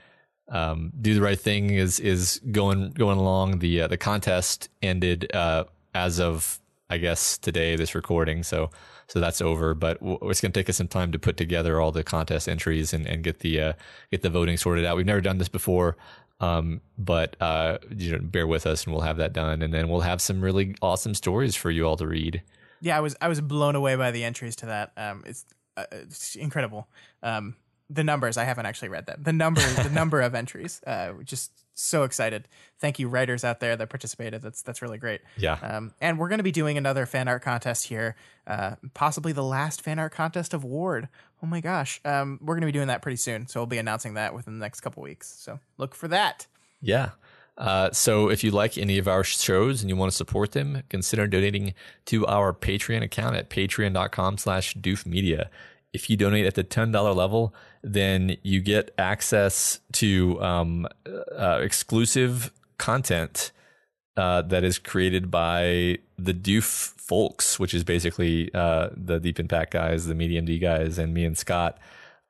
Um, 0.49 0.93
do 1.01 1.15
the 1.15 1.23
right 1.23 1.39
thing 1.39 1.71
is 1.71 2.01
is 2.01 2.41
going 2.51 2.91
going 2.91 3.19
along. 3.19 3.61
The 3.61 3.83
uh, 3.83 3.87
the 3.89 3.97
contest 3.97 4.69
ended 4.83 5.31
uh, 5.35 5.65
as 5.95 6.19
of 6.21 6.59
I 6.89 6.99
guess 6.99 7.39
today 7.39 7.77
this 7.77 7.95
recording. 7.95 8.43
So 8.43 8.71
so 9.11 9.21
that's 9.21 9.43
over. 9.43 9.75
But 9.75 9.99
it's 10.01 10.41
going 10.41 10.53
to 10.53 10.61
take 10.61 10.71
us 10.71 10.77
some 10.77 10.89
time 10.89 11.13
to 11.13 11.19
put 11.19 11.37
together 11.37 11.81
all 11.81 11.93
the 11.93 12.05
contest 12.05 12.49
entries 12.49 12.93
and, 12.93 13.07
and 13.07 13.23
get 13.23 13.41
the 13.41 13.61
uh, 13.61 13.73
get 14.11 14.23
the 14.23 14.31
voting 14.31 14.57
sorted 14.57 14.85
out. 14.85 14.97
We've 14.97 15.07
never 15.07 15.21
done 15.21 15.39
this 15.39 15.49
before. 15.49 15.97
Um, 16.41 16.81
but 16.97 17.37
uh, 17.41 17.79
you 17.95 18.13
know, 18.13 18.19
bear 18.23 18.47
with 18.47 18.67
us, 18.67 18.85
and 18.85 18.95
we'll 18.95 19.03
have 19.03 19.19
that 19.19 19.33
done, 19.33 19.63
and 19.63 19.75
then 19.75 19.89
we'll 19.89 20.01
have 20.01 20.23
some 20.23 20.41
really 20.41 20.75
awesome 20.81 21.15
stories 21.15 21.55
for 21.55 21.71
you 21.71 21.87
all 21.87 21.97
to 21.97 22.07
read. 22.07 22.43
Yeah, 22.81 22.97
I 22.97 23.01
was 23.01 23.17
I 23.21 23.29
was 23.29 23.41
blown 23.41 23.75
away 23.75 23.97
by 23.97 24.11
the 24.11 24.25
entries 24.25 24.57
to 24.57 24.67
that. 24.67 24.93
Um, 24.97 25.23
it's, 25.27 25.45
uh, 25.77 25.85
it's 25.91 26.37
incredible. 26.37 26.89
Um, 27.23 27.57
the 27.91 28.05
numbers 28.05 28.37
I 28.37 28.45
haven't 28.45 28.67
actually 28.67 28.89
read 28.89 29.07
that. 29.07 29.25
The 29.25 29.33
number 29.33 29.61
the 29.61 29.91
number 29.93 30.21
of 30.23 30.35
entries. 30.35 30.81
Uh, 30.87 31.15
just 31.25 31.51
so 31.81 32.05
excited. 32.05 32.49
Thank 32.79 32.99
you, 32.99 33.09
writers 33.09 33.45
out 33.45 33.61
there 33.61 33.77
that 33.77 33.89
participated. 33.89 34.43
That's 34.43 34.63
that's 34.63 34.83
really 34.83 34.99
great. 34.99 35.21
Yeah. 35.37 35.59
Um, 35.63 35.93
and 36.01 36.19
we're 36.19 36.29
going 36.29 36.39
to 36.39 36.45
be 36.45 36.53
doing 36.53 36.79
another 36.79 37.07
fan 37.07 37.29
art 37.29 37.43
contest 37.43 37.87
here. 37.87 38.17
Uh, 38.47 38.77
possibly 38.95 39.33
the 39.33 39.45
last 39.45 39.83
fan 39.83 39.99
art 39.99 40.13
contest 40.13 40.55
of 40.55 40.65
Ward. 40.65 41.09
Oh 41.43 41.47
my 41.47 41.61
gosh. 41.61 42.01
Um, 42.05 42.39
we're 42.43 42.55
going 42.55 42.63
to 42.63 42.67
be 42.67 42.73
doing 42.73 42.89
that 42.89 43.03
pretty 43.03 43.17
soon. 43.17 43.47
So 43.47 43.61
we'll 43.61 43.67
be 43.67 43.79
announcing 43.79 44.15
that 44.15 44.35
within 44.35 44.59
the 44.59 44.65
next 44.65 44.81
couple 44.81 45.03
weeks. 45.03 45.29
So 45.29 45.61
look 45.79 45.95
for 45.95 46.09
that. 46.09 46.47
Yeah. 46.81 47.11
Uh, 47.59 47.91
so 47.93 48.31
if 48.31 48.43
you 48.43 48.51
like 48.51 48.79
any 48.79 48.97
of 48.97 49.07
our 49.07 49.23
shows 49.23 49.83
and 49.83 49.91
you 49.91 49.97
want 49.97 50.11
to 50.11 50.17
support 50.17 50.53
them, 50.53 50.83
consider 50.89 51.27
donating 51.27 51.75
to 52.07 52.27
our 52.27 52.55
Patreon 52.55 53.03
account 53.03 53.37
at 53.37 53.51
patreon.com 53.51 54.39
slash 54.39 54.75
doofmedia. 54.77 55.49
If 55.93 56.09
you 56.09 56.17
donate 56.17 56.47
at 56.47 56.55
the 56.55 56.65
$10 56.65 57.17
level, 57.17 57.55
then 57.83 58.37
you 58.43 58.61
get 58.61 58.95
access 58.99 59.81
to 59.93 60.41
um, 60.43 60.87
uh, 61.37 61.59
exclusive 61.63 62.53
content 62.79 63.51
uh, 64.17 64.43
that 64.43 64.63
is 64.65 64.79
created 64.79 65.31
by 65.31 65.99
the 66.19 66.33
Doof 66.35 66.65
folks, 66.65 67.59
which 67.59 67.75
is 67.75 67.83
basically 67.85 68.53
uh, 68.55 68.91
the 68.97 69.19
Deep 69.19 69.41
Impact 69.41 69.73
guys, 69.73 70.07
the 70.07 70.15
Medium 70.15 70.45
D 70.45 70.59
guys, 70.59 70.99
and 70.99 71.13
me 71.15 71.25
and 71.25 71.37
Scott. 71.37 71.79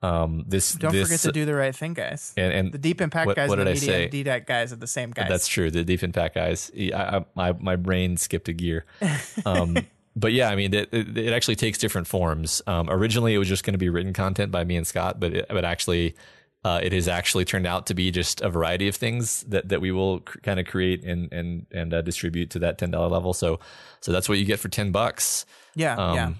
Um, 0.03 0.45
this 0.47 0.73
Don't 0.73 0.93
this, 0.93 1.09
forget 1.09 1.20
to 1.20 1.32
do 1.32 1.45
the 1.45 1.55
right 1.55 1.77
thing, 1.77 1.93
guys. 1.93 2.32
and, 2.39 2.53
and 2.55 2.73
The 2.73 2.78
Deep 2.78 3.03
Impact 3.03 3.27
what- 3.27 3.37
guys 3.37 3.51
what 3.51 3.59
and 3.59 3.69
the 3.69 3.74
did 3.74 3.82
I 3.82 3.87
Media 3.87 4.11
say? 4.11 4.32
and 4.32 4.43
DDAC 4.43 4.47
guys 4.47 4.73
are 4.73 4.77
the 4.77 4.87
same 4.87 5.11
guys. 5.11 5.28
That's 5.28 5.47
true. 5.47 5.70
The 5.70 5.85
deep 5.85 6.03
impact 6.03 6.35
guys. 6.35 6.70
I, 6.74 6.91
I, 6.95 7.24
my 7.35 7.53
my 7.53 7.77
brain 7.77 8.16
skipped 8.16 8.49
a 8.49 8.55
gear. 8.55 8.87
Um, 9.45 9.77
but 10.16 10.32
yeah, 10.32 10.49
I 10.49 10.57
mean, 10.57 10.74
it, 10.74 10.89
it, 10.93 11.16
it 11.16 11.32
actually 11.32 11.57
takes 11.57 11.78
different 11.78 12.07
forms. 12.07 12.62
Um, 12.66 12.89
originally, 12.91 13.35
it 13.35 13.39
was 13.39 13.49
just 13.49 13.65
going 13.65 13.74
to 13.74 13.78
be 13.78 13.89
written 13.89 14.12
content 14.12 14.51
by 14.51 14.65
me 14.65 14.77
and 14.77 14.87
Scott, 14.87 15.20
but 15.20 15.35
it, 15.35 15.47
but 15.49 15.65
actually, 15.65 16.16
uh, 16.65 16.81
it 16.82 16.93
has 16.93 17.09
actually 17.09 17.45
turned 17.45 17.66
out 17.66 17.87
to 17.87 17.95
be 17.95 18.11
just 18.11 18.41
a 18.41 18.51
variety 18.51 18.89
of 18.89 18.97
things 18.97 19.43
that 19.45 19.69
that 19.69 19.81
we 19.81 19.93
will 19.93 20.20
cr- 20.20 20.39
kind 20.41 20.61
of 20.61 20.66
create 20.66 21.05
and 21.05 21.32
and 21.32 21.66
and 21.73 21.95
uh, 21.95 22.03
distribute 22.03 22.51
to 22.51 22.59
that 22.59 22.77
ten 22.78 22.91
dollar 22.91 23.09
level. 23.09 23.32
So 23.32 23.61
so 24.01 24.12
that's 24.12 24.28
what 24.28 24.39
you 24.39 24.45
get 24.45 24.59
for 24.59 24.69
ten 24.69 24.93
bucks. 24.93 25.47
yeah, 25.74 25.97
Um, 25.97 26.15
yeah. 26.16 26.32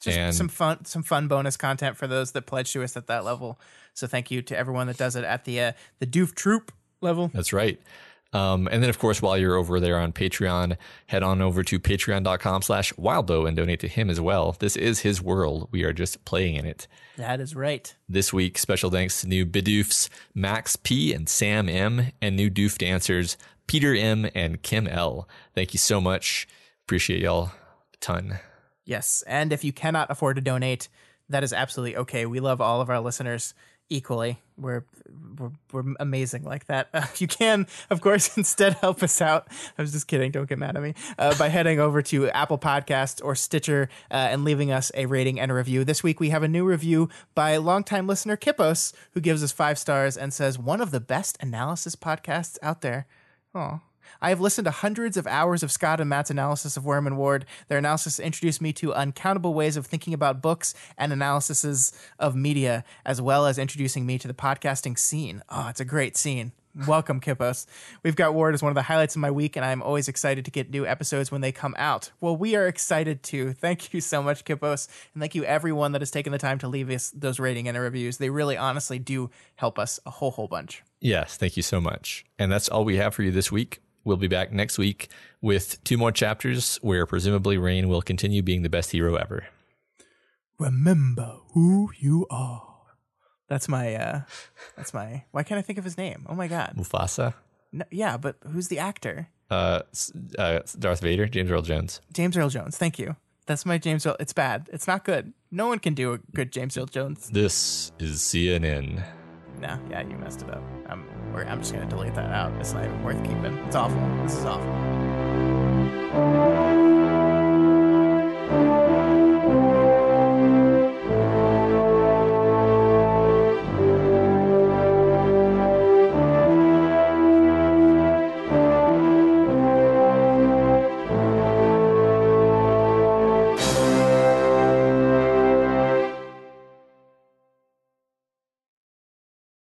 Just 0.00 0.18
and 0.18 0.34
some 0.34 0.48
fun, 0.48 0.84
some 0.84 1.02
fun 1.02 1.28
bonus 1.28 1.56
content 1.56 1.96
for 1.96 2.06
those 2.06 2.32
that 2.32 2.42
pledge 2.42 2.72
to 2.74 2.82
us 2.82 2.94
at 2.94 3.06
that 3.06 3.24
level. 3.24 3.58
So 3.94 4.06
thank 4.06 4.30
you 4.30 4.42
to 4.42 4.56
everyone 4.56 4.86
that 4.88 4.98
does 4.98 5.16
it 5.16 5.24
at 5.24 5.44
the 5.44 5.60
uh, 5.60 5.72
the 5.98 6.06
Doof 6.06 6.34
Troop 6.34 6.72
level. 7.00 7.30
That's 7.32 7.52
right. 7.52 7.80
Um, 8.34 8.68
and 8.70 8.82
then, 8.82 8.90
of 8.90 8.98
course, 8.98 9.22
while 9.22 9.38
you're 9.38 9.54
over 9.54 9.78
there 9.78 9.98
on 9.98 10.12
Patreon, 10.12 10.76
head 11.06 11.22
on 11.22 11.40
over 11.40 11.62
to 11.62 11.78
patreon.com 11.78 12.62
slash 12.62 12.92
wildbow 12.94 13.46
and 13.46 13.56
donate 13.56 13.78
to 13.80 13.88
him 13.88 14.10
as 14.10 14.20
well. 14.20 14.56
This 14.58 14.74
is 14.76 15.00
his 15.00 15.22
world. 15.22 15.68
We 15.70 15.84
are 15.84 15.92
just 15.92 16.24
playing 16.24 16.56
in 16.56 16.66
it. 16.66 16.88
That 17.16 17.40
is 17.40 17.54
right. 17.54 17.94
This 18.08 18.32
week, 18.32 18.58
special 18.58 18.90
thanks 18.90 19.20
to 19.20 19.28
new 19.28 19.46
Bidoofs, 19.46 20.08
Max 20.34 20.74
P 20.74 21.14
and 21.14 21.28
Sam 21.28 21.68
M, 21.68 22.10
and 22.20 22.34
new 22.34 22.50
Doof 22.50 22.76
dancers, 22.76 23.36
Peter 23.68 23.94
M 23.94 24.28
and 24.34 24.60
Kim 24.62 24.88
L. 24.88 25.28
Thank 25.54 25.72
you 25.72 25.78
so 25.78 26.00
much. 26.00 26.48
Appreciate 26.84 27.22
y'all 27.22 27.52
a 27.94 27.96
ton. 28.00 28.40
Yes, 28.84 29.22
and 29.28 29.52
if 29.52 29.62
you 29.62 29.72
cannot 29.72 30.10
afford 30.10 30.36
to 30.36 30.42
donate, 30.42 30.88
that 31.28 31.44
is 31.44 31.52
absolutely 31.52 31.96
okay. 31.98 32.26
We 32.26 32.40
love 32.40 32.60
all 32.60 32.80
of 32.80 32.90
our 32.90 33.00
listeners 33.00 33.54
equally. 33.88 34.40
We're 34.56 34.84
we're, 35.38 35.50
we're 35.72 35.94
amazing 35.98 36.44
like 36.44 36.66
that. 36.66 36.88
Uh, 36.94 37.06
you 37.18 37.26
can, 37.26 37.66
of 37.90 38.00
course, 38.00 38.36
instead 38.36 38.74
help 38.74 39.02
us 39.02 39.20
out. 39.20 39.48
I 39.76 39.82
was 39.82 39.92
just 39.92 40.06
kidding. 40.06 40.30
Don't 40.30 40.48
get 40.48 40.58
mad 40.58 40.76
at 40.76 40.82
me. 40.82 40.94
Uh, 41.18 41.36
by 41.36 41.48
heading 41.48 41.80
over 41.80 42.02
to 42.02 42.28
Apple 42.30 42.58
Podcast 42.58 43.24
or 43.24 43.34
Stitcher 43.34 43.88
uh, 44.10 44.14
and 44.14 44.44
leaving 44.44 44.70
us 44.70 44.90
a 44.94 45.06
rating 45.06 45.40
and 45.40 45.50
a 45.50 45.54
review. 45.54 45.84
This 45.84 46.02
week 46.02 46.20
we 46.20 46.30
have 46.30 46.42
a 46.42 46.48
new 46.48 46.64
review 46.64 47.08
by 47.34 47.56
longtime 47.56 48.06
listener 48.06 48.36
Kippos, 48.36 48.92
who 49.12 49.20
gives 49.20 49.42
us 49.42 49.52
five 49.52 49.78
stars 49.78 50.16
and 50.16 50.32
says 50.32 50.58
one 50.58 50.80
of 50.80 50.90
the 50.90 51.00
best 51.00 51.36
analysis 51.40 51.96
podcasts 51.96 52.58
out 52.62 52.80
there. 52.80 53.06
Oh. 53.54 53.80
I 54.20 54.28
have 54.30 54.40
listened 54.40 54.64
to 54.66 54.70
hundreds 54.70 55.16
of 55.16 55.26
hours 55.26 55.62
of 55.62 55.72
Scott 55.72 56.00
and 56.00 56.08
Matt's 56.08 56.30
analysis 56.30 56.76
of 56.76 56.84
Worm 56.84 57.06
and 57.06 57.16
Ward. 57.16 57.46
Their 57.68 57.78
analysis 57.78 58.18
introduced 58.18 58.60
me 58.60 58.72
to 58.74 58.94
uncountable 58.94 59.54
ways 59.54 59.76
of 59.76 59.86
thinking 59.86 60.14
about 60.14 60.42
books 60.42 60.74
and 60.96 61.12
analyses 61.12 61.92
of 62.18 62.34
media, 62.34 62.84
as 63.04 63.20
well 63.20 63.46
as 63.46 63.58
introducing 63.58 64.06
me 64.06 64.18
to 64.18 64.28
the 64.28 64.34
podcasting 64.34 64.98
scene. 64.98 65.42
Oh, 65.48 65.68
it's 65.68 65.80
a 65.80 65.84
great 65.84 66.16
scene. 66.16 66.52
Welcome, 66.88 67.20
Kippos. 67.20 67.66
We've 68.02 68.16
got 68.16 68.34
Ward 68.34 68.52
as 68.52 68.60
one 68.60 68.70
of 68.70 68.74
the 68.74 68.82
highlights 68.82 69.14
of 69.14 69.20
my 69.20 69.30
week, 69.30 69.54
and 69.54 69.64
I'm 69.64 69.80
always 69.80 70.08
excited 70.08 70.44
to 70.44 70.50
get 70.50 70.70
new 70.70 70.84
episodes 70.84 71.30
when 71.30 71.40
they 71.40 71.52
come 71.52 71.76
out. 71.78 72.10
Well, 72.20 72.36
we 72.36 72.56
are 72.56 72.66
excited 72.66 73.22
too. 73.22 73.52
Thank 73.52 73.94
you 73.94 74.00
so 74.00 74.24
much, 74.24 74.44
Kippos, 74.44 74.88
and 75.14 75.20
thank 75.20 75.36
you 75.36 75.44
everyone 75.44 75.92
that 75.92 76.00
has 76.00 76.10
taken 76.10 76.32
the 76.32 76.38
time 76.38 76.58
to 76.58 76.68
leave 76.68 76.90
us 76.90 77.10
those 77.10 77.38
rating 77.38 77.68
and 77.68 77.78
reviews. 77.78 78.18
They 78.18 78.28
really, 78.28 78.56
honestly 78.56 78.98
do 78.98 79.30
help 79.54 79.78
us 79.78 80.00
a 80.04 80.10
whole, 80.10 80.32
whole 80.32 80.48
bunch. 80.48 80.82
Yes, 81.00 81.36
thank 81.36 81.56
you 81.56 81.62
so 81.62 81.80
much. 81.80 82.24
And 82.40 82.50
that's 82.50 82.68
all 82.68 82.84
we 82.84 82.96
have 82.96 83.14
for 83.14 83.22
you 83.22 83.30
this 83.30 83.52
week. 83.52 83.80
We'll 84.04 84.16
be 84.18 84.28
back 84.28 84.52
next 84.52 84.76
week 84.78 85.08
with 85.40 85.82
two 85.84 85.96
more 85.96 86.12
chapters 86.12 86.76
where 86.82 87.06
presumably 87.06 87.56
Rain 87.58 87.88
will 87.88 88.02
continue 88.02 88.42
being 88.42 88.62
the 88.62 88.68
best 88.70 88.90
hero 88.92 89.14
ever. 89.16 89.44
remember 90.58 91.38
who 91.52 91.90
you 91.98 92.26
are. 92.30 92.70
That's 93.48 93.68
my 93.68 93.94
uh 93.94 94.20
that's 94.76 94.94
my 94.94 95.24
why 95.30 95.42
can't 95.42 95.58
I 95.58 95.62
think 95.62 95.78
of 95.78 95.84
his 95.84 95.98
name? 95.98 96.26
Oh 96.28 96.34
my 96.34 96.48
god. 96.48 96.74
Mufasa, 96.76 97.34
No, 97.72 97.84
yeah, 97.90 98.16
but 98.16 98.36
who's 98.50 98.68
the 98.68 98.78
actor? 98.78 99.28
uh, 99.50 99.82
uh, 100.38 100.60
Darth 100.78 101.00
Vader, 101.00 101.26
James 101.26 101.50
Earl 101.50 101.62
Jones. 101.62 102.00
James 102.12 102.36
Earl 102.36 102.48
Jones. 102.48 102.76
Thank 102.78 102.98
you. 102.98 103.14
That's 103.46 103.66
my 103.66 103.76
James 103.78 104.06
Earl. 104.06 104.16
It's 104.18 104.32
bad. 104.32 104.70
It's 104.72 104.86
not 104.86 105.04
good. 105.04 105.34
No 105.50 105.68
one 105.68 105.78
can 105.78 105.92
do 105.94 106.14
a 106.14 106.18
good 106.34 106.50
James 106.50 106.76
Earl 106.78 106.86
Jones. 106.86 107.28
This 107.28 107.92
is 107.98 108.20
CNN. 108.20 109.04
No, 109.64 109.78
yeah, 109.88 110.02
you 110.02 110.16
messed 110.18 110.42
it 110.42 110.50
up. 110.50 110.62
I'm 110.90 111.06
I'm 111.34 111.60
just 111.60 111.72
gonna 111.72 111.86
delete 111.86 112.14
that 112.16 112.30
out. 112.30 112.52
It's 112.60 112.74
not 112.74 112.84
even 112.84 113.02
worth 113.02 113.22
keeping. 113.24 113.56
It's 113.66 113.74
awful. 113.74 113.98
This 114.22 114.36
is 114.36 114.44
awful. 114.44 114.74